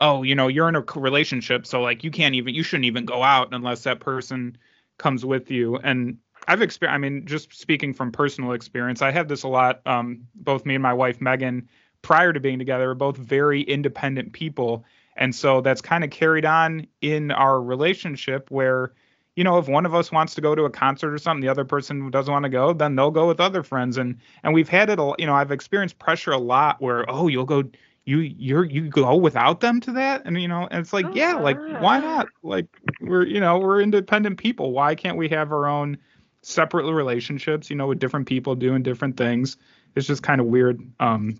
oh 0.01 0.23
you 0.23 0.35
know 0.35 0.47
you're 0.47 0.69
in 0.69 0.75
a 0.75 0.83
relationship 0.95 1.65
so 1.65 1.81
like 1.81 2.03
you 2.03 2.11
can't 2.11 2.35
even 2.35 2.53
you 2.53 2.63
shouldn't 2.63 2.85
even 2.85 3.05
go 3.05 3.23
out 3.23 3.53
unless 3.53 3.83
that 3.83 3.99
person 3.99 4.57
comes 4.97 5.23
with 5.23 5.49
you 5.49 5.77
and 5.77 6.17
i've 6.47 6.61
experienced 6.61 6.95
i 6.95 6.97
mean 6.97 7.25
just 7.25 7.53
speaking 7.57 7.93
from 7.93 8.11
personal 8.11 8.51
experience 8.51 9.01
i 9.01 9.11
have 9.11 9.27
this 9.27 9.43
a 9.43 9.47
lot 9.47 9.81
um 9.85 10.27
both 10.35 10.65
me 10.65 10.75
and 10.75 10.83
my 10.83 10.93
wife 10.93 11.21
megan 11.21 11.67
prior 12.01 12.33
to 12.33 12.39
being 12.39 12.59
together 12.59 12.91
are 12.91 12.95
both 12.95 13.17
very 13.17 13.61
independent 13.61 14.33
people. 14.33 14.85
And 15.15 15.33
so 15.35 15.61
that's 15.61 15.81
kind 15.81 16.03
of 16.03 16.09
carried 16.09 16.45
on 16.45 16.87
in 17.01 17.31
our 17.31 17.61
relationship 17.61 18.51
where, 18.51 18.93
you 19.37 19.43
know, 19.43 19.59
if 19.59 19.67
one 19.67 19.85
of 19.85 19.93
us 19.93 20.11
wants 20.11 20.33
to 20.33 20.41
go 20.41 20.55
to 20.55 20.63
a 20.63 20.69
concert 20.71 21.13
or 21.13 21.19
something, 21.19 21.41
the 21.41 21.47
other 21.47 21.63
person 21.63 22.09
doesn't 22.09 22.33
want 22.33 22.41
to 22.43 22.49
go, 22.49 22.73
then 22.73 22.95
they'll 22.95 23.11
go 23.11 23.27
with 23.27 23.39
other 23.39 23.61
friends. 23.61 23.97
And 23.97 24.17
and 24.41 24.51
we've 24.51 24.67
had 24.67 24.89
it, 24.89 24.97
a, 24.97 25.13
you 25.19 25.27
know, 25.27 25.35
I've 25.35 25.51
experienced 25.51 25.99
pressure 25.99 26.31
a 26.31 26.39
lot 26.39 26.81
where, 26.81 27.05
oh, 27.07 27.27
you'll 27.27 27.45
go, 27.45 27.63
you 28.05 28.17
you're 28.17 28.65
you 28.65 28.89
go 28.89 29.15
without 29.15 29.59
them 29.59 29.79
to 29.81 29.91
that, 29.91 30.23
and 30.25 30.41
you 30.41 30.47
know, 30.47 30.67
and 30.71 30.79
it's 30.79 30.91
like, 30.91 31.05
yeah, 31.13 31.35
like 31.35 31.59
why 31.79 31.99
not? 31.99 32.29
Like 32.41 32.65
we're 32.99 33.27
you 33.27 33.39
know 33.39 33.59
we're 33.59 33.79
independent 33.79 34.39
people. 34.39 34.71
Why 34.71 34.95
can't 34.95 35.17
we 35.17 35.29
have 35.29 35.51
our 35.51 35.67
own 35.67 35.99
separate 36.41 36.91
relationships? 36.91 37.69
You 37.69 37.75
know, 37.75 37.85
with 37.85 37.99
different 37.99 38.27
people 38.27 38.55
doing 38.55 38.81
different 38.81 39.17
things. 39.17 39.57
It's 39.95 40.07
just 40.07 40.23
kind 40.23 40.41
of 40.41 40.47
weird. 40.47 40.81
Um, 40.99 41.39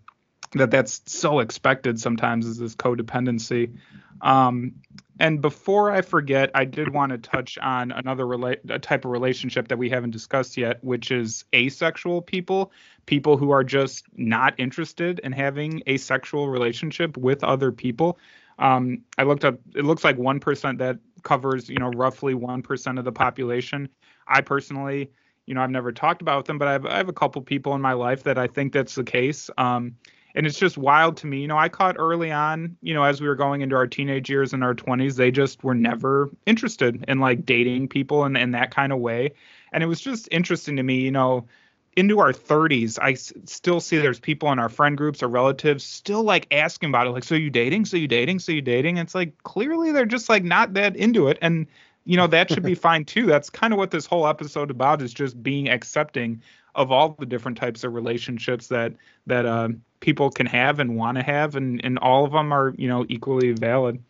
that 0.53 0.69
that's 0.69 1.01
so 1.07 1.39
expected 1.39 1.99
sometimes 1.99 2.45
is 2.45 2.59
this 2.59 2.75
codependency. 2.75 3.75
Um, 4.21 4.75
and 5.19 5.41
before 5.41 5.91
I 5.91 6.01
forget, 6.01 6.51
I 6.53 6.65
did 6.65 6.93
want 6.93 7.11
to 7.11 7.17
touch 7.17 7.57
on 7.59 7.91
another 7.91 8.25
rela- 8.25 8.81
type 8.81 9.05
of 9.05 9.11
relationship 9.11 9.67
that 9.67 9.77
we 9.77 9.89
haven't 9.89 10.11
discussed 10.11 10.57
yet, 10.57 10.83
which 10.83 11.11
is 11.11 11.45
asexual 11.53 12.21
people, 12.21 12.71
people 13.05 13.37
who 13.37 13.51
are 13.51 13.63
just 13.63 14.05
not 14.15 14.53
interested 14.57 15.19
in 15.19 15.31
having 15.31 15.81
a 15.87 15.97
sexual 15.97 16.49
relationship 16.49 17.17
with 17.17 17.43
other 17.43 17.71
people. 17.71 18.19
Um, 18.59 19.03
I 19.17 19.23
looked 19.23 19.45
up; 19.45 19.59
it 19.75 19.85
looks 19.85 20.03
like 20.03 20.17
one 20.17 20.39
percent 20.39 20.79
that 20.79 20.97
covers, 21.23 21.69
you 21.69 21.77
know, 21.77 21.89
roughly 21.89 22.33
one 22.33 22.61
percent 22.61 22.97
of 22.99 23.05
the 23.05 23.11
population. 23.11 23.89
I 24.27 24.41
personally, 24.41 25.11
you 25.45 25.53
know, 25.53 25.61
I've 25.61 25.71
never 25.71 25.91
talked 25.91 26.21
about 26.21 26.45
them, 26.45 26.57
but 26.57 26.67
I 26.67 26.71
have, 26.73 26.85
I 26.85 26.97
have 26.97 27.09
a 27.09 27.13
couple 27.13 27.41
people 27.41 27.73
in 27.75 27.81
my 27.81 27.93
life 27.93 28.23
that 28.23 28.37
I 28.37 28.47
think 28.47 28.73
that's 28.73 28.95
the 28.95 29.03
case. 29.03 29.49
Um, 29.57 29.95
and 30.37 30.45
it's 30.45 30.59
just 30.59 30.77
wild 30.77 31.17
to 31.17 31.27
me. 31.27 31.41
You 31.41 31.47
know, 31.47 31.57
I 31.57 31.67
caught 31.67 31.95
early 31.97 32.31
on, 32.31 32.77
you 32.83 32.93
know, 32.93 33.03
as 33.03 33.19
we 33.19 33.27
were 33.27 33.35
going 33.35 33.61
into 33.61 33.75
our 33.75 33.87
teenage 33.87 34.29
years 34.29 34.53
and 34.53 34.63
our 34.63 34.75
20s, 34.75 35.15
they 35.15 35.31
just 35.31 35.63
were 35.63 35.73
never 35.73 36.29
interested 36.45 37.03
in 37.07 37.19
like 37.19 37.43
dating 37.43 37.87
people 37.87 38.23
in, 38.23 38.35
in 38.35 38.51
that 38.51 38.69
kind 38.69 38.93
of 38.93 38.99
way. 38.99 39.33
And 39.73 39.81
it 39.83 39.87
was 39.87 39.99
just 39.99 40.29
interesting 40.31 40.75
to 40.75 40.83
me, 40.83 40.97
you 40.99 41.11
know, 41.11 41.47
into 41.95 42.19
our 42.19 42.31
30s, 42.31 42.99
I 43.01 43.13
s- 43.13 43.33
still 43.45 43.79
see 43.79 43.97
there's 43.97 44.19
people 44.19 44.51
in 44.51 44.59
our 44.59 44.69
friend 44.69 44.95
groups 44.95 45.23
or 45.23 45.27
relatives 45.27 45.83
still 45.83 46.21
like 46.21 46.45
asking 46.51 46.89
about 46.89 47.07
it, 47.07 47.09
like, 47.09 47.23
so 47.23 47.33
you 47.33 47.49
dating? 47.49 47.85
So 47.85 47.97
you 47.97 48.07
dating? 48.07 48.37
So 48.37 48.51
you 48.51 48.61
dating? 48.61 48.97
It's 48.97 49.15
like 49.15 49.41
clearly 49.41 49.91
they're 49.91 50.05
just 50.05 50.29
like 50.29 50.43
not 50.43 50.75
that 50.75 50.95
into 50.95 51.29
it. 51.29 51.39
And 51.41 51.65
you 52.05 52.15
know 52.15 52.27
that 52.27 52.51
should 52.51 52.63
be 52.63 52.75
fine 52.87 53.03
too 53.03 53.25
that's 53.25 53.49
kind 53.49 53.73
of 53.73 53.77
what 53.77 53.91
this 53.91 54.05
whole 54.05 54.27
episode 54.27 54.71
about 54.71 55.01
is 55.01 55.13
just 55.13 55.43
being 55.43 55.67
accepting 55.67 56.41
of 56.77 56.91
all 56.91 57.15
the 57.19 57.25
different 57.25 57.57
types 57.57 57.83
of 57.83 57.93
relationships 57.93 58.67
that 58.67 58.93
that 59.25 59.45
uh, 59.45 59.69
people 59.99 60.29
can 60.29 60.45
have 60.45 60.79
and 60.79 60.95
want 60.95 61.17
to 61.17 61.23
have, 61.23 61.55
and 61.55 61.83
and 61.83 61.99
all 61.99 62.23
of 62.23 62.31
them 62.31 62.53
are 62.53 62.73
you 62.77 62.87
know 62.87 63.05
equally 63.09 63.51
valid. 63.51 64.01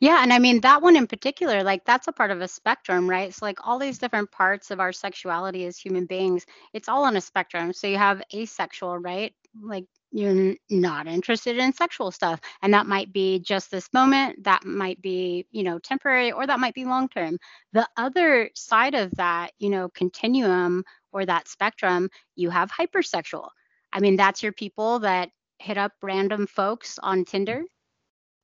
Yeah, 0.00 0.22
and 0.22 0.32
I 0.32 0.38
mean 0.38 0.60
that 0.62 0.82
one 0.82 0.96
in 0.96 1.06
particular, 1.06 1.62
like 1.62 1.84
that's 1.84 2.08
a 2.08 2.12
part 2.12 2.30
of 2.30 2.40
a 2.40 2.48
spectrum, 2.48 3.08
right? 3.08 3.34
So 3.34 3.44
like 3.44 3.66
all 3.66 3.78
these 3.78 3.98
different 3.98 4.30
parts 4.30 4.70
of 4.70 4.80
our 4.80 4.92
sexuality 4.92 5.66
as 5.66 5.76
human 5.78 6.06
beings, 6.06 6.46
it's 6.72 6.88
all 6.88 7.04
on 7.04 7.16
a 7.16 7.20
spectrum. 7.20 7.72
So 7.72 7.86
you 7.86 7.98
have 7.98 8.22
asexual, 8.32 8.98
right? 8.98 9.34
Like 9.60 9.86
you're 10.12 10.54
not 10.70 11.06
interested 11.06 11.58
in 11.58 11.72
sexual 11.72 12.10
stuff 12.10 12.40
and 12.62 12.72
that 12.72 12.86
might 12.86 13.12
be 13.12 13.38
just 13.40 13.70
this 13.70 13.92
moment 13.92 14.42
that 14.44 14.64
might 14.64 15.00
be 15.02 15.46
you 15.50 15.62
know 15.62 15.78
temporary 15.78 16.32
or 16.32 16.46
that 16.46 16.60
might 16.60 16.74
be 16.74 16.84
long 16.84 17.08
term 17.08 17.36
the 17.72 17.86
other 17.96 18.48
side 18.54 18.94
of 18.94 19.10
that 19.16 19.50
you 19.58 19.68
know 19.68 19.88
continuum 19.90 20.84
or 21.12 21.24
that 21.24 21.48
spectrum, 21.48 22.08
you 22.34 22.50
have 22.50 22.70
hypersexual. 22.70 23.48
I 23.92 24.00
mean, 24.00 24.16
that's 24.16 24.42
your 24.42 24.52
people 24.52 25.00
that 25.00 25.30
hit 25.58 25.78
up 25.78 25.92
random 26.02 26.46
folks 26.46 26.98
on 27.02 27.24
Tinder 27.24 27.62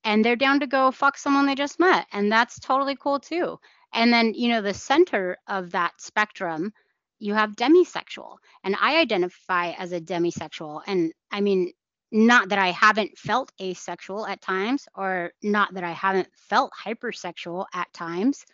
and 0.05 0.25
they're 0.25 0.37
down 0.37 0.61
to 0.61 0.67
go 0.67 0.91
fuck 0.91 1.17
someone 1.17 1.47
they 1.47 1.55
just 1.55 1.79
met. 1.79 2.07
And 2.13 2.31
that's 2.31 2.59
totally 2.59 2.97
cool 2.97 3.21
too. 3.21 3.59
And 3.93 4.13
then, 4.13 4.35
you 4.35 4.49
know, 4.49 4.63
the 4.63 4.75
center 4.75 5.37
of 5.47 5.71
that 5.73 6.01
spectrum, 6.01 6.73
you 7.19 7.35
have 7.35 7.57
demisexual. 7.57 8.37
And 8.65 8.75
I 8.81 8.99
identify 8.99 9.73
as 9.73 9.93
a 9.93 10.01
demisexual. 10.01 10.83
And 10.87 11.13
I 11.31 11.41
mean, 11.41 11.73
not 12.11 12.51
that 12.51 12.59
I 12.59 12.69
haven't 12.69 13.17
felt 13.17 13.53
asexual 13.61 14.27
at 14.27 14.43
times 14.43 14.87
or 14.95 15.33
not 15.43 15.75
that 15.75 15.85
I 15.85 15.93
haven't 15.93 16.29
felt 16.35 16.73
hypersexual 16.85 17.67
at 17.73 17.93
times, 17.93 18.45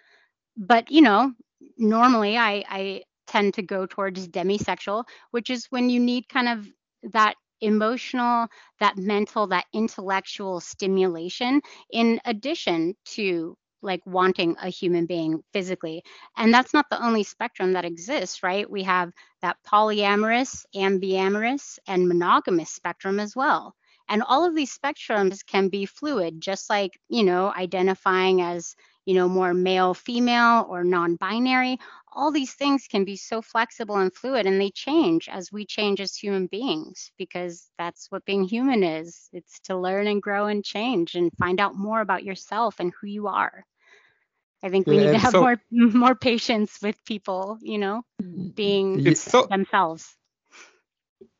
but 0.56 0.90
you 0.90 1.00
know, 1.00 1.32
normally 1.76 2.36
I 2.36 2.64
I 2.68 3.02
tend 3.28 3.54
to 3.54 3.62
go 3.62 3.86
towards 3.86 4.28
demisexual, 4.28 5.04
which 5.30 5.50
is 5.50 5.66
when 5.70 5.90
you 5.90 6.00
need 6.00 6.28
kind 6.28 6.48
of 6.48 6.66
that 7.12 7.34
emotional, 7.60 8.48
that 8.80 8.96
mental, 8.96 9.46
that 9.48 9.66
intellectual 9.72 10.60
stimulation 10.60 11.60
in 11.90 12.20
addition 12.24 12.94
to 13.04 13.56
like 13.82 14.00
wanting 14.06 14.56
a 14.60 14.68
human 14.68 15.06
being 15.06 15.40
physically. 15.52 16.02
And 16.36 16.52
that's 16.52 16.74
not 16.74 16.86
the 16.90 17.04
only 17.04 17.22
spectrum 17.22 17.74
that 17.74 17.84
exists, 17.84 18.42
right? 18.42 18.68
We 18.68 18.82
have 18.84 19.12
that 19.42 19.56
polyamorous, 19.66 20.64
ambiamorous, 20.74 21.78
and 21.86 22.08
monogamous 22.08 22.70
spectrum 22.70 23.20
as 23.20 23.36
well. 23.36 23.74
And 24.08 24.22
all 24.22 24.44
of 24.44 24.54
these 24.54 24.76
spectrums 24.76 25.44
can 25.46 25.68
be 25.68 25.86
fluid, 25.86 26.40
just 26.40 26.68
like, 26.70 26.98
you 27.08 27.24
know, 27.24 27.52
identifying 27.54 28.40
as, 28.42 28.74
you 29.04 29.14
know, 29.14 29.28
more 29.28 29.54
male, 29.54 29.94
female, 29.94 30.66
or 30.68 30.82
non 30.82 31.16
binary 31.16 31.78
all 32.18 32.32
these 32.32 32.52
things 32.52 32.88
can 32.88 33.04
be 33.04 33.14
so 33.14 33.40
flexible 33.40 33.96
and 33.96 34.12
fluid 34.12 34.44
and 34.44 34.60
they 34.60 34.70
change 34.70 35.28
as 35.28 35.52
we 35.52 35.64
change 35.64 36.00
as 36.00 36.16
human 36.16 36.48
beings 36.48 37.12
because 37.16 37.70
that's 37.78 38.10
what 38.10 38.24
being 38.24 38.42
human 38.42 38.82
is. 38.82 39.28
It's 39.32 39.60
to 39.60 39.76
learn 39.76 40.08
and 40.08 40.20
grow 40.20 40.46
and 40.46 40.64
change 40.64 41.14
and 41.14 41.30
find 41.38 41.60
out 41.60 41.76
more 41.76 42.00
about 42.00 42.24
yourself 42.24 42.80
and 42.80 42.92
who 43.00 43.06
you 43.06 43.28
are. 43.28 43.64
I 44.64 44.68
think 44.68 44.88
we 44.88 44.96
yeah, 44.96 45.04
need 45.04 45.12
to 45.12 45.18
have 45.18 45.32
so, 45.32 45.42
more 45.42 45.56
more 45.70 46.16
patience 46.16 46.78
with 46.82 46.96
people 47.04 47.58
you 47.62 47.78
know 47.78 48.02
being 48.56 49.14
so, 49.14 49.46
themselves. 49.46 50.12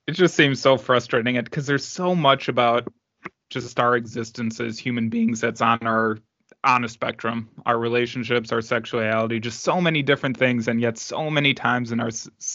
It 0.07 0.13
just 0.13 0.37
seems 0.37 0.61
so 0.61 0.79
frustrating 0.79 1.35
it 1.35 1.45
because 1.45 1.67
there's 1.67 1.85
so 1.85 2.15
much 2.15 2.47
about 2.47 2.87
just 3.51 3.81
our 3.81 3.97
existence 3.97 4.61
as 4.61 4.79
human 4.79 5.09
beings 5.09 5.41
that's 5.41 5.61
on 5.61 5.81
our 5.83 6.19
on 6.69 6.85
a 6.85 6.89
spectrum. 6.89 7.49
Our 7.65 7.79
relationships 7.79 8.53
our 8.53 8.61
sexuality 8.61 9.41
just 9.41 9.61
so 9.63 9.81
many 9.81 10.03
different 10.03 10.37
things 10.37 10.69
and 10.69 10.81
yet 10.81 10.99
so 10.99 11.31
many 11.31 11.55
times 11.55 11.93
in 11.93 11.99
our 11.99 12.11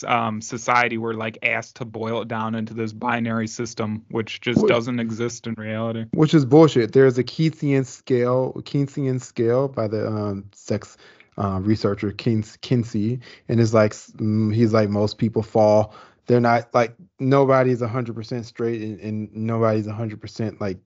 um, 0.06 0.40
society 0.40 1.00
we're 1.00 1.14
like 1.14 1.40
asked 1.42 1.78
to 1.78 1.86
boil 1.86 2.22
it 2.22 2.28
down 2.28 2.54
into 2.54 2.76
this 2.76 2.94
binary 2.94 3.48
system 3.48 4.06
which 4.10 4.40
just 4.40 4.62
which, 4.62 4.70
doesn't 4.70 5.00
exist 5.00 5.48
in 5.48 5.56
reality. 5.56 6.06
which 6.14 6.36
is 6.36 6.46
bullshit. 6.46 6.94
There's 6.94 7.18
a 7.18 7.24
Kinsey 7.24 7.84
scale 7.84 8.62
Kinsey 8.66 9.18
scale 9.18 9.68
by 9.68 9.88
the 9.88 10.08
um, 10.08 10.46
sex 10.54 10.96
uh, 11.40 11.60
researcher 11.64 12.12
Kinsey 12.12 13.20
and 13.50 13.60
it's 13.60 13.74
like 13.74 13.96
he's 14.54 14.74
like 14.74 14.90
most 14.90 15.18
people 15.18 15.42
fall 15.42 15.96
they're 16.28 16.40
not 16.40 16.72
like 16.74 16.96
nobody's 17.20 17.82
100% 17.82 18.46
straight 18.46 18.82
and, 18.82 19.00
and 19.00 19.36
nobody's 19.36 19.88
100% 19.88 20.62
like 20.62 20.78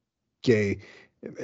gay 0.44 0.78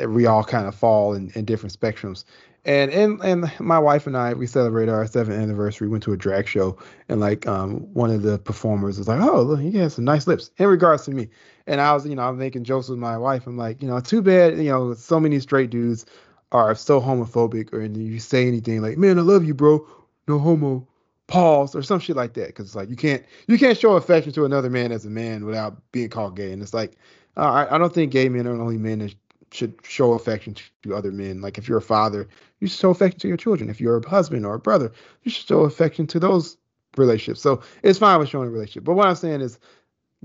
we 0.08 0.26
all 0.26 0.44
kind 0.44 0.68
of 0.68 0.76
fall 0.76 1.14
in, 1.14 1.32
in 1.36 1.46
different 1.46 1.78
spectrums. 1.78 2.26
And 2.66 2.92
and 2.92 3.20
and 3.24 3.52
my 3.60 3.78
wife 3.78 4.08
and 4.08 4.16
I 4.16 4.34
we 4.34 4.48
celebrated 4.48 4.90
our 4.90 5.06
seventh 5.06 5.38
anniversary. 5.38 5.90
Went 5.90 6.04
to 6.04 6.14
a 6.14 6.18
drag 6.18 6.48
show, 6.48 6.78
and 7.10 7.20
like 7.20 7.46
um 7.46 7.82
one 7.94 8.10
of 8.10 8.22
the 8.22 8.40
performers 8.40 8.98
was 8.98 9.10
like, 9.10 9.20
"Oh, 9.20 9.42
look, 9.42 9.60
he 9.60 9.72
has 9.80 9.96
some 9.96 10.06
nice 10.06 10.28
lips." 10.28 10.50
In 10.58 10.68
regards 10.68 11.04
to 11.06 11.12
me, 11.12 11.28
and 11.68 11.82
I 11.82 11.94
was 11.94 12.08
you 12.08 12.16
know 12.16 12.22
I'm 12.22 12.38
making 12.38 12.64
jokes 12.64 12.88
with 12.88 13.00
my 13.00 13.18
wife. 13.18 13.48
I'm 13.48 13.58
like, 13.58 13.82
you 13.82 13.88
know, 13.90 14.00
too 14.00 14.22
bad 14.22 14.58
you 14.58 14.70
know 14.70 14.94
so 14.94 15.20
many 15.20 15.42
straight 15.42 15.72
dudes 15.72 16.06
are 16.54 16.74
so 16.74 17.02
homophobic, 17.02 17.74
or 17.74 17.82
and 17.82 17.98
you 17.98 18.20
say 18.20 18.48
anything 18.48 18.82
like, 18.82 18.98
"Man, 18.98 19.20
I 19.20 19.24
love 19.24 19.44
you, 19.44 19.54
bro," 19.54 19.86
no 20.30 20.40
homo, 20.40 20.88
pause 21.28 21.76
or 21.76 21.84
some 21.84 22.00
shit 22.00 22.16
like 22.16 22.34
that, 22.36 22.48
because 22.48 22.68
it's 22.68 22.76
like 22.76 22.90
you 22.90 22.96
can't 22.96 23.26
you 23.50 23.58
can't 23.58 23.78
show 23.78 23.98
affection 23.98 24.32
to 24.32 24.46
another 24.46 24.70
man 24.70 24.94
as 24.94 25.06
a 25.06 25.10
man 25.10 25.44
without 25.44 25.82
being 25.92 26.08
called 26.08 26.38
gay, 26.38 26.54
and 26.54 26.62
it's 26.62 26.74
like. 26.74 26.96
Uh, 27.36 27.66
I, 27.68 27.74
I 27.74 27.78
don't 27.80 27.92
think 27.92 28.12
gay 28.12 28.30
men 28.30 28.46
are 28.46 28.62
only 28.62 28.78
men 28.78 29.00
that 29.00 29.16
should 29.54 29.76
show 29.84 30.14
affection 30.14 30.56
to 30.84 30.96
other 30.96 31.12
men. 31.12 31.42
Like 31.42 31.58
if 31.58 31.68
you're 31.68 31.78
a 31.78 31.82
father, 31.82 32.28
you 32.60 32.68
should 32.68 32.80
show 32.80 32.90
affection 32.90 33.20
to 33.22 33.28
your 33.28 33.38
children. 33.38 33.70
If 33.70 33.80
you're 33.80 33.98
a 33.98 34.10
husband 34.10 34.46
or 34.46 34.56
a 34.56 34.60
brother, 34.60 34.92
you 35.24 35.32
should 35.32 35.48
show 35.48 35.62
affection 35.62 36.08
to 36.08 36.20
those 36.20 36.58
relationships. 36.98 37.42
So 37.42 37.62
it's 37.84 38.00
fine 38.00 38.20
with 38.20 38.30
showing 38.30 38.48
a 38.48 38.52
relationship. 38.52 38.84
But 38.84 38.94
what 38.94 39.08
I'm 39.08 39.16
saying 39.16 39.42
is 39.42 39.60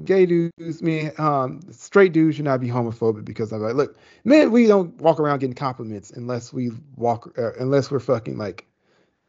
gay 0.04 0.26
dudes, 0.26 0.82
me, 0.82 1.10
um, 1.18 1.60
straight 1.70 2.12
dudes 2.12 2.36
should 2.36 2.44
not 2.44 2.60
be 2.60 2.68
homophobic 2.68 3.24
because 3.24 3.52
I'm 3.52 3.60
like, 3.60 3.74
look, 3.74 3.96
men, 4.24 4.50
we 4.50 4.66
don't 4.66 4.98
walk 5.00 5.20
around 5.20 5.40
getting 5.40 5.54
compliments 5.54 6.10
unless 6.10 6.52
we 6.52 6.70
walk, 6.96 7.36
uh, 7.38 7.52
unless 7.58 7.90
we're 7.90 8.00
fucking 8.00 8.38
like 8.38 8.66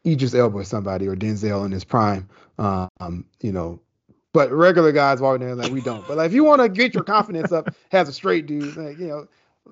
Idris 0.05 0.33
Elba 0.33 0.59
or 0.59 0.63
somebody 0.63 1.07
or 1.07 1.15
Denzel 1.15 1.65
in 1.65 1.71
his 1.71 1.83
prime. 1.83 2.29
Um, 2.57 3.25
you 3.41 3.51
know, 3.51 3.79
but 4.33 4.51
regular 4.51 4.91
guys 4.91 5.21
walking 5.21 5.45
there 5.45 5.55
like 5.55 5.71
we 5.71 5.81
don't. 5.81 6.07
But 6.07 6.17
like 6.17 6.27
if 6.27 6.33
you 6.33 6.43
want 6.43 6.61
to 6.61 6.69
get 6.69 6.93
your 6.93 7.03
confidence 7.03 7.51
up, 7.51 7.73
has 7.91 8.07
a 8.07 8.13
straight 8.13 8.45
dude, 8.45 8.75
like 8.77 8.99
you 8.99 9.07
know, 9.07 9.27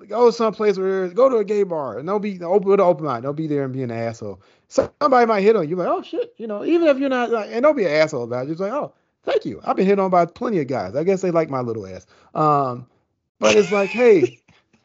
go 0.08 0.30
someplace 0.30 0.78
where 0.78 1.08
go 1.08 1.28
to 1.28 1.36
a 1.36 1.44
gay 1.44 1.62
bar 1.62 1.98
and 1.98 2.06
don't 2.06 2.20
be 2.20 2.40
open 2.42 2.68
with 2.68 2.80
an 2.80 2.86
open 2.86 3.06
mind. 3.06 3.22
Don't 3.24 3.36
be 3.36 3.46
there 3.46 3.64
and 3.64 3.72
be 3.72 3.82
an 3.82 3.90
asshole. 3.90 4.40
Somebody 4.68 5.26
might 5.26 5.40
hit 5.40 5.56
on 5.56 5.68
you, 5.68 5.76
like, 5.76 5.88
oh 5.88 6.02
shit, 6.02 6.34
you 6.36 6.46
know, 6.46 6.64
even 6.64 6.88
if 6.88 6.98
you're 6.98 7.08
not 7.08 7.30
like, 7.30 7.50
and 7.50 7.62
don't 7.62 7.76
be 7.76 7.84
an 7.84 7.92
asshole 7.92 8.24
about 8.24 8.44
it. 8.44 8.48
Just 8.48 8.60
like, 8.60 8.72
oh, 8.72 8.92
thank 9.24 9.44
you. 9.44 9.60
I've 9.64 9.76
been 9.76 9.86
hit 9.86 9.98
on 9.98 10.10
by 10.10 10.26
plenty 10.26 10.60
of 10.60 10.66
guys. 10.66 10.94
I 10.94 11.04
guess 11.04 11.22
they 11.22 11.30
like 11.30 11.50
my 11.50 11.60
little 11.60 11.86
ass. 11.86 12.06
Um, 12.34 12.86
but 13.38 13.56
it's 13.56 13.72
like, 13.72 13.90
hey, 13.90 14.40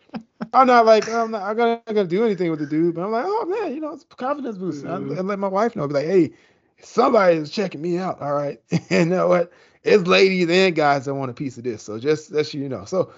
I'm 0.54 0.68
not 0.68 0.86
like 0.86 1.10
I'm 1.10 1.32
not 1.32 1.44
I'm 1.44 1.58
gonna, 1.58 1.82
I'm 1.88 1.96
gonna 1.96 2.08
do 2.08 2.26
anything 2.26 2.50
with 2.50 2.60
the 2.60 2.66
dude, 2.66 2.96
but 2.96 3.04
I'm 3.04 3.12
like, 3.12 3.26
oh 3.28 3.46
man, 3.46 3.74
you 3.74 3.82
know, 3.82 3.94
it's 3.94 4.04
confidence 4.04 4.58
boost. 4.58 4.84
Mm-hmm. 4.84 5.14
I, 5.14 5.18
I 5.18 5.22
let 5.22 5.40
my 5.40 5.48
wife 5.48 5.76
know, 5.76 5.88
be 5.88 5.94
like, 5.94 6.06
hey, 6.06 6.34
somebody 6.82 7.38
is 7.38 7.50
checking 7.50 7.82
me 7.82 7.98
out. 7.98 8.22
All 8.22 8.34
right, 8.34 8.62
and 8.72 9.10
you 9.10 9.16
know 9.18 9.28
what? 9.28 9.52
It's 9.84 10.08
ladies 10.08 10.50
and 10.50 10.76
guys 10.76 11.06
that 11.06 11.14
want 11.14 11.32
a 11.32 11.34
piece 11.34 11.58
of 11.58 11.64
this. 11.66 11.84
So 11.84 12.00
just 12.00 12.32
that's 12.32 12.54
you 12.54 12.70
know. 12.70 12.86
So 12.86 13.12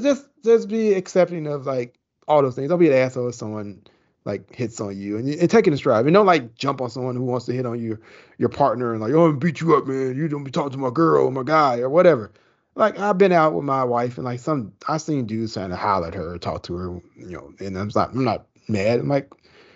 just 0.00 0.26
just 0.44 0.68
be 0.68 0.94
accepting 0.94 1.46
of 1.46 1.66
like 1.66 1.98
all 2.28 2.42
those 2.42 2.54
things. 2.54 2.68
Don't 2.68 2.78
be 2.78 2.88
an 2.88 2.94
asshole 2.94 3.28
if 3.28 3.34
someone 3.34 3.82
like 4.24 4.54
hits 4.54 4.80
on 4.80 4.98
you 4.98 5.18
and, 5.18 5.28
and 5.28 5.50
taking 5.50 5.72
a 5.72 5.76
stride. 5.76 6.06
And 6.06 6.14
don't 6.14 6.26
like 6.26 6.54
jump 6.54 6.80
on 6.80 6.90
someone 6.90 7.16
who 7.16 7.24
wants 7.24 7.46
to 7.46 7.52
hit 7.52 7.66
on 7.66 7.80
you, 7.80 7.98
your 8.38 8.48
partner, 8.48 8.92
and 8.92 9.00
like, 9.00 9.12
oh, 9.12 9.26
I'm 9.26 9.38
beat 9.38 9.60
you 9.60 9.76
up, 9.76 9.86
man. 9.86 10.16
You 10.16 10.28
don't 10.28 10.44
be 10.44 10.50
talking 10.50 10.72
to 10.72 10.78
my 10.78 10.90
girl 10.90 11.26
or 11.26 11.32
my 11.32 11.42
guy 11.42 11.78
or 11.78 11.90
whatever. 11.90 12.32
Like 12.76 12.98
I've 12.98 13.18
been 13.18 13.32
out 13.32 13.54
with 13.54 13.64
my 13.64 13.84
wife 13.84 14.18
and 14.18 14.24
like 14.24 14.40
some 14.40 14.72
I 14.88 14.96
seen 14.96 15.26
dudes 15.26 15.54
trying 15.54 15.70
to 15.70 15.76
holler 15.76 16.08
at 16.08 16.14
her, 16.14 16.34
or 16.34 16.38
talk 16.38 16.62
to 16.64 16.74
her, 16.74 17.00
you 17.16 17.30
know, 17.30 17.52
and 17.60 17.78
I'm 17.78 17.90
like, 17.94 18.10
I'm 18.10 18.24
not 18.24 18.46
mad. 18.68 19.00
I'm 19.00 19.08
like, 19.08 19.32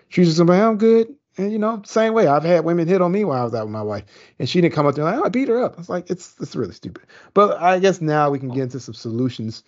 she's 0.09 0.29
just 0.29 0.41
like, 0.41 0.61
I'm 0.61 0.79
good. 0.79 1.15
And 1.37 1.53
you 1.53 1.59
know, 1.59 1.81
same 1.85 2.15
way. 2.15 2.27
I've 2.27 2.43
had 2.43 2.65
women 2.65 2.89
hit 2.89 3.01
on 3.01 3.12
me 3.12 3.25
while 3.25 3.41
I 3.41 3.45
was 3.45 3.55
out 3.55 3.66
with 3.66 3.73
my 3.73 3.83
wife, 3.83 4.05
and 4.41 4.49
she 4.49 4.61
didn't 4.61 4.75
come 4.75 4.87
up 4.87 4.97
there 4.97 5.05
like, 5.05 5.19
oh, 5.19 5.25
I 5.25 5.29
beat 5.29 5.47
her 5.49 5.62
up. 5.62 5.79
It's 5.79 5.89
like 5.89 6.11
it's 6.11 6.35
it's 6.41 6.57
really 6.57 6.73
stupid. 6.73 7.05
But 7.35 7.59
I 7.62 7.79
guess 7.79 8.01
now 8.01 8.31
we 8.31 8.41
can 8.41 8.49
get 8.49 8.65
into 8.65 8.81
some 8.81 8.95
solutions 8.95 9.62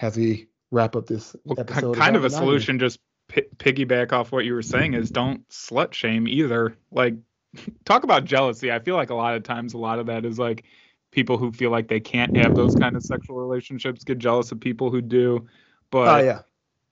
as 0.00 0.16
we 0.16 0.48
wrap 0.70 0.96
up 0.96 1.06
this 1.06 1.36
well, 1.44 1.60
episode. 1.60 1.96
Kind 1.96 2.16
of 2.16 2.24
a 2.24 2.30
solution, 2.30 2.78
just 2.78 2.98
p- 3.28 3.46
piggyback 3.56 4.12
off 4.12 4.32
what 4.32 4.44
you 4.44 4.54
were 4.54 4.62
saying 4.62 4.94
is 4.94 5.10
don't 5.10 5.48
slut 5.48 5.92
shame 5.92 6.26
either. 6.28 6.76
Like, 6.90 7.14
talk 7.84 8.04
about 8.04 8.24
jealousy. 8.24 8.72
I 8.72 8.80
feel 8.80 8.96
like 8.96 9.10
a 9.10 9.14
lot 9.14 9.34
of 9.34 9.42
times, 9.42 9.74
a 9.74 9.78
lot 9.78 9.98
of 9.98 10.06
that 10.06 10.24
is 10.24 10.38
like 10.38 10.64
people 11.10 11.38
who 11.38 11.52
feel 11.52 11.70
like 11.70 11.88
they 11.88 12.00
can't 12.00 12.36
have 12.36 12.54
those 12.54 12.74
kind 12.74 12.96
of 12.96 13.02
sexual 13.02 13.36
relationships 13.36 14.04
get 14.04 14.18
jealous 14.18 14.50
of 14.52 14.60
people 14.60 14.90
who 14.90 15.00
do. 15.00 15.46
But 15.90 16.20
oh, 16.20 16.24
yeah. 16.24 16.40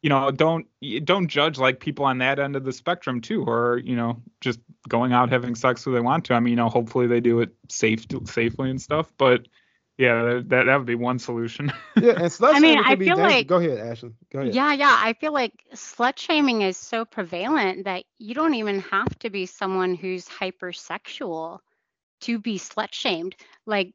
you 0.01 0.09
know, 0.09 0.31
don't 0.31 0.67
don't 1.05 1.27
judge 1.27 1.59
like 1.59 1.81
people 1.81 2.05
on 2.05 2.19
that 2.19 2.39
end 2.39 2.55
of 2.55 2.65
the 2.65 2.73
spectrum 2.73 3.21
too, 3.21 3.45
or 3.45 3.79
you 3.85 3.97
know, 3.97 4.23
just 4.41 4.61
going 4.89 5.13
out 5.13 5.31
having 5.31 5.57
sex 5.57 5.83
who 5.83 5.93
they 5.93 6.01
want 6.01 6.25
to. 6.27 6.35
I 6.35 6.41
mean, 6.41 6.53
you 6.53 6.57
know, 6.57 6.69
hopefully 6.69 7.09
they 7.09 7.21
do 7.21 7.41
it 7.41 7.51
safe 7.69 8.07
safely 8.27 8.71
and 8.71 8.81
stuff. 8.81 9.13
But 9.19 9.49
yeah, 9.99 10.41
that 10.49 10.65
that 10.67 10.77
would 10.77 10.87
be 10.87 10.95
one 10.95 11.19
solution. 11.19 11.73
yeah, 11.97 12.13
and 12.13 12.25
slut 12.25 12.55
I 12.55 12.61
mean, 12.61 12.79
I 12.79 12.97
feel 12.97 13.19
like 13.19 13.47
go 13.47 13.59
ahead, 13.59 13.79
Ashley. 13.79 14.13
Go 14.33 14.41
ahead. 14.41 14.55
Yeah, 14.55 14.73
yeah. 14.73 14.97
I 14.99 15.13
feel 15.13 15.33
like 15.33 15.53
slut 15.75 16.19
shaming 16.19 16.63
is 16.63 16.77
so 16.79 17.05
prevalent 17.05 17.85
that 17.85 18.05
you 18.19 18.35
don't 18.35 18.55
even 18.55 18.81
have 18.81 19.19
to 19.21 19.31
be 19.31 19.47
someone 19.47 19.95
who's 19.95 20.27
hypersexual 20.27 21.59
to 22.23 22.39
be 22.39 22.59
slut 22.59 22.93
shamed. 22.93 23.37
Like 23.67 23.93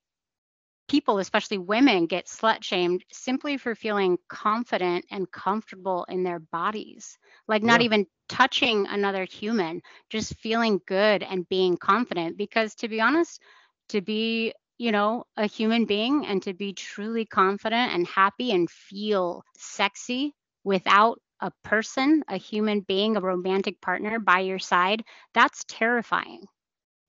people, 0.88 1.18
especially 1.18 1.57
women, 1.57 2.06
get 2.06 2.28
slut 2.28 2.64
shamed 2.64 3.03
simply 3.11 3.57
for 3.57 3.74
feeling 3.74 4.18
confident 4.30 5.06
and 5.10 5.30
comfortable 5.32 6.06
in 6.10 6.24
their 6.24 6.40
bodies. 6.40 7.18
Like 7.48 7.64
not 7.64 7.82
yeah. 7.82 7.86
even 7.86 8.07
touching 8.30 8.86
another 8.88 9.26
human, 9.26 9.82
just 10.11 10.36
feeling 10.36 10.80
good 10.86 11.24
and 11.24 11.49
being 11.49 11.76
confident. 11.76 12.38
Because 12.38 12.76
to 12.76 12.88
be 12.88 13.02
honest, 13.02 13.41
to 13.90 14.02
be 14.02 14.53
you 14.78 14.91
know, 14.91 15.26
a 15.36 15.48
human 15.48 15.86
being 15.86 16.26
and 16.26 16.44
to 16.44 16.54
be 16.54 16.74
truly 16.74 17.26
confident 17.26 17.94
and 17.94 18.08
happy 18.08 18.52
and 18.52 18.70
feel 18.70 19.44
sexy 19.58 20.34
without 20.64 21.20
a 21.40 21.52
person, 21.64 22.24
a 22.28 22.38
human 22.38 22.82
being, 22.82 23.16
a 23.16 23.22
romantic 23.22 23.80
partner 23.82 24.20
by 24.20 24.40
your 24.40 24.60
side, 24.60 25.04
that's 25.34 25.64
terrifying 25.68 26.44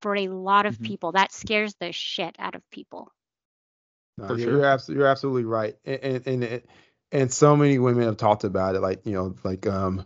for 0.03 0.17
a 0.17 0.29
lot 0.29 0.67
of 0.67 0.75
mm-hmm. 0.75 0.85
people. 0.85 1.13
That 1.13 1.33
scares 1.33 1.75
the 1.81 1.93
shit 1.93 2.37
out 2.39 2.55
of 2.55 2.63
people. 2.71 3.11
No, 4.17 4.29
you're, 4.29 4.39
sure. 4.39 4.53
you're, 4.53 4.65
absolutely, 4.65 5.01
you're 5.01 5.11
absolutely 5.11 5.45
right. 5.45 5.77
And, 5.85 6.27
and, 6.27 6.45
and, 6.45 6.63
and 7.13 7.33
so 7.33 7.57
many 7.57 7.79
women 7.79 8.05
have 8.05 8.17
talked 8.17 8.45
about 8.45 8.75
it, 8.75 8.81
like, 8.81 9.07
you 9.07 9.13
know, 9.13 9.35
like, 9.45 9.67
um, 9.67 10.05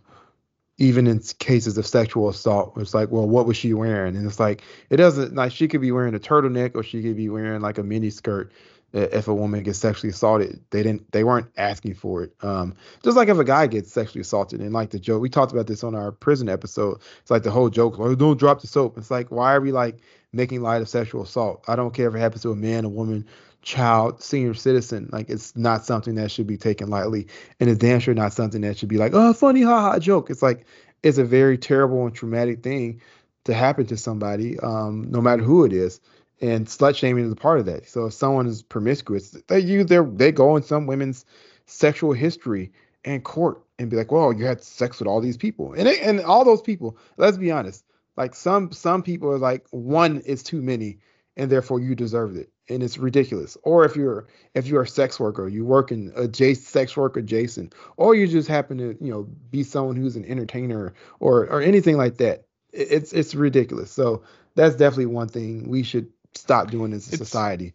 even 0.77 1.07
in 1.07 1.19
cases 1.39 1.77
of 1.77 1.85
sexual 1.85 2.29
assault, 2.29 2.73
it's 2.77 2.93
like, 2.93 3.11
well, 3.11 3.27
what 3.27 3.45
was 3.45 3.57
she 3.57 3.73
wearing? 3.73 4.15
And 4.15 4.25
it's 4.25 4.39
like, 4.39 4.63
it 4.89 4.97
doesn't 4.97 5.35
like 5.35 5.51
she 5.51 5.67
could 5.67 5.81
be 5.81 5.91
wearing 5.91 6.15
a 6.15 6.19
turtleneck 6.19 6.75
or 6.75 6.83
she 6.83 7.01
could 7.01 7.15
be 7.15 7.29
wearing 7.29 7.61
like 7.61 7.77
a 7.77 7.83
mini 7.83 8.09
skirt. 8.09 8.51
If 8.95 9.27
a 9.27 9.33
woman 9.33 9.63
gets 9.63 9.79
sexually 9.79 10.11
assaulted, 10.11 10.63
they 10.69 10.83
didn't, 10.83 11.11
they 11.11 11.23
weren't 11.23 11.47
asking 11.57 11.95
for 11.95 12.21
it. 12.25 12.35
Um, 12.43 12.75
just 13.03 13.17
like 13.17 13.27
if 13.27 13.39
a 13.39 13.43
guy 13.43 13.65
gets 13.65 13.91
sexually 13.91 14.21
assaulted, 14.21 14.61
and 14.61 14.71
like 14.71 14.91
the 14.91 14.99
joke, 14.99 15.19
we 15.19 15.29
talked 15.29 15.51
about 15.51 15.65
this 15.65 15.83
on 15.83 15.95
our 15.95 16.11
prison 16.11 16.47
episode. 16.47 17.01
It's 17.21 17.31
like 17.31 17.41
the 17.41 17.49
whole 17.49 17.71
joke, 17.71 17.97
like, 17.97 18.19
don't 18.19 18.37
drop 18.37 18.61
the 18.61 18.67
soap. 18.67 18.99
It's 18.99 19.09
like, 19.09 19.31
why 19.31 19.55
are 19.55 19.61
we 19.61 19.71
like 19.71 19.97
making 20.31 20.61
light 20.61 20.83
of 20.83 20.89
sexual 20.89 21.23
assault? 21.23 21.63
I 21.67 21.75
don't 21.75 21.91
care 21.91 22.07
if 22.07 22.13
it 22.13 22.19
happens 22.19 22.43
to 22.43 22.51
a 22.51 22.55
man, 22.55 22.85
a 22.85 22.89
woman, 22.89 23.25
child, 23.63 24.21
senior 24.21 24.53
citizen. 24.53 25.09
Like 25.11 25.29
it's 25.29 25.55
not 25.55 25.85
something 25.85 26.15
that 26.15 26.31
should 26.31 26.47
be 26.47 26.57
taken 26.57 26.89
lightly, 26.89 27.27
and 27.59 27.69
it's 27.69 27.79
damn 27.79 27.99
sure 27.99 28.13
not 28.13 28.33
something 28.33 28.61
that 28.61 28.77
should 28.77 28.89
be 28.89 28.97
like, 28.97 29.13
oh, 29.15 29.33
funny, 29.33 29.63
haha, 29.63 29.97
joke. 29.99 30.29
It's 30.29 30.43
like 30.43 30.65
it's 31.01 31.17
a 31.17 31.23
very 31.23 31.57
terrible 31.57 32.05
and 32.05 32.13
traumatic 32.13 32.61
thing 32.61 33.01
to 33.45 33.53
happen 33.53 33.85
to 33.87 33.97
somebody, 33.97 34.59
um, 34.59 35.09
no 35.09 35.21
matter 35.21 35.43
who 35.43 35.65
it 35.65 35.73
is. 35.73 35.99
And 36.41 36.67
slut 36.67 36.95
shaming 36.95 37.25
is 37.25 37.31
a 37.31 37.37
part 37.37 37.59
of 37.59 37.65
that. 37.67 37.87
So 37.87 38.05
if 38.05 38.13
someone 38.13 38.47
is 38.47 38.61
promiscuous, 38.61 39.31
they 39.47 39.59
use 39.59 39.85
their 39.87 40.03
they 40.03 40.31
go 40.31 40.55
in 40.57 40.63
some 40.63 40.85
women's 40.85 41.25
sexual 41.65 42.13
history 42.13 42.71
and 43.05 43.23
court 43.23 43.63
and 43.79 43.89
be 43.89 43.95
like, 43.97 44.11
well, 44.11 44.33
you 44.33 44.45
had 44.45 44.61
sex 44.61 44.99
with 44.99 45.07
all 45.07 45.21
these 45.21 45.37
people, 45.37 45.73
and 45.73 45.87
it, 45.87 46.01
and 46.01 46.21
all 46.21 46.45
those 46.45 46.61
people. 46.61 46.97
Let's 47.17 47.37
be 47.37 47.51
honest. 47.51 47.83
Like 48.15 48.35
some 48.35 48.71
some 48.71 49.03
people 49.03 49.31
are 49.31 49.39
like 49.39 49.65
one 49.71 50.19
is 50.19 50.43
too 50.43 50.61
many, 50.61 50.99
and 51.37 51.49
therefore 51.49 51.79
you 51.79 51.95
deserved 51.95 52.37
it 52.37 52.52
and 52.69 52.81
it's 52.81 52.97
ridiculous. 52.97 53.57
Or 53.63 53.85
if 53.85 53.95
you're 53.95 54.27
if 54.53 54.67
you're 54.67 54.83
a 54.83 54.87
sex 54.87 55.19
worker, 55.19 55.47
you 55.47 55.65
work 55.65 55.91
in 55.91 56.11
adjacent 56.15 56.67
sex 56.67 56.95
work 56.95 57.17
adjacent, 57.17 57.75
or 57.97 58.15
you 58.15 58.27
just 58.27 58.47
happen 58.47 58.77
to 58.77 58.97
you 58.99 59.11
know 59.11 59.23
be 59.51 59.63
someone 59.63 59.95
who's 59.95 60.15
an 60.15 60.25
entertainer 60.25 60.93
or 61.19 61.47
or 61.47 61.61
anything 61.61 61.97
like 61.97 62.17
that. 62.17 62.45
It's 62.71 63.13
it's 63.13 63.35
ridiculous. 63.35 63.91
So 63.91 64.23
that's 64.55 64.75
definitely 64.75 65.07
one 65.07 65.27
thing 65.27 65.67
we 65.69 65.83
should 65.83 66.07
stop 66.35 66.71
doing 66.71 66.93
as 66.93 67.07
a 67.07 67.09
it's, 67.09 67.17
society. 67.17 67.73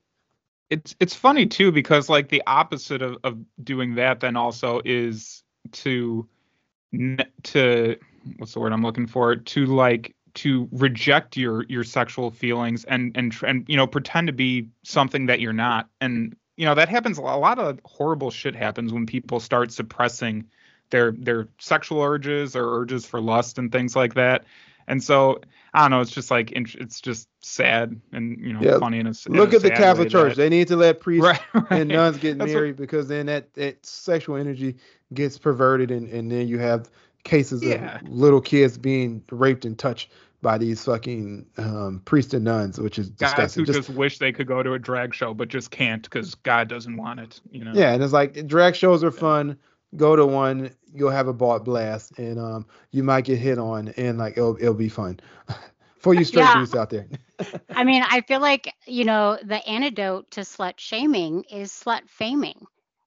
It's 0.70 0.96
it's 1.00 1.14
funny 1.14 1.46
too 1.46 1.72
because 1.72 2.08
like 2.08 2.28
the 2.28 2.42
opposite 2.46 3.02
of, 3.02 3.18
of 3.24 3.38
doing 3.62 3.94
that 3.96 4.20
then 4.20 4.36
also 4.36 4.80
is 4.84 5.42
to 5.72 6.28
to 7.42 7.96
what's 8.38 8.54
the 8.54 8.60
word 8.60 8.72
I'm 8.72 8.82
looking 8.82 9.06
for 9.06 9.36
to 9.36 9.66
like 9.66 10.14
to 10.38 10.68
reject 10.70 11.36
your 11.36 11.64
your 11.64 11.82
sexual 11.82 12.30
feelings 12.30 12.84
and 12.84 13.16
and 13.16 13.34
and 13.46 13.64
you 13.68 13.76
know 13.76 13.86
pretend 13.86 14.28
to 14.28 14.32
be 14.32 14.68
something 14.84 15.26
that 15.26 15.40
you're 15.40 15.52
not 15.52 15.88
and 16.00 16.36
you 16.56 16.64
know 16.64 16.74
that 16.74 16.88
happens 16.88 17.18
a 17.18 17.22
lot 17.22 17.58
of 17.58 17.80
horrible 17.84 18.30
shit 18.30 18.54
happens 18.54 18.92
when 18.92 19.04
people 19.04 19.40
start 19.40 19.72
suppressing 19.72 20.44
their 20.90 21.12
their 21.12 21.48
sexual 21.58 22.00
urges 22.00 22.54
or 22.54 22.80
urges 22.80 23.04
for 23.04 23.20
lust 23.20 23.58
and 23.58 23.72
things 23.72 23.96
like 23.96 24.14
that 24.14 24.44
and 24.86 25.02
so 25.02 25.40
I 25.74 25.82
don't 25.82 25.90
know. 25.90 26.00
It's 26.00 26.10
just 26.10 26.30
like 26.30 26.50
it's 26.52 27.02
just 27.02 27.28
sad 27.40 28.00
and 28.12 28.38
you 28.40 28.54
know 28.54 28.60
yeah. 28.62 28.78
funny. 28.78 28.98
And 28.98 29.16
look 29.28 29.52
at 29.52 29.60
the 29.60 29.70
Catholic 29.70 30.08
Church. 30.08 30.30
That, 30.30 30.42
they 30.42 30.48
need 30.48 30.68
to 30.68 30.76
let 30.76 31.00
priests 31.00 31.26
right, 31.26 31.40
right. 31.54 31.80
and 31.82 31.90
nuns 31.90 32.16
get 32.16 32.38
That's 32.38 32.50
married 32.50 32.78
what, 32.78 32.78
because 32.78 33.06
then 33.06 33.26
that, 33.26 33.52
that 33.52 33.84
sexual 33.84 34.36
energy 34.36 34.76
gets 35.12 35.36
perverted 35.36 35.90
and, 35.90 36.08
and 36.08 36.32
then 36.32 36.48
you 36.48 36.58
have 36.58 36.88
cases 37.24 37.62
yeah. 37.62 37.96
of 37.96 38.08
little 38.08 38.40
kids 38.40 38.78
being 38.78 39.22
raped 39.30 39.64
and 39.64 39.78
touched 39.78 40.10
by 40.40 40.58
these 40.58 40.84
fucking 40.84 41.46
um, 41.56 42.02
priests 42.04 42.32
and 42.34 42.44
nuns, 42.44 42.78
which 42.78 42.98
is 42.98 43.10
guys 43.10 43.30
disgusting. 43.30 43.60
who 43.62 43.66
just, 43.66 43.88
just, 43.88 43.98
wish 43.98 44.18
they 44.18 44.32
could 44.32 44.46
go 44.46 44.62
to 44.62 44.74
a 44.74 44.78
drag 44.78 45.14
show 45.14 45.34
but 45.34 45.48
just 45.48 45.70
can't 45.70 46.02
because 46.02 46.34
God 46.36 46.68
doesn't 46.68 46.96
want 46.96 47.20
it. 47.20 47.40
You 47.50 47.64
know. 47.64 47.72
Yeah, 47.74 47.92
and 47.92 48.02
it's 48.02 48.12
like 48.12 48.46
drag 48.46 48.76
shows 48.76 49.02
are 49.02 49.10
fun. 49.10 49.58
Go 49.96 50.16
to 50.16 50.26
one, 50.26 50.70
you'll 50.92 51.10
have 51.10 51.28
a 51.28 51.32
bought 51.32 51.64
blast, 51.64 52.18
and 52.18 52.38
um, 52.38 52.66
you 52.90 53.02
might 53.02 53.24
get 53.24 53.38
hit 53.38 53.58
on, 53.58 53.88
and 53.96 54.18
like 54.18 54.36
it'll 54.36 54.56
it'll 54.56 54.74
be 54.74 54.88
fun 54.88 55.18
for 55.98 56.14
you 56.14 56.24
straight 56.24 56.42
yeah. 56.42 56.54
dudes 56.54 56.74
out 56.74 56.90
there. 56.90 57.06
I 57.70 57.84
mean, 57.84 58.04
I 58.08 58.20
feel 58.20 58.40
like 58.40 58.72
you 58.86 59.04
know 59.04 59.38
the 59.42 59.66
antidote 59.66 60.30
to 60.32 60.42
slut 60.42 60.74
shaming 60.76 61.44
is 61.50 61.72
slut 61.72 62.02
faming. 62.20 62.62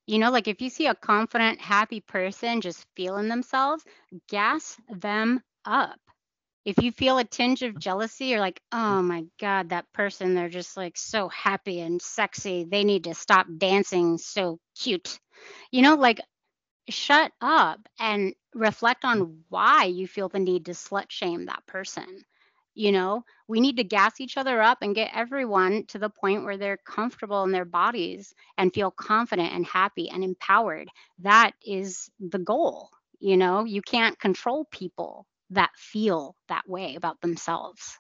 You 0.07 0.19
know, 0.19 0.31
like 0.31 0.47
if 0.47 0.61
you 0.61 0.69
see 0.69 0.87
a 0.87 0.95
confident, 0.95 1.61
happy 1.61 2.01
person 2.01 2.59
just 2.59 2.85
feeling 2.95 3.29
themselves, 3.29 3.85
gas 4.27 4.75
them 4.89 5.41
up 5.63 5.99
if 6.63 6.81
you 6.81 6.91
feel 6.91 7.17
a 7.17 7.23
tinge 7.23 7.63
of 7.63 7.71
mm-hmm. 7.71 7.79
jealousy, 7.79 8.25
you're 8.25 8.39
like, 8.39 8.61
oh 8.71 8.77
mm-hmm. 8.77 9.07
my 9.07 9.25
God, 9.39 9.69
that 9.69 9.91
person, 9.93 10.35
they're 10.35 10.49
just 10.49 10.77
like 10.77 10.97
so 10.97 11.29
happy 11.29 11.79
and 11.79 12.01
sexy. 12.01 12.65
They 12.69 12.83
need 12.83 13.05
to 13.05 13.13
stop 13.13 13.47
dancing 13.57 14.17
so 14.17 14.59
cute. 14.77 15.19
You 15.71 15.81
know, 15.81 15.95
like 15.95 16.21
shut 16.89 17.31
up 17.41 17.79
and 17.99 18.33
reflect 18.53 19.05
on 19.05 19.19
mm-hmm. 19.19 19.39
why 19.49 19.85
you 19.85 20.07
feel 20.07 20.29
the 20.29 20.39
need 20.39 20.65
to 20.65 20.71
slut 20.71 21.09
shame 21.09 21.45
that 21.45 21.65
person. 21.65 22.23
You 22.73 22.93
know, 22.93 23.25
we 23.49 23.59
need 23.59 23.77
to 23.77 23.83
gas 23.83 24.21
each 24.21 24.37
other 24.37 24.61
up 24.61 24.77
and 24.81 24.95
get 24.95 25.11
everyone 25.13 25.85
to 25.87 25.99
the 25.99 26.09
point 26.09 26.45
where 26.45 26.55
they're 26.55 26.77
comfortable 26.77 27.43
in 27.43 27.51
their 27.51 27.65
bodies 27.65 28.33
and 28.57 28.73
feel 28.73 28.91
confident 28.91 29.53
and 29.53 29.65
happy 29.65 30.09
and 30.09 30.23
empowered. 30.23 30.87
That 31.19 31.51
is 31.65 32.09
the 32.21 32.39
goal. 32.39 32.89
You 33.19 33.35
know, 33.35 33.65
you 33.65 33.81
can't 33.81 34.17
control 34.17 34.65
people 34.71 35.27
that 35.51 35.71
feel 35.75 36.35
that 36.49 36.67
way 36.67 36.95
about 36.95 37.21
themselves. 37.21 37.97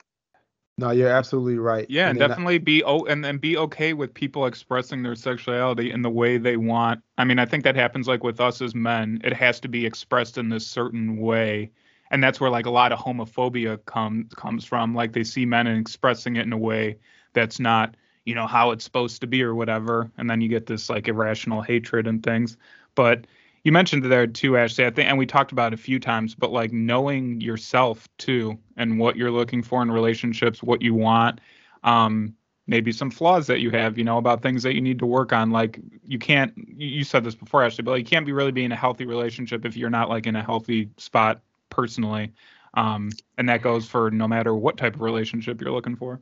No, 0.77 0.91
you're 0.91 1.09
absolutely 1.09 1.57
right. 1.57 1.85
Yeah, 1.89 2.09
and 2.09 2.17
definitely 2.17 2.55
I, 2.55 2.59
be 2.59 2.83
oh 2.83 3.03
and 3.03 3.23
then 3.23 3.37
be 3.37 3.57
okay 3.57 3.93
with 3.93 4.13
people 4.13 4.45
expressing 4.45 5.03
their 5.03 5.15
sexuality 5.15 5.91
in 5.91 6.01
the 6.01 6.09
way 6.09 6.37
they 6.37 6.57
want. 6.57 7.01
I 7.17 7.23
mean, 7.23 7.39
I 7.39 7.45
think 7.45 7.63
that 7.65 7.75
happens 7.75 8.07
like 8.07 8.23
with 8.23 8.39
us 8.39 8.61
as 8.61 8.73
men. 8.73 9.21
It 9.23 9.33
has 9.33 9.59
to 9.59 9.67
be 9.67 9.85
expressed 9.85 10.37
in 10.37 10.49
this 10.49 10.65
certain 10.65 11.17
way 11.17 11.71
and 12.11 12.21
that's 12.21 12.39
where 12.39 12.49
like 12.49 12.65
a 12.65 12.71
lot 12.71 12.91
of 12.91 12.99
homophobia 12.99 13.83
comes 13.85 14.31
comes 14.35 14.65
from 14.65 14.93
like 14.93 15.13
they 15.13 15.23
see 15.23 15.45
men 15.45 15.65
and 15.65 15.79
expressing 15.79 16.35
it 16.35 16.45
in 16.45 16.53
a 16.53 16.57
way 16.57 16.97
that's 17.33 17.59
not 17.59 17.95
you 18.25 18.35
know 18.35 18.45
how 18.45 18.71
it's 18.71 18.83
supposed 18.83 19.21
to 19.21 19.27
be 19.27 19.41
or 19.41 19.55
whatever 19.55 20.11
and 20.17 20.29
then 20.29 20.41
you 20.41 20.49
get 20.49 20.67
this 20.67 20.89
like 20.89 21.07
irrational 21.07 21.61
hatred 21.61 22.05
and 22.05 22.21
things 22.21 22.57
but 22.93 23.25
you 23.63 23.71
mentioned 23.71 24.03
there 24.03 24.27
too 24.27 24.57
ashley 24.57 24.85
i 24.85 24.89
think 24.89 25.07
and 25.07 25.17
we 25.17 25.25
talked 25.25 25.51
about 25.51 25.73
it 25.73 25.79
a 25.79 25.81
few 25.81 25.99
times 25.99 26.35
but 26.35 26.51
like 26.51 26.71
knowing 26.71 27.39
yourself 27.41 28.07
too 28.17 28.57
and 28.77 28.99
what 28.99 29.15
you're 29.15 29.31
looking 29.31 29.61
for 29.61 29.81
in 29.81 29.91
relationships 29.91 30.63
what 30.63 30.81
you 30.81 30.93
want 30.93 31.39
um 31.83 32.33
maybe 32.67 32.91
some 32.91 33.11
flaws 33.11 33.47
that 33.47 33.59
you 33.59 33.69
have 33.69 33.97
you 33.97 34.03
know 34.03 34.17
about 34.17 34.41
things 34.41 34.63
that 34.63 34.75
you 34.75 34.81
need 34.81 34.99
to 34.99 35.05
work 35.05 35.33
on 35.33 35.51
like 35.51 35.79
you 36.07 36.19
can't 36.19 36.53
you 36.55 37.03
said 37.03 37.23
this 37.23 37.35
before 37.35 37.63
ashley 37.63 37.83
but 37.83 37.91
like, 37.91 37.99
you 37.99 38.05
can't 38.05 38.25
be 38.25 38.31
really 38.31 38.51
be 38.51 38.63
in 38.63 38.71
a 38.71 38.75
healthy 38.75 39.05
relationship 39.05 39.65
if 39.65 39.75
you're 39.75 39.89
not 39.89 40.09
like 40.09 40.27
in 40.27 40.35
a 40.35 40.43
healthy 40.43 40.89
spot 40.97 41.41
personally. 41.71 42.31
Um, 42.75 43.09
and 43.39 43.49
that 43.49 43.63
goes 43.63 43.87
for 43.87 44.11
no 44.11 44.27
matter 44.27 44.53
what 44.53 44.77
type 44.77 44.93
of 44.93 45.01
relationship 45.01 45.59
you're 45.59 45.71
looking 45.71 45.95
for. 45.95 46.21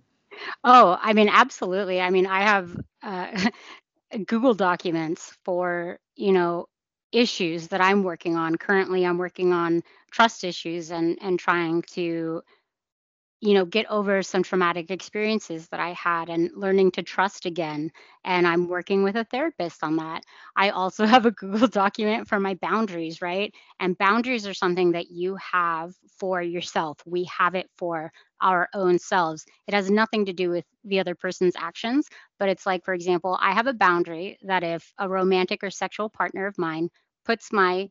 Oh, 0.63 0.97
I 1.01 1.11
mean, 1.11 1.27
absolutely. 1.27 1.99
I 1.99 2.09
mean, 2.09 2.25
I 2.25 2.41
have 2.41 2.77
uh, 3.03 3.49
Google 4.25 4.53
documents 4.53 5.35
for, 5.43 5.99
you 6.15 6.31
know, 6.31 6.67
issues 7.11 7.67
that 7.69 7.81
I'm 7.81 8.03
working 8.03 8.35
on. 8.37 8.55
Currently, 8.57 9.05
I'm 9.05 9.17
working 9.17 9.53
on 9.53 9.83
trust 10.11 10.43
issues 10.43 10.91
and 10.91 11.17
and 11.21 11.39
trying 11.39 11.81
to 11.93 12.41
you 13.41 13.53
know 13.53 13.65
get 13.65 13.85
over 13.89 14.21
some 14.21 14.43
traumatic 14.43 14.91
experiences 14.91 15.67
that 15.69 15.79
i 15.79 15.91
had 15.93 16.29
and 16.29 16.51
learning 16.55 16.91
to 16.91 17.03
trust 17.03 17.45
again. 17.45 17.91
And 18.23 18.47
i'm 18.47 18.67
working 18.67 19.03
with 19.03 19.15
a 19.15 19.23
therapist 19.25 19.83
on 19.83 19.97
that. 19.97 20.23
I 20.55 20.69
also 20.71 21.05
have 21.13 21.25
a 21.25 21.31
google 21.31 21.67
document 21.67 22.27
for 22.27 22.39
my 22.39 22.55
boundaries 22.55 23.21
right? 23.21 23.53
And 23.79 23.97
boundaries 23.97 24.47
are 24.47 24.53
something 24.53 24.91
that 24.91 25.09
you 25.11 25.35
have 25.37 25.93
for 26.19 26.41
yourself. 26.41 26.99
We 27.05 27.25
have 27.37 27.55
it 27.55 27.69
for 27.77 28.11
our 28.41 28.69
own 28.73 28.97
selves 28.99 29.45
it 29.67 29.73
has 29.73 29.89
nothing 29.91 30.25
to 30.25 30.33
do 30.33 30.49
with 30.49 30.65
the 30.85 30.99
other 30.99 31.15
person's 31.15 31.55
actions 31.57 32.07
but 32.39 32.49
it's 32.49 32.65
like 32.65 32.83
for 32.85 32.93
example 32.93 33.37
i 33.41 33.51
have 33.53 33.67
a 33.67 33.73
boundary 33.73 34.37
that 34.43 34.63
if 34.63 34.93
a 34.97 35.07
romantic 35.09 35.63
or 35.63 35.69
sexual 35.69 36.09
partner 36.09 36.45
of 36.47 36.57
mine 36.57 36.89
puts 37.25 37.51
my 37.51 37.89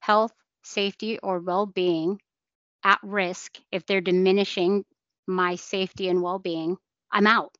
health 0.00 0.32
safety 0.64 1.18
or 1.20 1.38
well-being 1.40 2.18
at 2.84 2.98
risk, 3.02 3.58
if 3.72 3.86
they're 3.86 4.00
diminishing 4.00 4.84
my 5.26 5.54
safety 5.56 6.08
and 6.08 6.22
well 6.22 6.38
being, 6.38 6.76
I'm 7.12 7.26
out. 7.26 7.56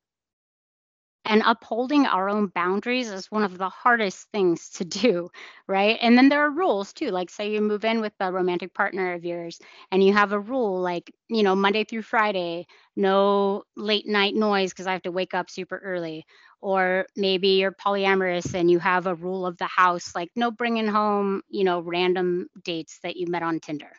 And 1.28 1.44
upholding 1.46 2.06
our 2.06 2.28
own 2.28 2.48
boundaries 2.48 3.08
is 3.10 3.30
one 3.30 3.44
of 3.44 3.56
the 3.56 3.68
hardest 3.68 4.28
things 4.32 4.70
to 4.70 4.84
do, 4.84 5.30
right? 5.68 5.96
And 6.02 6.18
then 6.18 6.28
there 6.28 6.40
are 6.40 6.50
rules 6.50 6.92
too. 6.92 7.10
Like, 7.10 7.30
say 7.30 7.52
you 7.52 7.60
move 7.60 7.84
in 7.84 8.00
with 8.00 8.14
a 8.20 8.32
romantic 8.32 8.74
partner 8.74 9.12
of 9.14 9.24
yours 9.24 9.60
and 9.92 10.02
you 10.02 10.12
have 10.14 10.32
a 10.32 10.40
rule 10.40 10.80
like, 10.80 11.12
you 11.28 11.44
know, 11.44 11.54
Monday 11.54 11.84
through 11.84 12.02
Friday, 12.02 12.66
no 12.96 13.62
late 13.76 14.08
night 14.08 14.34
noise 14.34 14.72
because 14.72 14.88
I 14.88 14.92
have 14.92 15.02
to 15.02 15.12
wake 15.12 15.34
up 15.34 15.50
super 15.50 15.78
early. 15.78 16.26
Or 16.60 17.06
maybe 17.16 17.48
you're 17.50 17.72
polyamorous 17.72 18.54
and 18.54 18.70
you 18.70 18.80
have 18.80 19.06
a 19.06 19.14
rule 19.14 19.46
of 19.46 19.56
the 19.58 19.66
house 19.68 20.14
like, 20.16 20.30
no 20.34 20.50
bringing 20.50 20.88
home, 20.88 21.42
you 21.48 21.64
know, 21.64 21.80
random 21.80 22.48
dates 22.64 22.98
that 23.04 23.16
you 23.16 23.26
met 23.28 23.42
on 23.44 23.60
Tinder 23.60 23.92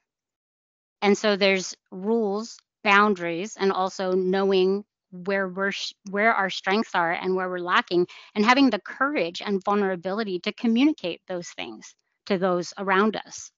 and 1.02 1.18
so 1.18 1.36
there's 1.36 1.76
rules, 1.92 2.58
boundaries, 2.84 3.58
and 3.58 3.72
also 3.72 4.14
knowing 4.14 4.86
where 5.12 5.48
we're 5.48 5.72
where 6.12 6.34
our 6.34 6.50
strengths 6.50 6.94
are 6.94 7.12
and 7.12 7.36
where 7.36 7.50
we're 7.50 7.60
lacking 7.60 8.08
and 8.36 8.46
having 8.46 8.70
the 8.70 8.80
courage 8.80 9.42
and 9.44 9.64
vulnerability 9.64 10.40
to 10.40 10.54
communicate 10.54 11.22
those 11.28 11.50
things 11.50 11.96
to 12.26 12.38
those 12.38 12.74
around 12.78 13.16
us 13.16 13.52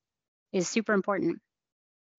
is 0.54 0.68
super 0.68 0.94
important 0.94 1.40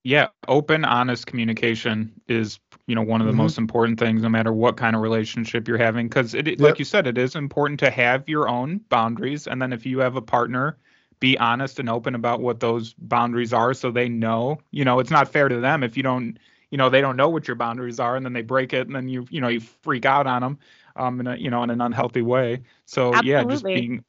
yeah 0.04 0.28
open 0.48 0.84
honest 0.84 1.26
communication 1.26 2.12
is 2.28 2.58
you 2.86 2.94
know 2.94 3.02
one 3.02 3.20
of 3.20 3.26
the 3.26 3.32
mm-hmm. 3.32 3.42
most 3.42 3.58
important 3.58 3.98
things 3.98 4.22
no 4.22 4.28
matter 4.28 4.52
what 4.52 4.76
kind 4.76 4.94
of 4.94 5.02
relationship 5.02 5.66
you're 5.66 5.78
having 5.78 6.08
because 6.08 6.34
it 6.34 6.46
yep. 6.46 6.60
like 6.60 6.78
you 6.78 6.84
said 6.84 7.06
it 7.06 7.16
is 7.16 7.34
important 7.34 7.80
to 7.80 7.90
have 7.90 8.28
your 8.28 8.48
own 8.48 8.78
boundaries 8.88 9.46
and 9.46 9.62
then 9.62 9.72
if 9.72 9.86
you 9.86 9.98
have 9.98 10.16
a 10.16 10.22
partner 10.22 10.76
be 11.20 11.38
honest 11.38 11.78
and 11.78 11.88
open 11.88 12.16
about 12.16 12.40
what 12.40 12.60
those 12.60 12.94
boundaries 12.98 13.52
are 13.52 13.72
so 13.72 13.90
they 13.90 14.08
know 14.08 14.58
you 14.72 14.84
know 14.84 14.98
it's 14.98 15.10
not 15.10 15.28
fair 15.28 15.48
to 15.48 15.60
them 15.60 15.82
if 15.82 15.96
you 15.96 16.02
don't 16.02 16.36
you 16.72 16.78
know 16.78 16.90
they 16.90 17.00
don't 17.00 17.16
know 17.16 17.28
what 17.28 17.46
your 17.46 17.54
boundaries 17.54 18.00
are 18.00 18.16
and 18.16 18.26
then 18.26 18.32
they 18.32 18.42
break 18.42 18.72
it 18.72 18.88
and 18.88 18.96
then 18.96 19.08
you 19.08 19.24
you 19.30 19.40
know 19.40 19.48
you 19.48 19.60
freak 19.60 20.04
out 20.04 20.26
on 20.26 20.42
them 20.42 20.58
um 20.96 21.20
in 21.20 21.28
a 21.28 21.36
you 21.36 21.50
know 21.50 21.62
in 21.62 21.70
an 21.70 21.80
unhealthy 21.80 22.22
way 22.22 22.60
so 22.86 23.14
Absolutely. 23.14 23.30
yeah 23.30 23.44
just 23.44 23.64
being 23.64 24.04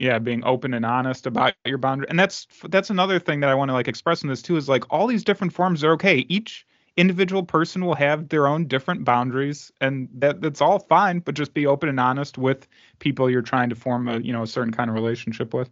yeah 0.00 0.18
being 0.18 0.42
open 0.44 0.74
and 0.74 0.84
honest 0.84 1.26
about 1.26 1.54
your 1.64 1.78
boundary 1.78 2.08
and 2.08 2.18
that's 2.18 2.48
that's 2.70 2.90
another 2.90 3.20
thing 3.20 3.40
that 3.40 3.50
i 3.50 3.54
want 3.54 3.68
to 3.68 3.72
like 3.72 3.86
express 3.86 4.22
in 4.22 4.28
this 4.28 4.42
too 4.42 4.56
is 4.56 4.68
like 4.68 4.84
all 4.90 5.06
these 5.06 5.22
different 5.22 5.52
forms 5.52 5.84
are 5.84 5.92
okay 5.92 6.26
each 6.28 6.66
individual 6.96 7.44
person 7.44 7.84
will 7.84 7.94
have 7.94 8.28
their 8.28 8.48
own 8.48 8.66
different 8.66 9.04
boundaries 9.04 9.70
and 9.80 10.08
that 10.12 10.40
that's 10.40 10.60
all 10.60 10.80
fine 10.80 11.20
but 11.20 11.36
just 11.36 11.54
be 11.54 11.64
open 11.64 11.88
and 11.88 12.00
honest 12.00 12.38
with 12.38 12.66
people 12.98 13.30
you're 13.30 13.40
trying 13.42 13.68
to 13.68 13.76
form 13.76 14.08
a 14.08 14.18
you 14.18 14.32
know 14.32 14.42
a 14.42 14.46
certain 14.48 14.72
kind 14.72 14.90
of 14.90 14.94
relationship 14.94 15.54
with 15.54 15.70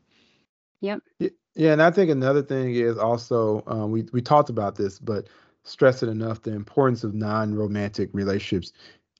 Yep. 0.83 1.03
Yeah, 1.19 1.73
and 1.73 1.83
I 1.83 1.91
think 1.91 2.11
another 2.11 2.43
thing 2.43 2.75
is 2.75 2.99
also 2.99 3.63
um, 3.67 3.91
we 3.91 4.07
we 4.13 4.21
talked 4.21 4.51
about 4.51 4.77
this, 4.77 4.99
but 4.99 5.29
stress 5.67 6.03
it 6.03 6.09
enough 6.09 6.43
the 6.43 6.53
importance 6.53 7.05
of 7.05 7.15
non-romantic 7.15 8.09
relationships 8.13 8.73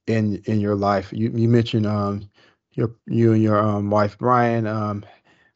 in 0.07 0.43
in 0.47 0.61
your 0.61 0.75
life. 0.75 1.13
You 1.13 1.31
you 1.35 1.49
mentioned 1.49 1.87
um 1.87 2.29
your 2.73 2.95
you 3.07 3.33
and 3.33 3.43
your 3.43 3.59
um 3.59 3.91
wife 3.91 4.17
Brian 4.19 4.67
um 4.67 5.05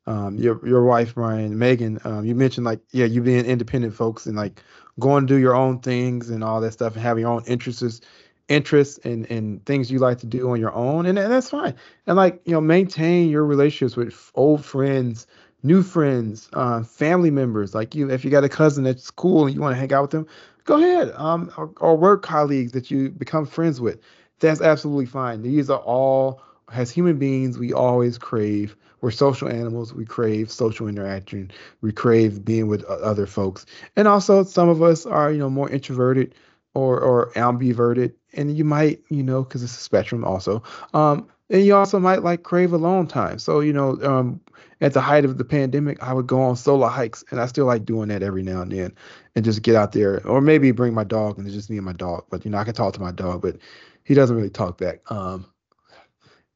um 0.07 0.37
your 0.37 0.67
your 0.67 0.85
wife 0.85 1.15
Brian 1.15 1.59
Megan 1.59 2.01
um 2.05 2.25
you 2.25 2.35
mentioned 2.35 2.67
like 2.67 2.81
yeah 2.93 3.07
you 3.07 3.23
being 3.23 3.45
independent 3.45 3.95
folks 3.95 4.27
and 4.27 4.37
like 4.37 4.63
going 4.99 5.27
to 5.27 5.35
do 5.35 5.41
your 5.41 5.55
own 5.55 5.79
things 5.81 6.31
and 6.31 6.43
all 6.43 6.61
that 6.61 6.73
stuff 6.73 6.95
and 6.95 7.03
having 7.03 7.23
your 7.23 7.33
own 7.33 7.45
interests 7.47 8.01
interests 8.49 8.99
and 9.05 9.31
and 9.31 9.65
things 9.65 9.91
you 9.93 10.01
like 10.01 10.19
to 10.19 10.27
do 10.27 10.51
on 10.51 10.59
your 10.59 10.75
own 10.75 11.07
and, 11.07 11.19
and 11.19 11.31
that's 11.31 11.51
fine 11.51 11.75
and 12.07 12.17
like 12.17 12.41
you 12.45 12.53
know 12.53 12.61
maintain 12.61 13.29
your 13.29 13.45
relationships 13.45 13.97
with 13.97 14.33
old 14.35 14.65
friends 14.65 15.27
new 15.63 15.83
friends, 15.83 16.49
uh, 16.53 16.83
family 16.83 17.31
members. 17.31 17.75
Like 17.75 17.95
you, 17.95 18.11
if 18.11 18.25
you 18.25 18.31
got 18.31 18.45
a 18.45 18.49
cousin 18.49 18.85
that's 18.85 19.11
cool 19.11 19.47
and 19.47 19.55
you 19.55 19.61
want 19.61 19.75
to 19.75 19.79
hang 19.79 19.93
out 19.93 20.03
with 20.03 20.11
them, 20.11 20.27
go 20.71 20.79
ahead. 20.79 21.13
Um, 21.17 21.53
or, 21.57 21.73
or 21.81 21.97
work 21.97 22.23
colleagues 22.23 22.73
that 22.73 22.91
you 22.91 23.11
become 23.11 23.45
friends 23.45 23.81
with. 23.81 24.01
That's 24.39 24.61
absolutely 24.61 25.07
fine. 25.07 25.43
These 25.43 25.69
are 25.69 25.81
all, 25.81 26.41
as 26.73 26.91
human 26.91 27.19
beings, 27.19 27.59
we 27.59 27.73
always 27.73 28.19
crave. 28.19 28.77
We're 29.01 29.11
social 29.11 29.49
animals. 29.49 29.93
We 29.93 30.05
crave 30.05 30.51
social 30.51 30.87
interaction. 30.87 31.51
We 31.81 31.93
crave 31.93 32.45
being 32.45 32.69
with 32.69 32.85
other 32.85 33.27
folks. 33.27 33.67
And 33.97 34.07
also, 34.07 34.45
some 34.45 34.69
of 34.69 34.83
us 34.83 35.07
are, 35.07 35.33
you 35.33 35.39
know, 35.39 35.51
more 35.51 35.69
introverted 35.69 36.35
or 36.75 37.01
or 37.01 37.33
ambiverted, 37.33 38.13
and 38.33 38.57
you 38.57 38.65
might, 38.65 39.01
you 39.09 39.23
know, 39.25 39.43
because 39.43 39.63
it's 39.63 39.77
a 39.77 39.81
spectrum 39.81 40.25
also. 40.25 40.63
Um, 40.95 41.29
and 41.51 41.65
you 41.65 41.75
also 41.75 41.99
might 41.99 42.23
like 42.23 42.45
crave 42.45 42.73
alone 42.73 43.07
time. 43.07 43.39
So, 43.39 43.61
you 43.61 43.73
know, 43.73 43.99
um, 44.03 44.41
at 44.81 44.95
the 44.95 45.01
height 45.01 45.25
of 45.25 45.37
the 45.37 45.45
pandemic, 45.45 46.03
I 46.03 46.15
would 46.15 46.27
go 46.27 46.41
on 46.41 46.57
solo 46.57 46.87
hikes, 46.87 47.23
and 47.31 47.41
I 47.41 47.47
still 47.47 47.67
like 47.67 47.85
doing 47.85 48.09
that 48.09 48.23
every 48.23 48.43
now 48.43 48.63
and 48.63 48.73
then, 48.73 48.95
and 49.35 49.45
just 49.45 49.63
get 49.63 49.75
out 49.75 49.93
there, 49.93 50.27
or 50.27 50.41
maybe 50.41 50.71
bring 50.71 50.95
my 50.95 51.05
dog, 51.05 51.37
and 51.37 51.47
it's 51.47 51.55
just 51.55 51.69
me 51.69 51.77
and 51.77 51.85
my 51.85 51.93
dog. 51.93 52.25
But 52.31 52.45
you 52.45 52.51
know, 52.51 52.59
I 52.59 52.65
can 52.65 52.75
talk 52.75 52.95
to 52.95 53.01
my 53.01 53.13
dog, 53.13 53.43
but 53.43 53.57
he 54.05 54.15
doesn't 54.15 54.35
really 54.35 54.51
talk 54.51 54.79
back. 54.79 55.01
Um, 55.11 55.47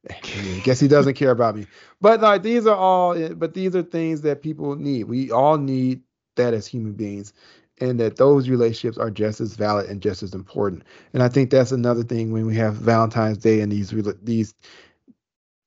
I 0.09 0.61
guess 0.63 0.79
he 0.79 0.87
doesn't 0.87 1.15
care 1.15 1.31
about 1.31 1.55
me. 1.55 1.67
But 2.01 2.21
like 2.21 2.41
these 2.41 2.65
are 2.65 2.75
all, 2.75 3.33
but 3.35 3.53
these 3.53 3.75
are 3.75 3.83
things 3.83 4.21
that 4.21 4.41
people 4.41 4.75
need. 4.75 5.05
We 5.05 5.31
all 5.31 5.57
need 5.57 6.01
that 6.35 6.53
as 6.53 6.67
human 6.67 6.93
beings, 6.93 7.33
and 7.79 7.99
that 7.99 8.15
those 8.15 8.49
relationships 8.49 8.97
are 8.97 9.11
just 9.11 9.41
as 9.41 9.55
valid 9.55 9.89
and 9.89 10.01
just 10.01 10.23
as 10.23 10.33
important. 10.33 10.83
And 11.13 11.21
I 11.21 11.27
think 11.27 11.49
that's 11.49 11.71
another 11.71 12.03
thing 12.03 12.31
when 12.31 12.45
we 12.45 12.55
have 12.55 12.75
Valentine's 12.75 13.37
Day 13.37 13.61
and 13.61 13.71
these 13.71 13.93
these 14.23 14.53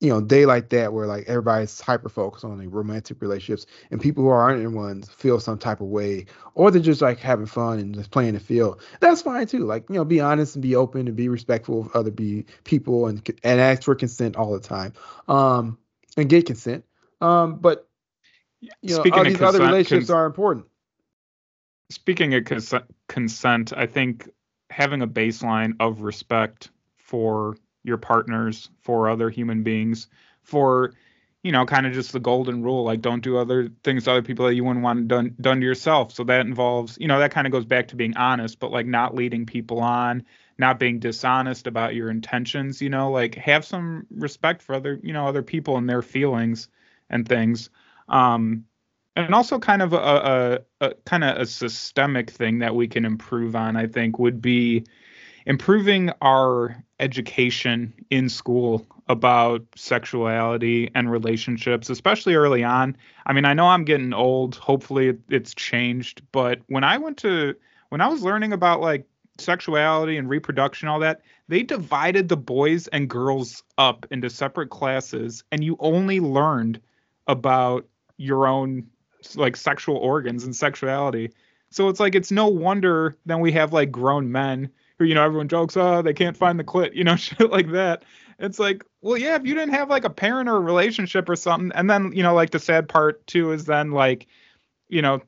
you 0.01 0.11
know, 0.11 0.21
day 0.21 0.47
like 0.47 0.69
that 0.69 0.93
where 0.93 1.07
like 1.07 1.25
everybody's 1.27 1.81
hyper 1.81 2.09
focused 2.09 2.45
on 2.45 2.59
like 2.59 2.69
romantic 2.71 3.21
relationships 3.21 3.67
and 3.91 4.01
people 4.01 4.23
who 4.23 4.31
aren't 4.31 4.63
in 4.63 4.73
ones 4.73 5.09
feel 5.09 5.41
some 5.41 5.59
type 5.59 5.81
of 5.81 5.89
way 5.89 6.27
or 6.55 6.71
they're 6.71 6.81
just 6.81 7.03
like 7.03 7.19
having 7.19 7.47
fun 7.47 7.81
and 7.81 7.95
just 7.95 8.11
playing 8.13 8.35
the 8.35 8.41
field. 8.41 8.81
That's 9.01 9.23
fine 9.23 9.47
too. 9.49 9.65
Like, 9.65 9.89
you 9.89 9.97
know, 9.97 10.05
be 10.05 10.21
honest 10.21 10.55
and 10.55 10.63
be 10.63 10.77
open 10.77 11.09
and 11.09 11.17
be 11.17 11.29
respectful 11.29 11.81
of 11.81 11.97
other 11.97 12.13
be 12.13 12.47
people 12.63 13.07
and 13.07 13.29
and 13.43 13.61
ask 13.61 13.83
for 13.83 13.95
consent 13.97 14.37
all 14.37 14.53
the 14.53 14.61
time. 14.61 14.93
Um 15.27 15.79
and 16.17 16.29
get 16.29 16.47
consent. 16.47 16.85
Um 17.21 17.57
but 17.57 17.89
you 18.61 18.71
know, 18.85 19.01
Speaking 19.01 19.19
all 19.19 19.25
these 19.25 19.37
consent, 19.37 19.57
other 19.57 19.67
relationships 19.67 20.07
cons- 20.07 20.11
are 20.11 20.27
important. 20.27 20.67
speaking 21.91 22.35
of 22.35 22.45
cons- 22.45 22.75
consent, 23.09 23.73
I 23.77 23.87
think 23.87 24.29
having 24.71 25.03
a 25.03 25.09
baseline 25.09 25.75
of 25.81 26.03
respect 26.03 26.71
for 26.97 27.57
your 27.85 27.99
partners, 27.99 28.71
for 28.83 29.09
other 29.09 29.31
human 29.31 29.63
beings, 29.63 30.09
for 30.43 30.93
you 31.43 31.53
know, 31.53 31.65
kind 31.65 31.87
of 31.87 31.93
just 31.93 32.13
the 32.13 32.21
golden 32.21 32.63
rule, 32.63 32.85
like 32.85 33.01
don't 33.01 33.23
do 33.23 33.39
other 33.39 33.71
things 33.85 34.05
to 34.05 34.11
other 34.11 34.23
people 34.23 34.47
that 34.47 34.55
you 34.55 34.65
wouldn't 34.65 34.83
want 34.83 35.07
done 35.07 35.35
done 35.41 35.61
to 35.61 35.67
yourself. 35.67 36.13
So 36.13 36.25
that 36.25 36.41
involves, 36.41 36.99
you 37.01 37.07
know, 37.07 37.21
that 37.21 37.31
kind 37.31 37.47
of 37.47 37.53
goes 37.53 37.65
back 37.65 37.89
to 37.89 37.97
being 37.97 38.17
honest, 38.17 38.59
but 38.59 38.73
like 38.73 38.87
not 38.87 39.15
leading 39.15 39.47
people 39.47 39.79
on, 39.81 40.25
not 40.59 40.81
being 40.81 40.99
dishonest 40.99 41.67
about 41.69 41.95
your 41.95 42.11
intentions, 42.11 42.83
you 42.83 42.91
know, 42.91 43.11
like 43.13 43.37
have 43.37 43.65
some 43.65 44.07
respect 44.11 44.63
for 44.63 44.75
other, 44.75 44.99
you 45.03 45.13
know, 45.13 45.27
other 45.27 45.43
people 45.43 45.77
and 45.77 45.89
their 45.89 46.03
feelings 46.03 46.69
and 47.09 47.27
things. 47.29 47.71
Um, 48.09 48.65
and 49.15 49.35
also 49.35 49.59
kind 49.59 49.83
of 49.83 49.93
a, 49.93 49.97
a, 49.97 50.59
a 50.81 50.95
kind 51.05 51.25
of 51.25 51.37
a 51.39 51.47
systemic 51.47 52.31
thing 52.31 52.61
that 52.61 52.75
we 52.75 52.87
can 52.87 53.05
improve 53.05 53.57
on 53.57 53.77
i 53.77 53.87
think 53.87 54.19
would 54.19 54.41
be 54.41 54.85
improving 55.49 56.13
our 56.21 56.85
education 57.01 57.95
in 58.11 58.29
school 58.29 58.87
about 59.09 59.63
sexuality 59.75 60.91
and 60.95 61.11
relationships 61.11 61.89
especially 61.89 62.35
early 62.35 62.63
on. 62.63 62.97
I 63.27 63.33
mean 63.33 63.47
i 63.47 63.55
know 63.55 63.67
i'm 63.67 63.85
getting 63.85 64.13
old. 64.13 64.55
Hopefully 64.57 65.17
it's 65.29 65.55
changed. 65.55 66.23
But 66.31 66.61
when 66.69 66.85
i 66.85 66.99
went 66.99 67.17
to 67.19 67.55
when 67.89 68.01
i 68.01 68.07
was 68.07 68.23
learning 68.23 68.53
about 68.53 68.81
like 68.81 69.07
sexuality 69.39 70.17
and 70.17 70.29
reproduction 70.29 70.89
all 70.89 70.99
that 70.99 71.23
they 71.47 71.63
divided 71.63 72.29
the 72.29 72.37
boys 72.37 72.89
and 72.89 73.09
girls 73.09 73.63
up 73.79 74.05
into 74.11 74.29
separate 74.29 74.69
classes 74.69 75.45
and 75.53 75.63
you 75.63 75.77
only 75.79 76.19
learned 76.19 76.81
about 77.29 77.87
your 78.17 78.49
own 78.49 78.85
like 79.37 79.57
sexual 79.57 79.97
organs 79.97 80.45
and 80.45 80.55
sexuality. 80.55 81.31
So 81.71 81.89
it's 81.89 82.01
like 82.01 82.15
it's 82.15 82.31
no 82.31 82.49
wonder 82.49 83.17
then 83.25 83.41
we 83.41 83.53
have 83.53 83.73
like 83.73 83.91
grown 83.91 84.31
men 84.31 84.71
who 84.99 85.05
you 85.05 85.15
know 85.15 85.25
everyone 85.25 85.49
jokes 85.49 85.77
oh 85.77 86.03
they 86.03 86.13
can't 86.13 86.37
find 86.37 86.59
the 86.59 86.65
clit 86.65 86.95
you 86.95 87.05
know 87.05 87.17
shit 87.17 87.51
like 87.51 87.71
that. 87.73 88.05
It's 88.39 88.59
like 88.59 88.85
well 89.03 89.17
yeah 89.17 89.37
if 89.37 89.47
you 89.47 89.55
didn't 89.55 89.75
have 89.75 89.91
like 89.91 90.05
a 90.05 90.11
parent 90.11 90.49
or 90.49 90.57
a 90.57 90.61
relationship 90.61 91.29
or 91.29 91.37
something 91.37 91.73
and 91.75 91.89
then 91.91 92.13
you 92.13 92.23
know 92.23 92.35
like 92.35 92.51
the 92.51 92.59
sad 92.59 92.89
part 92.89 93.27
too 93.27 93.53
is 93.53 93.65
then 93.65 93.91
like 93.91 94.27
you 94.89 95.03
know 95.03 95.21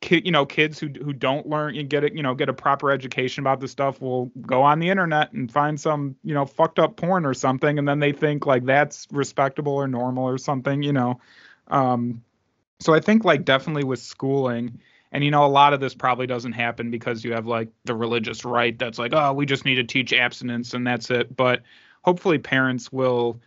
ki- 0.00 0.22
you 0.24 0.32
know 0.32 0.46
kids 0.46 0.78
who 0.78 0.88
who 0.88 1.12
don't 1.12 1.46
learn 1.46 1.76
and 1.76 1.90
get 1.90 2.04
it 2.04 2.14
you 2.14 2.22
know 2.22 2.34
get 2.34 2.48
a 2.48 2.54
proper 2.54 2.90
education 2.90 3.42
about 3.42 3.60
this 3.60 3.70
stuff 3.70 4.00
will 4.00 4.26
go 4.40 4.62
on 4.62 4.78
the 4.78 4.88
internet 4.88 5.32
and 5.32 5.52
find 5.52 5.78
some 5.78 6.16
you 6.24 6.34
know 6.34 6.46
fucked 6.46 6.78
up 6.78 6.96
porn 6.96 7.26
or 7.26 7.34
something 7.34 7.78
and 7.78 7.86
then 7.86 7.98
they 7.98 8.12
think 8.12 8.46
like 8.46 8.64
that's 8.64 9.06
respectable 9.10 9.74
or 9.74 9.86
normal 9.86 10.24
or 10.24 10.38
something 10.38 10.82
you 10.82 10.92
know 10.92 11.20
um 11.68 12.22
so 12.80 12.94
I 12.94 13.00
think 13.00 13.24
like 13.24 13.44
definitely 13.44 13.84
with 13.84 14.00
schooling, 14.00 14.80
and 15.12 15.24
you 15.24 15.30
know 15.30 15.44
a 15.44 15.48
lot 15.48 15.72
of 15.72 15.80
this 15.80 15.94
probably 15.94 16.26
doesn't 16.26 16.52
happen 16.52 16.90
because 16.90 17.24
you 17.24 17.32
have 17.32 17.46
like 17.46 17.68
the 17.84 17.94
religious 17.94 18.44
right 18.44 18.78
that's 18.78 18.98
like 18.98 19.12
oh 19.14 19.32
we 19.32 19.46
just 19.46 19.64
need 19.64 19.76
to 19.76 19.84
teach 19.84 20.12
abstinence 20.12 20.74
and 20.74 20.86
that's 20.86 21.10
it. 21.10 21.34
But 21.36 21.62
hopefully 22.02 22.38
parents 22.38 22.92
will 22.92 23.40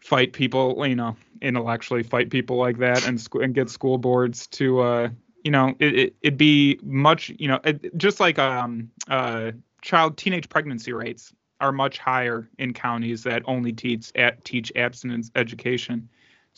fight 0.00 0.32
people 0.32 0.86
you 0.86 0.96
know 0.96 1.16
intellectually 1.42 2.02
fight 2.02 2.30
people 2.30 2.56
like 2.56 2.78
that 2.78 3.06
and 3.06 3.20
sc- 3.20 3.36
and 3.36 3.54
get 3.54 3.70
school 3.70 3.98
boards 3.98 4.46
to 4.46 4.80
uh 4.80 5.08
you 5.44 5.50
know 5.50 5.74
it, 5.78 5.98
it 5.98 6.16
it'd 6.22 6.38
be 6.38 6.78
much 6.82 7.30
you 7.38 7.48
know 7.48 7.60
it, 7.64 7.96
just 7.96 8.20
like 8.20 8.38
um 8.38 8.90
uh 9.08 9.52
child 9.82 10.16
teenage 10.16 10.48
pregnancy 10.48 10.92
rates 10.92 11.32
are 11.60 11.72
much 11.72 11.98
higher 11.98 12.48
in 12.58 12.72
counties 12.72 13.24
that 13.24 13.42
only 13.46 13.72
teach 13.72 14.12
at, 14.14 14.44
teach 14.44 14.72
abstinence 14.76 15.30
education 15.34 16.08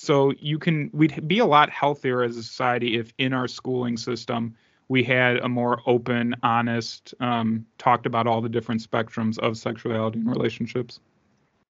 so 0.01 0.33
you 0.39 0.59
can 0.59 0.89
we'd 0.95 1.29
be 1.29 1.41
a 1.41 1.45
lot 1.45 1.69
healthier 1.69 2.23
as 2.23 2.39
a 2.39 2.43
society 2.43 2.97
if 2.97 3.13
in 3.19 3.35
our 3.35 3.47
schooling 3.47 3.99
system 3.99 4.57
we 4.89 5.05
had 5.05 5.37
a 5.37 5.49
more 5.49 5.83
open, 5.87 6.35
honest, 6.43 7.15
um, 7.21 7.67
talked 7.77 8.07
about 8.07 8.27
all 8.27 8.41
the 8.41 8.49
different 8.49 8.81
spectrums 8.81 9.39
of 9.39 9.59
sexuality 9.59 10.19
and 10.19 10.29
relationships. 10.29 11.01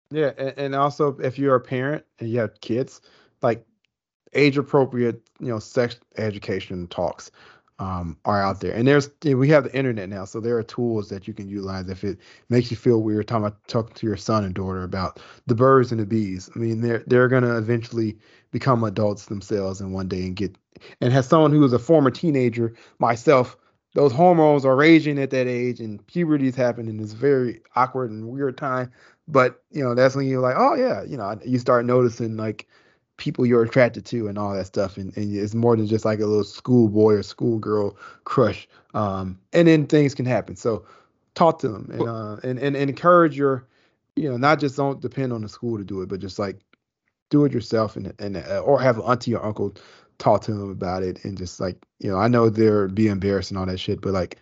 Yeah, 0.10 0.32
and, 0.40 0.54
and 0.58 0.76
also 0.76 1.16
if 1.20 1.38
you're 1.38 1.54
a 1.54 1.62
parent 1.62 2.04
and 2.20 2.28
you 2.28 2.40
have 2.40 2.60
kids, 2.62 3.00
like 3.44 3.64
age 4.34 4.58
appropriate, 4.58 5.22
you 5.40 5.50
know, 5.50 5.60
sex 5.60 5.98
education 6.18 6.88
talks 6.88 7.30
um, 7.80 8.18
are 8.26 8.42
out 8.42 8.62
there. 8.62 8.74
And 8.74 8.88
there's 8.88 9.10
we 9.24 9.50
have 9.50 9.66
the 9.66 9.76
internet 9.76 10.10
now, 10.10 10.26
so 10.26 10.40
there 10.40 10.58
are 10.58 10.64
tools 10.64 11.10
that 11.10 11.28
you 11.28 11.34
can 11.34 11.50
utilize 11.50 11.90
if 11.90 12.04
it 12.04 12.20
makes 12.50 12.72
you 12.72 12.78
feel 12.78 13.02
weird 13.02 13.28
talking 13.28 13.46
about 13.46 13.68
talking 13.68 13.94
to 13.96 14.08
your 14.08 14.18
son 14.18 14.44
and 14.44 14.54
daughter 14.54 14.84
about 14.84 15.20
the 15.48 15.56
birds 15.56 15.92
and 15.92 16.00
the 16.00 16.06
bees. 16.06 16.50
I 16.56 16.60
mean, 16.60 16.82
they're 16.82 17.04
they're 17.08 17.28
gonna 17.28 17.58
eventually 17.58 18.18
become 18.52 18.84
adults 18.84 19.26
themselves 19.26 19.82
in 19.82 19.92
one 19.92 20.08
day 20.08 20.24
and 20.24 20.36
get 20.36 20.58
and 21.02 21.14
as 21.14 21.28
someone 21.28 21.52
who 21.52 21.60
was 21.60 21.74
a 21.74 21.80
former 21.80 22.12
teenager 22.12 22.74
myself, 23.00 23.58
those 23.94 24.12
hormones 24.12 24.66
are 24.66 24.76
raging 24.76 25.20
at 25.20 25.32
that 25.32 25.48
age 25.48 25.80
and 25.80 26.06
puberty 26.08 26.48
is 26.48 26.56
happening. 26.56 27.00
It's 27.00 27.14
very 27.14 27.62
awkward 27.76 28.12
and 28.12 28.28
weird 28.30 28.58
time. 28.58 28.92
But 29.28 29.64
you 29.72 29.84
know, 29.84 29.96
that's 29.96 30.16
when 30.16 30.28
you're 30.28 30.42
like, 30.42 30.56
oh 30.58 30.76
yeah, 30.76 31.04
you 31.04 31.18
know, 31.18 31.38
you 31.46 31.60
start 31.60 31.86
noticing 31.86 32.38
like 32.38 32.68
people 33.18 33.46
you're 33.46 33.64
attracted 33.64 34.06
to 34.06 34.28
and 34.28 34.38
all 34.38 34.54
that 34.54 34.66
stuff. 34.66 34.98
And, 34.98 35.16
and 35.18 35.36
it's 35.36 35.56
more 35.56 35.76
than 35.76 35.88
just 35.88 36.06
like 36.06 36.20
a 36.20 36.26
little 36.26 36.44
schoolboy 36.44 37.14
or 37.14 37.24
schoolgirl 37.24 37.98
crush. 38.24 38.68
Um 38.94 39.40
and 39.54 39.68
then 39.68 39.88
things 39.88 40.14
can 40.16 40.26
happen. 40.26 40.56
So 40.56 40.86
talk 41.36 41.60
to 41.60 41.70
them 41.70 41.90
and 41.92 42.08
uh 42.08 42.38
and, 42.44 42.58
and, 42.60 42.76
and 42.76 42.90
encourage 42.90 43.38
your 43.38 43.68
you 44.16 44.30
know 44.30 44.38
not 44.38 44.60
just 44.60 44.78
don't 44.78 45.02
depend 45.02 45.34
on 45.34 45.42
the 45.42 45.50
school 45.50 45.78
to 45.78 45.84
do 45.84 46.02
it 46.02 46.08
but 46.08 46.20
just 46.20 46.40
like 46.40 46.58
do 47.30 47.46
it 47.46 47.52
yourself 47.52 47.96
and 47.96 48.14
and 48.20 48.38
uh, 48.38 48.60
or 48.60 48.82
have 48.82 48.98
an 48.98 49.04
auntie 49.04 49.36
or 49.36 49.46
uncle 49.46 49.76
talk 50.18 50.42
to 50.42 50.54
them 50.54 50.72
about 50.72 51.04
it 51.04 51.24
and 51.26 51.38
just 51.38 51.60
like 51.60 51.76
you 52.00 52.10
know 52.10 52.18
i 52.18 52.28
know 52.28 52.50
they're 52.50 52.88
be 52.88 53.08
embarrassed 53.08 53.52
and 53.52 53.58
all 53.58 53.66
that 53.66 53.80
shit 53.80 54.00
but 54.02 54.14
like 54.14 54.38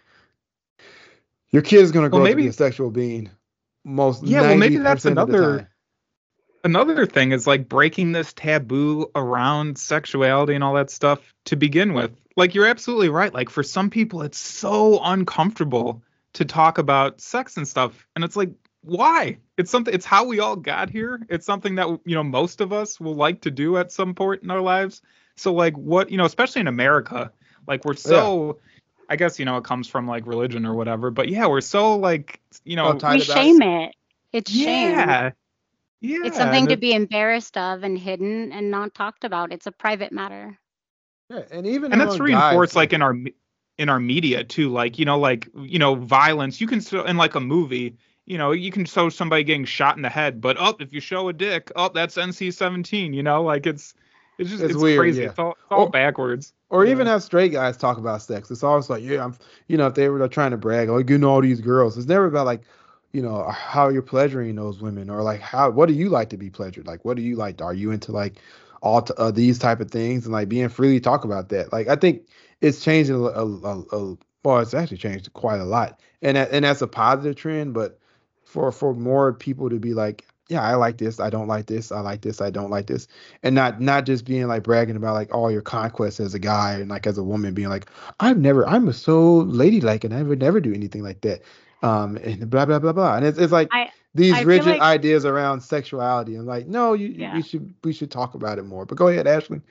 your 1.49 1.61
kid's 1.61 1.91
gonna 1.91 2.09
grow 2.09 2.19
Well, 2.19 2.27
up 2.27 2.31
to 2.31 2.37
be 2.37 2.47
a 2.47 2.53
sexual 2.53 2.91
being 2.91 3.29
most 3.83 4.23
Yeah, 4.23 4.41
well, 4.41 4.55
maybe 4.55 4.77
that's 4.77 5.03
90% 5.03 5.07
of 5.07 5.15
the 5.15 5.37
another-. 5.37 5.69
Another 6.63 7.05
thing 7.05 7.31
is 7.31 7.45
like 7.45 7.67
breaking 7.67 8.13
this 8.13 8.31
taboo 8.33 9.11
around 9.15 9.77
sexuality 9.77 10.55
and 10.55 10.63
all 10.63 10.73
that 10.75 10.89
stuff 10.89 11.33
to 11.45 11.55
begin 11.55 11.93
with. 11.93 12.11
Like 12.37 12.55
you're 12.55 12.67
absolutely 12.67 13.09
right. 13.09 13.33
Like 13.33 13.49
for 13.49 13.63
some 13.63 13.89
people 13.89 14.21
it's 14.21 14.37
so 14.37 14.99
uncomfortable 15.03 16.01
to 16.33 16.45
talk 16.45 16.77
about 16.77 17.21
sex 17.21 17.57
and 17.57 17.67
stuff 17.67 18.07
and 18.15 18.23
it's 18.23 18.35
like 18.35 18.51
why? 18.83 19.37
It's 19.57 19.71
something 19.71 19.93
it's 19.93 20.05
how 20.05 20.25
we 20.25 20.39
all 20.39 20.55
got 20.55 20.89
here. 20.89 21.25
It's 21.29 21.45
something 21.45 21.75
that 21.75 21.87
you 22.05 22.15
know 22.15 22.23
most 22.23 22.61
of 22.61 22.73
us 22.73 22.99
will 22.99 23.15
like 23.15 23.41
to 23.41 23.51
do 23.51 23.77
at 23.77 23.91
some 23.91 24.13
point 24.13 24.43
in 24.43 24.51
our 24.51 24.61
lives. 24.61 25.01
So 25.35 25.53
like 25.53 25.77
what, 25.77 26.11
you 26.11 26.17
know, 26.17 26.25
especially 26.25 26.61
in 26.61 26.67
America, 26.67 27.31
like 27.67 27.85
we're 27.85 27.95
so 27.95 28.59
I 29.09 29.15
guess 29.15 29.39
you 29.39 29.45
know 29.45 29.57
it 29.57 29.63
comes 29.63 29.87
from 29.87 30.07
like 30.07 30.27
religion 30.27 30.65
or 30.65 30.73
whatever, 30.73 31.11
but 31.11 31.29
yeah, 31.29 31.47
we're 31.47 31.61
so 31.61 31.97
like 31.97 32.39
you 32.63 32.75
know 32.75 32.93
Uptight 32.93 33.15
we 33.15 33.23
about 33.23 33.37
shame 33.37 33.61
it. 33.61 33.95
It's 34.31 34.51
shame. 34.51 34.97
yeah. 34.97 35.31
Yeah. 36.03 36.19
It's 36.25 36.37
something 36.37 36.67
to 36.67 36.73
it- 36.73 36.79
be 36.81 36.93
embarrassed 36.93 37.57
of 37.57 37.81
and 37.83 37.97
hidden 37.97 38.51
and 38.51 38.69
not 38.69 38.93
talked 38.93 39.23
about. 39.23 39.51
It's 39.53 39.65
a 39.67 39.71
private 39.71 40.11
matter. 40.11 40.59
Yeah, 41.29 41.43
and 41.49 41.65
even 41.65 41.91
and 41.93 42.01
that's 42.01 42.15
among 42.15 42.25
reinforced 42.27 42.73
guys, 42.73 42.75
like 42.75 42.93
in 42.93 43.01
our 43.01 43.15
in 43.79 43.89
our 43.89 43.99
media 43.99 44.43
too 44.43 44.69
like 44.69 44.99
you 44.99 45.05
know 45.05 45.17
like 45.17 45.47
you 45.55 45.79
know 45.79 45.95
violence 45.95 46.61
you 46.61 46.67
can 46.67 46.79
still 46.81 47.05
in 47.05 47.17
like 47.17 47.33
a 47.33 47.39
movie 47.39 47.95
you 48.27 48.37
know 48.37 48.51
you 48.51 48.69
can 48.71 48.85
show 48.85 49.09
somebody 49.09 49.43
getting 49.43 49.65
shot 49.65 49.95
in 49.95 50.03
the 50.03 50.09
head 50.09 50.39
but 50.39 50.57
up 50.59 50.79
if 50.79 50.93
you 50.93 50.99
show 50.99 51.27
a 51.29 51.33
dick 51.33 51.71
up 51.75 51.91
that's 51.95 52.15
nc-17 52.17 53.15
you 53.15 53.23
know 53.23 53.41
like 53.41 53.65
it's 53.65 53.95
it's 54.37 54.51
just 54.51 54.61
It's 54.61 54.73
it's, 54.73 54.81
weird, 54.81 54.99
crazy 54.99 55.23
yeah. 55.23 55.29
it's 55.29 55.39
all, 55.39 55.51
it's 55.53 55.61
all 55.71 55.85
Or- 55.85 55.89
backwards 55.89 56.53
or 56.69 56.85
Yeah. 56.85 56.91
even 56.91 57.07
have 57.07 57.23
straight 57.23 57.51
guys 57.51 57.77
talk 57.77 57.97
about 57.97 58.21
sex. 58.21 58.49
It's 58.51 58.63
always 58.63 58.89
like, 58.89 59.03
yeah, 59.03 59.23
I'm, 59.23 59.35
you 59.67 59.77
know, 59.77 59.85
if 59.87 59.93
they 59.93 60.09
were 60.09 60.27
trying 60.27 60.49
to 60.51 60.57
brag, 60.57 60.89
like, 60.89 61.07
you 61.07 61.19
know, 61.19 61.29
all 61.29 61.41
these 61.41 61.61
girls. 61.61 61.97
It's 61.99 62.07
never 62.07 62.25
about 62.25 62.47
like, 62.47 62.61
you 63.13 63.21
know, 63.21 63.47
how 63.49 63.89
you're 63.89 64.01
pleasuring 64.01 64.55
those 64.55 64.81
women 64.81 65.09
or 65.09 65.21
like 65.21 65.39
how, 65.39 65.69
what 65.69 65.87
do 65.87 65.93
you 65.93 66.09
like 66.09 66.29
to 66.29 66.37
be 66.37 66.49
pleasured? 66.49 66.87
Like, 66.87 67.05
what 67.05 67.15
do 67.15 67.23
you 67.23 67.35
like? 67.35 67.61
Are 67.61 67.73
you 67.73 67.91
into 67.91 68.11
like 68.11 68.39
all 68.81 69.03
t- 69.03 69.13
uh, 69.17 69.31
these 69.31 69.59
type 69.59 69.79
of 69.79 69.91
things 69.91 70.25
and 70.25 70.33
like 70.33 70.49
being 70.49 70.69
freely 70.69 70.99
talk 70.99 71.23
about 71.23 71.49
that? 71.49 71.71
Like, 71.71 71.87
I 71.87 71.95
think 71.95 72.27
it's 72.61 72.83
changing 72.83 73.15
a, 73.15 73.19
a, 73.19 73.45
a, 73.45 73.79
a 73.91 74.17
well, 74.43 74.59
it's 74.59 74.73
actually 74.73 74.97
changed 74.97 75.31
quite 75.33 75.61
a 75.61 75.65
lot, 75.65 76.01
and 76.21 76.35
that, 76.37 76.51
and 76.51 76.65
that's 76.65 76.81
a 76.81 76.87
positive 76.87 77.35
trend. 77.35 77.73
But 77.73 77.99
for 78.43 78.71
for 78.71 78.93
more 78.93 79.33
people 79.33 79.69
to 79.69 79.79
be 79.79 79.93
like, 79.93 80.25
yeah, 80.49 80.61
I 80.61 80.75
like 80.75 80.97
this, 80.97 81.19
I 81.19 81.29
don't 81.29 81.47
like 81.47 81.67
this, 81.67 81.91
I 81.91 81.99
like 82.01 82.21
this, 82.21 82.41
I 82.41 82.49
don't 82.49 82.69
like 82.69 82.87
this, 82.87 83.07
and 83.43 83.55
not 83.55 83.79
not 83.79 84.05
just 84.05 84.25
being 84.25 84.47
like 84.47 84.63
bragging 84.63 84.95
about 84.95 85.13
like 85.13 85.33
all 85.33 85.51
your 85.51 85.61
conquests 85.61 86.19
as 86.19 86.33
a 86.33 86.39
guy 86.39 86.73
and 86.73 86.89
like 86.89 87.07
as 87.07 87.17
a 87.17 87.23
woman 87.23 87.53
being 87.53 87.69
like 87.69 87.89
I've 88.19 88.37
never 88.37 88.67
I'm 88.67 88.91
so 88.91 89.37
ladylike 89.37 90.03
and 90.03 90.13
I 90.13 90.23
would 90.23 90.39
never 90.39 90.59
do 90.59 90.73
anything 90.73 91.03
like 91.03 91.21
that 91.21 91.41
um 91.83 92.17
and 92.17 92.49
blah 92.49 92.65
blah 92.65 92.79
blah 92.79 92.93
blah 92.93 93.15
and 93.17 93.25
it's, 93.25 93.37
it's 93.37 93.51
like 93.53 93.69
I- 93.71 93.91
these 94.15 94.33
I 94.33 94.41
rigid 94.43 94.67
like- 94.67 94.81
ideas 94.81 95.25
around 95.25 95.61
sexuality 95.61 96.35
and 96.35 96.45
like 96.47 96.67
no 96.67 96.93
you 96.93 97.07
Yeah. 97.09 97.35
we 97.35 97.43
should 97.43 97.73
we 97.83 97.93
should 97.93 98.11
talk 98.11 98.35
about 98.35 98.59
it 98.59 98.63
more 98.63 98.85
but 98.85 98.97
go 98.97 99.07
ahead 99.09 99.27
ashley 99.27 99.61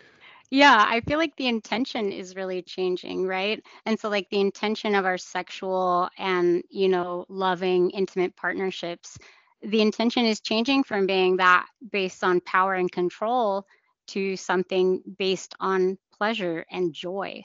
Yeah, 0.51 0.85
I 0.87 1.01
feel 1.01 1.19
like 1.19 1.35
the 1.37 1.49
intention 1.49 2.13
is 2.13 2.37
really 2.37 2.63
changing, 2.63 3.27
right? 3.27 3.63
And 3.87 3.99
so, 3.99 4.11
like, 4.11 4.29
the 4.31 4.41
intention 4.41 4.95
of 4.95 5.07
our 5.07 5.17
sexual 5.17 6.11
and, 6.19 6.63
you 6.69 6.89
know, 6.89 7.25
loving, 7.31 7.91
intimate 7.91 8.37
partnerships, 8.37 9.17
the 9.63 9.81
intention 9.81 10.27
is 10.27 10.41
changing 10.41 10.85
from 10.85 11.07
being 11.07 11.39
that 11.39 11.67
based 11.91 12.23
on 12.23 12.41
power 12.43 12.75
and 12.75 12.93
control 12.93 13.67
to 14.09 14.37
something 14.37 15.03
based 15.19 15.55
on 15.59 15.97
pleasure 16.19 16.67
and 16.71 16.93
joy. 16.93 17.43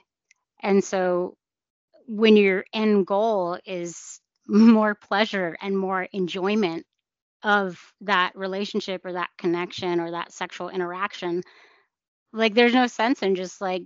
And 0.62 0.84
so, 0.84 1.38
when 2.08 2.36
your 2.36 2.66
end 2.74 3.08
goal 3.08 3.58
is 3.66 4.20
more 4.48 4.96
pleasure 4.96 5.58
and 5.62 5.78
more 5.78 6.04
enjoyment 6.12 6.86
of 7.44 7.94
that 8.02 8.36
relationship 8.36 9.06
or 9.06 9.14
that 9.14 9.30
connection 9.38 10.00
or 10.00 10.12
that 10.12 10.32
sexual 10.32 10.70
interaction, 10.70 11.44
like 12.34 12.54
there's 12.54 12.74
no 12.74 12.88
sense 12.88 13.22
in 13.22 13.36
just 13.36 13.62
like 13.62 13.84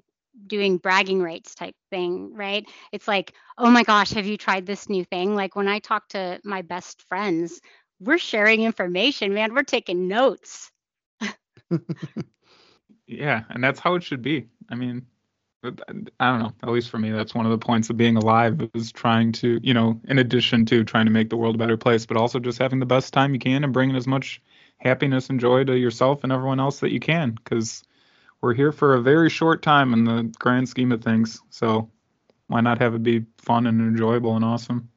doing 0.48 0.78
bragging 0.78 1.22
rights 1.22 1.56
type 1.56 1.76
thing, 1.90 2.34
right? 2.34 2.66
It's 2.92 3.08
like, 3.08 3.34
oh 3.58 3.70
my 3.70 3.84
gosh, 3.84 4.12
have 4.12 4.26
you 4.26 4.38
tried 4.38 4.66
this 4.66 4.90
new 4.90 5.04
thing? 5.04 5.36
Like 5.36 5.56
when 5.56 5.68
I 5.68 5.80
talk 5.80 6.08
to 6.10 6.40
my 6.44 6.62
best 6.62 7.02
friends, 7.04 7.60
we're 8.00 8.18
sharing 8.18 8.64
information, 8.64 9.34
man. 9.34 9.54
We're 9.54 9.64
taking 9.64 10.08
notes. 10.08 10.72
Yeah, 13.12 13.44
and 13.50 13.62
that's 13.62 13.80
how 13.80 13.96
it 13.96 14.04
should 14.04 14.22
be. 14.22 14.48
I 14.70 14.76
mean, 14.76 15.06
Uh, 15.64 15.72
I 16.20 16.32
don't 16.32 16.40
know. 16.40 16.54
At 16.64 16.70
least 16.70 16.90
for 16.90 16.98
me, 16.98 17.12
that's 17.12 17.36
one 17.36 17.46
of 17.46 17.52
the 17.52 17.64
points 17.64 17.90
of 17.90 17.98
being 17.98 18.18
alive 18.18 18.70
is 18.74 18.92
trying 18.92 19.32
to, 19.34 19.60
you 19.62 19.74
know, 19.74 20.00
in 20.08 20.18
addition 20.20 20.66
to 20.68 20.84
trying 20.84 21.06
to 21.06 21.12
make 21.12 21.30
the 21.30 21.38
world 21.38 21.56
a 21.56 21.60
better 21.60 21.78
place, 21.78 22.06
but 22.06 22.18
also 22.18 22.40
just 22.40 22.60
having 22.60 22.80
the 22.80 22.86
best 22.86 23.14
time 23.14 23.34
you 23.34 23.40
can 23.40 23.64
and 23.64 23.74
bringing 23.74 23.96
as 23.96 24.08
much 24.08 24.42
happiness 24.78 25.30
and 25.30 25.40
joy 25.40 25.64
to 25.64 25.78
yourself 25.78 26.24
and 26.24 26.32
everyone 26.34 26.60
else 26.60 26.80
that 26.80 26.92
you 26.92 27.00
can, 27.00 27.32
because 27.32 27.84
we're 28.42 28.56
here 28.56 28.72
for 28.72 28.96
a 28.96 29.02
very 29.02 29.30
short 29.30 29.62
time 29.62 29.94
in 29.94 30.04
the 30.04 30.34
grand 30.40 30.68
scheme 30.68 30.92
of 30.92 31.04
things. 31.04 31.40
So 31.52 31.90
why 32.48 32.62
not 32.62 32.80
have 32.80 32.96
it 32.96 33.04
be 33.04 33.26
fun 33.38 33.68
and 33.68 33.80
enjoyable 33.80 34.36
and 34.36 34.44
awesome? 34.44 34.90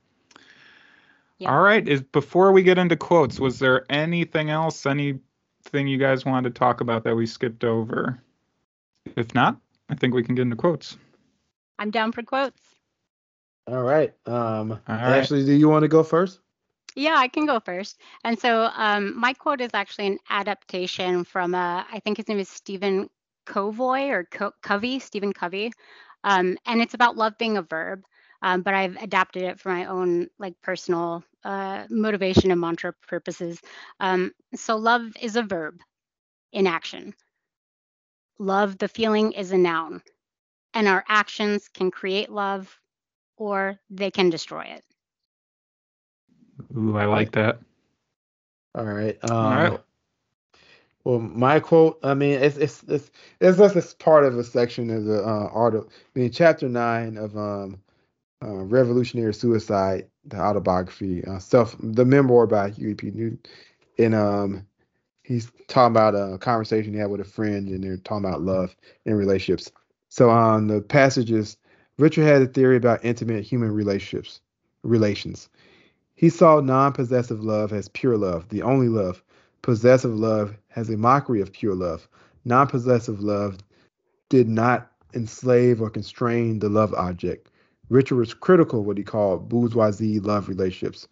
Yeah. 1.39 1.51
All 1.51 1.61
right. 1.61 1.87
Is 1.87 2.01
before 2.01 2.53
we 2.53 2.63
get 2.63 2.79
into 2.79 2.97
quotes, 2.97 3.39
was 3.39 3.59
there 3.59 3.85
anything 3.91 4.49
else, 4.49 4.87
anything 4.87 5.89
you 5.89 5.99
guys 5.99 6.25
wanted 6.25 6.55
to 6.55 6.59
talk 6.59 6.81
about 6.81 7.05
that 7.05 7.17
we 7.17 7.27
skipped 7.27 7.65
over? 7.65 8.19
If 9.17 9.35
not, 9.35 9.59
I 9.89 9.95
think 9.95 10.15
we 10.15 10.23
can 10.23 10.35
get 10.35 10.43
into 10.43 10.57
quotes. 10.57 10.97
I'm 11.79 11.91
down 11.91 12.13
for 12.13 12.23
quotes. 12.23 12.77
all 13.67 13.83
right 13.83 14.15
um 14.27 14.81
All 14.89 14.97
right. 14.97 15.29
ashley 15.29 15.45
do 15.45 15.53
you 15.53 15.69
want 15.69 15.83
to 15.83 15.89
go 15.89 16.03
first 16.03 16.41
Yeah, 16.97 17.17
I 17.17 17.29
can 17.29 17.47
go 17.47 17.61
first. 17.61 18.01
And 18.25 18.39
so 18.39 18.71
um, 18.75 19.19
my 19.19 19.33
quote 19.35 19.61
is 19.61 19.71
actually 19.75 20.07
an 20.09 20.19
adaptation 20.31 21.25
from, 21.25 21.55
a, 21.55 21.87
I 21.91 22.01
think 22.01 22.17
his 22.19 22.29
name 22.29 22.39
is 22.39 22.49
Stephen 22.49 23.09
Covoy 23.47 24.11
or 24.11 24.25
Co- 24.25 24.53
Covey, 24.63 24.99
Stephen 24.99 25.33
Covey. 25.33 25.73
Um, 26.25 26.57
and 26.67 26.81
it's 26.81 26.95
about 26.95 27.17
love 27.17 27.39
being 27.39 27.57
a 27.57 27.63
verb. 27.63 28.03
Um, 28.43 28.63
but 28.63 28.75
I've 28.75 28.97
adapted 28.97 29.43
it 29.43 29.61
for 29.61 29.71
my 29.71 29.87
own 29.87 30.29
like 30.39 30.61
personal 30.63 31.25
uh, 31.45 31.87
motivation 31.91 32.51
and 32.51 32.61
mantra 32.61 32.93
purposes. 33.09 33.61
Um, 34.01 34.33
so 34.55 34.77
love 34.77 35.13
is 35.21 35.37
a 35.37 35.43
verb 35.43 35.81
in 36.53 36.67
action. 36.67 37.15
Love, 38.39 38.79
the 38.79 38.89
feeling, 38.89 39.33
is 39.33 39.53
a 39.53 39.59
noun, 39.59 40.03
and 40.75 40.87
our 40.89 41.05
actions 41.09 41.69
can 41.69 41.91
create 41.91 42.31
love 42.31 42.81
or 43.37 43.79
they 43.91 44.11
can 44.11 44.31
destroy 44.31 44.63
it. 44.65 44.85
Ooh, 46.77 46.97
I 46.97 47.05
like 47.07 47.33
that. 47.33 47.61
all 48.75 48.85
right 48.85 49.19
um 49.25 49.41
All 49.41 49.51
right. 49.57 49.81
well 51.05 51.19
my 51.19 51.61
quote 51.61 51.99
i 52.03 52.15
mean 52.15 52.33
it's 52.41 52.57
it's 52.57 52.83
it's 52.85 53.11
it's 53.41 53.59
just 53.59 53.77
it's 53.77 53.95
part 53.95 54.25
of 54.25 54.39
a 54.39 54.45
section 54.45 54.91
of 54.91 55.05
the 55.05 55.21
uh 55.23 55.49
article 55.53 55.89
i 56.15 56.19
mean 56.19 56.31
chapter 56.31 56.69
nine 56.69 57.17
of 57.17 57.37
um 57.37 57.81
uh, 58.45 58.55
revolutionary 58.65 59.35
suicide 59.35 60.07
the 60.27 60.37
autobiography 60.39 61.25
uh, 61.25 61.39
self 61.39 61.77
the 61.81 62.05
memoir 62.05 62.47
by 62.47 62.71
huey 62.71 62.95
p 62.95 63.11
newton 63.11 63.39
and 63.99 64.15
um 64.15 64.67
he's 65.25 65.51
talking 65.67 65.93
about 65.93 66.15
a 66.15 66.39
conversation 66.39 66.93
he 66.93 66.99
had 67.01 67.11
with 67.11 67.21
a 67.21 67.25
friend 67.25 67.69
and 67.69 67.83
they're 67.83 67.97
talking 67.97 68.25
about 68.25 68.43
love 68.43 68.77
and 69.05 69.19
relationships. 69.19 69.73
So 70.11 70.31
um 70.31 70.69
the 70.69 70.81
passages, 70.81 71.57
richard 71.99 72.25
had 72.25 72.43
a 72.43 72.47
theory 72.47 72.77
about 72.77 73.05
intimate 73.05 73.45
human 73.45 73.73
relationships 73.73 74.41
relations. 74.83 75.49
He 76.15 76.29
saw 76.29 76.61
non-possessive 76.61 77.43
love 77.43 77.73
as 77.73 77.89
pure 77.89 78.17
love 78.17 78.49
the 78.51 78.63
only 78.63 78.89
love. 78.89 79.25
Possessive 79.63 80.15
love 80.15 80.57
has 80.69 80.91
a 80.91 80.97
mockery 80.97 81.41
of 81.41 81.53
pure 81.53 81.75
love. 81.75 82.07
Non-possessive 82.45 83.21
love 83.21 83.59
did 84.29 84.49
not 84.49 84.91
enslave 85.15 85.81
or 85.81 85.91
constrain 85.91 86.59
the 86.59 86.69
love 86.69 86.93
object. 86.95 87.51
Richard 87.89 88.17
was 88.17 88.35
critical 88.35 88.81
of 88.81 88.87
what 88.87 88.99
he 88.99 89.05
called 89.05 89.49
bourgeoisie 89.49 90.21
love 90.21 90.49
relationships 90.49 91.09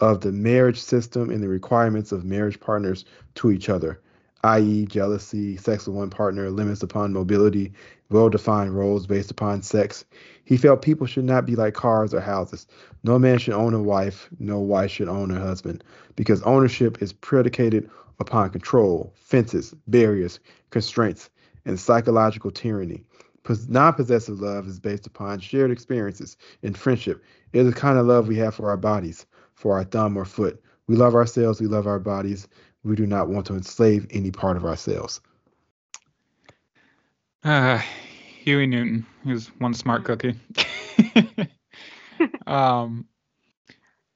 of 0.00 0.20
the 0.20 0.32
marriage 0.32 0.80
system 0.80 1.30
and 1.30 1.42
the 1.42 1.48
requirements 1.48 2.10
of 2.12 2.24
marriage 2.24 2.58
partners 2.58 3.04
to 3.34 3.50
each 3.50 3.68
other, 3.68 4.00
i.e., 4.44 4.86
jealousy, 4.86 5.56
sex 5.56 5.86
with 5.86 5.96
one 5.96 6.10
partner, 6.10 6.50
limits 6.50 6.82
upon 6.82 7.12
mobility, 7.12 7.72
well 8.08 8.28
defined 8.28 8.74
roles 8.74 9.06
based 9.06 9.30
upon 9.30 9.62
sex. 9.62 10.04
He 10.44 10.56
felt 10.56 10.82
people 10.82 11.06
should 11.06 11.24
not 11.24 11.46
be 11.46 11.54
like 11.54 11.74
cars 11.74 12.14
or 12.14 12.20
houses. 12.20 12.66
No 13.04 13.18
man 13.18 13.38
should 13.38 13.54
own 13.54 13.74
a 13.74 13.82
wife, 13.82 14.28
no 14.38 14.58
wife 14.58 14.90
should 14.90 15.08
own 15.08 15.30
her 15.30 15.40
husband, 15.40 15.84
because 16.16 16.42
ownership 16.42 17.00
is 17.02 17.12
predicated 17.12 17.88
upon 18.18 18.50
control, 18.50 19.12
fences, 19.16 19.74
barriers, 19.86 20.40
constraints, 20.70 21.30
and 21.64 21.78
psychological 21.78 22.50
tyranny. 22.50 23.04
Non 23.68 23.94
possessive 23.94 24.40
love 24.40 24.66
is 24.66 24.78
based 24.78 25.06
upon 25.06 25.40
shared 25.40 25.70
experiences 25.70 26.36
and 26.62 26.76
friendship. 26.76 27.22
It 27.52 27.60
is 27.60 27.66
the 27.72 27.80
kind 27.80 27.98
of 27.98 28.06
love 28.06 28.28
we 28.28 28.36
have 28.36 28.54
for 28.54 28.68
our 28.68 28.76
bodies 28.76 29.26
for 29.60 29.76
our 29.76 29.84
thumb 29.84 30.16
or 30.16 30.24
foot. 30.24 30.62
We 30.86 30.96
love 30.96 31.14
ourselves, 31.14 31.60
we 31.60 31.66
love 31.66 31.86
our 31.86 31.98
bodies. 31.98 32.48
We 32.82 32.96
do 32.96 33.06
not 33.06 33.28
want 33.28 33.46
to 33.46 33.54
enslave 33.54 34.06
any 34.10 34.30
part 34.30 34.56
of 34.56 34.64
ourselves. 34.64 35.20
Uh, 37.44 37.78
Huey 38.42 38.66
Newton. 38.66 39.06
Was 39.26 39.48
one 39.58 39.74
smart 39.74 40.04
cookie. 40.04 40.34
um, 42.46 43.06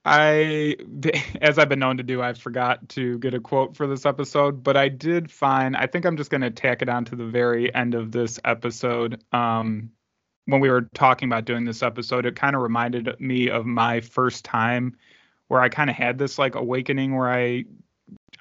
I, 0.03 0.75
as 1.41 1.59
I've 1.59 1.69
been 1.69 1.79
known 1.79 1.97
to 1.97 2.03
do, 2.03 2.23
I 2.23 2.33
forgot 2.33 2.89
to 2.89 3.19
get 3.19 3.35
a 3.35 3.39
quote 3.39 3.77
for 3.77 3.85
this 3.85 4.07
episode, 4.07 4.63
but 4.63 4.75
I 4.75 4.89
did 4.89 5.29
find. 5.29 5.77
I 5.77 5.85
think 5.85 6.05
I'm 6.05 6.17
just 6.17 6.31
going 6.31 6.41
to 6.41 6.51
tack 6.51 6.81
it 6.81 6.89
on 6.89 7.05
to 7.05 7.15
the 7.15 7.25
very 7.25 7.73
end 7.73 7.93
of 7.93 8.11
this 8.11 8.39
episode. 8.43 9.23
Um, 9.31 9.91
when 10.45 10.59
we 10.59 10.69
were 10.69 10.89
talking 10.93 11.29
about 11.29 11.45
doing 11.45 11.65
this 11.65 11.83
episode, 11.83 12.25
it 12.25 12.35
kind 12.35 12.55
of 12.55 12.63
reminded 12.63 13.15
me 13.19 13.49
of 13.49 13.65
my 13.67 14.01
first 14.01 14.43
time 14.43 14.95
where 15.47 15.61
I 15.61 15.69
kind 15.69 15.89
of 15.89 15.95
had 15.95 16.17
this 16.17 16.37
like 16.37 16.55
awakening 16.55 17.15
where 17.15 17.29
I 17.29 17.65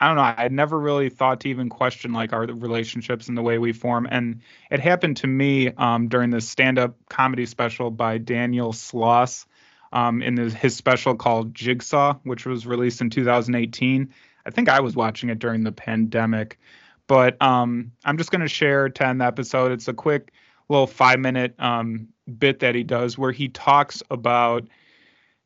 I 0.00 0.08
don't 0.08 0.16
know, 0.16 0.22
I 0.22 0.34
had 0.36 0.52
never 0.52 0.78
really 0.78 1.08
thought 1.08 1.40
to 1.40 1.48
even 1.48 1.68
question 1.68 2.12
like 2.12 2.32
our 2.32 2.46
relationships 2.46 3.28
and 3.28 3.38
the 3.38 3.42
way 3.42 3.58
we 3.58 3.72
form. 3.72 4.08
And 4.10 4.40
it 4.70 4.80
happened 4.80 5.16
to 5.18 5.28
me 5.28 5.68
um, 5.76 6.08
during 6.08 6.30
this 6.30 6.48
stand-up 6.48 6.96
comedy 7.08 7.46
special 7.46 7.92
by 7.92 8.18
Daniel 8.18 8.72
Sloss 8.72 9.46
um, 9.92 10.20
in 10.20 10.36
his, 10.36 10.52
his 10.52 10.74
special 10.74 11.14
called 11.14 11.54
Jigsaw, 11.54 12.14
which 12.24 12.44
was 12.44 12.66
released 12.66 13.00
in 13.00 13.08
2018. 13.08 14.12
I 14.46 14.50
think 14.50 14.68
I 14.68 14.80
was 14.80 14.96
watching 14.96 15.28
it 15.30 15.38
during 15.38 15.62
the 15.62 15.72
pandemic. 15.72 16.58
But 17.06 17.40
um, 17.40 17.92
I'm 18.04 18.18
just 18.18 18.30
going 18.30 18.40
to 18.40 18.48
share 18.48 18.88
to 18.88 19.06
end 19.06 19.20
the 19.20 19.26
episode. 19.26 19.70
It's 19.70 19.88
a 19.88 19.94
quick 19.94 20.32
little 20.68 20.86
five 20.86 21.20
minute 21.20 21.54
um, 21.58 22.08
bit 22.38 22.60
that 22.60 22.74
he 22.74 22.82
does 22.82 23.16
where 23.16 23.32
he 23.32 23.48
talks 23.48 24.02
about 24.10 24.66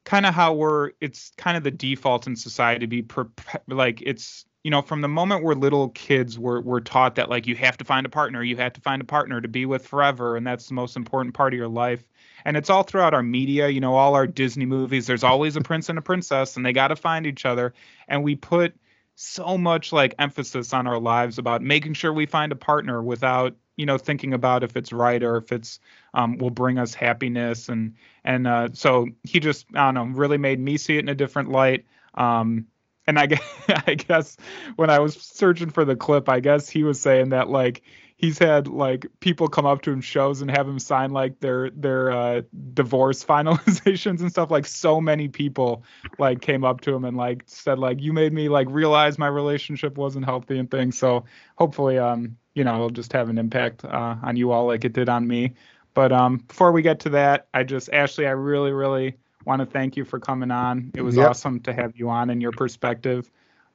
kind 0.08 0.24
of 0.24 0.32
how 0.32 0.54
we're 0.54 0.92
it's 1.02 1.32
kind 1.36 1.54
of 1.54 1.62
the 1.62 1.70
default 1.70 2.26
in 2.26 2.34
society 2.34 2.80
to 2.80 2.86
be 2.86 3.02
prepa- 3.02 3.60
like 3.68 4.00
it's 4.00 4.46
you 4.64 4.70
know 4.70 4.80
from 4.80 5.02
the 5.02 5.08
moment 5.08 5.44
we're 5.44 5.52
little 5.52 5.90
kids 5.90 6.38
we're 6.38 6.62
we're 6.62 6.80
taught 6.80 7.16
that 7.16 7.28
like 7.28 7.46
you 7.46 7.54
have 7.54 7.76
to 7.76 7.84
find 7.84 8.06
a 8.06 8.08
partner 8.08 8.42
you 8.42 8.56
have 8.56 8.72
to 8.72 8.80
find 8.80 9.02
a 9.02 9.04
partner 9.04 9.38
to 9.38 9.48
be 9.48 9.66
with 9.66 9.86
forever 9.86 10.34
and 10.34 10.46
that's 10.46 10.66
the 10.66 10.72
most 10.72 10.96
important 10.96 11.34
part 11.34 11.52
of 11.52 11.58
your 11.58 11.68
life. 11.68 12.02
And 12.46 12.56
it's 12.56 12.70
all 12.70 12.84
throughout 12.84 13.12
our 13.12 13.22
media 13.22 13.68
you 13.68 13.80
know 13.80 13.96
all 13.96 14.14
our 14.14 14.26
disney 14.26 14.64
movies 14.64 15.06
there's 15.06 15.24
always 15.24 15.56
a 15.56 15.60
prince 15.60 15.90
and 15.90 15.98
a 15.98 16.02
princess 16.02 16.56
and 16.56 16.64
they 16.64 16.72
got 16.72 16.88
to 16.88 16.96
find 16.96 17.26
each 17.26 17.44
other. 17.44 17.74
And 18.08 18.24
we 18.24 18.34
put 18.34 18.74
so 19.14 19.58
much 19.58 19.92
like 19.92 20.14
emphasis 20.18 20.72
on 20.72 20.86
our 20.86 20.98
lives 20.98 21.36
about 21.36 21.60
making 21.60 21.92
sure 21.92 22.14
we 22.14 22.24
find 22.24 22.50
a 22.50 22.56
partner 22.56 23.02
without 23.02 23.56
you 23.78 23.86
know 23.86 23.96
thinking 23.96 24.34
about 24.34 24.62
if 24.64 24.76
it's 24.76 24.92
right 24.92 25.22
or 25.22 25.36
if 25.38 25.52
it's 25.52 25.80
um, 26.12 26.36
will 26.36 26.50
bring 26.50 26.78
us 26.78 26.92
happiness 26.92 27.70
and 27.70 27.94
and 28.24 28.46
uh, 28.46 28.68
so 28.74 29.06
he 29.22 29.40
just 29.40 29.64
I 29.74 29.90
don't 29.90 29.94
know 29.94 30.18
really 30.18 30.36
made 30.36 30.60
me 30.60 30.76
see 30.76 30.96
it 30.96 31.00
in 31.00 31.08
a 31.08 31.14
different 31.14 31.50
light. 31.50 31.86
Um, 32.14 32.66
and 33.06 33.18
I 33.18 33.26
guess, 33.26 33.42
I 33.68 33.94
guess 33.94 34.36
when 34.76 34.90
I 34.90 34.98
was 34.98 35.14
searching 35.14 35.70
for 35.70 35.84
the 35.84 35.96
clip, 35.96 36.28
I 36.28 36.40
guess 36.40 36.68
he 36.68 36.82
was 36.82 37.00
saying 37.00 37.30
that 37.30 37.48
like 37.48 37.82
he's 38.16 38.38
had 38.38 38.66
like 38.66 39.06
people 39.20 39.48
come 39.48 39.64
up 39.64 39.82
to 39.82 39.92
him 39.92 40.00
shows 40.00 40.42
and 40.42 40.50
have 40.50 40.68
him 40.68 40.80
sign 40.80 41.12
like 41.12 41.38
their 41.40 41.70
their 41.70 42.10
uh, 42.10 42.42
divorce 42.74 43.24
finalizations 43.32 44.20
and 44.20 44.30
stuff. 44.30 44.50
Like 44.50 44.66
so 44.66 45.00
many 45.00 45.28
people 45.28 45.84
like 46.18 46.40
came 46.40 46.64
up 46.64 46.82
to 46.82 46.94
him 46.94 47.04
and 47.04 47.16
like 47.16 47.44
said 47.46 47.78
like 47.78 48.02
you 48.02 48.12
made 48.12 48.32
me 48.32 48.48
like 48.48 48.66
realize 48.70 49.18
my 49.18 49.28
relationship 49.28 49.96
wasn't 49.96 50.26
healthy 50.26 50.58
and 50.58 50.70
things. 50.70 50.98
So 50.98 51.24
hopefully 51.56 51.98
um 51.98 52.36
you 52.58 52.64
know 52.64 52.74
it'll 52.74 52.90
just 52.90 53.12
have 53.14 53.28
an 53.30 53.38
impact 53.38 53.84
uh, 53.84 54.16
on 54.22 54.36
you 54.36 54.50
all 54.50 54.66
like 54.66 54.84
it 54.84 54.92
did 54.92 55.08
on 55.08 55.26
me. 55.26 55.54
But 55.94 56.12
um 56.12 56.38
before 56.38 56.72
we 56.72 56.82
get 56.82 57.00
to 57.00 57.10
that, 57.10 57.48
I 57.54 57.62
just 57.64 57.90
Ashley, 57.92 58.26
I 58.26 58.32
really 58.32 58.72
really 58.72 59.16
want 59.46 59.60
to 59.60 59.66
thank 59.66 59.96
you 59.96 60.04
for 60.04 60.20
coming 60.20 60.50
on. 60.50 60.92
It 60.94 61.02
was 61.02 61.16
Yep. 61.16 61.30
awesome 61.30 61.60
to 61.60 61.72
have 61.72 61.96
you 61.96 62.10
on 62.10 62.30
and 62.30 62.42
your 62.42 62.52
perspective. 62.52 63.30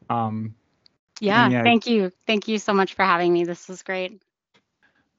Um, 0.10 0.55
Yeah, 1.22 1.49
Yeah. 1.49 1.64
thank 1.64 1.88
you. 1.88 2.11
Thank 2.27 2.47
you 2.47 2.60
so 2.60 2.73
much 2.73 2.93
for 2.93 3.03
having 3.03 3.34
me. 3.34 3.45
This 3.45 3.68
was 3.69 3.81
great. 3.84 4.22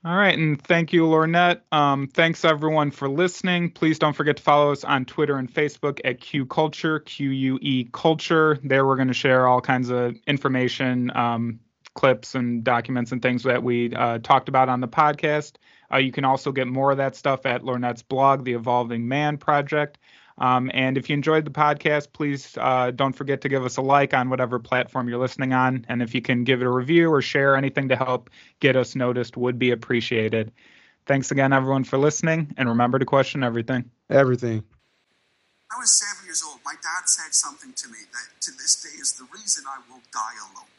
All 0.05 0.15
right, 0.15 0.39
and 0.39 0.61
thank 0.61 0.93
you, 0.93 1.07
Lornett. 1.07 1.63
Um, 1.73 2.09
thanks 2.09 2.45
everyone 2.45 2.91
for 2.91 3.09
listening. 3.09 3.71
Please 3.71 3.99
don't 3.99 4.13
forget 4.13 4.37
to 4.37 4.43
follow 4.43 4.71
us 4.71 4.85
on 4.85 5.07
Twitter 5.07 5.37
and 5.39 5.51
Facebook 5.53 5.99
at 6.05 6.21
Q 6.21 6.45
Culture, 6.45 7.01
Q 7.01 7.31
U 7.31 7.59
E 7.63 7.89
Culture. 7.91 8.59
There, 8.63 8.85
we're 8.87 8.97
going 8.97 9.09
to 9.09 9.15
share 9.15 9.47
all 9.47 9.63
kinds 9.63 9.89
of 9.89 10.15
information, 10.27 11.11
um, 11.17 11.59
clips, 11.95 12.35
and 12.35 12.65
documents 12.65 13.13
and 13.13 13.23
things 13.23 13.43
that 13.45 13.63
we 13.63 13.95
uh, 13.95 14.19
talked 14.19 14.49
about 14.49 14.69
on 14.69 14.81
the 14.81 14.89
podcast. 14.89 15.53
Uh, 15.93 15.99
you 15.99 16.13
can 16.13 16.25
also 16.25 16.53
get 16.53 16.67
more 16.67 16.91
of 16.91 16.99
that 16.99 17.17
stuff 17.17 17.47
at 17.47 17.63
Lornett's 17.63 18.03
blog, 18.03 18.45
The 18.45 18.55
Evolving 18.55 19.07
Man 19.07 19.37
Project. 19.39 19.99
Um, 20.39 20.71
and 20.75 20.99
if 20.99 21.09
you 21.09 21.15
enjoyed 21.15 21.45
the 21.45 21.53
podcast, 21.53 22.13
please 22.13 22.59
uh, 22.61 22.91
don't 22.91 23.13
forget 23.13 23.41
to 23.43 23.49
give 23.49 23.65
us 23.65 23.77
a 23.77 23.83
like 23.83 24.13
on 24.13 24.31
whatever 24.31 24.59
platform 24.59 25.09
you're 25.09 25.19
listening 25.19 25.53
on. 25.53 25.87
And 25.89 26.03
if 26.03 26.15
you 26.15 26.23
can 26.23 26.43
give 26.43 26.61
it 26.61 26.67
a 26.67 26.71
review 26.71 27.13
or 27.13 27.23
share 27.23 27.55
anything 27.55 27.89
to 27.91 27.97
help 27.97 28.31
get 28.59 28.75
us 28.75 28.97
noticed, 28.97 29.37
would 29.37 29.59
be 29.59 29.71
appreciated. 29.71 30.51
Thanks 31.07 31.31
again, 31.31 31.53
everyone, 31.53 31.85
for 31.85 31.99
listening. 31.99 32.53
And 32.57 32.69
remember 32.69 32.99
to 32.99 33.05
question 33.05 33.45
everything. 33.45 33.91
Everything. 34.11 34.65
I 35.71 35.79
was 35.79 35.93
seven 35.93 36.25
years 36.25 36.43
old. 36.45 36.59
My 36.65 36.75
dad 36.75 37.09
said 37.09 37.33
something 37.35 37.73
to 37.73 37.89
me 37.89 37.99
that 38.13 38.41
to 38.43 38.51
this 38.53 38.83
day 38.83 38.97
is 39.01 39.13
the 39.13 39.27
reason 39.33 39.65
I 39.69 39.79
will 39.89 40.03
die 40.13 40.35
alone. 40.51 40.74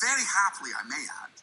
Very 0.00 0.24
happily, 0.24 0.70
I 0.74 0.86
may 0.86 1.04
add. 1.22 1.34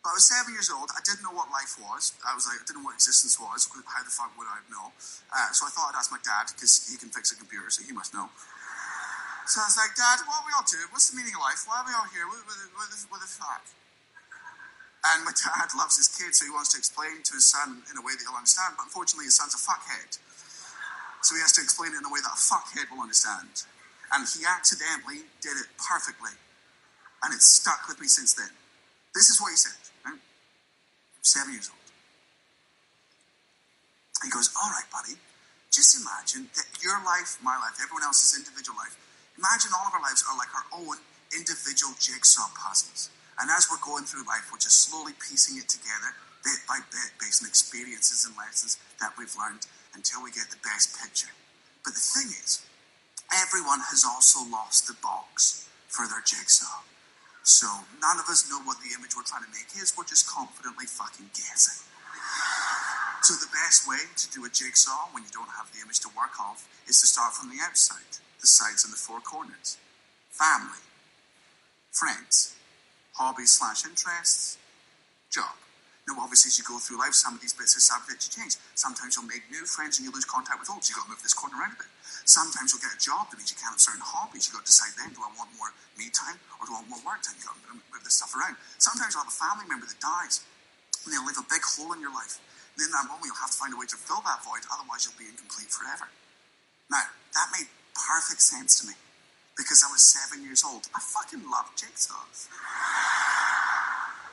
But 0.00 0.12
I 0.12 0.14
was 0.16 0.24
seven 0.24 0.56
years 0.56 0.72
old. 0.72 0.88
I 0.96 1.04
didn't 1.04 1.20
know 1.20 1.32
what 1.36 1.52
life 1.52 1.76
was. 1.76 2.16
I 2.24 2.32
was 2.32 2.48
like, 2.48 2.56
I 2.56 2.64
didn't 2.64 2.80
know 2.80 2.88
what 2.88 2.96
existence 2.96 3.36
was. 3.36 3.68
How 3.68 4.00
the 4.00 4.08
fuck 4.12 4.32
would 4.40 4.48
I 4.48 4.64
know? 4.72 4.92
Uh, 5.28 5.52
so 5.52 5.68
I 5.68 5.70
thought 5.72 5.92
I'd 5.92 6.00
ask 6.00 6.08
my 6.08 6.20
dad 6.24 6.48
because 6.48 6.88
he 6.88 6.96
can 6.96 7.12
fix 7.12 7.32
a 7.32 7.36
computer, 7.36 7.68
so 7.68 7.84
he 7.84 7.92
must 7.92 8.16
know. 8.16 8.32
So 9.44 9.60
I 9.60 9.66
was 9.68 9.76
like, 9.76 9.92
Dad, 9.98 10.24
what 10.30 10.40
are 10.40 10.46
we 10.46 10.54
all 10.56 10.64
doing? 10.64 10.88
What's 10.94 11.10
the 11.10 11.18
meaning 11.20 11.34
of 11.36 11.42
life? 11.42 11.66
Why 11.68 11.82
are 11.82 11.86
we 11.88 11.92
all 11.92 12.06
here? 12.14 12.24
What, 12.30 12.38
what, 12.48 12.56
what, 12.80 12.88
the- 12.88 13.08
what 13.12 13.20
the 13.20 13.28
fuck? 13.28 13.64
And 15.10 15.24
my 15.26 15.32
dad 15.36 15.68
loves 15.80 15.96
his 16.00 16.08
kid, 16.08 16.32
so 16.38 16.44
he 16.48 16.52
wants 16.54 16.72
to 16.72 16.78
explain 16.78 17.20
to 17.26 17.32
his 17.36 17.44
son 17.50 17.82
in 17.90 17.98
a 17.98 18.02
way 18.04 18.14
that 18.16 18.22
he'll 18.24 18.36
understand. 18.36 18.78
But 18.80 18.88
unfortunately, 18.88 19.26
his 19.28 19.36
son's 19.36 19.52
a 19.56 19.60
fuckhead. 19.60 20.16
So 21.20 21.34
he 21.36 21.40
has 21.44 21.52
to 21.58 21.62
explain 21.64 21.92
it 21.92 22.00
in 22.00 22.06
a 22.08 22.12
way 22.12 22.20
that 22.24 22.32
a 22.32 22.40
fuckhead 22.40 22.88
will 22.88 23.02
understand. 23.04 23.68
And 24.16 24.24
he 24.24 24.44
accidentally 24.48 25.28
did 25.44 25.56
it 25.60 25.68
perfectly. 25.76 26.32
And 27.22 27.34
it's 27.34 27.46
stuck 27.46 27.88
with 27.88 28.00
me 28.00 28.08
since 28.08 28.34
then. 28.34 28.50
This 29.14 29.28
is 29.28 29.40
what 29.40 29.50
he 29.50 29.56
said. 29.56 29.76
Right? 30.04 30.20
Seven 31.22 31.52
years 31.52 31.68
old. 31.68 31.80
He 34.24 34.30
goes, 34.30 34.52
All 34.56 34.70
right, 34.70 34.88
buddy, 34.92 35.16
just 35.72 35.96
imagine 35.96 36.48
that 36.56 36.68
your 36.82 37.00
life, 37.04 37.40
my 37.40 37.56
life, 37.56 37.80
everyone 37.80 38.04
else's 38.04 38.36
individual 38.36 38.76
life, 38.76 38.96
imagine 39.36 39.72
all 39.72 39.88
of 39.88 39.94
our 39.96 40.04
lives 40.04 40.24
are 40.28 40.36
like 40.36 40.52
our 40.52 40.68
own 40.76 40.96
individual 41.32 41.94
jigsaw 41.96 42.48
puzzles. 42.58 43.08
And 43.40 43.48
as 43.48 43.68
we're 43.70 43.80
going 43.80 44.04
through 44.04 44.28
life, 44.28 44.52
we're 44.52 44.60
just 44.60 44.84
slowly 44.84 45.16
piecing 45.16 45.56
it 45.56 45.68
together, 45.68 46.12
bit 46.44 46.60
by 46.68 46.84
bit, 46.92 47.16
based 47.16 47.40
on 47.40 47.48
experiences 47.48 48.28
and 48.28 48.36
lessons 48.36 48.76
that 49.00 49.16
we've 49.16 49.32
learned 49.38 49.64
until 49.96 50.20
we 50.20 50.30
get 50.30 50.52
the 50.52 50.60
best 50.60 50.92
picture. 51.00 51.32
But 51.84 51.96
the 51.96 52.04
thing 52.04 52.28
is, 52.28 52.60
everyone 53.32 53.80
has 53.88 54.04
also 54.04 54.44
lost 54.44 54.86
the 54.86 54.96
box 55.00 55.64
for 55.88 56.04
their 56.06 56.20
jigsaw. 56.20 56.84
So 57.42 57.66
none 58.00 58.18
of 58.20 58.28
us 58.28 58.48
know 58.48 58.60
what 58.62 58.78
the 58.80 58.92
image 58.96 59.16
we're 59.16 59.26
trying 59.26 59.44
to 59.44 59.52
make 59.52 59.72
is. 59.80 59.94
We're 59.96 60.04
just 60.04 60.28
confidently 60.28 60.86
fucking 60.86 61.30
guessing. 61.34 61.80
So 63.22 63.34
the 63.34 63.50
best 63.52 63.88
way 63.88 64.00
to 64.16 64.26
do 64.30 64.44
a 64.44 64.50
jigsaw 64.50 65.08
when 65.12 65.22
you 65.24 65.30
don't 65.32 65.50
have 65.56 65.70
the 65.72 65.80
image 65.84 66.00
to 66.00 66.08
work 66.16 66.40
off 66.40 66.66
is 66.88 67.00
to 67.00 67.06
start 67.06 67.34
from 67.34 67.50
the 67.50 67.62
outside, 67.62 68.18
the 68.40 68.46
sides 68.46 68.84
and 68.84 68.92
the 68.92 68.98
four 68.98 69.20
corners. 69.20 69.76
Family, 70.30 70.80
friends, 71.92 72.56
hobbies 73.12 73.50
slash 73.50 73.84
interests, 73.84 74.56
job. 75.30 75.54
Now, 76.10 76.26
obviously, 76.26 76.50
as 76.50 76.58
you 76.58 76.66
go 76.66 76.82
through 76.82 76.98
life, 76.98 77.14
some 77.14 77.38
of 77.38 77.40
these 77.40 77.54
bits 77.54 77.78
are 77.78 77.84
subject 77.86 78.18
to 78.26 78.28
change. 78.34 78.58
Sometimes 78.74 79.14
you'll 79.14 79.30
make 79.30 79.46
new 79.46 79.62
friends 79.62 80.02
and 80.02 80.02
you 80.02 80.10
lose 80.10 80.26
contact 80.26 80.58
with 80.58 80.66
old. 80.66 80.82
You've 80.82 80.98
got 80.98 81.06
to 81.06 81.14
move 81.14 81.22
this 81.22 81.38
corner 81.38 81.54
around 81.54 81.78
a 81.78 81.86
bit. 81.86 81.90
Sometimes 82.26 82.74
you'll 82.74 82.82
get 82.82 82.90
a 82.90 82.98
job 82.98 83.30
that 83.30 83.38
means 83.38 83.54
you 83.54 83.60
can't 83.62 83.70
have 83.70 83.78
certain 83.78 84.02
hobbies. 84.02 84.50
You've 84.50 84.58
got 84.58 84.66
to 84.66 84.70
decide 84.74 84.90
then, 84.98 85.14
do 85.14 85.22
I 85.22 85.30
want 85.38 85.54
more 85.54 85.70
me 85.94 86.10
time 86.10 86.34
or 86.58 86.66
do 86.66 86.74
I 86.74 86.82
want 86.82 86.98
more 86.98 87.04
work 87.14 87.22
time? 87.22 87.38
You've 87.38 87.46
got 87.46 87.54
to 87.62 87.78
move 87.78 88.02
this 88.02 88.18
stuff 88.18 88.34
around. 88.34 88.58
Sometimes 88.82 89.14
you'll 89.14 89.22
have 89.22 89.30
a 89.30 89.38
family 89.38 89.70
member 89.70 89.86
that 89.86 90.02
dies 90.02 90.42
and 91.06 91.14
they'll 91.14 91.22
leave 91.22 91.38
a 91.38 91.46
big 91.46 91.62
hole 91.62 91.94
in 91.94 92.02
your 92.02 92.10
life. 92.10 92.42
And 92.74 92.82
in 92.82 92.90
that 92.90 93.06
moment, 93.06 93.30
you'll 93.30 93.38
have 93.38 93.54
to 93.54 93.60
find 93.62 93.70
a 93.70 93.78
way 93.78 93.86
to 93.86 93.98
fill 93.98 94.22
that 94.26 94.42
void, 94.42 94.66
otherwise, 94.66 95.06
you'll 95.06 95.14
be 95.14 95.30
incomplete 95.30 95.70
forever. 95.70 96.10
Now, 96.90 97.06
that 97.38 97.48
made 97.54 97.70
perfect 97.94 98.42
sense 98.42 98.82
to 98.82 98.90
me 98.90 98.98
because 99.54 99.86
I 99.86 99.92
was 99.94 100.02
seven 100.02 100.42
years 100.42 100.66
old. 100.66 100.90
I 100.90 100.98
fucking 100.98 101.46
love 101.46 101.70
jigsaws. 101.78 102.50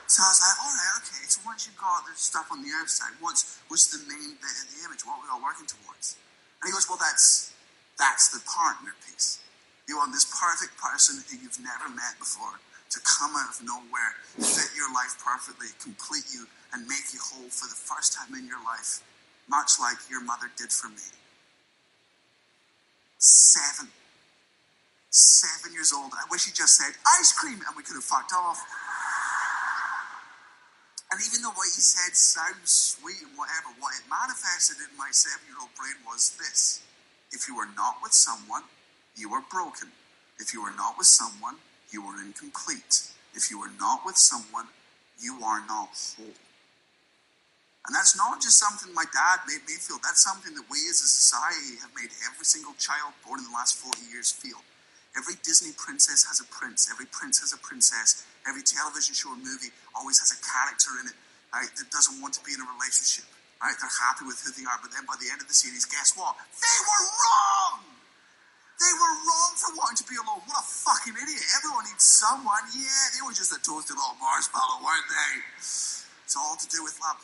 So 0.08 0.24
I 0.24 0.32
was 0.32 0.40
like, 0.40 0.56
all 0.56 0.72
right, 0.72 0.94
okay. 1.04 1.22
So 1.28 1.44
once 1.44 1.68
you've 1.68 1.76
got 1.76 2.00
the 2.08 2.16
stuff 2.16 2.48
on 2.48 2.64
the 2.64 2.72
outside, 2.80 3.12
what's 3.20 3.60
what's 3.68 3.92
the 3.92 4.00
main 4.08 4.40
bit 4.40 4.56
of 4.56 4.66
the 4.72 4.80
image? 4.88 5.04
What 5.04 5.20
are 5.20 5.22
we 5.22 5.28
all 5.28 5.44
working 5.44 5.68
towards? 5.68 6.16
And 6.60 6.68
he 6.68 6.72
goes, 6.72 6.88
well, 6.88 6.96
that's 6.96 7.52
that's 8.00 8.32
the 8.32 8.40
partner 8.48 8.96
piece. 9.04 9.36
You 9.84 10.00
want 10.00 10.16
this 10.16 10.24
perfect 10.24 10.80
person 10.80 11.20
who 11.28 11.36
you've 11.36 11.60
never 11.60 11.92
met 11.92 12.16
before 12.16 12.56
to 12.88 12.98
come 13.04 13.36
out 13.36 13.52
of 13.52 13.60
nowhere, 13.60 14.16
fit 14.40 14.72
your 14.72 14.88
life 14.96 15.12
perfectly, 15.20 15.68
complete 15.76 16.24
you, 16.32 16.48
and 16.72 16.88
make 16.88 17.12
you 17.12 17.20
whole 17.20 17.52
for 17.52 17.68
the 17.68 17.76
first 17.76 18.16
time 18.16 18.32
in 18.32 18.48
your 18.48 18.60
life, 18.64 19.04
much 19.48 19.76
like 19.76 19.96
your 20.08 20.24
mother 20.24 20.48
did 20.56 20.72
for 20.72 20.88
me. 20.88 21.04
Seven. 23.18 23.92
Seven 25.10 25.72
years 25.72 25.92
old. 25.92 26.12
I 26.16 26.24
wish 26.30 26.44
he 26.44 26.52
just 26.52 26.76
said 26.76 26.96
ice 27.20 27.32
cream 27.32 27.60
and 27.60 27.76
we 27.76 27.82
could 27.82 27.96
have 27.96 28.04
fucked 28.04 28.32
off. 28.32 28.60
And 31.10 31.20
even 31.24 31.40
though 31.40 31.56
what 31.56 31.72
he 31.72 31.80
said 31.80 32.12
sounds 32.12 32.68
sweet 32.98 33.24
and 33.24 33.32
whatever, 33.32 33.72
what 33.80 33.96
it 33.96 34.04
manifested 34.12 34.76
in 34.84 34.92
my 34.96 35.08
seven 35.10 35.40
year 35.48 35.56
old 35.60 35.72
brain 35.72 35.96
was 36.04 36.36
this 36.36 36.84
if 37.32 37.48
you 37.48 37.56
are 37.56 37.68
not 37.76 38.00
with 38.02 38.12
someone, 38.12 38.64
you 39.16 39.32
are 39.32 39.44
broken. 39.50 39.88
If 40.38 40.52
you 40.54 40.62
are 40.62 40.74
not 40.76 40.96
with 40.96 41.06
someone, 41.06 41.56
you 41.90 42.04
are 42.04 42.20
incomplete. 42.20 43.08
If 43.34 43.50
you 43.50 43.60
are 43.60 43.72
not 43.80 44.04
with 44.04 44.16
someone, 44.16 44.68
you 45.20 45.40
are 45.44 45.60
not 45.66 45.90
whole. 46.16 46.36
And 47.86 47.96
that's 47.96 48.16
not 48.16 48.40
just 48.40 48.60
something 48.60 48.92
my 48.92 49.08
dad 49.16 49.48
made 49.48 49.64
me 49.64 49.80
feel, 49.80 49.96
that's 50.04 50.20
something 50.20 50.52
that 50.54 50.68
we 50.68 50.76
as 50.92 51.00
a 51.00 51.08
society 51.08 51.80
have 51.80 51.88
made 51.96 52.12
every 52.28 52.44
single 52.44 52.76
child 52.76 53.16
born 53.24 53.40
in 53.40 53.48
the 53.48 53.56
last 53.56 53.80
40 53.80 53.96
years 54.12 54.30
feel. 54.30 54.60
Every 55.16 55.34
Disney 55.42 55.72
princess 55.72 56.28
has 56.28 56.38
a 56.38 56.44
prince, 56.52 56.92
every 56.92 57.06
prince 57.08 57.40
has 57.40 57.56
a 57.56 57.58
princess, 57.58 58.27
every 58.46 58.62
television 58.62 59.16
show 59.16 59.34
or 59.34 59.40
movie 59.40 59.72
always 59.96 60.20
has 60.22 60.30
a 60.34 60.38
character 60.38 60.94
in 61.02 61.10
it 61.10 61.16
right, 61.52 61.70
that 61.80 61.88
doesn't 61.90 62.20
want 62.20 62.36
to 62.36 62.42
be 62.44 62.52
in 62.54 62.60
a 62.60 62.68
relationship. 62.68 63.26
Right? 63.58 63.74
They're 63.74 63.98
happy 64.06 64.22
with 64.22 64.38
who 64.44 64.54
they 64.54 64.62
are, 64.70 64.78
but 64.78 64.94
then 64.94 65.02
by 65.02 65.18
the 65.18 65.26
end 65.34 65.42
of 65.42 65.50
the 65.50 65.56
series, 65.56 65.82
guess 65.82 66.14
what? 66.14 66.38
They 66.62 66.78
were 66.78 67.04
wrong! 67.10 67.98
They 68.78 68.94
were 68.94 69.14
wrong 69.26 69.52
for 69.58 69.74
wanting 69.74 69.98
to 69.98 70.06
be 70.06 70.14
alone. 70.14 70.38
What 70.46 70.62
a 70.62 70.66
fucking 70.66 71.18
idiot. 71.18 71.42
Everyone 71.58 71.82
needs 71.90 72.06
someone. 72.06 72.62
Yeah, 72.70 73.10
they 73.10 73.22
were 73.26 73.34
just 73.34 73.50
a 73.50 73.58
toasted 73.58 73.98
little 73.98 74.14
marshmallow, 74.22 74.78
weren't 74.86 75.10
they? 75.10 75.42
It's 75.58 76.38
all 76.38 76.54
to 76.54 76.68
do 76.70 76.86
with 76.86 76.94
love. 77.02 77.18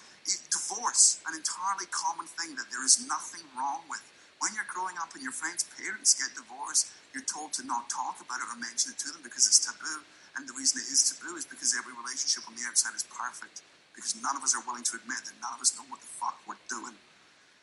Divorce, 0.51 1.23
an 1.31 1.39
entirely 1.39 1.87
common 1.95 2.27
thing 2.27 2.59
that 2.59 2.67
there 2.75 2.83
is 2.83 2.99
nothing 3.07 3.47
wrong 3.55 3.87
with. 3.87 4.03
When 4.43 4.51
you're 4.59 4.67
growing 4.67 4.99
up 4.99 5.15
and 5.15 5.23
your 5.23 5.37
friends' 5.37 5.63
parents 5.79 6.19
get 6.19 6.35
divorced, 6.35 6.91
you're 7.15 7.23
told 7.23 7.55
to 7.55 7.63
not 7.63 7.87
talk 7.87 8.19
about 8.19 8.43
it 8.43 8.51
or 8.51 8.59
mention 8.59 8.91
it 8.91 8.99
to 9.07 9.15
them 9.15 9.23
because 9.23 9.47
it's 9.47 9.63
taboo. 9.63 10.03
And 10.35 10.47
the 10.51 10.57
reason 10.59 10.83
it 10.83 10.91
is 10.91 11.15
taboo 11.15 11.39
is 11.39 11.47
because 11.47 11.75
every 11.79 11.95
relationship 11.95 12.43
on 12.51 12.59
the 12.59 12.67
outside 12.67 12.95
is 12.99 13.07
perfect. 13.07 13.63
Because 13.95 14.19
none 14.19 14.35
of 14.35 14.43
us 14.43 14.59
are 14.59 14.65
willing 14.67 14.83
to 14.91 14.99
admit 14.99 15.23
that 15.23 15.39
none 15.39 15.55
of 15.55 15.63
us 15.63 15.71
know 15.79 15.87
what 15.87 16.03
the 16.03 16.11
fuck 16.11 16.43
we're 16.45 16.59
doing. 16.67 16.99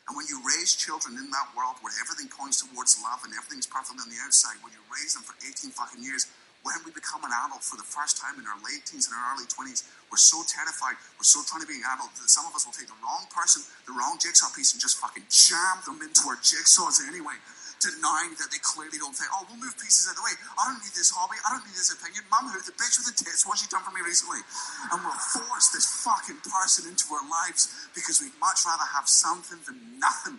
And 0.07 0.15
when 0.15 0.27
you 0.31 0.39
raise 0.43 0.75
children 0.75 1.19
in 1.19 1.27
that 1.31 1.51
world 1.55 1.79
where 1.83 1.93
everything 1.99 2.31
points 2.31 2.63
towards 2.63 2.95
love 3.03 3.21
and 3.27 3.35
everything's 3.35 3.67
perfect 3.67 3.99
on 3.99 4.07
the 4.07 4.19
outside, 4.23 4.59
when 4.63 4.71
you 4.71 4.81
raise 4.87 5.13
them 5.13 5.27
for 5.27 5.35
18 5.43 5.75
fucking 5.75 6.01
years, 6.03 6.31
when 6.63 6.77
we 6.85 6.93
become 6.93 7.25
an 7.25 7.33
adult 7.33 7.65
for 7.65 7.75
the 7.75 7.85
first 7.85 8.21
time 8.21 8.37
in 8.37 8.45
our 8.45 8.57
late 8.61 8.85
teens 8.85 9.09
and 9.09 9.17
our 9.17 9.33
early 9.33 9.49
20s, 9.49 9.81
we're 10.13 10.21
so 10.21 10.45
terrified, 10.45 10.93
we're 11.17 11.25
so 11.25 11.41
trying 11.47 11.65
to 11.65 11.69
be 11.69 11.81
an 11.81 11.87
adult 11.89 12.13
that 12.19 12.29
some 12.29 12.45
of 12.45 12.53
us 12.53 12.69
will 12.69 12.75
take 12.75 12.85
the 12.85 12.99
wrong 13.01 13.25
person, 13.33 13.65
the 13.89 13.95
wrong 13.97 14.21
jigsaw 14.21 14.51
piece, 14.53 14.75
and 14.75 14.79
just 14.81 15.01
fucking 15.01 15.25
jam 15.31 15.81
them 15.89 16.03
into 16.05 16.21
our 16.29 16.37
jigsaws 16.43 17.01
anyway. 17.01 17.33
Denying 17.81 18.37
that 18.37 18.53
they 18.53 18.61
clearly 18.61 19.01
don't 19.01 19.17
think, 19.17 19.33
oh, 19.33 19.41
we'll 19.49 19.57
move 19.57 19.73
pieces 19.81 20.05
out 20.05 20.13
of 20.13 20.21
the 20.21 20.25
way. 20.29 20.37
I 20.55 20.69
don't 20.69 20.81
need 20.85 20.93
this 20.93 21.09
hobby. 21.09 21.41
I 21.41 21.57
don't 21.57 21.65
need 21.65 21.73
this 21.73 21.89
opinion. 21.89 22.21
Mum, 22.29 22.53
who 22.53 22.61
the 22.61 22.77
bitch 22.77 23.01
with 23.01 23.09
the 23.09 23.17
tits, 23.17 23.41
what's 23.43 23.65
she 23.65 23.69
done 23.73 23.81
for 23.81 23.89
me 23.89 24.05
recently? 24.05 24.45
And 24.93 25.01
we'll 25.01 25.17
force 25.17 25.73
this 25.73 25.89
fucking 26.05 26.45
person 26.45 26.85
into 26.85 27.09
our 27.09 27.25
lives 27.25 27.73
because 27.97 28.21
we'd 28.21 28.37
much 28.37 28.61
rather 28.63 28.85
have 28.85 29.09
something 29.09 29.57
than 29.65 29.97
nothing. 29.97 30.37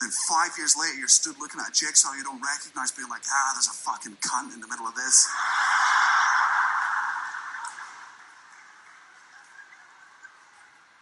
Then 0.00 0.10
five 0.26 0.56
years 0.56 0.74
later, 0.74 0.96
you're 0.96 1.12
stood 1.12 1.36
looking 1.38 1.60
at 1.60 1.68
a 1.68 1.74
jigsaw 1.76 2.16
you 2.16 2.24
don't 2.24 2.40
recognize, 2.40 2.90
being 2.90 3.12
like, 3.12 3.22
ah, 3.28 3.52
there's 3.54 3.68
a 3.68 3.76
fucking 3.76 4.16
cunt 4.24 4.56
in 4.56 4.60
the 4.64 4.68
middle 4.68 4.88
of 4.88 4.96
this. 4.96 5.28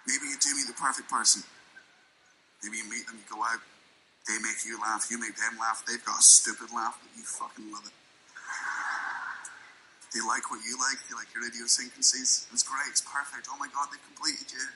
Maybe 0.07 0.27
you 0.29 0.37
do 0.43 0.51
meet 0.59 0.67
the 0.67 0.77
perfect 0.77 1.09
person. 1.09 1.43
Maybe 2.63 2.79
you 2.79 2.87
meet 2.91 3.07
them, 3.07 3.17
you 3.17 3.27
go 3.31 3.43
out, 3.43 3.59
they 4.29 4.39
make 4.39 4.63
you 4.63 4.79
laugh, 4.79 5.11
you 5.11 5.19
make 5.19 5.35
them 5.35 5.59
laugh. 5.59 5.83
They've 5.87 6.05
got 6.05 6.21
a 6.21 6.23
stupid 6.23 6.71
laugh, 6.71 6.95
but 7.03 7.11
you 7.19 7.27
fucking 7.27 7.67
love 7.75 7.83
it. 7.87 7.97
They 10.15 10.21
like 10.21 10.53
what 10.53 10.61
you 10.61 10.77
like, 10.77 11.01
they 11.09 11.17
like 11.17 11.33
your 11.33 11.43
idiosyncrasies. 11.49 12.47
It's 12.53 12.63
great, 12.63 12.93
it's 12.93 13.01
perfect. 13.01 13.49
Oh 13.49 13.57
my 13.57 13.67
god, 13.73 13.89
they've 13.89 14.07
completed 14.13 14.53
you. 14.53 14.67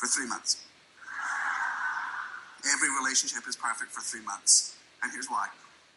For 0.00 0.08
three 0.08 0.26
months. 0.26 0.60
Every 2.66 2.90
relationship 2.98 3.46
is 3.46 3.54
perfect 3.54 3.92
for 3.92 4.00
three 4.00 4.24
months. 4.24 4.74
And 5.04 5.12
here's 5.12 5.28
why. 5.28 5.46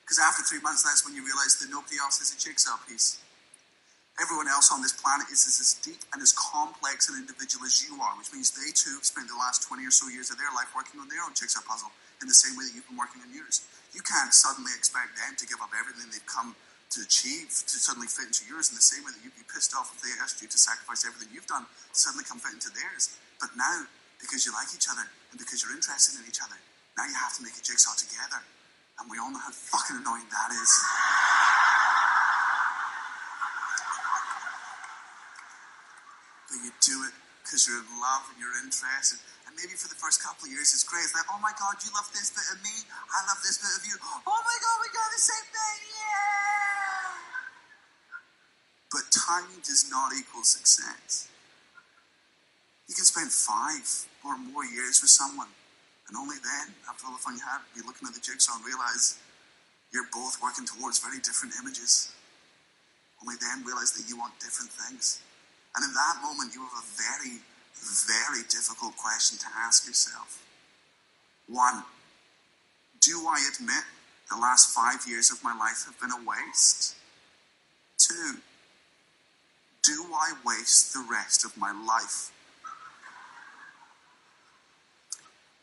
Because 0.03 0.19
after 0.19 0.43
three 0.43 0.61
months, 0.61 0.83
that's 0.83 1.03
when 1.07 1.15
you 1.15 1.23
realize 1.25 1.57
that 1.59 1.71
nobody 1.71 1.97
else 1.97 2.21
is 2.21 2.35
a 2.35 2.37
jigsaw 2.37 2.77
piece. 2.87 3.19
Everyone 4.19 4.51
else 4.51 4.69
on 4.71 4.83
this 4.83 4.93
planet 4.93 5.31
is 5.31 5.47
as 5.47 5.79
deep 5.79 6.03
and 6.11 6.21
as 6.21 6.35
complex 6.35 7.07
an 7.07 7.15
individual 7.15 7.63
as 7.65 7.79
you 7.87 7.95
are, 8.03 8.13
which 8.19 8.31
means 8.35 8.51
they 8.51 8.69
too 8.75 8.99
have 8.99 9.07
spent 9.07 9.31
the 9.31 9.39
last 9.39 9.63
20 9.63 9.79
or 9.87 9.95
so 9.95 10.11
years 10.11 10.29
of 10.29 10.37
their 10.37 10.51
life 10.51 10.67
working 10.75 10.99
on 10.99 11.07
their 11.07 11.23
own 11.23 11.31
jigsaw 11.33 11.63
puzzle 11.63 11.91
in 12.21 12.27
the 12.27 12.35
same 12.35 12.55
way 12.59 12.67
that 12.67 12.73
you've 12.75 12.87
been 12.87 12.99
working 12.99 13.23
on 13.23 13.31
yours. 13.31 13.63
You 13.95 14.03
can't 14.03 14.33
suddenly 14.35 14.71
expect 14.75 15.15
them 15.17 15.33
to 15.39 15.45
give 15.47 15.63
up 15.63 15.71
everything 15.73 16.11
they've 16.11 16.29
come 16.29 16.55
to 16.93 17.05
achieve 17.05 17.53
to 17.53 17.75
suddenly 17.77 18.09
fit 18.09 18.33
into 18.33 18.43
yours 18.49 18.73
in 18.73 18.75
the 18.75 18.83
same 18.83 19.05
way 19.05 19.13
that 19.13 19.21
you'd 19.21 19.37
be 19.37 19.45
pissed 19.45 19.77
off 19.77 19.93
if 19.93 20.01
they 20.01 20.09
asked 20.19 20.41
you 20.41 20.49
to 20.49 20.57
sacrifice 20.57 21.05
everything 21.05 21.29
you've 21.29 21.49
done 21.49 21.63
to 21.65 21.97
suddenly 21.97 22.25
come 22.25 22.41
fit 22.41 22.57
into 22.57 22.73
theirs. 22.73 23.13
But 23.37 23.53
now, 23.53 23.85
because 24.17 24.43
you 24.43 24.51
like 24.51 24.73
each 24.73 24.89
other 24.89 25.05
and 25.29 25.37
because 25.37 25.61
you're 25.61 25.73
interested 25.73 26.17
in 26.17 26.25
each 26.25 26.41
other, 26.41 26.57
now 26.97 27.05
you 27.05 27.15
have 27.15 27.37
to 27.37 27.45
make 27.45 27.55
a 27.55 27.63
jigsaw 27.63 27.93
together. 27.93 28.41
And 28.99 29.07
we 29.07 29.15
all 29.21 29.31
know 29.31 29.39
how 29.39 29.53
fucking 29.53 30.01
annoying 30.01 30.27
that 30.27 30.49
is. 30.51 30.71
but 36.49 36.59
you 36.65 36.73
do 36.81 37.05
it 37.05 37.13
because 37.45 37.69
you're 37.69 37.77
in 37.77 37.93
love 38.01 38.25
and 38.33 38.41
you're 38.41 38.57
interested. 38.57 39.21
Maybe 39.59 39.75
for 39.75 39.91
the 39.91 39.99
first 39.99 40.23
couple 40.23 40.47
of 40.47 40.51
years, 40.55 40.71
it's 40.71 40.87
great. 40.87 41.03
It's 41.03 41.11
like, 41.11 41.27
oh 41.27 41.39
my 41.43 41.51
God, 41.59 41.75
you 41.83 41.91
love 41.91 42.07
this 42.15 42.31
bit 42.31 42.47
of 42.55 42.63
me. 42.63 42.71
I 43.11 43.27
love 43.27 43.43
this 43.43 43.59
bit 43.59 43.75
of 43.75 43.83
you. 43.83 43.99
Oh 44.23 44.39
my 44.39 44.57
God, 44.63 44.75
we 44.79 44.87
got 44.95 45.11
the 45.11 45.19
same 45.19 45.47
thing. 45.51 45.79
Yeah. 45.99 47.11
But 48.87 49.03
timing 49.11 49.59
does 49.67 49.91
not 49.91 50.15
equal 50.15 50.47
success. 50.47 51.27
You 52.87 52.95
can 52.95 53.03
spend 53.03 53.29
five 53.35 53.83
or 54.23 54.39
more 54.39 54.63
years 54.63 55.03
with 55.03 55.11
someone, 55.11 55.51
and 56.07 56.15
only 56.15 56.39
then, 56.41 56.73
after 56.89 57.05
all 57.05 57.13
the 57.13 57.21
fun 57.21 57.35
you 57.37 57.45
had, 57.45 57.61
be 57.75 57.83
looking 57.85 58.07
at 58.07 58.15
the 58.15 58.23
jigsaw 58.23 58.57
and 58.57 58.65
realize 58.65 59.19
you're 59.91 60.09
both 60.09 60.41
working 60.41 60.65
towards 60.65 60.97
very 61.03 61.19
different 61.19 61.53
images. 61.61 62.09
Only 63.21 63.35
then 63.37 63.67
realize 63.67 63.91
that 63.93 64.07
you 64.07 64.15
want 64.15 64.39
different 64.39 64.71
things. 64.71 65.19
And 65.75 65.83
in 65.83 65.93
that 65.93 66.23
moment, 66.23 66.55
you 66.55 66.63
have 66.65 66.79
a 66.79 66.87
very, 66.97 67.43
very 67.81 68.43
difficult 68.49 68.97
question 68.97 69.37
to 69.39 69.45
ask 69.57 69.87
yourself. 69.87 70.43
One, 71.47 71.83
do 73.01 73.25
I 73.27 73.39
admit 73.53 73.83
the 74.29 74.37
last 74.37 74.69
five 74.73 75.07
years 75.07 75.31
of 75.31 75.43
my 75.43 75.57
life 75.57 75.85
have 75.85 75.99
been 75.99 76.11
a 76.11 76.23
waste? 76.23 76.95
Two, 77.97 78.37
do 79.83 80.05
I 80.13 80.33
waste 80.45 80.93
the 80.93 81.05
rest 81.09 81.45
of 81.45 81.57
my 81.57 81.71
life? 81.71 82.31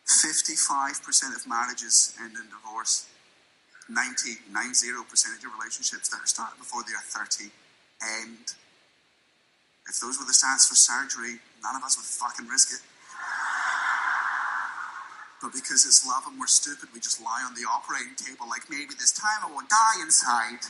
55% 0.06 1.36
of 1.36 1.47
marriages 1.47 2.14
end 2.20 2.36
in 2.36 2.48
divorce. 2.48 3.06
90, 3.88 4.30
90% 4.51 5.36
of 5.36 5.52
relationships 5.59 6.09
that 6.09 6.20
are 6.20 6.26
started 6.26 6.59
before 6.59 6.82
they 6.82 6.94
are 6.94 7.26
30 7.26 7.51
end 8.02 8.55
if 9.88 10.01
those 10.01 10.18
were 10.18 10.26
the 10.26 10.34
stats 10.34 10.68
for 10.68 10.74
surgery, 10.74 11.38
none 11.66 11.74
of 11.74 11.82
us 11.82 11.98
would 11.98 12.06
fucking 12.06 12.47
risk 12.47 12.70
it. 12.70 12.82
But 15.43 15.51
because 15.52 15.82
it's 15.82 16.06
love 16.06 16.22
and 16.30 16.38
we're 16.38 16.47
stupid, 16.47 16.94
we 16.94 17.01
just 17.02 17.20
lie 17.20 17.43
on 17.43 17.59
the 17.59 17.66
operating 17.66 18.14
table 18.14 18.47
like 18.48 18.70
maybe 18.70 18.94
this 18.94 19.10
time 19.10 19.43
I 19.43 19.51
won't 19.51 19.68
die 19.68 19.98
inside. 20.01 20.62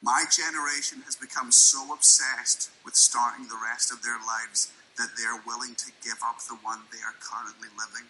My 0.00 0.24
generation 0.30 1.02
has 1.04 1.18
become 1.18 1.52
so 1.52 1.92
obsessed 1.92 2.70
with 2.84 2.94
starting 2.94 3.48
the 3.48 3.60
rest 3.60 3.92
of 3.92 4.02
their 4.02 4.16
lives 4.16 4.72
that 4.96 5.12
they're 5.18 5.42
willing 5.44 5.74
to 5.76 5.92
give 6.02 6.22
up 6.24 6.40
the 6.48 6.56
one 6.62 6.88
they 6.88 7.04
are 7.04 7.18
currently 7.20 7.68
living. 7.76 8.08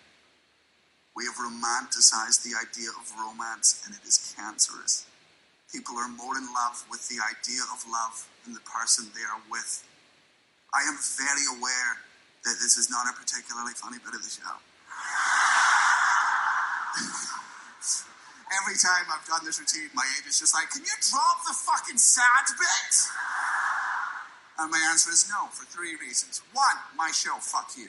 We 1.16 1.26
have 1.26 1.34
romanticized 1.34 2.47
the 2.47 2.55
idea 2.55 2.94
of 2.94 3.10
romance, 3.18 3.82
and 3.84 3.94
it 3.94 4.06
is 4.06 4.32
cancerous. 4.38 5.09
People 5.70 5.94
are 6.02 6.10
more 6.10 6.34
in 6.34 6.51
love 6.51 6.82
with 6.90 7.06
the 7.06 7.22
idea 7.22 7.62
of 7.70 7.86
love 7.86 8.26
than 8.42 8.55
the 8.55 8.66
person 8.66 9.06
they 9.14 9.22
are 9.22 9.38
with. 9.47 9.86
I 10.74 10.82
am 10.82 10.98
very 10.98 11.47
aware 11.47 12.02
that 12.42 12.59
this 12.59 12.74
is 12.74 12.90
not 12.90 13.06
a 13.06 13.14
particularly 13.14 13.74
funny 13.78 14.02
bit 14.02 14.14
of 14.14 14.22
the 14.22 14.30
show. 14.30 14.51
Every 18.51 18.74
time 18.74 19.06
I've 19.14 19.22
done 19.30 19.47
this 19.47 19.62
routine, 19.62 19.94
my 19.94 20.02
agent's 20.18 20.42
just 20.42 20.55
like, 20.55 20.74
Can 20.74 20.82
you 20.82 20.97
drop 21.06 21.47
the 21.47 21.55
fucking 21.55 22.02
sad 22.02 22.51
bit? 22.59 22.94
And 24.59 24.70
my 24.74 24.82
answer 24.90 25.14
is 25.14 25.30
no, 25.30 25.47
for 25.55 25.64
three 25.70 25.94
reasons. 26.02 26.42
One, 26.52 26.76
my 26.98 27.14
show, 27.14 27.38
fuck 27.38 27.70
you. 27.78 27.88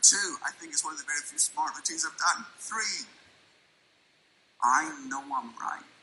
Two, 0.00 0.38
I 0.46 0.50
think 0.56 0.72
it's 0.72 0.84
one 0.84 0.94
of 0.94 0.98
the 0.98 1.04
very 1.04 1.20
few 1.20 1.36
smart 1.36 1.76
routines 1.76 2.06
I've 2.06 2.16
done. 2.16 2.46
Three, 2.56 3.04
I 4.62 4.90
know 5.08 5.22
I'm 5.22 5.50
right. 5.60 5.99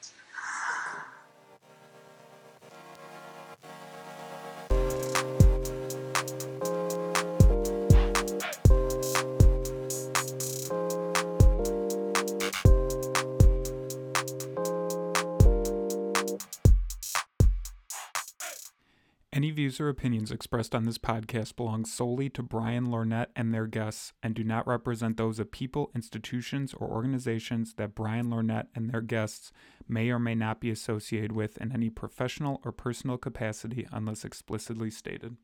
Views 19.68 19.82
or 19.82 19.90
opinions 19.90 20.32
expressed 20.32 20.74
on 20.74 20.86
this 20.86 20.98
podcast 20.98 21.58
belong 21.58 21.84
solely 21.84 22.30
to 22.30 22.42
Brian 22.42 22.86
Lornett 22.86 23.28
and 23.36 23.54
their 23.54 23.68
guests 23.68 24.14
and 24.24 24.34
do 24.34 24.42
not 24.42 24.66
represent 24.66 25.18
those 25.18 25.40
of 25.40 25.52
people, 25.52 25.92
institutions, 25.94 26.74
or 26.74 26.88
organizations 26.88 27.74
that 27.74 27.94
Brian 27.94 28.30
Lornett 28.30 28.68
and 28.74 28.90
their 28.90 29.02
guests 29.02 29.52
may 29.86 30.10
or 30.10 30.20
may 30.20 30.36
not 30.36 30.62
be 30.62 30.72
associated 30.72 31.34
with 31.34 31.58
in 31.58 31.74
any 31.74 31.90
professional 31.90 32.62
or 32.64 32.72
personal 32.72 33.18
capacity 33.18 33.86
unless 33.92 34.24
explicitly 34.24 34.90
stated. 34.90 35.36